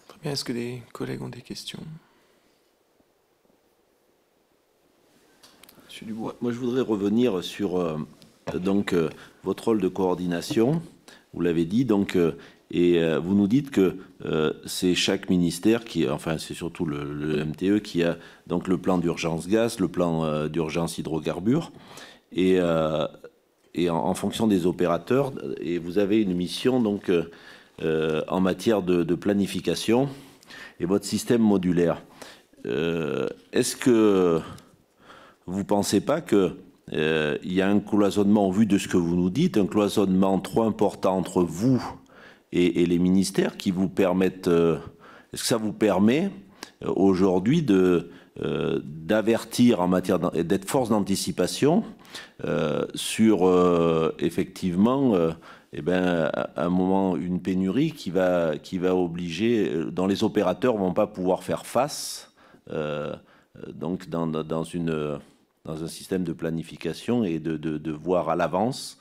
Très 0.09 0.19
bien. 0.21 0.31
Est-ce 0.31 0.43
que 0.43 0.51
les 0.51 0.83
collègues 0.91 1.21
ont 1.21 1.29
des 1.29 1.41
questions? 1.41 1.79
Monsieur 5.85 6.05
Dubois. 6.05 6.35
Moi, 6.41 6.51
je 6.51 6.57
voudrais 6.57 6.81
revenir 6.81 7.41
sur 7.45 7.77
euh, 7.77 7.97
donc, 8.53 8.93
votre 9.43 9.65
rôle 9.65 9.79
de 9.79 9.87
coordination. 9.87 10.81
Vous 11.33 11.39
l'avez 11.39 11.63
dit, 11.63 11.85
donc 11.85 12.17
et 12.71 12.99
euh, 12.99 13.19
vous 13.19 13.35
nous 13.35 13.47
dites 13.47 13.69
que 13.69 13.97
euh, 14.25 14.53
c'est 14.65 14.95
chaque 14.95 15.29
ministère 15.29 15.83
qui, 15.83 16.07
enfin 16.07 16.37
c'est 16.37 16.53
surtout 16.53 16.85
le, 16.85 17.43
MTE 17.45 17.81
qui 17.81 18.01
a 18.03 18.17
donc 18.47 18.69
le 18.69 18.77
plan 18.77 18.97
d'urgence 18.97 19.47
gaz, 19.47 19.79
le 19.79 19.89
plan 19.89 20.23
euh, 20.23 20.47
d'urgence 20.47 20.97
hydrocarbures, 20.97 21.71
et, 22.33 22.61
en, 22.61 24.13
fonction 24.13 24.47
des 24.47 24.65
opérateurs, 24.65 25.33
et 25.59 25.79
vous 25.79 25.97
avez 25.97 26.21
une 26.21 26.33
mission 26.33 26.81
donc 26.81 27.11
en 27.81 28.39
matière 28.39 28.81
de, 28.81 29.15
planification 29.15 30.07
et 30.79 30.85
votre 30.85 31.03
système 31.03 31.41
modulaire. 31.41 32.01
Est-ce 32.63 33.75
que 33.75 34.39
vous 35.45 35.63
pensez 35.65 35.99
pas 35.99 36.21
que 36.21 36.55
il 36.93 37.53
y 37.53 37.61
a 37.61 37.67
un 37.67 37.79
cloisonnement, 37.81 38.47
au 38.47 38.51
vu 38.53 38.65
de 38.65 38.77
ce 38.77 38.87
que 38.87 38.97
vous 38.97 39.17
nous 39.17 39.29
dites, 39.29 39.57
un 39.57 39.65
cloisonnement 39.65 40.39
trop 40.39 40.63
important 40.63 41.17
entre 41.17 41.43
vous 41.43 41.83
et, 42.51 42.85
les 42.85 42.99
ministères 42.99 43.57
qui 43.57 43.71
vous 43.71 43.89
permettent. 43.89 44.47
Euh, 44.47 44.77
est-ce 45.33 45.43
que 45.43 45.47
ça 45.47 45.57
vous 45.57 45.73
permet 45.73 46.31
euh, 46.83 46.91
aujourd'hui 46.95 47.61
de 47.61 48.09
euh, 48.41 48.79
d'avertir 48.83 49.81
en 49.81 49.87
matière 49.87 50.19
d'être 50.19 50.69
force 50.69 50.89
d'anticipation 50.89 51.83
sur 52.95 54.13
effectivement 54.19 55.13
eh 55.73 55.81
ben, 55.81 56.31
un 56.55 56.69
moment 56.69 57.17
une 57.17 57.41
pénurie 57.41 57.91
qui 57.91 58.09
va 58.09 58.57
qui 58.57 58.77
va 58.77 58.95
obliger 58.95 59.69
dont 59.91 60.07
les 60.07 60.23
opérateurs 60.23 60.77
vont 60.77 60.93
pas 60.93 61.07
pouvoir 61.07 61.43
faire 61.43 61.65
face 61.65 62.33
donc 63.73 64.07
dans, 64.07 64.27
dans 64.27 64.63
une 64.63 65.19
dans 65.65 65.83
un 65.83 65.87
système 65.87 66.23
de 66.23 66.33
planification 66.33 67.25
et 67.25 67.39
de, 67.39 67.57
de, 67.57 67.91
voir 67.91 68.29
à 68.29 68.35
l'avance 68.37 68.97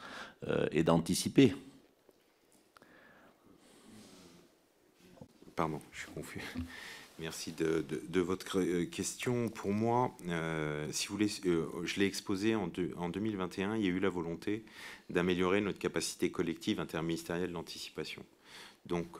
et 0.72 0.82
d'anticiper. 0.82 1.54
Pardon, 5.56 5.80
je 5.92 6.00
suis 6.00 6.10
confus. 6.12 6.40
Merci 7.20 7.52
de, 7.52 8.20
votre 8.20 8.60
euh, 8.60 8.86
question. 8.86 9.50
Pour 9.50 9.72
moi, 9.72 10.16
euh, 10.28 10.88
si 10.90 11.08
vous 11.08 11.16
voulez, 11.16 11.30
euh, 11.44 11.66
je 11.84 12.00
l'ai 12.00 12.06
exposé 12.06 12.54
en, 12.54 12.70
en, 12.96 13.10
2021, 13.10 13.76
il 13.76 13.84
y 13.84 13.86
a 13.88 13.90
eu 13.90 14.00
la 14.00 14.08
volonté 14.08 14.64
d'améliorer 15.10 15.60
notre 15.60 15.78
capacité 15.78 16.30
collective 16.30 16.80
interministérielle 16.80 17.52
d'anticipation. 17.52 18.24
Donc, 18.86 19.18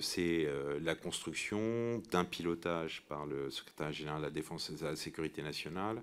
c'est 0.00 0.46
la 0.80 0.94
construction 0.94 2.00
d'un 2.12 2.24
pilotage 2.24 3.02
par 3.08 3.26
le 3.26 3.50
secrétaire 3.50 3.92
général 3.92 4.20
de 4.20 4.26
la 4.26 4.30
Défense 4.30 4.70
et 4.70 4.80
de 4.80 4.84
la 4.84 4.94
Sécurité 4.94 5.42
nationale 5.42 6.00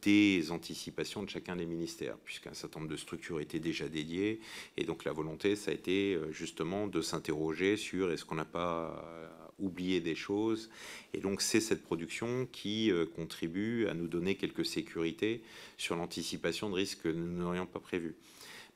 des 0.00 0.50
anticipations 0.50 1.22
de 1.22 1.28
chacun 1.28 1.56
des 1.56 1.66
ministères, 1.66 2.16
puisqu'un 2.24 2.54
certain 2.54 2.80
nombre 2.80 2.90
de 2.90 2.96
structures 2.96 3.40
étaient 3.40 3.58
déjà 3.58 3.88
dédiées. 3.88 4.40
Et 4.78 4.84
donc, 4.84 5.04
la 5.04 5.12
volonté, 5.12 5.54
ça 5.54 5.70
a 5.70 5.74
été 5.74 6.18
justement 6.30 6.86
de 6.86 7.02
s'interroger 7.02 7.76
sur 7.76 8.10
est-ce 8.10 8.24
qu'on 8.24 8.36
n'a 8.36 8.46
pas 8.46 9.30
oublier 9.58 10.00
des 10.00 10.14
choses. 10.14 10.70
Et 11.12 11.18
donc 11.18 11.40
c'est 11.40 11.60
cette 11.60 11.82
production 11.82 12.46
qui 12.50 12.90
euh, 12.90 13.06
contribue 13.06 13.86
à 13.86 13.94
nous 13.94 14.08
donner 14.08 14.36
quelques 14.36 14.66
sécurités 14.66 15.42
sur 15.76 15.96
l'anticipation 15.96 16.70
de 16.70 16.74
risques 16.74 17.02
que 17.02 17.08
nous 17.08 17.26
n'aurions 17.26 17.66
pas 17.66 17.80
prévus. 17.80 18.14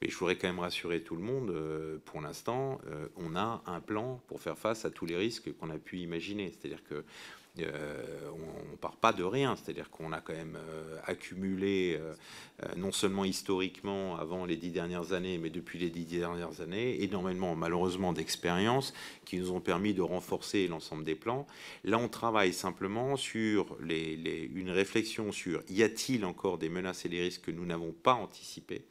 Mais 0.01 0.09
je 0.09 0.17
voudrais 0.17 0.37
quand 0.37 0.47
même 0.47 0.61
rassurer 0.61 1.03
tout 1.03 1.17
le 1.17 1.23
monde, 1.23 1.51
euh, 1.51 1.99
pour 2.05 2.21
l'instant, 2.21 2.81
euh, 2.87 3.09
on 3.17 3.35
a 3.35 3.63
un 3.67 3.81
plan 3.81 4.23
pour 4.29 4.41
faire 4.41 4.57
face 4.57 4.85
à 4.85 4.91
tous 4.91 5.07
les 5.07 5.17
risques 5.17 5.53
qu'on 5.57 5.71
a 5.71 5.79
pu 5.79 5.99
imaginer. 5.99 6.53
C'est-à-dire 6.53 6.85
que 6.85 7.05
euh, 7.61 8.31
on 8.33 8.73
ne 8.73 8.77
part 8.77 8.97
pas 8.97 9.13
de 9.13 9.23
rien, 9.23 9.57
c'est-à-dire 9.57 9.91
qu'on 9.91 10.13
a 10.13 10.21
quand 10.21 10.35
même 10.35 10.57
euh, 10.57 10.99
accumulé, 11.05 11.99
euh, 12.01 12.15
non 12.77 12.93
seulement 12.93 13.25
historiquement 13.25 14.17
avant 14.17 14.45
les 14.45 14.57
dix 14.57 14.71
dernières 14.71 15.13
années, 15.13 15.39
mais 15.39 15.51
depuis 15.51 15.79
les 15.79 15.91
dix 15.91 16.05
dernières 16.05 16.61
années, 16.61 17.03
énormément 17.03 17.55
malheureusement 17.57 18.13
d'expériences 18.13 18.93
qui 19.25 19.39
nous 19.39 19.53
ont 19.53 19.61
permis 19.61 19.95
de 19.95 20.03
renforcer 20.03 20.69
l'ensemble 20.69 21.05
des 21.05 21.15
plans. 21.15 21.47
Là, 21.85 21.99
on 21.99 22.09
travaille 22.09 22.53
simplement 22.53 23.17
sur 23.17 23.77
une 23.81 24.71
réflexion 24.71 25.33
sur 25.33 25.63
y 25.69 25.83
a-t-il 25.83 26.25
encore 26.25 26.59
des 26.59 26.69
menaces 26.69 27.05
et 27.05 27.09
des 27.09 27.21
risques 27.21 27.47
que 27.47 27.51
nous 27.51 27.67
n'avons 27.67 27.93
pas 27.93 28.15
anticipés 28.15 28.83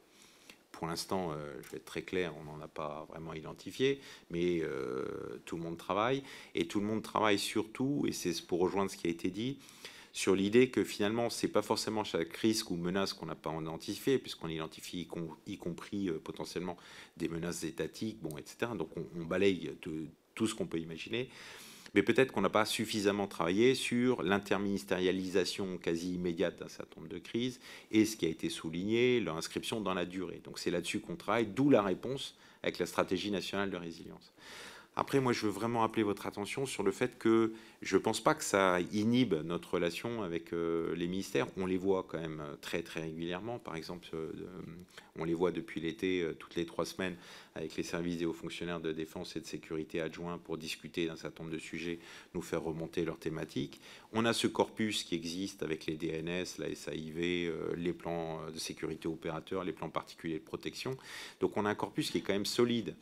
pour 0.78 0.86
l'instant, 0.86 1.32
euh, 1.32 1.56
je 1.64 1.72
vais 1.72 1.78
être 1.78 1.86
très 1.86 2.04
clair, 2.04 2.34
on 2.40 2.44
n'en 2.44 2.62
a 2.62 2.68
pas 2.68 3.08
vraiment 3.10 3.34
identifié, 3.34 4.00
mais 4.30 4.62
euh, 4.62 5.42
tout 5.46 5.58
le 5.58 5.64
monde 5.64 5.76
travaille. 5.76 6.22
Et 6.54 6.68
tout 6.68 6.80
le 6.80 6.86
monde 6.86 7.02
travaille 7.02 7.40
surtout, 7.40 8.06
et 8.08 8.12
c'est 8.12 8.46
pour 8.46 8.60
rejoindre 8.60 8.92
ce 8.92 8.96
qui 8.96 9.08
a 9.08 9.10
été 9.10 9.32
dit, 9.32 9.58
sur 10.14 10.36
l'idée 10.36 10.70
que 10.70 10.84
finalement, 10.84 11.32
ce 11.32 11.48
n'est 11.48 11.52
pas 11.52 11.64
forcément 11.64 12.04
chaque 12.04 12.32
risque 12.38 12.70
ou 12.70 12.76
menace 12.76 13.14
qu'on 13.14 13.26
n'a 13.26 13.34
pas 13.34 13.52
identifié, 13.60 14.20
puisqu'on 14.20 14.50
identifie 14.50 15.08
y, 15.48 15.58
compris 15.58 16.10
euh, 16.10 16.20
potentiellement 16.24 16.78
des 17.18 17.28
menaces 17.28 17.64
étatiques, 17.64 18.20
bon, 18.22 18.38
etc. 18.38 18.74
Donc 18.78 18.90
on, 18.98 19.26
balaye 19.26 19.72
tout 20.36 20.46
ce 20.46 20.54
qu'on 20.54 20.68
peut 20.68 20.80
imaginer 20.80 21.28
mais 21.98 22.04
peut-être 22.04 22.32
qu'on 22.32 22.42
n'a 22.42 22.50
pas 22.50 22.66
suffisamment 22.66 23.26
travaillé 23.26 23.74
sur 23.74 24.22
l'interministérialisation 24.22 25.80
quasi 25.80 26.14
immédiate 26.14 26.60
d'un 26.60 26.68
certain 26.68 27.02
nombre 27.02 27.12
de 27.12 27.18
crises 27.18 27.60
et 27.90 28.06
ce 28.06 28.16
qui 28.16 28.28
a 28.28 28.30
été 28.30 28.52
souligné, 28.52 29.20
leur 29.20 29.36
inscription 29.36 29.82
dans 29.82 29.96
la 29.96 30.06
durée. 30.06 30.40
Donc 30.44 30.60
c'est 30.60 30.70
là-dessus 30.70 31.00
qu'on 31.00 31.16
travaille, 31.16 31.48
d'où 31.48 31.72
la 31.72 31.82
réponse 31.82 32.36
avec 32.62 32.78
la 32.78 32.86
stratégie 32.86 33.32
nationale 33.32 33.72
de 33.72 33.78
résilience. 33.78 34.32
Après, 35.00 35.20
moi, 35.20 35.32
je 35.32 35.46
veux 35.46 35.52
vraiment 35.52 35.84
appeler 35.84 36.02
votre 36.02 36.26
attention 36.26 36.66
sur 36.66 36.82
le 36.82 36.92
fait 36.92 37.20
que 37.20 37.54
je 37.84 37.98
ne 37.98 38.02
pense 38.02 38.20
pas 38.20 38.34
que 38.34 38.44
ça 38.44 38.80
inhibe 38.92 39.36
notre 39.46 39.76
relation 39.76 40.24
avec 40.24 40.54
euh, 40.54 40.96
les 40.96 41.06
ministères. 41.06 41.46
On 41.56 41.68
les 41.68 41.78
voit 41.78 42.02
quand 42.10 42.20
même 42.20 42.42
très, 42.62 42.82
très 42.82 43.02
régulièrement. 43.02 43.60
Par 43.60 43.76
exemple, 43.76 44.08
euh, 44.16 44.32
on 45.16 45.24
les 45.24 45.36
voit 45.36 45.52
depuis 45.52 45.82
l'été, 45.82 46.24
euh, 46.24 46.34
toutes 46.34 46.56
les 46.56 46.66
trois 46.66 46.88
semaines, 46.88 47.16
avec 47.54 47.76
les 47.76 47.84
services 47.84 48.18
des 48.18 48.26
hauts 48.26 48.34
fonctionnaires 48.34 48.80
de 48.80 48.92
défense 48.92 49.36
et 49.36 49.40
de 49.40 49.46
sécurité 49.46 50.02
adjoints 50.02 50.40
pour 50.40 50.58
discuter 50.58 51.06
d'un 51.06 51.16
certain 51.16 51.44
nombre 51.44 51.54
de 51.54 51.62
sujets, 51.62 52.00
nous 52.34 52.42
faire 52.42 52.64
remonter 52.64 53.06
leurs 53.06 53.20
thématiques. 53.20 53.80
On 54.14 54.26
a 54.26 54.34
ce 54.34 54.48
corpus 54.48 55.04
qui 55.04 55.14
existe 55.14 55.62
avec 55.62 55.86
les 55.86 55.96
DNS, 55.96 56.46
la 56.58 56.74
SAIV, 56.74 57.54
les 57.78 57.94
plans 57.94 58.50
de 58.52 58.58
sécurité 58.58 59.08
opérateurs, 59.08 59.64
les 59.64 59.74
plans 59.74 59.92
particuliers 59.92 60.40
de 60.40 60.44
protection. 60.44 60.98
Donc 61.40 61.56
on 61.56 61.66
a 61.66 61.70
un 61.70 61.76
corpus 61.76 62.10
qui 62.10 62.18
est 62.18 62.22
quand 62.22 62.34
même 62.34 62.48
solide. 62.48 62.96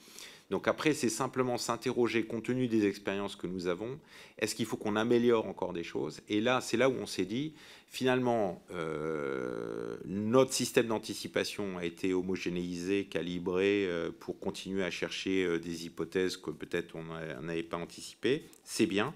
Donc 0.52 0.68
après, 0.68 0.94
c'est 0.94 1.10
simplement 1.10 1.58
s'interroger, 1.58 2.26
compte 2.26 2.46
tenu 2.46 2.68
des 2.68 2.86
expériences 2.86 3.36
que 3.36 3.48
nous 3.48 3.68
avons, 3.68 4.00
est-ce 4.38 4.54
qu'il 4.54 4.68
faut 4.68 4.78
qu'on 4.78 4.96
améliore 4.96 5.48
encore 5.48 5.74
des 5.74 5.84
choses? 5.84 6.22
Et 6.30 6.40
là, 6.40 6.62
c'est 6.62 6.78
là 6.78 6.88
où 6.88 6.94
on 6.94 7.08
s'est 7.08 7.26
dit, 7.26 7.54
finalement, 7.88 8.62
euh, 8.72 9.98
notre 10.06 10.54
système 10.54 10.88
d'anticipation 10.88 11.80
a 11.80 11.86
été 11.86 12.14
homogénéisé, 12.14 13.06
calibré 13.06 13.88
euh, 13.88 14.12
pour 14.20 14.40
continuer 14.40 14.84
à 14.84 14.92
chercher 14.92 15.44
euh, 15.46 15.60
des 15.60 15.88
hypothèses 15.88 16.38
que 16.38 16.52
peut-être 16.52 16.96
on 16.96 17.42
n'avait 17.42 17.64
pas 17.64 17.78
anticipées. 17.78 18.44
C'est 18.64 18.86
bien. 18.86 19.16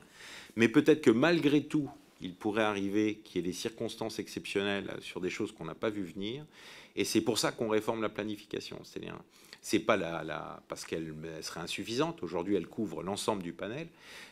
Mais 0.55 0.67
peut-être 0.67 1.01
que 1.01 1.11
malgré 1.11 1.63
tout, 1.63 1.89
il 2.21 2.33
pourrait 2.33 2.63
arriver 2.63 3.21
qu'il 3.23 3.37
y 3.37 3.39
ait 3.39 3.47
des 3.47 3.53
circonstances 3.53 4.17
exceptionnelles 4.19 4.97
sur 4.99 5.21
des 5.21 5.29
choses 5.29 5.51
qu'on 5.51 5.65
n'a 5.65 5.75
pas 5.75 5.89
vu 5.89 6.03
venir. 6.03 6.43
Et 6.95 7.05
c'est 7.05 7.21
pour 7.21 7.37
ça 7.37 7.51
qu'on 7.51 7.69
réforme 7.69 8.01
la 8.01 8.09
planification. 8.09 8.79
C'est-à-dire 8.83 9.17
c'est 9.61 9.79
pas 9.79 9.97
la, 9.97 10.61
parce 10.67 10.85
qu'elle 10.85 11.13
serait 11.41 11.59
insuffisante. 11.59 12.23
Aujourd'hui, 12.23 12.55
elle 12.55 12.67
couvre 12.67 13.03
l'ensemble 13.03 13.43
du 13.43 13.53
panel. 13.53 13.87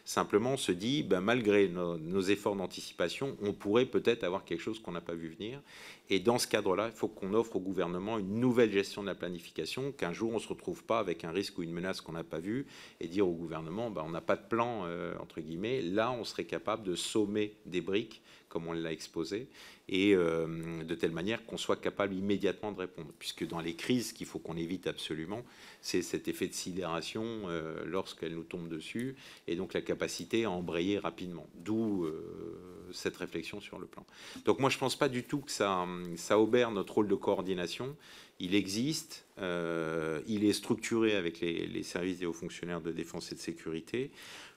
Simplement, 0.06 0.54
on 0.54 0.58
se 0.58 0.72
dit, 0.72 1.04
ben, 1.04 1.20
malgré 1.20 1.68
nos, 1.68 2.22
efforts 2.22 2.56
d'anticipation, 2.56 3.36
on 3.42 3.52
pourrait 3.52 3.86
peut-être 3.86 4.24
avoir 4.24 4.46
quelque 4.46 4.62
chose 4.62 4.80
qu'on 4.80 4.94
n'a 4.94 5.02
pas 5.02 5.16
vu 5.16 5.28
venir. 5.28 5.62
Et 6.10 6.22
dans 6.22 6.38
ce 6.38 6.48
cadre-là, 6.48 6.88
il 6.88 6.98
faut 6.98 7.10
qu'on 7.10 7.34
offre 7.34 7.58
au 7.58 7.60
gouvernement 7.60 8.18
une 8.18 8.40
nouvelle 8.40 8.72
gestion 8.72 9.02
de 9.02 9.08
la 9.08 9.16
planification, 9.16 9.92
qu'un 9.92 10.14
jour 10.14 10.34
on 10.34 10.40
se 10.40 10.48
retrouve 10.48 10.86
pas 10.86 11.00
avec 11.00 11.26
un 11.26 11.32
risque 11.32 11.58
ou 11.58 11.64
une 11.64 11.74
menace 11.74 12.00
qu'on 12.00 12.14
n'a 12.14 12.24
pas 12.24 12.40
vu, 12.40 12.66
et 13.02 13.10
dire 13.10 13.28
au 13.28 13.34
gouvernement, 13.34 13.92
ben, 13.92 14.04
on 14.06 14.12
n'a 14.12 14.22
pas 14.22 14.38
de 14.38 14.48
plan 14.48 14.84
euh, 14.86 15.14
entre 15.20 15.42
guillemets. 15.42 15.82
Là, 15.82 16.12
on 16.12 16.24
serait 16.24 16.46
capable 16.46 16.84
de 16.84 16.96
sommer 16.96 17.54
des 17.66 17.82
briques 17.82 18.22
comme 18.50 18.68
on 18.68 18.74
l'a 18.74 18.92
exposé, 18.92 19.48
et 19.90 20.14
euh, 20.16 20.84
de 20.84 20.96
telle 20.96 21.12
manière 21.12 21.46
qu'on 21.46 21.58
soit 21.58 21.78
capable 21.78 22.14
immédiatement 22.14 22.72
de 22.72 22.80
répondre. 22.80 23.10
Puisque 23.20 23.48
dans 23.48 23.60
les 23.60 23.76
crises, 23.76 24.12
qu'il 24.12 24.28
faut 24.28 24.40
qu'on 24.40 24.58
évite 24.58 24.88
absolument, 24.88 25.44
c'est 25.82 26.02
cet 26.02 26.28
effet 26.28 26.48
de 26.48 26.54
sidération 26.54 27.24
euh, 27.24 27.84
lorsqu'elle 27.86 28.34
nous 28.34 28.44
tombe 28.44 28.68
dessus, 28.68 29.16
et 29.48 29.56
donc 29.56 29.74
la 29.74 29.82
capacité 29.82 30.46
à 30.46 30.52
embrayer 30.52 31.00
rapidement. 31.00 31.48
D'où 31.56 32.06
euh, 32.06 32.90
cette 32.92 33.18
réflexion 33.18 33.60
sur 33.60 33.80
le 33.80 33.86
plan. 33.86 34.06
Donc 34.46 34.60
moi, 34.60 34.70
je 34.70 34.76
ne 34.76 34.80
pense 34.80 34.98
pas 34.98 35.10
du 35.10 35.24
tout 35.24 35.40
que 35.40 35.52
ça, 35.52 35.86
ça 36.16 36.38
notre 36.72 36.94
rôle 36.94 37.08
de 37.08 37.16
coordination. 37.16 37.96
Il 38.40 38.56
existe, 38.56 39.26
il 39.40 40.46
est 40.46 40.54
structuré 40.54 41.16
avec 41.16 41.40
les, 41.40 41.66
les, 41.66 41.84
services 41.84 42.20
des 42.20 42.26
hauts 42.26 42.34
fonctionnaires 42.34 42.82
de 42.82 42.92
défense 42.92 43.32
et 43.32 43.36
de 43.36 43.40
sécurité, 43.40 44.12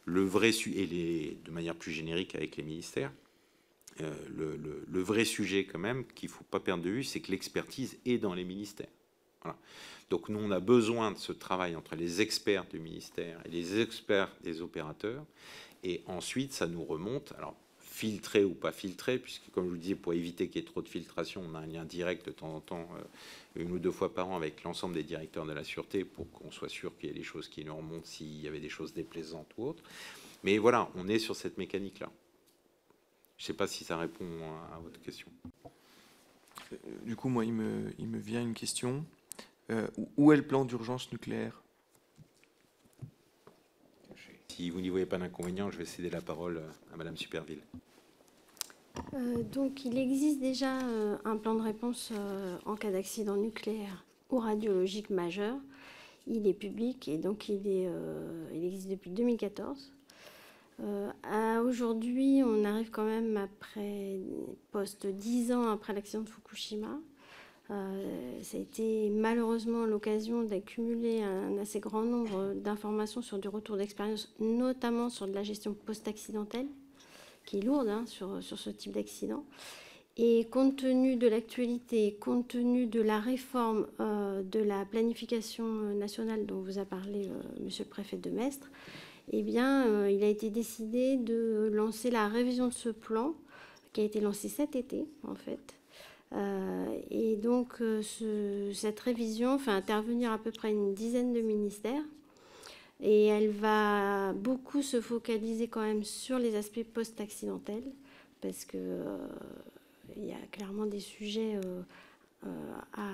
le 0.04 0.22
vrai 0.22 0.50
et 0.50 0.86
les, 0.86 1.38
de 1.44 1.50
manière 1.50 1.74
plus 1.74 1.92
générique 1.92 2.34
avec 2.34 2.56
les 2.56 2.62
ministères. 2.62 3.12
Le, 4.36 5.00
vrai 5.00 5.24
sujet 5.24 5.64
quand 5.64 5.78
même 5.78 6.04
qu'il 6.14 6.28
ne 6.28 6.34
faut 6.34 6.44
pas 6.44 6.60
perdre 6.60 6.84
de 6.84 6.90
vue, 6.90 7.04
c'est 7.04 7.20
que 7.20 7.30
l'expertise 7.30 7.98
est 8.04 8.18
dans 8.18 8.34
les 8.34 8.44
ministères. 8.44 8.88
Donc 10.10 10.28
nous, 10.28 10.40
on 10.40 10.50
a 10.50 10.60
besoin 10.60 11.12
de 11.12 11.18
ce 11.18 11.32
travail 11.32 11.76
entre 11.76 11.94
les 11.94 12.20
experts 12.20 12.66
du 12.66 12.78
ministère 12.78 13.40
et 13.46 13.48
les 13.48 13.80
experts 13.80 14.30
des 14.42 14.60
opérateurs. 14.60 15.24
Et 15.82 16.02
ensuite, 16.06 16.52
ça 16.52 16.66
nous 16.66 16.84
remonte. 16.84 17.32
Alors, 17.38 17.54
filtré 17.78 18.44
ou 18.44 18.54
pas 18.54 18.72
filtré, 18.72 19.18
puisque 19.18 19.50
comme 19.50 19.64
je 19.64 19.68
vous 19.68 19.74
le 19.74 19.80
disais, 19.80 19.94
pour 19.94 20.14
éviter 20.14 20.48
qu'il 20.48 20.62
y 20.62 20.64
ait 20.64 20.68
trop 20.68 20.80
de 20.80 20.88
filtration, 20.88 21.42
on 21.46 21.54
a 21.54 21.58
un 21.58 21.66
lien 21.66 21.84
direct 21.84 22.26
de 22.26 22.30
temps 22.32 22.54
en 22.54 22.60
temps, 22.60 22.88
euh, 22.96 23.62
une 23.62 23.72
ou 23.72 23.78
deux 23.78 23.90
fois 23.90 24.14
par 24.14 24.28
an, 24.30 24.36
avec 24.36 24.62
l'ensemble 24.62 24.94
des 24.94 25.02
directeurs 25.02 25.44
de 25.44 25.52
la 25.52 25.64
sûreté 25.64 26.04
pour 26.04 26.30
qu'on 26.30 26.50
soit 26.50 26.68
sûr 26.68 26.96
qu'il 26.96 27.10
y 27.10 27.12
ait 27.12 27.14
des 27.14 27.22
choses 27.22 27.48
qui 27.48 27.64
nous 27.64 27.76
remontent 27.76 28.06
s'il 28.06 28.40
y 28.40 28.48
avait 28.48 28.60
des 28.60 28.68
choses 28.68 28.94
déplaisantes 28.94 29.50
ou 29.58 29.68
autres. 29.68 29.82
Mais 30.44 30.56
voilà, 30.58 30.88
on 30.94 31.08
est 31.08 31.18
sur 31.18 31.36
cette 31.36 31.58
mécanique-là. 31.58 32.10
Je 33.40 33.44
ne 33.44 33.46
sais 33.46 33.54
pas 33.54 33.66
si 33.66 33.84
ça 33.84 33.96
répond 33.96 34.26
à, 34.70 34.78
votre 34.80 35.00
question. 35.00 35.26
Euh, 36.74 36.76
du 37.06 37.16
coup, 37.16 37.30
moi, 37.30 37.46
il 37.46 37.54
me, 37.54 37.90
il 37.98 38.06
me 38.06 38.18
vient 38.18 38.42
une 38.42 38.52
question. 38.52 39.02
Euh, 39.70 39.88
où 40.18 40.30
est 40.30 40.36
le 40.36 40.46
plan 40.46 40.66
d'urgence 40.66 41.10
nucléaire? 41.10 41.62
Si 44.48 44.68
vous 44.68 44.82
n'y 44.82 44.90
voyez 44.90 45.06
pas 45.06 45.16
d'inconvénient, 45.16 45.70
je 45.70 45.78
vais 45.78 45.86
céder 45.86 46.10
la 46.10 46.20
parole 46.20 46.60
à 46.92 46.96
Madame 46.98 47.16
Superville. 47.16 47.62
Euh, 49.14 49.42
donc, 49.42 49.86
il 49.86 49.96
existe 49.96 50.38
déjà 50.38 50.78
un 51.24 51.36
plan 51.38 51.54
de 51.54 51.62
réponse 51.62 52.12
en 52.66 52.76
cas 52.76 52.90
d'accident 52.90 53.36
nucléaire 53.36 54.04
ou 54.28 54.36
radiologique 54.36 55.08
majeur. 55.08 55.56
Il 56.26 56.46
est 56.46 56.52
public 56.52 57.08
et 57.08 57.16
donc 57.16 57.48
il, 57.48 57.66
est, 57.66 57.88
il 58.52 58.66
existe 58.66 58.90
depuis 58.90 59.10
2014. 59.10 59.94
Euh, 60.82 61.62
aujourd'hui, 61.62 62.42
on 62.44 62.64
arrive 62.64 62.90
quand 62.90 63.04
même 63.04 63.36
après, 63.36 64.20
post 64.72 65.06
10 65.06 65.52
ans 65.52 65.68
après 65.70 65.92
l'accident 65.92 66.22
de 66.22 66.28
Fukushima. 66.28 66.98
Euh, 67.70 68.42
ça 68.42 68.56
a 68.56 68.60
été 68.60 69.10
malheureusement 69.10 69.84
l'occasion 69.84 70.42
d'accumuler 70.42 71.22
un 71.22 71.56
assez 71.58 71.78
grand 71.78 72.02
nombre 72.02 72.54
d'informations 72.54 73.22
sur 73.22 73.38
du 73.38 73.48
retour 73.48 73.76
d'expérience, 73.76 74.34
notamment 74.40 75.08
sur 75.08 75.28
de 75.28 75.32
la 75.32 75.42
gestion 75.42 75.74
post-accidentelle, 75.74 76.66
qui 77.44 77.58
est 77.58 77.62
lourde 77.62 77.88
hein, 77.88 78.04
sur, 78.06 78.42
sur 78.42 78.58
ce 78.58 78.70
type 78.70 78.92
d'accident. 78.92 79.44
Et 80.16 80.48
compte 80.50 80.76
tenu 80.76 81.16
de 81.16 81.28
l'actualité, 81.28 82.16
compte 82.20 82.48
tenu 82.48 82.86
de 82.86 83.00
la 83.00 83.20
réforme 83.20 83.86
de 83.98 84.58
la 84.58 84.84
planification 84.84 85.64
nationale 85.64 86.44
dont 86.46 86.60
vous 86.60 86.78
a 86.78 86.84
parlé 86.84 87.30
Monsieur 87.60 87.84
le 87.84 87.90
préfet 87.90 88.16
de 88.16 88.28
Mestre, 88.28 88.68
eh 89.30 89.42
bien, 89.42 90.08
il 90.08 90.22
a 90.22 90.28
été 90.28 90.50
décidé 90.50 91.16
de 91.16 91.70
lancer 91.72 92.10
la 92.10 92.28
révision 92.28 92.68
de 92.68 92.72
ce 92.72 92.88
plan 92.88 93.34
qui 93.92 94.00
a 94.00 94.04
été 94.04 94.20
lancé 94.20 94.48
cet 94.48 94.76
été, 94.76 95.06
en 95.26 95.34
fait. 95.34 95.74
et 97.10 97.36
donc, 97.36 97.82
cette 98.72 99.00
révision 99.00 99.58
fait 99.58 99.70
intervenir 99.70 100.32
à 100.32 100.38
peu 100.38 100.50
près 100.50 100.70
une 100.70 100.94
dizaine 100.94 101.32
de 101.32 101.40
ministères 101.40 102.04
et 103.02 103.26
elle 103.26 103.50
va 103.50 104.32
beaucoup 104.34 104.82
se 104.82 105.00
focaliser 105.00 105.68
quand 105.68 105.80
même 105.80 106.04
sur 106.04 106.38
les 106.38 106.54
aspects 106.56 106.84
post-accidentels, 106.84 107.92
parce 108.40 108.64
qu'il 108.64 108.80
euh, 108.80 109.16
y 110.16 110.32
a 110.32 110.46
clairement 110.52 110.86
des 110.86 111.00
sujets 111.00 111.56
euh, 111.56 111.60
euh, 111.64 111.82
à 112.42 113.08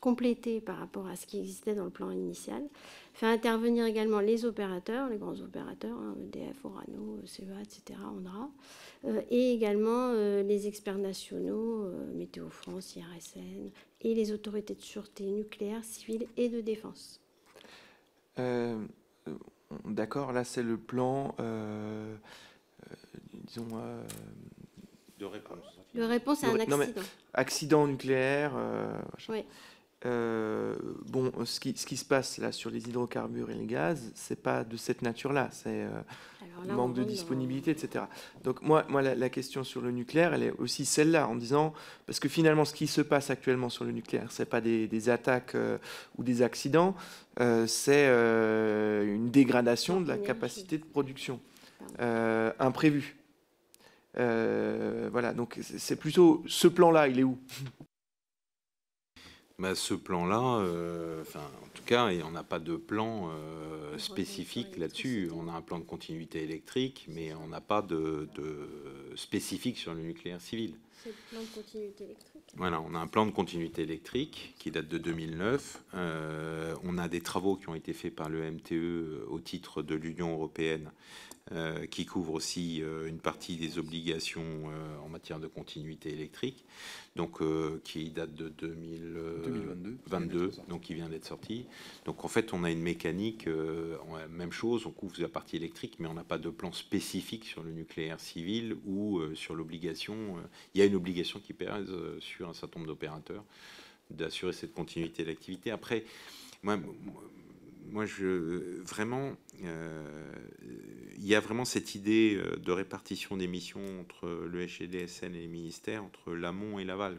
compléter 0.00 0.60
par 0.60 0.78
rapport 0.78 1.06
à 1.06 1.16
ce 1.16 1.26
qui 1.26 1.38
existait 1.40 1.74
dans 1.74 1.84
le 1.84 1.90
plan 1.90 2.10
initial. 2.10 2.62
Faire 3.12 3.30
intervenir 3.30 3.84
également 3.84 4.20
les 4.20 4.44
opérateurs, 4.44 5.08
les 5.08 5.18
grands 5.18 5.40
opérateurs, 5.40 5.96
EDF, 6.22 6.64
hein, 6.64 6.68
Orano, 6.68 7.20
CEA, 7.26 7.60
etc., 7.60 7.98
ONDRA, 8.04 8.48
et 9.30 9.52
également 9.52 10.12
les 10.12 10.68
experts 10.68 10.98
nationaux, 10.98 11.90
Météo 12.14 12.48
France, 12.48 12.96
IRSN, 12.96 13.70
et 14.02 14.14
les 14.14 14.32
autorités 14.32 14.74
de 14.74 14.80
sûreté 14.80 15.24
nucléaire, 15.24 15.84
civile 15.84 16.26
et 16.36 16.48
de 16.48 16.60
défense. 16.60 17.20
Euh, 18.38 18.78
d'accord, 19.84 20.32
là 20.32 20.44
c'est 20.44 20.62
le 20.62 20.76
plan, 20.76 21.34
euh, 21.40 22.16
euh, 22.90 22.94
disons... 23.46 23.68
de 25.18 25.24
réponse. 25.24 25.79
De 25.94 26.02
réponse 26.02 26.44
à 26.44 26.48
un 26.48 26.60
accident. 26.60 27.02
accident 27.34 27.86
nucléaire. 27.86 28.52
oui. 29.28 29.44
bon, 30.04 31.32
ce 31.44 31.60
qui, 31.60 31.76
ce 31.76 31.86
qui, 31.86 31.96
se 31.96 32.04
passe 32.04 32.38
là 32.38 32.52
sur 32.52 32.70
les 32.70 32.88
hydrocarbures 32.88 33.50
et 33.50 33.54
les 33.54 33.66
gaz, 33.66 34.12
c'est 34.14 34.40
pas 34.40 34.64
de 34.64 34.76
cette 34.76 35.02
nature-là. 35.02 35.48
C'est 35.52 35.86
manque 36.68 36.94
de 36.94 37.04
disponibilité, 37.04 37.70
etc. 37.70 38.04
Donc 38.44 38.62
moi, 38.62 38.84
moi 38.88 39.02
la, 39.02 39.28
question 39.28 39.64
sur 39.64 39.80
le 39.80 39.90
nucléaire, 39.90 40.34
elle 40.34 40.42
est 40.42 40.52
aussi 40.58 40.84
celle-là, 40.84 41.28
en 41.28 41.34
disant, 41.34 41.72
parce 42.06 42.20
que 42.20 42.28
finalement, 42.28 42.64
ce 42.64 42.74
qui 42.74 42.86
se 42.86 43.00
passe 43.00 43.30
actuellement 43.30 43.68
sur 43.68 43.84
le 43.84 43.92
nucléaire, 43.92 44.30
c'est 44.30 44.46
pas 44.48 44.60
des, 44.60 45.08
attaques 45.08 45.54
euh, 45.54 45.78
ou 46.18 46.24
des 46.24 46.42
accidents, 46.42 46.94
euh, 47.40 47.66
c'est 47.66 48.06
euh, 48.08 49.14
une 49.14 49.30
dégradation 49.30 50.00
de 50.00 50.08
la 50.08 50.18
capacité 50.18 50.78
de 50.78 50.84
production 50.84 51.40
imprévue. 52.58 53.16
Voilà, 55.10 55.32
donc 55.34 55.58
c'est 55.60 55.96
plutôt 55.96 56.42
ce 56.46 56.68
plan-là, 56.68 57.08
il 57.08 57.18
est 57.18 57.24
où? 57.24 57.38
Bah, 59.60 59.74
ce 59.74 59.92
plan-là, 59.92 60.62
euh, 60.62 61.22
en 61.36 61.68
tout 61.74 61.82
cas, 61.84 62.08
on 62.24 62.30
n'a 62.30 62.42
pas 62.42 62.58
de 62.58 62.76
plan 62.76 63.28
euh, 63.28 63.98
spécifique 63.98 64.78
là-dessus. 64.78 65.30
On 65.34 65.48
a 65.48 65.52
un 65.52 65.60
plan 65.60 65.78
de 65.78 65.84
continuité 65.84 66.42
électrique, 66.42 67.04
mais 67.08 67.34
on 67.34 67.46
n'a 67.48 67.60
pas 67.60 67.82
de, 67.82 68.26
spécifique 69.16 69.76
sur 69.76 69.92
le 69.92 70.00
nucléaire 70.00 70.40
civil. 70.40 70.76
C'est 71.02 71.10
le 71.10 71.14
plan 71.30 71.40
de 71.42 71.46
continuité 71.54 72.04
électrique 72.04 72.42
Voilà, 72.54 72.80
on 72.80 72.94
a 72.94 72.98
un 72.98 73.06
plan 73.06 73.26
de 73.26 73.32
continuité 73.32 73.82
électrique 73.82 74.54
qui 74.58 74.70
date 74.70 74.88
de 74.88 74.96
2009. 74.96 75.82
Euh, 75.92 76.74
on 76.82 76.96
a 76.96 77.08
des 77.08 77.20
travaux 77.20 77.56
qui 77.56 77.68
ont 77.68 77.74
été 77.74 77.92
faits 77.92 78.14
par 78.16 78.30
le 78.30 78.50
MTE 78.50 79.26
au 79.28 79.40
titre 79.40 79.82
de 79.82 79.94
l'Union 79.94 80.32
européenne 80.32 80.90
euh, 81.52 81.86
qui 81.86 82.06
couvre 82.06 82.34
aussi 82.34 82.80
euh, 82.80 83.08
une 83.08 83.18
partie 83.18 83.56
des 83.56 83.78
obligations 83.78 84.42
euh, 84.42 84.98
en 85.04 85.08
matière 85.08 85.40
de 85.40 85.48
continuité 85.48 86.12
électrique, 86.12 86.64
donc 87.16 87.40
qui 87.82 88.10
date 88.10 88.34
de 88.34 88.50
2022, 88.50 90.52
donc 90.68 90.82
qui 90.82 90.94
vient 90.94 91.08
d'être 91.08 91.24
sorti. 91.24 91.66
Donc 92.04 92.24
en 92.24 92.28
fait, 92.28 92.52
on 92.52 92.62
a 92.62 92.70
une 92.70 92.82
mécanique, 92.82 93.48
même 94.30 94.52
chose, 94.52 94.86
on 94.86 94.92
couvre 94.92 95.20
la 95.20 95.28
partie 95.28 95.56
électrique, 95.56 95.96
mais 95.98 96.06
on 96.06 96.14
n'a 96.14 96.22
pas 96.22 96.38
de 96.38 96.50
plan 96.50 96.70
spécifique 96.70 97.46
sur 97.46 97.64
le 97.64 97.72
nucléaire 97.72 98.20
civil 98.20 98.76
ou 98.86 99.20
sur 99.34 99.56
l'obligation. 99.56 100.36
il 100.74 100.78
y 100.78 100.82
a 100.82 100.86
une 100.86 100.94
obligation 100.94 101.40
qui 101.40 101.52
pèse 101.52 101.92
sur 102.20 102.48
un 102.48 102.54
certain 102.54 102.78
nombre 102.78 102.92
d'opérateurs 102.92 103.44
d'assurer 104.10 104.52
cette 104.52 104.72
continuité 104.72 105.24
d'activité. 105.24 105.72
Après, 105.72 106.04
moi, 106.62 106.78
moi, 107.90 108.06
je 108.06 108.80
vraiment, 108.82 109.32
il 111.20 111.26
y 111.26 111.34
a 111.34 111.40
vraiment 111.40 111.64
cette 111.64 111.94
idée 111.94 112.36
euh, 112.36 112.56
de 112.56 112.72
répartition 112.72 113.36
des 113.36 113.46
missions 113.46 113.82
entre 114.00 114.26
le 114.26 114.66
HDSN 114.66 115.34
et 115.34 115.40
les 115.40 115.46
ministères, 115.46 116.02
entre 116.02 116.32
l'amont 116.32 116.78
et 116.78 116.84
l'aval. 116.84 117.18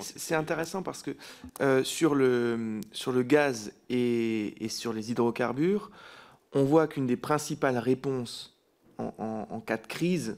C'est 0.00 0.34
intéressant 0.34 0.82
parce 0.82 1.02
que 1.02 1.12
euh, 1.60 1.82
sur, 1.82 2.14
le, 2.14 2.80
sur 2.92 3.10
le 3.10 3.22
gaz 3.22 3.72
et, 3.88 4.54
sur 4.68 4.92
les 4.92 5.10
hydrocarbures, 5.10 5.90
on 6.52 6.64
voit 6.64 6.86
qu'une 6.86 7.06
des 7.06 7.16
principales 7.16 7.78
réponses 7.78 8.58
en, 8.98 9.60
cas 9.66 9.78
de 9.78 9.86
crise, 9.86 10.36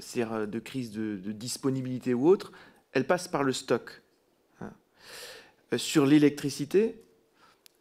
c'est-à-dire 0.00 0.48
de 0.48 0.58
crise 0.58 0.90
de, 0.90 1.32
disponibilité 1.32 2.14
ou 2.14 2.26
autre, 2.26 2.50
elle 2.92 3.06
passe 3.06 3.28
par 3.28 3.44
le 3.44 3.52
stock. 3.52 4.02
Hein. 4.60 4.72
Sur 5.76 6.06
l'électricité, 6.06 6.96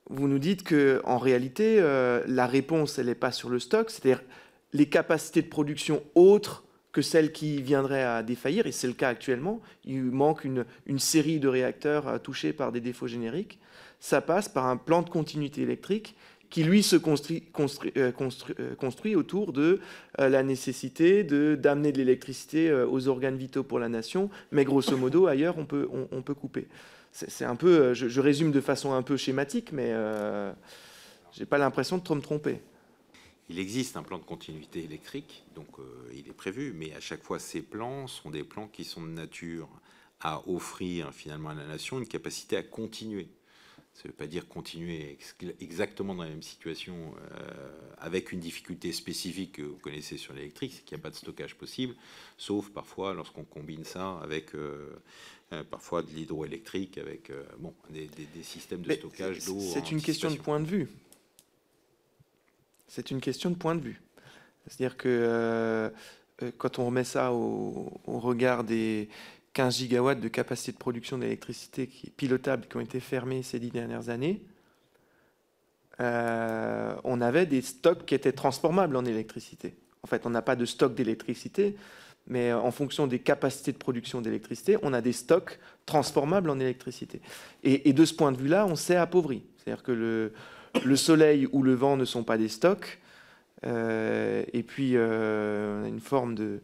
vous 0.09 0.27
nous 0.27 0.39
dites 0.39 0.63
que 0.63 1.01
en 1.05 1.17
réalité, 1.17 1.77
euh, 1.79 2.23
la 2.27 2.47
réponse, 2.47 2.97
elle 2.97 3.05
n'est 3.05 3.15
pas 3.15 3.31
sur 3.31 3.49
le 3.49 3.59
stock, 3.59 3.89
c'est-à-dire 3.89 4.23
les 4.73 4.87
capacités 4.87 5.41
de 5.41 5.47
production 5.47 6.03
autres 6.15 6.63
que 6.91 7.03
celles 7.03 7.31
qui 7.31 7.61
viendraient 7.61 8.03
à 8.03 8.23
défaillir, 8.23 8.65
et 8.65 8.71
c'est 8.71 8.87
le 8.87 8.93
cas 8.93 9.09
actuellement. 9.09 9.61
Il 9.85 10.01
manque 10.01 10.43
une, 10.43 10.65
série 10.97 11.39
de 11.39 11.47
réacteurs 11.47 12.07
euh, 12.07 12.17
touchés 12.17 12.53
par 12.53 12.71
des 12.71 12.81
défauts 12.81 13.07
génériques. 13.07 13.59
Ça 13.99 14.21
passe 14.21 14.49
par 14.49 14.65
un 14.65 14.77
plan 14.77 15.03
de 15.03 15.09
continuité 15.09 15.61
électrique 15.61 16.15
qui, 16.49 16.63
lui, 16.63 16.81
se 16.81 16.95
construit, 16.95 17.43
euh, 17.97 18.11
construit, 18.75 19.15
autour 19.15 19.53
de 19.53 19.79
la 20.17 20.41
nécessité 20.41 21.23
d'amener 21.23 21.91
de, 21.91 21.99
l'électricité 21.99 22.73
aux 22.73 23.07
organes 23.07 23.37
vitaux 23.37 23.61
pour 23.61 23.77
la 23.77 23.87
nation, 23.87 24.31
mais 24.51 24.65
grosso 24.65 24.97
modo, 24.97 25.27
ailleurs, 25.27 25.59
on 25.59 25.65
peut, 25.65 25.87
on 26.11 26.23
peut 26.23 26.33
couper 26.33 26.67
c'est 27.11 27.45
un 27.45 27.55
peu, 27.55 27.79
euh, 27.79 27.93
je, 27.93 28.21
résume 28.21 28.51
de 28.51 28.61
façon 28.61 28.93
un 28.93 29.01
peu 29.01 29.17
schématique, 29.17 29.71
mais 29.71 29.89
euh, 29.89 30.51
j'ai 31.31 31.45
pas 31.45 31.57
l'impression 31.57 31.97
de 31.97 32.03
trop 32.03 32.15
me 32.15 32.21
tromper. 32.21 32.61
Il 33.49 33.57
existe 33.57 33.97
un 33.97 34.03
plan 34.03 34.19
de 34.19 34.23
continuité 34.23 34.83
électrique, 34.83 35.43
donc 35.55 35.67
euh, 35.79 35.83
il 36.13 36.27
est 36.27 36.33
prévu, 36.33 36.71
mais 36.75 36.93
à 36.93 36.99
chaque 36.99 37.23
fois, 37.23 37.39
ces 37.39 37.63
plans 37.63 38.05
sont 38.05 38.29
des 38.29 38.43
plans 38.43 38.67
qui 38.67 38.83
sont 38.83 39.01
de 39.01 39.07
nature 39.07 39.67
à 40.21 40.47
offrir 40.47 41.11
finalement 41.13 41.49
à 41.49 41.55
la 41.55 41.65
nation 41.65 41.97
une 41.97 42.07
capacité 42.07 42.57
à 42.57 42.63
continuer. 42.63 43.27
Ça 43.95 44.03
ne 44.05 44.09
veut 44.09 44.15
pas 44.15 44.27
dire 44.27 44.47
continuer 44.47 45.17
exactement 45.59 46.13
dans 46.13 46.23
la 46.23 46.29
même 46.29 46.43
situation 46.43 47.15
euh, 47.17 47.71
avec 47.97 48.31
une 48.31 48.39
difficulté 48.39 48.93
spécifique 48.93 49.53
que 49.53 49.63
vous 49.63 49.77
connaissez 49.77 50.17
sur 50.17 50.33
l'électrique, 50.33 50.73
c'est 50.75 50.85
qu'il 50.85 50.95
n'y 50.95 51.01
a 51.01 51.03
pas 51.03 51.09
de 51.09 51.15
stockage 51.15 51.55
possible, 51.55 51.95
sauf 52.37 52.69
parfois 52.69 53.15
lorsqu'on 53.15 53.43
combine 53.43 53.83
ça 53.83 54.19
avec 54.19 54.51
parfois 55.69 56.01
de 56.03 56.09
l'hydroélectrique, 56.09 56.97
avec 56.97 57.29
euh, 57.29 57.43
bon, 57.57 57.73
des, 57.89 58.09
systèmes 58.43 58.81
de 58.81 58.93
stockage 58.93 59.45
d'eau. 59.45 59.59
C'est 59.59 59.91
une 59.91 60.01
question 60.01 60.29
de 60.29 60.37
point 60.37 60.59
de 60.59 60.67
vue. 60.67 60.87
C'est 62.87 63.11
une 63.11 63.19
question 63.19 63.49
de 63.49 63.55
point 63.55 63.75
de 63.75 63.81
vue. 63.81 64.01
C'est-à-dire 64.67 64.97
que 64.97 65.07
euh, 65.07 65.89
quand 66.57 66.79
on 66.79 66.85
remet 66.85 67.03
ça 67.03 67.33
au, 67.33 67.91
regard 68.05 68.63
des 68.63 69.09
15 69.53 69.77
gigawatts 69.77 70.19
de 70.19 70.27
capacité 70.27 70.71
de 70.71 70.77
production 70.77 71.17
d'électricité 71.17 71.87
qui 71.87 72.09
pilotable 72.11 72.67
qui 72.67 72.77
ont 72.77 72.81
été 72.81 72.99
fermés 72.99 73.41
ces 73.41 73.59
dix 73.59 73.71
dernières 73.71 74.09
années, 74.09 74.41
on 75.99 77.21
avait 77.21 77.45
des 77.45 77.61
stocks 77.61 78.05
qui 78.05 78.15
étaient 78.15 78.31
transformables 78.31 78.95
en 78.95 79.03
électricité. 79.03 79.75
En 80.03 80.07
fait, 80.07 80.25
on 80.25 80.29
n'a 80.29 80.41
pas 80.41 80.55
de 80.55 80.65
stock 80.65 80.95
d'électricité, 80.95 81.75
mais 82.29 82.51
euh, 82.51 82.59
en 82.59 82.71
fonction 82.71 83.07
des 83.07 83.19
capacités 83.19 83.71
de 83.71 83.77
production 83.77 84.21
d'électricité, 84.21 84.77
on 84.83 84.93
a 84.93 85.01
des 85.01 85.13
stocks 85.13 85.59
transformables 85.85 86.49
en 86.49 86.59
électricité. 86.59 87.21
Et, 87.63 87.91
de 87.91 88.05
ce 88.05 88.13
point 88.13 88.31
de 88.31 88.37
vue-là, 88.37 88.65
on 88.67 88.75
s'est 88.75 88.95
appauvri. 88.95 89.43
C'est-à-dire 89.57 89.83
que 89.83 89.91
le, 89.91 90.31
le, 90.85 90.95
soleil 90.95 91.47
ou 91.51 91.63
le 91.63 91.73
vent 91.73 91.97
ne 91.97 92.05
sont 92.05 92.23
pas 92.23 92.37
des 92.37 92.47
stocks, 92.47 92.99
euh, 93.65 94.43
et 94.53 94.63
puis 94.63 94.91
euh, 94.95 95.81
on 95.81 95.85
a 95.85 95.87
une 95.89 95.99
forme 95.99 96.35
de, 96.35 96.61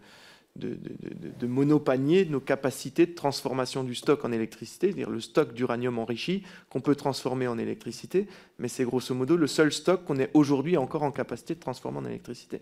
monopanier 1.41 2.23
de 2.23 2.31
nos 2.31 2.39
capacités 2.39 3.05
de 3.07 3.13
transformation 3.13 3.83
du 3.83 3.95
stock 3.95 4.23
en 4.23 4.31
électricité, 4.31 4.87
c'est-à-dire 4.87 5.09
le 5.09 5.19
stock 5.19 5.53
d'uranium 5.53 5.99
enrichi 5.99 6.43
qu'on 6.69 6.79
peut 6.79 6.95
transformer 6.95 7.47
en 7.47 7.57
électricité, 7.57 8.27
mais 8.59 8.69
c'est 8.69 8.85
grosso 8.85 9.13
modo 9.13 9.35
le 9.35 9.47
seul 9.47 9.73
stock 9.73 10.05
qu'on 10.05 10.17
est 10.17 10.31
aujourd'hui 10.33 10.77
encore 10.77 11.03
en 11.03 11.11
capacité 11.11 11.55
de 11.55 11.59
transformer 11.59 11.97
en 11.97 12.05
électricité. 12.05 12.61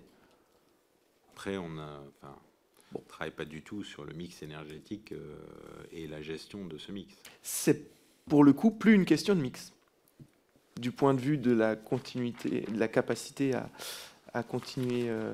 Après, 1.34 1.58
on 1.58 1.78
a, 1.78 2.02
on 2.96 3.00
ne 3.00 3.08
travaille 3.08 3.32
pas 3.32 3.46
du 3.46 3.62
tout 3.62 3.84
sur 3.84 4.06
le 4.06 4.14
mix 4.14 4.42
énergétique 4.42 5.12
euh, 5.12 5.36
et 5.92 6.08
la 6.08 6.22
gestion 6.22 6.66
de 6.66 6.78
ce 6.78 6.92
mix. 6.92 7.14
C'est 7.42 7.88
pour 8.28 8.44
le 8.44 8.54
coup 8.54 8.72
plus 8.72 8.94
une 8.94 9.06
question 9.06 9.36
de 9.36 9.42
mix, 9.42 9.74
du 10.80 10.92
point 10.92 11.14
de 11.14 11.20
vue 11.20 11.38
de 11.38 11.52
la 11.52 11.76
continuité, 11.76 12.62
de 12.62 12.80
la 12.80 12.88
capacité 12.88 13.54
à, 14.34 14.44
continuer. 14.44 15.06
Euh, 15.08 15.34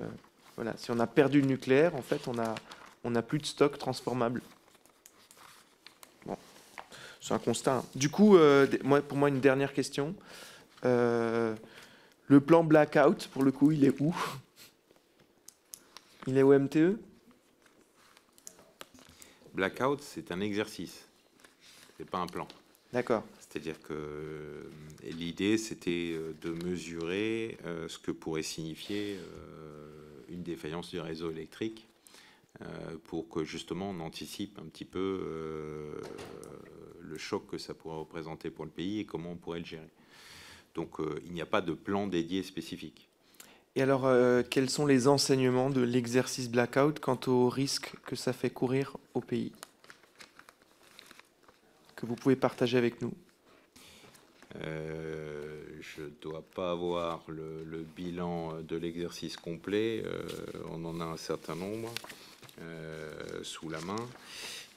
voilà, 0.55 0.75
si 0.77 0.91
on 0.91 0.99
a 0.99 1.07
perdu 1.07 1.41
le 1.41 1.47
nucléaire, 1.47 1.95
en 1.95 2.01
fait, 2.01 2.27
on 2.27 2.37
a, 2.39 2.55
on 3.03 3.13
plus 3.21 3.39
de 3.39 3.45
stock 3.45 3.77
transformable. 3.77 4.41
c'est 7.21 7.33
un 7.33 7.39
constat. 7.39 7.83
Du 7.95 8.09
coup, 8.09 8.35
euh, 8.35 8.67
moi, 8.83 9.01
pour 9.01 9.17
moi, 9.17 9.29
une 9.29 9.39
dernière 9.39 9.73
question. 9.73 10.15
Le 10.83 12.41
plan 12.45 12.63
blackout, 12.63 13.27
pour 13.27 13.43
le 13.43 13.51
coup, 13.51 13.71
il 13.71 13.83
est 13.85 14.01
où? 14.01 14.15
Il 16.27 16.37
est 16.37 16.43
au 16.43 16.57
MTE 16.57 16.99
Blackout, 19.53 20.01
c'est 20.01 20.31
un 20.31 20.41
exercice, 20.41 21.07
c'est 21.97 22.09
pas 22.09 22.19
un 22.19 22.27
plan. 22.27 22.47
D'accord. 22.91 23.23
C'est-à-dire 23.39 23.79
que 23.81 23.93
euh, 23.93 24.63
l'idée, 25.03 25.57
c'était 25.57 26.13
euh, 26.13 26.33
de 26.41 26.51
mesurer 26.65 27.57
euh, 27.65 27.87
ce 27.87 27.99
que 27.99 28.11
pourrait 28.11 28.43
signifier 28.43 29.19
une 30.29 30.43
défaillance 30.43 30.89
du 30.89 30.99
réseau 30.99 31.31
électrique 31.31 31.87
pour 33.05 33.29
que 33.29 33.43
justement 33.43 33.89
on 33.89 33.99
anticipe 34.01 34.59
un 34.59 34.65
petit 34.65 34.85
peu 34.85 36.01
le 36.99 37.17
choc 37.17 37.47
que 37.47 37.57
ça 37.57 37.73
pourrait 37.73 37.97
représenter 37.97 38.51
pour 38.51 38.65
le 38.65 38.71
pays 38.71 38.99
et 38.99 39.05
comment 39.05 39.31
on 39.31 39.37
pourrait 39.37 39.59
le 39.59 39.65
gérer. 39.65 39.89
Donc 40.75 40.97
il 41.25 41.31
n'y 41.31 41.41
a 41.41 41.47
pas 41.47 41.61
de 41.61 41.73
plan 41.73 42.05
dédié 42.05 42.43
spécifique. 42.43 43.08
Et 43.75 43.81
alors, 43.81 44.09
quels 44.49 44.69
sont 44.69 44.85
les 44.85 45.07
enseignements 45.07 45.69
de 45.69 45.81
l'exercice 45.81 46.49
blackout 46.49 46.99
quant 46.99 47.19
au 47.27 47.49
risque 47.49 47.93
que 48.05 48.15
ça 48.15 48.33
fait 48.33 48.49
courir 48.49 48.97
au 49.13 49.21
pays 49.21 49.53
Que 51.95 52.05
vous 52.05 52.15
pouvez 52.15 52.35
partager 52.35 52.77
avec 52.77 53.01
nous? 53.01 53.13
Euh, 54.55 55.61
je 55.79 56.01
ne 56.01 56.09
dois 56.21 56.43
pas 56.55 56.71
avoir 56.71 57.23
le, 57.27 57.85
bilan 57.95 58.61
de 58.61 58.75
l'exercice 58.75 59.37
complet. 59.37 60.03
Euh, 60.05 60.23
on 60.71 60.83
en 60.85 60.99
a 60.99 61.05
un 61.05 61.17
certain 61.17 61.55
nombre 61.55 61.93
euh, 62.61 63.43
sous 63.43 63.69
la 63.69 63.79
main. 63.81 64.07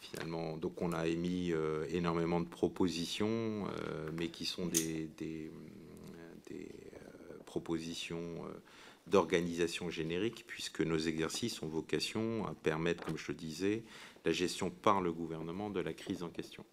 Finalement, 0.01 0.56
donc 0.59 0.82
on 0.82 0.93
a 0.93 1.06
émis 1.06 1.55
énormément 1.89 2.40
de 2.40 2.47
propositions, 2.47 3.64
mais 4.19 4.28
qui 4.28 4.44
sont 4.44 4.66
des 4.66 5.09
propositions 7.47 8.44
d'organisation 9.06 9.90
générique, 9.90 10.44
puisque 10.46 10.80
nos 10.80 10.98
exercices 10.98 11.62
ont 11.62 11.68
vocation 11.68 12.46
à 12.46 12.54
permettre, 12.54 13.04
comme 13.04 13.18
je 13.18 13.28
le 13.28 13.34
disais, 13.34 13.82
la 14.24 14.32
gestion 14.32 14.70
par 14.70 15.00
le 15.00 15.12
gouvernement 15.12 15.70
de 15.70 15.80
la 15.80 15.92
crise 15.92 16.22
en 16.22 16.28
question. 16.28 16.64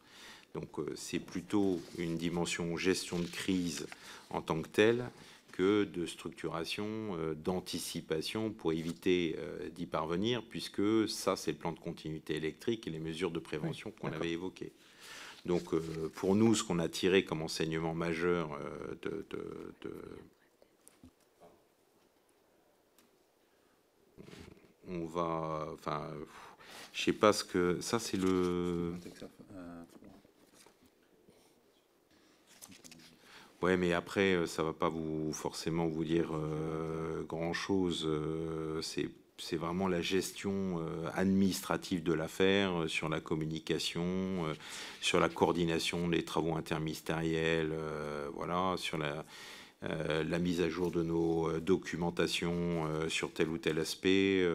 Donc 0.53 0.79
euh, 0.79 0.93
c'est 0.95 1.19
plutôt 1.19 1.79
une 1.97 2.17
dimension 2.17 2.75
gestion 2.77 3.19
de 3.19 3.27
crise 3.27 3.87
en 4.29 4.41
tant 4.41 4.61
que 4.61 4.67
telle 4.67 5.05
que 5.51 5.83
de 5.83 6.05
structuration, 6.05 6.85
euh, 7.17 7.33
d'anticipation 7.33 8.51
pour 8.51 8.71
éviter 8.71 9.35
euh, 9.37 9.69
d'y 9.69 9.85
parvenir, 9.85 10.43
puisque 10.43 11.09
ça 11.09 11.35
c'est 11.35 11.51
le 11.51 11.57
plan 11.57 11.71
de 11.71 11.79
continuité 11.79 12.35
électrique 12.35 12.87
et 12.87 12.91
les 12.91 12.99
mesures 12.99 13.31
de 13.31 13.39
prévention 13.39 13.91
qu'on 13.91 14.11
avait 14.11 14.31
évoquées. 14.31 14.71
Donc 15.45 15.73
pour 16.15 16.35
nous, 16.35 16.53
ce 16.53 16.63
qu'on 16.63 16.79
a 16.79 16.89
tiré 16.89 17.23
comme 17.23 17.41
enseignement 17.41 17.93
majeur 17.93 18.59
de, 19.01 19.25
on 24.89 25.05
va, 25.05 25.67
enfin, 25.73 26.01
je 26.93 27.03
sais 27.03 27.13
pas 27.13 27.33
ce 27.33 27.43
que 27.43 27.79
ça 27.81 27.99
c'est 27.99 28.17
le. 28.17 28.93
Ouais, 33.61 33.75
mais 33.75 33.91
après, 33.91 34.35
euh, 34.35 34.45
ça 34.47 34.63
va 34.63 34.71
pas 34.71 34.87
vous 34.87 35.33
forcément 35.33 35.85
vous 35.85 36.05
dire 36.05 36.29
euh, 36.33 37.23
grand 37.23 37.51
chose. 37.53 38.05
Euh, 38.07 38.81
c'est 38.81 39.55
vraiment 39.57 39.87
la 39.87 40.01
gestion 40.01 40.85
administrative 41.13 42.03
de 42.03 42.11
l'affaire, 42.11 42.85
sur 42.87 43.07
la 43.07 43.21
communication, 43.21 44.43
sur 44.99 45.21
la 45.21 45.29
coordination 45.29 46.09
des 46.09 46.25
travaux 46.25 46.55
interministériels, 46.57 47.71
voilà, 48.33 48.75
sur 48.75 48.97
la, 48.97 49.23
la 49.81 50.39
mise 50.39 50.61
à 50.61 50.69
jour 50.69 50.91
de 50.91 51.03
nos 51.03 51.59
documentations 51.59 52.87
sur 53.07 53.31
tel 53.31 53.49
ou 53.49 53.57
tel 53.57 53.79
aspect. 53.79 54.45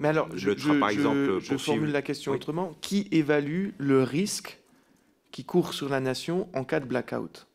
Mais 0.00 0.08
alors, 0.08 0.28
je, 0.34 0.78
par 0.78 0.88
exemple, 0.90 1.38
je 1.40 1.56
formule 1.56 1.92
la 1.92 2.02
question 2.02 2.32
autrement. 2.32 2.76
Qui 2.80 3.08
évalue 3.12 3.70
le 3.78 4.02
risque 4.02 4.58
qui 5.30 5.44
court 5.44 5.72
sur 5.72 5.88
la 5.88 6.00
nation 6.00 6.48
en 6.52 6.64
cas 6.64 6.80
de 6.80 6.86
blackout? 6.86 7.46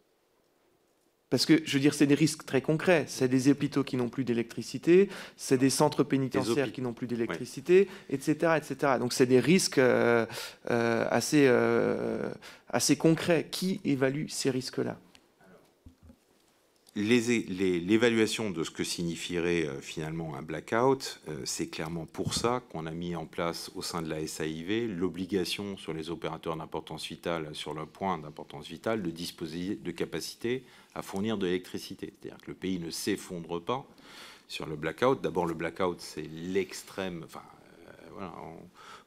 Parce 1.29 1.45
que, 1.45 1.61
je 1.65 1.73
veux 1.73 1.79
dire, 1.79 1.93
c'est 1.93 2.07
des 2.07 2.15
risques 2.15 2.45
très 2.45 2.61
concrets. 2.61 3.03
C'est 3.07 3.27
des 3.27 3.49
hôpitaux 3.49 3.83
qui 3.83 3.97
n'ont 3.97 4.07
plus 4.07 4.23
d'électricité, 4.23 5.09
c'est 5.35 5.57
des 5.57 5.69
centres 5.69 6.03
pénitentiaires 6.03 6.71
qui 6.71 6.81
n'ont 6.81 6.93
plus 6.93 7.07
d'électricité, 7.07 7.89
etc., 8.09 8.53
etc. 8.55 8.93
Donc, 8.97 9.11
c'est 9.11 9.25
des 9.25 9.41
risques 9.41 9.77
euh, 9.77 10.25
euh, 10.71 11.05
assez, 11.11 11.47
euh, 11.47 12.29
assez 12.69 12.95
concrets. 12.95 13.47
Qui 13.51 13.81
évalue 13.83 14.27
ces 14.29 14.49
risques-là? 14.49 14.97
L'évaluation 16.97 18.49
de 18.49 18.63
ce 18.63 18.71
que 18.71 18.83
signifierait 18.83 19.67
euh, 19.67 19.81
finalement 19.81 20.33
un 20.33 20.41
blackout, 20.41 21.21
euh, 21.27 21.41
c'est 21.45 21.67
clairement 21.67 22.07
pour 22.07 22.33
ça 22.33 22.63
qu'on 22.71 22.87
a 22.87 22.91
mis 22.91 23.15
en 23.15 23.27
place 23.27 23.69
au 23.75 23.83
sein 23.83 24.01
de 24.01 24.09
la 24.09 24.25
SAIV 24.25 24.87
l'obligation 24.97 25.77
sur 25.77 25.93
les 25.93 26.09
opérateurs 26.09 26.57
d'importance 26.57 27.05
vitale, 27.05 27.53
sur 27.53 27.75
le 27.75 27.85
point 27.85 28.17
d'importance 28.17 28.67
vitale, 28.67 29.03
de 29.03 29.11
disposer 29.11 29.75
de 29.75 29.91
capacités 29.91 30.63
à 30.95 31.03
fournir 31.03 31.37
de 31.37 31.45
l'électricité. 31.45 32.11
C'est-à-dire 32.19 32.41
que 32.41 32.49
le 32.49 32.57
pays 32.57 32.79
ne 32.79 32.89
s'effondre 32.89 33.61
pas 33.61 33.85
sur 34.47 34.65
le 34.65 34.75
blackout. 34.75 35.21
D'abord, 35.21 35.45
le 35.45 35.53
blackout, 35.53 36.01
c'est 36.01 36.27
l'extrême. 36.27 37.27
Euh, 38.17 38.25
voilà, 38.25 38.33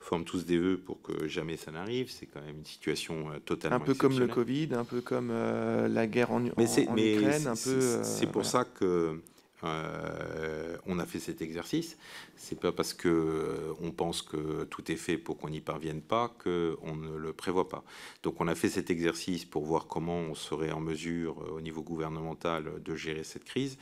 forment 0.00 0.24
tous 0.24 0.44
des 0.46 0.58
vœux 0.58 0.78
pour 0.78 1.00
que 1.02 1.28
jamais 1.28 1.56
ça 1.56 1.70
n'arrive. 1.70 2.10
C'est 2.10 2.26
quand 2.26 2.40
même 2.40 2.56
une 2.56 2.64
situation 2.64 3.30
euh, 3.30 3.38
totalement 3.38 3.76
Un 3.76 3.80
peu 3.80 3.94
comme 3.94 4.18
le 4.18 4.26
Covid, 4.26 4.70
un 4.72 4.84
peu 4.84 5.00
comme 5.00 5.30
euh, 5.30 5.88
la 5.88 6.06
guerre 6.06 6.32
en, 6.32 6.40
mais 6.40 6.88
en, 6.88 6.96
Ukraine. 6.96 7.46
un 7.46 7.54
peu. 7.54 8.02
C'est 8.02 8.26
pour 8.26 8.44
ça 8.44 8.64
que 8.64 9.20
euh, 9.62 10.78
on 10.86 10.98
a 10.98 11.04
fait 11.04 11.18
cet 11.18 11.42
exercice. 11.42 11.98
C'est 12.34 12.58
pas 12.58 12.72
parce 12.72 12.94
que 12.94 13.74
on 13.82 13.90
pense 13.90 14.22
que 14.22 14.64
tout 14.64 14.90
est 14.90 14.96
fait 14.96 15.18
pour 15.18 15.36
qu'on 15.36 15.50
n'y 15.50 15.60
parvienne 15.60 16.00
pas 16.00 16.34
qu'on 16.42 16.96
ne 16.96 17.16
le 17.16 17.32
prévoit 17.34 17.68
pas. 17.68 17.84
Donc 18.22 18.40
on 18.40 18.48
a 18.48 18.54
fait 18.54 18.70
cet 18.70 18.90
exercice 18.90 19.44
pour 19.44 19.66
voir 19.66 19.86
comment 19.86 20.16
on 20.16 20.34
serait 20.34 20.72
en 20.72 20.80
mesure 20.80 21.52
au 21.52 21.60
niveau 21.60 21.82
gouvernemental 21.82 22.82
de 22.82 22.96
gérer 22.96 23.22
cette 23.22 23.44
crise. 23.44 23.76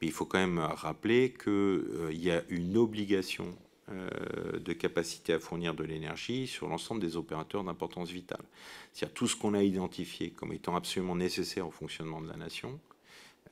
Mais 0.00 0.08
il 0.08 0.12
faut 0.12 0.26
quand 0.26 0.38
même 0.38 0.58
rappeler 0.58 1.32
qu'il 1.32 2.18
y 2.18 2.30
a 2.30 2.42
une 2.50 2.76
obligation 2.76 3.46
euh, 3.46 3.71
de 3.92 4.72
capacité 4.72 5.32
à 5.32 5.38
fournir 5.38 5.74
de 5.74 5.84
l'énergie 5.84 6.46
sur 6.46 6.68
l'ensemble 6.68 7.00
des 7.00 7.16
opérateurs 7.16 7.64
d'importance 7.64 8.10
vitale. 8.10 8.44
C'est-à-dire 8.92 9.14
tout 9.14 9.28
ce 9.28 9.36
qu'on 9.36 9.54
a 9.54 9.62
identifié 9.62 10.30
comme 10.30 10.52
étant 10.52 10.76
absolument 10.76 11.16
nécessaire 11.16 11.66
au 11.66 11.70
fonctionnement 11.70 12.20
de 12.20 12.28
la 12.28 12.36
nation 12.36 12.80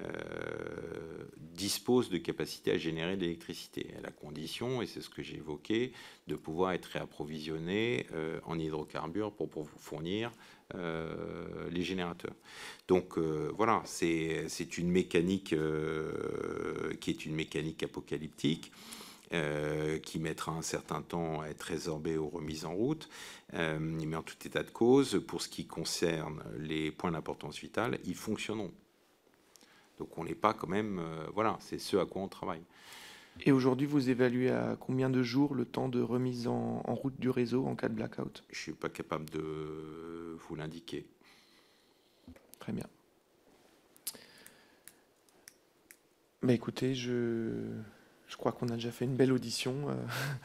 euh, 0.02 1.24
dispose 1.36 2.08
de 2.08 2.16
capacité 2.16 2.70
à 2.70 2.78
générer 2.78 3.16
de 3.16 3.22
l'électricité, 3.22 3.88
à 3.98 4.00
la 4.00 4.10
condition, 4.10 4.80
et 4.80 4.86
c'est 4.86 5.02
ce 5.02 5.10
que 5.10 5.22
j'ai 5.22 5.36
évoqué, 5.36 5.92
de 6.26 6.36
pouvoir 6.36 6.72
être 6.72 6.86
réapprovisionné 6.86 8.06
euh, 8.14 8.40
en 8.46 8.58
hydrocarbures 8.58 9.32
pour 9.32 9.68
fournir 9.76 10.30
les 11.72 11.82
générateurs. 11.82 12.34
Donc 12.86 13.18
voilà, 13.18 13.82
c'est 13.84 14.78
une 14.78 14.88
mécanique 14.88 15.52
qui 17.00 17.10
est 17.10 17.26
une 17.26 17.34
mécanique 17.34 17.82
apocalyptique. 17.82 18.70
Euh, 19.32 20.00
qui 20.00 20.18
mettra 20.18 20.50
un 20.50 20.62
certain 20.62 21.02
temps 21.02 21.40
à 21.40 21.46
être 21.46 21.62
résorbé 21.62 22.18
ou 22.18 22.28
remis 22.28 22.64
en 22.64 22.74
route. 22.74 23.08
Euh, 23.54 23.78
mais 23.78 24.16
en 24.16 24.24
tout 24.24 24.34
état 24.44 24.64
de 24.64 24.70
cause, 24.70 25.24
pour 25.24 25.40
ce 25.40 25.48
qui 25.48 25.68
concerne 25.68 26.42
les 26.58 26.90
points 26.90 27.12
d'importance 27.12 27.56
vitale, 27.60 28.00
ils 28.04 28.16
fonctionnent. 28.16 28.72
Donc 30.00 30.18
on 30.18 30.24
n'est 30.24 30.34
pas 30.34 30.52
quand 30.52 30.66
même... 30.66 30.98
Euh, 30.98 31.28
voilà, 31.32 31.58
c'est 31.60 31.78
ce 31.78 31.96
à 31.96 32.06
quoi 32.06 32.22
on 32.22 32.26
travaille. 32.26 32.64
Et 33.42 33.52
aujourd'hui, 33.52 33.86
vous 33.86 34.10
évaluez 34.10 34.50
à 34.50 34.76
combien 34.80 35.08
de 35.08 35.22
jours 35.22 35.54
le 35.54 35.64
temps 35.64 35.88
de 35.88 36.00
remise 36.02 36.48
en, 36.48 36.82
route 36.88 37.20
du 37.20 37.30
réseau 37.30 37.66
en 37.66 37.76
cas 37.76 37.88
de 37.88 37.94
blackout? 37.94 38.42
Je 38.50 38.58
ne 38.58 38.62
suis 38.62 38.72
pas 38.72 38.88
capable 38.88 39.30
de 39.30 40.36
vous 40.40 40.56
l'indiquer. 40.56 41.06
Très 42.58 42.72
bien. 42.72 42.86
Mais 46.42 46.54
écoutez, 46.54 46.96
je, 46.96 47.80
je 48.30 48.36
crois 48.36 48.52
qu'on 48.52 48.68
a 48.68 48.74
déjà 48.74 48.90
fait 48.90 49.04
une 49.04 49.16
belle 49.16 49.32
audition. 49.32 49.74
Euh, 49.88 49.94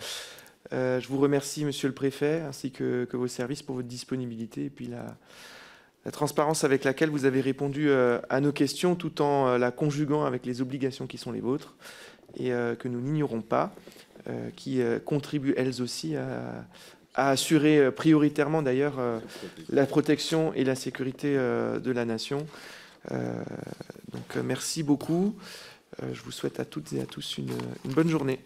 euh, 0.73 0.99
je 0.99 1.07
vous 1.07 1.19
remercie, 1.19 1.63
Monsieur 1.63 1.87
le 1.87 1.93
Préfet, 1.93 2.41
ainsi 2.41 2.71
que, 2.71 3.07
vos 3.13 3.27
services 3.27 3.61
pour 3.61 3.75
votre 3.75 3.87
disponibilité 3.87 4.65
et 4.65 4.69
puis 4.69 4.87
la, 4.87 5.15
transparence 6.11 6.63
avec 6.63 6.83
laquelle 6.83 7.09
vous 7.09 7.25
avez 7.25 7.41
répondu 7.41 7.89
euh, 7.89 8.19
à 8.29 8.39
nos 8.39 8.51
questions, 8.51 8.95
tout 8.95 9.23
en 9.23 9.57
la 9.57 9.71
conjuguant 9.71 10.25
avec 10.25 10.45
les 10.45 10.61
obligations 10.61 11.07
qui 11.07 11.17
sont 11.17 11.31
les 11.31 11.41
vôtres 11.41 11.75
et 12.37 12.49
que 12.49 12.87
nous 12.87 12.99
n'ignorons 12.99 13.41
pas, 13.41 13.73
qui 14.57 14.81
contribuent 15.05 15.53
elles 15.55 15.81
aussi 15.81 16.17
à, 16.17 16.65
assurer 17.15 17.91
prioritairement 17.91 18.61
d'ailleurs 18.61 18.99
la 19.69 19.85
protection 19.85 20.53
et 20.53 20.65
la 20.65 20.75
sécurité 20.75 21.33
de 21.33 21.91
la 21.91 22.03
nation. 22.03 22.45
donc 23.09 24.35
merci 24.43 24.83
beaucoup. 24.83 25.33
Euh, 26.03 26.13
je 26.13 26.21
vous 26.21 26.31
souhaite 26.31 26.59
à 26.59 26.65
toutes 26.65 26.91
et 26.93 27.01
à 27.01 27.05
tous 27.05 27.37
une, 27.37 27.51
bonne 27.85 28.09
journée. 28.09 28.39